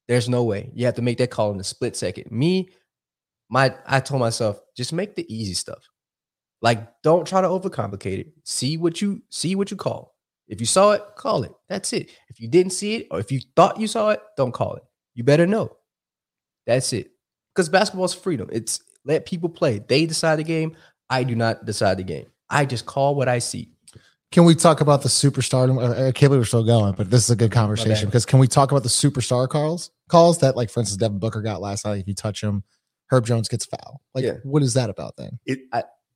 There's 0.09 0.28
no 0.28 0.42
way. 0.44 0.70
You 0.74 0.86
have 0.86 0.96
to 0.96 1.03
make 1.03 1.18
that 1.18 1.30
call 1.30 1.53
in 1.53 1.61
a 1.61 1.64
split 1.64 1.96
second. 1.96 2.30
Me, 2.32 2.68
my 3.51 3.74
I 3.86 4.01
told 4.01 4.20
myself, 4.20 4.61
just 4.76 4.92
make 4.92 5.14
the 5.14 5.26
easy 5.32 5.55
stuff. 5.55 5.86
Like, 6.62 7.03
don't 7.03 7.26
try 7.26 7.40
to 7.40 7.48
overcomplicate 7.48 8.18
it. 8.18 8.28
See 8.44 8.76
what 8.76 9.03
you 9.03 9.22
see 9.28 9.55
what 9.55 9.70
you 9.70 9.76
call. 9.76 10.14
If 10.48 10.61
you 10.61 10.66
saw 10.66 10.92
it, 10.92 11.03
call 11.16 11.42
it. 11.44 11.53
That's 11.68 11.92
it. 11.92 12.11
If 12.28 12.40
you 12.40 12.48
didn't 12.48 12.72
see 12.72 12.96
it, 12.96 13.09
or 13.11 13.20
if 13.20 13.30
you 13.30 13.40
thought 13.57 13.78
you 13.80 13.86
saw 13.86 14.11
it, 14.11 14.20
don't 14.36 14.53
call 14.53 14.74
it. 14.74 14.82
You 15.14 15.24
better 15.24 15.46
know. 15.46 15.76
That's 16.66 16.92
it. 16.92 17.11
Because 17.55 17.68
basketball's 17.68 18.14
freedom. 18.14 18.48
It's 18.53 18.80
let 19.05 19.26
people 19.26 19.48
play. 19.48 19.78
They 19.78 20.07
decide 20.07 20.38
the 20.38 20.44
game. 20.44 20.76
I 21.09 21.24
do 21.24 21.34
not 21.34 21.64
decide 21.64 21.98
the 21.98 22.05
game. 22.05 22.26
I 22.48 22.64
just 22.64 22.86
call 22.86 23.14
what 23.14 23.28
I 23.28 23.38
see. 23.38 23.72
Can 24.32 24.44
we 24.44 24.55
talk 24.55 24.80
about 24.80 25.03
the 25.03 25.09
superstar? 25.09 25.68
I 25.82 26.09
I 26.09 26.12
can't 26.12 26.30
believe 26.30 26.40
we're 26.40 26.44
still 26.44 26.64
going, 26.64 26.94
but 26.94 27.11
this 27.11 27.24
is 27.24 27.30
a 27.30 27.36
good 27.36 27.51
conversation 27.51 28.07
because 28.07 28.24
can 28.24 28.38
we 28.38 28.46
talk 28.46 28.70
about 28.70 28.84
the 28.84 28.88
superstar 28.88 29.48
calls? 29.48 29.90
Calls 30.09 30.38
that, 30.38 30.57
like, 30.57 30.70
for 30.70 30.80
instance, 30.80 30.98
Devin 30.98 31.18
Booker 31.18 31.42
got 31.42 31.61
last 31.61 31.84
night. 31.84 32.01
If 32.01 32.07
you 32.07 32.14
touch 32.14 32.40
him, 32.40 32.62
Herb 33.11 33.26
Jones 33.26 33.48
gets 33.48 33.64
foul. 33.66 34.00
Like, 34.14 34.24
Yeah. 34.24 34.34
what 34.44 34.62
is 34.62 34.74
that 34.74 34.90
about 34.90 35.16
then? 35.16 35.38
It, 35.46 35.61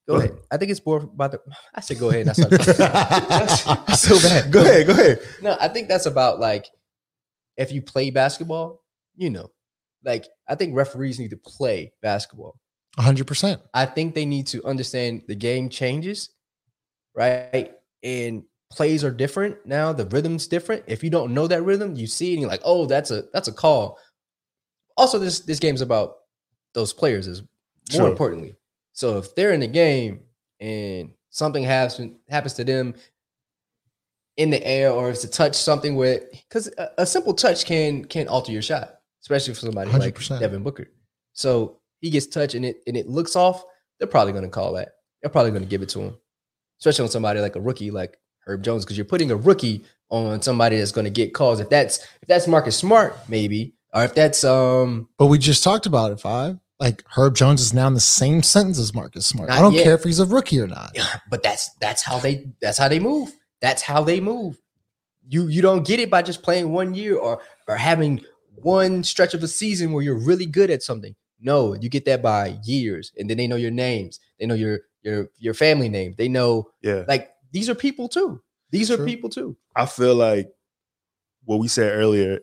Go 0.06 0.16
ahead. 0.16 0.36
I 0.50 0.58
think 0.58 0.70
it's 0.70 0.84
more 0.84 0.98
about 0.98 1.32
the. 1.32 1.40
I 1.74 1.80
said 1.80 1.98
go 1.98 2.10
ahead. 2.10 2.28
and 2.28 2.30
I 2.30 3.46
started- 3.46 3.96
so 3.96 4.18
bad. 4.20 4.52
go 4.52 4.60
ahead. 4.60 4.86
Go 4.86 4.92
ahead. 4.92 5.20
No, 5.40 5.56
I 5.58 5.68
think 5.68 5.88
that's 5.88 6.04
about 6.06 6.40
like 6.40 6.66
if 7.56 7.72
you 7.72 7.80
play 7.80 8.10
basketball, 8.10 8.82
you 9.16 9.30
know, 9.30 9.50
like 10.04 10.26
I 10.46 10.56
think 10.56 10.74
referees 10.76 11.18
need 11.18 11.30
to 11.30 11.38
play 11.38 11.92
basketball. 12.02 12.56
100%. 12.98 13.60
I 13.72 13.86
think 13.86 14.14
they 14.14 14.26
need 14.26 14.46
to 14.48 14.62
understand 14.64 15.22
the 15.26 15.34
game 15.34 15.68
changes, 15.70 16.28
right? 17.14 17.72
And 18.02 18.44
plays 18.70 19.02
are 19.04 19.10
different 19.10 19.56
now. 19.64 19.92
The 19.92 20.04
rhythm's 20.06 20.46
different. 20.46 20.84
If 20.86 21.02
you 21.02 21.08
don't 21.10 21.32
know 21.32 21.46
that 21.48 21.62
rhythm, 21.62 21.96
you 21.96 22.06
see 22.06 22.30
it 22.30 22.34
and 22.34 22.42
you're 22.42 22.50
like, 22.50 22.62
oh, 22.64 22.86
that's 22.86 23.10
a 23.10 23.24
that's 23.32 23.48
a 23.48 23.52
call. 23.52 23.98
Also, 24.98 25.18
this 25.18 25.40
this 25.40 25.58
game's 25.58 25.80
about 25.80 26.16
those 26.74 26.92
players 26.92 27.26
is 27.26 27.40
more 27.40 27.48
Sure. 27.90 28.08
importantly. 28.08 28.56
So 28.92 29.18
if 29.18 29.34
they're 29.34 29.52
in 29.52 29.60
the 29.60 29.66
game 29.66 30.20
and 30.60 31.10
something 31.30 31.62
happens 31.64 32.16
happens 32.28 32.54
to 32.54 32.64
them 32.64 32.94
in 34.36 34.50
the 34.50 34.64
air 34.66 34.90
or 34.90 35.08
if 35.10 35.16
it's 35.16 35.24
a 35.24 35.28
touch 35.28 35.54
something 35.56 35.94
with 35.96 36.24
because 36.30 36.68
a, 36.78 36.90
a 36.98 37.06
simple 37.06 37.34
touch 37.34 37.64
can 37.64 38.04
can 38.04 38.28
alter 38.28 38.52
your 38.52 38.62
shot, 38.62 38.96
especially 39.22 39.54
for 39.54 39.60
somebody 39.60 39.90
like 39.92 40.14
100%. 40.14 40.40
Devin 40.40 40.62
Booker. 40.62 40.88
So 41.32 41.78
he 42.00 42.10
gets 42.10 42.26
touched 42.26 42.54
and 42.54 42.64
it 42.64 42.82
and 42.86 42.96
it 42.96 43.08
looks 43.08 43.36
off, 43.36 43.64
they're 43.98 44.08
probably 44.08 44.32
going 44.32 44.44
to 44.44 44.50
call 44.50 44.72
that. 44.74 44.90
They're 45.22 45.30
probably 45.30 45.52
going 45.52 45.62
to 45.62 45.68
give 45.68 45.82
it 45.82 45.88
to 45.90 46.00
him, 46.00 46.16
especially 46.80 47.04
on 47.04 47.10
somebody 47.10 47.40
like 47.40 47.56
a 47.56 47.60
rookie 47.60 47.90
like 47.90 48.18
Herb 48.46 48.62
Jones, 48.62 48.84
because 48.84 48.96
you're 48.98 49.06
putting 49.06 49.30
a 49.30 49.36
rookie 49.36 49.84
on 50.10 50.42
somebody 50.42 50.76
that's 50.78 50.92
going 50.92 51.06
to 51.06 51.10
get 51.10 51.32
calls. 51.32 51.60
If 51.60 51.70
that's 51.70 51.98
if 52.22 52.28
that's 52.28 52.46
Marcus 52.46 52.76
Smart, 52.76 53.16
maybe, 53.28 53.74
or 53.92 54.04
if 54.04 54.14
that's 54.14 54.44
um 54.44 55.08
But 55.18 55.26
we 55.26 55.38
just 55.38 55.64
talked 55.64 55.86
about 55.86 56.10
it, 56.12 56.20
five. 56.20 56.58
Like, 56.80 57.04
Herb 57.16 57.36
Jones 57.36 57.60
is 57.60 57.72
now 57.72 57.86
in 57.86 57.94
the 57.94 58.00
same 58.00 58.42
sentence 58.42 58.78
as 58.78 58.92
Marcus 58.94 59.24
Smart. 59.26 59.50
I 59.50 59.60
don't 59.60 59.74
yet. 59.74 59.84
care 59.84 59.94
if 59.94 60.02
he's 60.02 60.18
a 60.18 60.26
rookie 60.26 60.60
or 60.60 60.66
not. 60.66 60.96
but 61.30 61.42
that's 61.42 61.70
that's 61.80 62.02
how 62.02 62.18
they 62.18 62.46
that's 62.60 62.78
how 62.78 62.88
they 62.88 62.98
move. 62.98 63.32
That's 63.60 63.80
how 63.82 64.02
they 64.02 64.20
move. 64.20 64.60
You 65.28 65.46
you 65.46 65.62
don't 65.62 65.86
get 65.86 66.00
it 66.00 66.10
by 66.10 66.22
just 66.22 66.42
playing 66.42 66.70
one 66.72 66.94
year 66.94 67.16
or 67.16 67.40
or 67.68 67.76
having 67.76 68.22
one 68.56 69.02
stretch 69.04 69.34
of 69.34 69.42
a 69.42 69.48
season 69.48 69.92
where 69.92 70.02
you're 70.02 70.18
really 70.18 70.46
good 70.46 70.70
at 70.70 70.82
something. 70.82 71.14
No, 71.40 71.74
you 71.74 71.88
get 71.88 72.04
that 72.06 72.22
by 72.22 72.58
years, 72.64 73.12
and 73.18 73.28
then 73.30 73.36
they 73.36 73.46
know 73.46 73.56
your 73.56 73.70
names. 73.70 74.18
They 74.40 74.46
know 74.46 74.54
your 74.54 74.80
your 75.02 75.28
your 75.38 75.54
family 75.54 75.88
name. 75.88 76.14
They 76.18 76.28
know 76.28 76.68
Yeah. 76.82 77.04
like 77.06 77.30
these 77.52 77.68
are 77.70 77.74
people 77.74 78.08
too. 78.08 78.42
These 78.70 78.90
are 78.90 79.04
people 79.04 79.30
too. 79.30 79.56
I 79.76 79.86
feel 79.86 80.14
like 80.16 80.50
what 81.44 81.58
we 81.60 81.68
said 81.68 81.92
earlier 81.96 82.40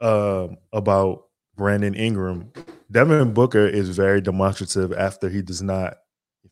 um, 0.00 0.56
about 0.72 1.26
Brandon 1.56 1.94
Ingram, 1.94 2.52
Devin 2.90 3.32
Booker 3.34 3.66
is 3.66 3.88
very 3.90 4.20
demonstrative 4.20 4.92
after 4.92 5.28
he 5.28 5.42
does 5.42 5.62
not 5.62 5.94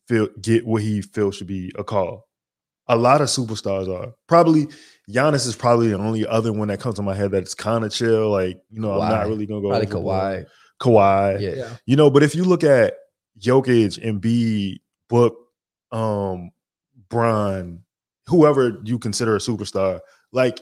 feel 0.07 0.27
get 0.41 0.65
what 0.65 0.81
he 0.81 1.01
feels 1.01 1.35
should 1.37 1.47
be 1.47 1.71
a 1.77 1.83
call. 1.83 2.27
A 2.87 2.95
lot 2.95 3.21
of 3.21 3.27
superstars 3.29 3.87
are 3.93 4.13
probably 4.27 4.67
Giannis 5.09 5.47
is 5.47 5.55
probably 5.55 5.87
the 5.89 5.97
only 5.97 6.25
other 6.27 6.51
one 6.53 6.67
that 6.67 6.79
comes 6.79 6.95
to 6.95 7.01
my 7.01 7.15
head 7.15 7.31
that's 7.31 7.55
kind 7.55 7.83
of 7.83 7.91
chill. 7.91 8.29
Like 8.29 8.59
you 8.69 8.79
know, 8.81 8.99
I'm 8.99 9.09
not 9.09 9.27
really 9.27 9.45
gonna 9.45 9.61
go 9.61 9.69
Probably 9.69 9.87
overboard. 9.87 10.45
Kawhi. 10.81 11.37
Kawhi, 11.37 11.41
Yeah. 11.57 11.69
you 11.85 11.95
know, 11.95 12.09
but 12.09 12.21
if 12.21 12.35
you 12.35 12.43
look 12.43 12.63
at 12.63 12.95
Jokic 13.39 13.97
and 14.07 14.19
B 14.21 14.81
Book, 15.09 15.35
um, 15.91 16.51
Bron, 17.09 17.81
whoever 18.27 18.79
you 18.83 18.99
consider 18.99 19.35
a 19.35 19.39
superstar, 19.39 19.99
like 20.31 20.59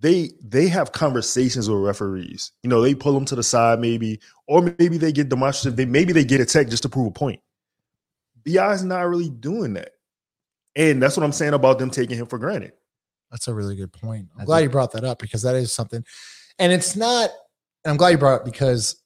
they 0.00 0.30
they 0.42 0.68
have 0.68 0.92
conversations 0.92 1.68
with 1.68 1.80
referees. 1.80 2.52
You 2.62 2.70
know, 2.70 2.80
they 2.80 2.94
pull 2.94 3.12
them 3.12 3.24
to 3.26 3.34
the 3.34 3.42
side, 3.42 3.80
maybe, 3.80 4.20
or 4.46 4.74
maybe 4.78 4.96
they 4.98 5.12
get 5.12 5.28
demonstrative. 5.28 5.76
They 5.76 5.86
maybe 5.86 6.12
they 6.12 6.24
get 6.24 6.40
a 6.40 6.46
tech 6.46 6.68
just 6.68 6.82
to 6.84 6.88
prove 6.88 7.08
a 7.08 7.10
point. 7.10 7.40
Bi's 8.44 8.84
not 8.84 9.08
really 9.08 9.28
doing 9.28 9.74
that, 9.74 9.90
and 10.76 11.02
that's 11.02 11.16
what 11.16 11.24
I'm 11.24 11.32
saying 11.32 11.54
about 11.54 11.78
them 11.78 11.90
taking 11.90 12.16
him 12.16 12.26
for 12.26 12.38
granted. 12.38 12.72
That's 13.30 13.48
a 13.48 13.54
really 13.54 13.76
good 13.76 13.92
point. 13.92 14.28
I'm 14.36 14.42
I 14.42 14.44
glad 14.44 14.58
think- 14.58 14.68
you 14.68 14.72
brought 14.72 14.92
that 14.92 15.04
up 15.04 15.18
because 15.18 15.42
that 15.42 15.56
is 15.56 15.72
something, 15.72 16.04
and 16.58 16.72
it's 16.72 16.96
not. 16.96 17.30
And 17.84 17.92
I'm 17.92 17.96
glad 17.96 18.10
you 18.10 18.18
brought 18.18 18.34
it 18.34 18.40
up 18.40 18.44
because 18.44 19.02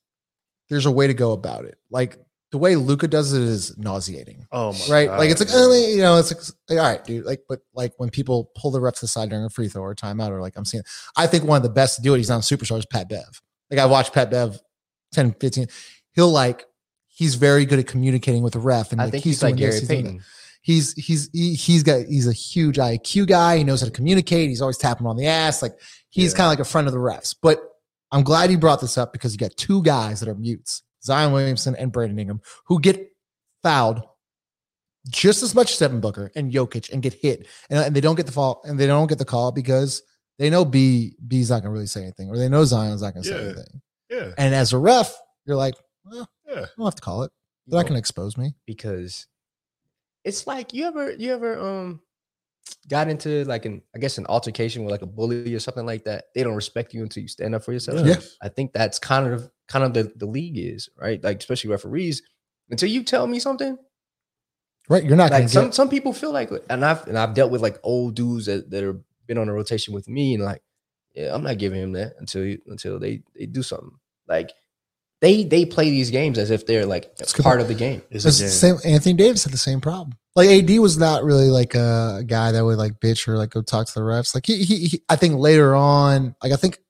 there's 0.69 0.87
a 0.87 0.91
way 0.91 1.07
to 1.07 1.15
go 1.15 1.33
about 1.33 1.65
it. 1.65 1.77
Like 1.91 2.19
the 2.53 2.59
way 2.59 2.77
Luka 2.77 3.09
does 3.09 3.33
it 3.33 3.43
is 3.43 3.77
nauseating, 3.79 4.47
Oh 4.53 4.73
my 4.73 4.95
right? 4.95 5.07
God, 5.09 5.19
like 5.19 5.31
it's 5.31 5.41
like, 5.41 5.49
oh, 5.53 5.73
you 5.75 6.03
know, 6.03 6.19
it's 6.19 6.33
like, 6.33 6.43
like, 6.69 6.79
all 6.79 6.85
right, 6.93 7.05
dude. 7.05 7.25
Like, 7.25 7.41
but 7.49 7.61
like 7.75 7.93
when 7.97 8.11
people 8.11 8.51
pull 8.55 8.71
the 8.71 8.79
refs 8.79 9.03
aside 9.03 9.31
during 9.31 9.45
a 9.45 9.51
free 9.51 9.69
throw 9.69 9.83
or 9.83 9.95
timeout, 9.95 10.31
or 10.31 10.41
like 10.41 10.55
I'm 10.57 10.65
seeing, 10.65 10.85
I 11.17 11.27
think 11.27 11.43
one 11.45 11.57
of 11.57 11.63
the 11.65 11.71
best 11.71 11.97
to 11.97 12.03
do 12.03 12.15
it. 12.15 12.19
He's 12.19 12.29
not 12.29 12.49
a 12.49 12.55
superstar. 12.57 12.79
Is 12.79 12.87
Pat 12.87 13.09
Bev. 13.09 13.41
Like 13.71 13.81
I 13.81 13.87
watched 13.87 14.13
Pat 14.13 14.31
Bev 14.31 14.61
10, 15.13 15.33
15. 15.41 15.67
He'll 16.15 16.31
like. 16.31 16.65
He's 17.15 17.35
very 17.35 17.67
good 17.67 17.79
at 17.79 17.87
communicating 17.87 18.43
with 18.43 18.55
the 18.55 18.59
ref, 18.59 18.91
and 18.93 19.01
I 19.01 19.05
like, 19.05 19.13
think 19.13 19.25
he's, 19.25 19.43
like 19.43 19.57
doing 19.57 19.71
this, 19.71 19.81
Gary 19.81 19.97
he's 20.03 20.05
Payton. 20.05 20.23
he's 20.63 20.93
he's 20.95 21.31
he, 21.33 21.55
he's 21.55 21.83
got 21.83 22.07
he's 22.07 22.27
a 22.27 22.33
huge 22.33 22.77
IQ 22.79 23.27
guy. 23.29 23.59
He 23.59 23.65
knows 23.65 23.81
how 23.81 23.87
to 23.87 23.93
communicate. 23.93 24.49
He's 24.49 24.63
always 24.63 24.79
tapping 24.79 25.07
on 25.07 25.17
the 25.17 25.27
ass. 25.27 25.61
Like 25.63 25.79
he's 26.11 26.33
Yeah. 26.33 26.37
kind 26.39 26.47
of 26.47 26.51
like 26.53 26.59
a 26.61 26.65
friend 26.71 26.87
of 26.87 26.93
the 26.95 26.99
refs. 26.99 27.35
But 27.41 27.61
I'm 28.11 28.23
glad 28.23 28.51
you 28.51 28.59
brought 28.59 28.81
this 28.81 28.97
up 28.99 29.13
because 29.13 29.33
you 29.33 29.39
got 29.39 29.55
two 29.57 29.83
guys 29.83 30.21
that 30.21 30.29
are 30.29 30.35
mutes, 30.35 30.83
Zion 31.05 31.33
Williamson 31.33 31.75
and 31.77 31.91
Brandon 31.93 32.19
Ingram, 32.19 32.41
who 32.67 32.81
get 32.81 33.13
fouled 33.63 34.03
just 35.09 35.43
as 35.43 35.55
much 35.55 35.73
as 35.73 35.79
Devin 35.79 36.01
Booker 36.01 36.31
and 36.37 36.53
Jokic 36.53 36.93
and 36.93 37.03
get 37.03 37.13
hit, 37.15 37.47
and, 37.71 37.79
and 37.79 37.97
they 37.97 38.01
don't 38.01 38.15
get 38.15 38.27
the 38.27 38.33
fall 38.33 38.63
and 38.65 38.79
they 38.79 38.87
don't 38.87 39.09
get 39.09 39.19
the 39.19 39.25
call 39.25 39.51
because 39.53 40.03
they 40.39 40.49
know 40.49 40.65
B 40.65 41.17
B's 41.27 41.51
not 41.51 41.63
gonna 41.63 41.73
really 41.73 41.87
say 41.87 42.03
anything, 42.03 42.29
or 42.31 42.39
they 42.39 42.49
know 42.49 42.65
Zion's 42.65 43.03
not 43.03 43.15
gonna 43.15 43.25
say 43.25 43.45
anything. 43.45 43.83
Yeah, 44.11 44.31
And 44.39 44.55
as 44.55 44.73
a 44.73 44.79
ref, 44.79 45.17
you're 45.47 45.57
like, 45.57 45.75
well, 46.05 46.29
yeah. 46.47 46.61
I 46.61 46.67
don't 46.77 46.87
have 46.87 46.95
to 46.95 47.03
call 47.03 47.23
it. 47.25 47.33
They're 47.67 47.79
not 47.81 47.87
gonna 47.87 47.99
expose 47.99 48.37
me. 48.37 48.55
because 48.67 49.27
it's 50.25 50.47
like 50.47 50.73
you 50.73 50.87
ever 50.87 51.13
you 51.13 51.33
ever 51.33 51.59
um 51.59 52.01
got 52.89 53.09
into 53.09 53.45
like 53.45 53.65
an 53.65 53.83
I 53.95 53.99
guess 53.99 54.19
an 54.19 54.27
altercation 54.27 54.85
with 54.85 54.93
like 54.93 55.03
a 55.03 55.07
bully 55.07 55.53
or 55.55 55.59
something 55.59 55.87
like 55.87 56.05
that. 56.05 56.27
They 56.35 56.45
don't 56.45 56.55
respect 56.55 56.95
you 56.95 57.03
until 57.03 57.23
you 57.23 57.29
stand 57.29 57.55
up 57.57 57.65
for 57.65 57.73
yourself. 57.73 58.07
Yeah. 58.07 58.17
I 58.41 58.49
think 58.49 58.73
that's 58.73 58.99
kind 59.01 59.27
of 59.33 59.51
kind 59.69 59.85
of 59.85 59.95
the, 59.95 60.13
the 60.17 60.27
league 60.27 60.59
is, 60.59 60.89
right? 60.97 61.23
Like 61.23 61.39
especially 61.39 61.71
referees. 61.71 62.23
Until 62.71 62.89
you 62.89 63.03
tell 63.03 63.27
me 63.27 63.39
something, 63.39 63.77
Right? 64.89 65.05
You're 65.05 65.17
not 65.17 65.31
gonna 65.31 65.45
like 65.45 65.53
get 65.53 65.53
some 65.53 65.73
some 65.73 65.89
people 65.89 66.13
feel 66.13 66.33
like 66.33 66.51
and 66.69 66.85
I've 66.85 67.07
and 67.07 67.17
I've 67.17 67.35
dealt 67.35 67.51
with 67.53 67.63
like 67.63 67.79
old 67.83 68.15
dudes 68.15 68.47
that, 68.47 68.71
that 68.71 68.83
have 68.83 69.01
been 69.27 69.39
on 69.39 69.49
a 69.49 69.53
rotation 69.53 69.95
with 69.95 70.09
me 70.09 70.35
and 70.35 70.43
like, 70.43 70.63
yeah, 71.15 71.35
I'm 71.35 71.43
not 71.43 71.59
giving 71.59 71.81
him 71.81 71.93
that 71.93 72.15
until 72.19 72.45
you, 72.45 72.61
until 72.67 72.99
they 72.99 73.23
they 73.39 73.47
do 73.47 73.63
something. 73.63 73.93
Like 74.27 74.53
they 75.21 75.45
they 75.45 75.65
play 75.65 75.91
these 75.91 76.11
games 76.11 76.37
as 76.37 76.51
if 76.51 76.67
they're 76.67 76.85
like 76.85 77.17
That's 77.17 77.33
a 77.33 77.37
good 77.37 77.43
part 77.45 77.61
of 77.61 77.69
the 77.69 77.75
game. 77.75 78.03
It's 78.11 78.25
It's 78.25 78.41
the 78.41 78.49
same. 78.49 78.77
Anthony 78.85 79.15
Davis 79.15 79.45
had 79.45 79.53
the 79.53 79.59
same 79.59 79.81
problem. 79.81 80.17
Like 80.35 80.49
AD 80.49 80.71
was 80.79 80.99
not 80.99 81.23
really 81.23 81.49
like 81.49 81.75
a 81.75 82.25
guy 82.27 82.51
that 82.51 82.65
would 82.65 82.79
like 82.79 82.99
bitch 82.99 83.29
or 83.29 83.37
like 83.37 83.51
go 83.51 83.63
talk 83.63 83.87
to 83.87 83.95
the 83.95 84.01
refs. 84.01 84.35
Like 84.35 84.47
he, 84.47 84.65
he, 84.65 84.87
he 84.87 85.03
I 85.09 85.15
think 85.15 85.37
later 85.37 85.77
on, 85.77 86.35
like 86.43 86.53
I 86.53 86.57
think 86.57 86.81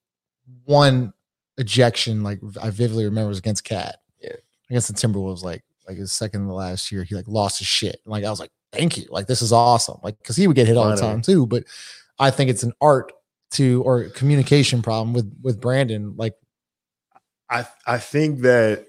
one 0.64 1.12
ejection, 1.62 2.22
like 2.22 2.40
I 2.60 2.70
vividly 2.70 3.04
remember 3.04 3.28
was 3.28 3.38
against 3.38 3.64
KAT. 3.64 3.96
Yeah. 4.20 4.36
against 4.68 4.88
the 4.88 4.94
Timberwolves, 4.94 5.42
like 5.42 5.62
like 5.88 5.96
his 5.96 6.12
second 6.12 6.46
to 6.46 6.52
last 6.52 6.92
year, 6.92 7.04
he 7.04 7.14
like 7.14 7.28
lost 7.28 7.58
his 7.58 7.68
shit. 7.68 8.00
Like 8.04 8.24
I 8.24 8.30
was 8.30 8.40
like, 8.40 8.50
thank 8.72 8.96
you, 8.96 9.06
like 9.10 9.26
this 9.26 9.42
is 9.42 9.52
awesome. 9.52 9.98
Like 10.02 10.18
because 10.18 10.36
he 10.36 10.46
would 10.46 10.56
get 10.56 10.66
hit 10.66 10.76
all 10.76 10.90
the 10.90 10.96
time 10.96 11.22
too. 11.22 11.46
But 11.46 11.64
I 12.18 12.30
think 12.30 12.50
it's 12.50 12.62
an 12.62 12.72
art 12.80 13.12
to 13.52 13.82
or 13.82 14.04
communication 14.10 14.82
problem 14.82 15.12
with 15.14 15.32
with 15.42 15.60
Brandon. 15.60 16.14
Like 16.16 16.34
I 17.50 17.66
I 17.86 17.98
think 17.98 18.40
that 18.40 18.86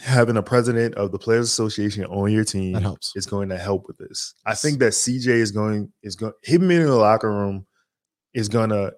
having 0.00 0.36
a 0.36 0.42
president 0.42 0.94
of 0.96 1.10
the 1.10 1.18
Players 1.18 1.46
Association 1.46 2.04
on 2.06 2.30
your 2.30 2.44
team 2.44 2.74
that 2.74 2.82
helps. 2.82 3.12
is 3.16 3.26
going 3.26 3.48
to 3.48 3.58
help 3.58 3.86
with 3.86 3.96
this. 3.98 4.34
I 4.44 4.54
think 4.54 4.78
that 4.80 4.92
CJ 4.92 5.28
is 5.28 5.50
going 5.50 5.92
is 6.02 6.16
going 6.16 6.32
him 6.42 6.70
in 6.70 6.86
the 6.86 6.94
locker 6.94 7.30
room 7.30 7.66
is 8.34 8.48
going 8.48 8.70
to 8.70 8.92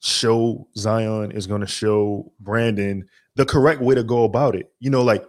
show 0.00 0.66
Zion 0.76 1.30
is 1.32 1.46
going 1.46 1.60
to 1.60 1.66
show 1.66 2.32
Brandon 2.40 3.06
the 3.36 3.44
correct 3.44 3.80
way 3.80 3.94
to 3.94 4.02
go 4.02 4.24
about 4.24 4.56
it. 4.56 4.72
You 4.80 4.90
know, 4.90 5.02
like 5.02 5.24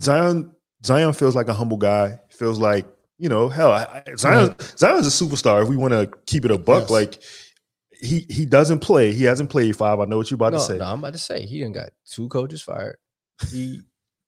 Zion 0.00 0.52
Zion 0.84 1.12
feels 1.12 1.34
like 1.34 1.48
a 1.48 1.54
humble 1.54 1.76
guy. 1.76 2.18
Feels 2.30 2.58
like 2.58 2.86
you 3.18 3.28
know, 3.28 3.48
hell, 3.48 3.72
I, 3.72 4.02
Zion 4.16 4.54
Zion's 4.76 5.06
a 5.06 5.24
superstar. 5.24 5.62
If 5.62 5.68
we 5.68 5.76
want 5.76 5.92
to 5.92 6.08
keep 6.26 6.44
it 6.44 6.50
a 6.52 6.58
buck, 6.58 6.82
Yes. 6.84 6.90
like 6.90 7.22
he 8.00 8.20
he 8.30 8.46
doesn't 8.46 8.78
play. 8.80 9.12
He 9.12 9.24
hasn't 9.24 9.50
played 9.50 9.74
five. 9.76 9.98
I 9.98 10.04
know 10.04 10.18
what 10.18 10.30
you're 10.30 10.36
about 10.36 10.52
no, 10.52 10.58
to 10.58 10.64
say. 10.64 10.78
no, 10.78 10.84
I'm 10.84 11.00
about 11.00 11.14
to 11.14 11.18
say 11.18 11.44
he 11.44 11.58
didn't 11.58 11.74
got 11.74 11.90
two 12.08 12.28
coaches 12.28 12.62
fired. 12.62 12.96
He 13.50 13.80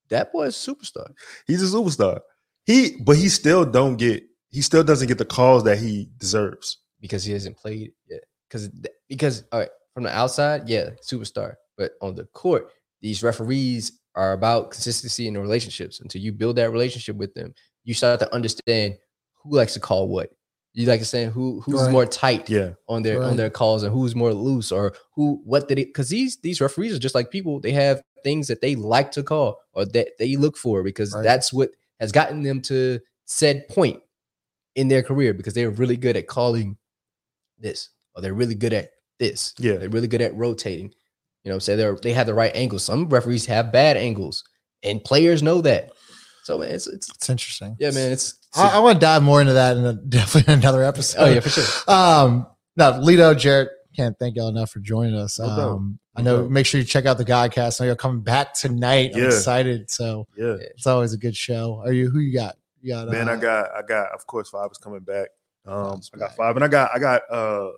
that 0.08 0.32
boy's 0.32 0.56
a 0.68 0.72
superstar. 0.72 1.12
He's 1.46 1.62
a 1.62 1.76
superstar. 1.76 2.20
He, 2.66 2.96
but 3.00 3.16
he 3.16 3.28
still 3.28 3.64
don't 3.64 3.96
get. 3.96 4.24
He 4.50 4.60
still 4.60 4.82
doesn't 4.82 5.06
get 5.06 5.18
the 5.18 5.24
calls 5.24 5.62
that 5.64 5.78
he 5.78 6.10
deserves. 6.18 6.78
because 7.00 7.22
he 7.24 7.32
hasn't 7.32 7.56
played 7.56 7.92
yet. 8.08 8.22
Because 8.50 8.68
because 9.08 9.44
all 9.52 9.60
right, 9.60 9.68
from 9.94 10.02
the 10.02 10.10
outside, 10.16 10.68
yeah, 10.68 10.90
superstar. 11.02 11.54
But 11.78 11.92
on 12.02 12.14
the 12.14 12.24
court, 12.26 12.72
these 13.00 13.22
referees 13.22 14.00
are 14.16 14.32
about 14.32 14.72
consistency 14.72 15.28
in 15.28 15.34
the 15.34 15.40
relationships. 15.40 16.00
Until 16.00 16.20
you 16.20 16.32
build 16.32 16.56
that 16.56 16.70
relationship 16.72 17.16
with 17.16 17.32
them, 17.34 17.54
you 17.84 17.94
start 17.94 18.18
to 18.20 18.34
understand 18.34 18.96
who 19.34 19.56
likes 19.56 19.74
to 19.74 19.80
call 19.80 20.08
what. 20.08 20.30
You 20.72 20.86
like 20.86 21.00
to 21.00 21.06
say 21.06 21.26
who 21.26 21.60
who's 21.62 21.82
Right. 21.82 21.90
more 21.92 22.06
tight 22.06 22.48
Yeah, 22.50 22.72
on 22.88 23.02
their 23.02 23.18
Right. 23.20 23.26
on 23.28 23.36
their 23.36 23.50
calls 23.50 23.82
and 23.82 23.92
who's 23.92 24.14
more 24.14 24.32
loose 24.34 24.70
or 24.72 24.94
who 25.14 25.40
what 25.44 25.68
did 25.68 25.78
it 25.78 25.86
because 25.86 26.08
these 26.08 26.36
these 26.38 26.60
referees 26.60 26.94
are 26.94 26.98
just 27.00 27.14
like 27.14 27.30
people 27.30 27.58
they 27.60 27.72
have 27.72 28.02
things 28.22 28.46
that 28.48 28.60
they 28.60 28.74
like 28.76 29.10
to 29.12 29.22
call 29.22 29.58
or 29.72 29.84
that 29.86 30.10
they 30.18 30.36
look 30.36 30.56
for 30.56 30.82
because 30.84 31.12
Right. 31.14 31.24
that's 31.24 31.52
what 31.52 31.70
has 31.98 32.12
gotten 32.12 32.42
them 32.42 32.60
to 32.62 33.00
said 33.26 33.66
point 33.68 34.00
in 34.76 34.86
their 34.88 35.02
career 35.02 35.34
because 35.34 35.54
they're 35.54 35.70
really 35.70 35.96
good 35.96 36.16
at 36.16 36.28
calling 36.28 36.76
this 37.58 37.88
or 38.14 38.22
they're 38.22 38.34
really 38.34 38.54
good 38.54 38.72
at 38.72 38.90
this 39.18 39.54
Yeah. 39.58 39.74
they're 39.76 39.88
really 39.90 40.08
good 40.08 40.22
at 40.22 40.34
rotating 40.34 40.92
you 41.44 41.52
know 41.52 41.58
say 41.58 41.76
they're 41.76 41.96
they 42.02 42.12
have 42.12 42.26
the 42.26 42.34
right 42.34 42.54
angles 42.54 42.84
some 42.84 43.08
referees 43.08 43.46
have 43.46 43.72
bad 43.72 43.96
angles 43.96 44.44
and 44.82 45.02
players 45.04 45.42
know 45.42 45.60
that 45.62 45.90
so 46.44 46.58
man 46.58 46.70
it's 46.70 46.86
it's 46.86 47.08
It's 47.10 47.28
interesting. 47.30 47.76
yeah 47.78 47.90
man 47.90 48.12
it's, 48.12 48.38
I, 48.56 48.76
I 48.76 48.78
want 48.80 48.96
to 48.96 49.00
dive 49.00 49.22
more 49.22 49.40
into 49.40 49.52
that 49.54 49.76
in 49.76 49.84
a, 49.84 49.92
definitely 50.08 50.54
another 50.54 50.82
episode. 50.84 51.18
oh 51.20 51.26
yeah 51.32 51.40
for 51.40 51.50
sure 51.50 51.64
Um, 51.94 52.46
no, 52.76 52.92
Lito, 52.94 53.36
Jarrett, 53.36 53.68
can't 53.94 54.16
thank 54.18 54.36
y'all 54.36 54.48
enough 54.48 54.70
for 54.70 54.78
joining 54.78 55.14
us. 55.16 55.38
No 55.38 55.46
doubt. 55.48 55.58
Um, 55.58 55.98
I 56.16 56.22
know. 56.22 56.42
doubt. 56.42 56.50
Make 56.50 56.64
sure 56.64 56.80
you 56.80 56.86
check 56.86 57.04
out 57.04 57.18
the 57.18 57.24
Godcast. 57.24 57.80
I 57.80 57.84
know 57.84 57.88
you're 57.88 57.96
coming 57.96 58.22
back 58.22 58.54
tonight. 58.54 59.10
I'm 59.14 59.24
excited. 59.26 59.90
So 59.90 60.26
yeah. 60.36 60.54
it's 60.60 60.86
always 60.86 61.12
a 61.12 61.18
good 61.18 61.36
show. 61.36 61.82
Are 61.84 61.92
you? 61.92 62.08
Who 62.10 62.20
you 62.20 62.32
got? 62.32 62.56
You 62.80 62.94
got? 62.94 63.08
Man, 63.08 63.28
uh, 63.28 63.32
I 63.32 63.36
got, 63.36 63.70
I 63.76 63.82
got. 63.82 64.12
Of 64.12 64.24
course, 64.26 64.48
five 64.48 64.70
is 64.70 64.78
coming 64.78 65.00
back. 65.00 65.28
Um, 65.66 66.00
I 66.14 66.18
got 66.18 66.28
back. 66.28 66.36
five, 66.36 66.56
and 66.56 66.64
I 66.64 66.68
got, 66.68 66.90
I 66.94 66.98
got, 67.00 67.22
uh, 67.30 67.70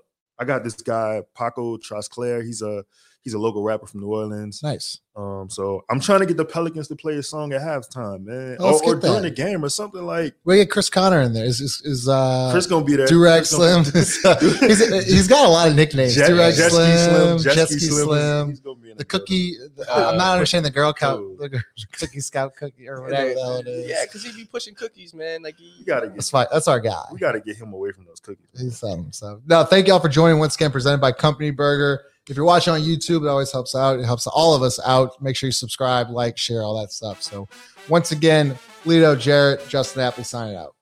I 0.42 0.44
got 0.44 0.64
this 0.64 0.74
guy 0.74 1.22
Paco 1.36 1.76
Trasclair. 1.76 2.44
He's 2.44 2.62
a, 2.62 2.84
he's 3.22 3.34
a 3.34 3.38
local 3.38 3.62
rapper 3.62 3.86
from 3.86 4.00
New 4.00 4.08
Orleans. 4.08 4.62
nice. 4.62 4.98
Um, 5.14 5.50
so 5.50 5.84
I'm 5.90 6.00
trying 6.00 6.20
to 6.20 6.26
get 6.26 6.38
the 6.38 6.44
Pelicans 6.44 6.88
to 6.88 6.96
play 6.96 7.16
a 7.16 7.22
song 7.22 7.52
at 7.52 7.60
halftime, 7.60 8.24
man, 8.24 8.56
Oh, 8.60 8.80
or, 8.82 8.94
or 8.94 8.98
during 8.98 9.22
the 9.22 9.30
game 9.30 9.62
or 9.62 9.68
something 9.68 10.02
like. 10.06 10.34
We 10.44 10.56
get 10.56 10.70
Chris 10.70 10.88
Connor 10.88 11.20
in 11.20 11.34
there. 11.34 11.44
Is 11.44 11.60
is, 11.60 11.82
is 11.84 12.08
uh, 12.08 12.48
Chris 12.50 12.66
gonna 12.66 12.84
be 12.84 12.96
there. 12.96 13.06
Durag 13.06 13.44
Slim? 13.44 13.84
he's, 14.70 15.04
he's 15.06 15.28
got 15.28 15.44
a 15.44 15.50
lot 15.50 15.68
of 15.68 15.76
nicknames. 15.76 16.14
Jet- 16.14 16.30
Durag 16.30 16.56
Jet 16.56 16.70
Ski 16.72 16.96
Slim, 16.96 17.38
Jet 17.38 17.54
Jet 17.54 17.68
Ski 17.68 17.78
Ski 17.78 17.86
Slim. 17.88 18.06
Slim, 18.06 18.48
He's 18.48 18.60
be 18.60 18.94
the 18.96 19.04
cookie. 19.04 19.56
Uh, 19.86 20.08
I'm 20.12 20.16
not 20.16 20.32
understanding 20.32 20.72
the 20.72 20.74
girl 20.74 20.94
count. 20.94 21.38
The 21.38 21.62
cookie 21.92 22.20
scout 22.20 22.56
cookie 22.56 22.88
or 22.88 23.02
whatever 23.02 23.34
hell 23.34 23.56
it 23.58 23.66
is. 23.66 23.90
yeah 23.90 24.04
because 24.04 24.24
he'd 24.24 24.34
be 24.34 24.46
pushing 24.46 24.74
cookies 24.74 25.12
man 25.12 25.42
like 25.42 25.58
he 25.58 25.74
We 25.80 25.84
gotta 25.84 26.06
that's 26.08 26.30
get, 26.30 26.32
fine. 26.38 26.46
That's 26.50 26.68
our 26.68 26.80
guy. 26.80 27.04
we 27.12 27.18
gotta 27.18 27.40
get 27.40 27.56
him 27.56 27.74
away 27.74 27.92
from 27.92 28.04
those 28.06 28.20
cookies. 28.20 28.46
He's 28.58 28.82
um, 28.82 29.12
so 29.12 29.42
no, 29.46 29.62
thank 29.64 29.88
y'all 29.88 30.00
for 30.00 30.08
joining 30.08 30.38
once 30.38 30.54
again, 30.54 30.70
presented 30.72 31.02
by 31.02 31.12
Company 31.12 31.50
Burger. 31.50 32.00
If 32.28 32.36
you're 32.36 32.46
watching 32.46 32.72
on 32.72 32.80
YouTube, 32.80 33.24
it 33.24 33.28
always 33.28 33.50
helps 33.50 33.74
out. 33.74 33.98
It 33.98 34.04
helps 34.04 34.26
all 34.28 34.54
of 34.54 34.62
us 34.62 34.78
out. 34.86 35.20
Make 35.20 35.36
sure 35.36 35.48
you 35.48 35.52
subscribe, 35.52 36.08
like, 36.08 36.38
share, 36.38 36.62
all 36.62 36.80
that 36.80 36.92
stuff. 36.92 37.20
So 37.20 37.48
once 37.88 38.12
again, 38.12 38.56
Lito, 38.84 39.18
Jarrett, 39.18 39.68
Justin 39.68 40.02
Apley 40.02 40.24
signing 40.24 40.56
out. 40.56 40.76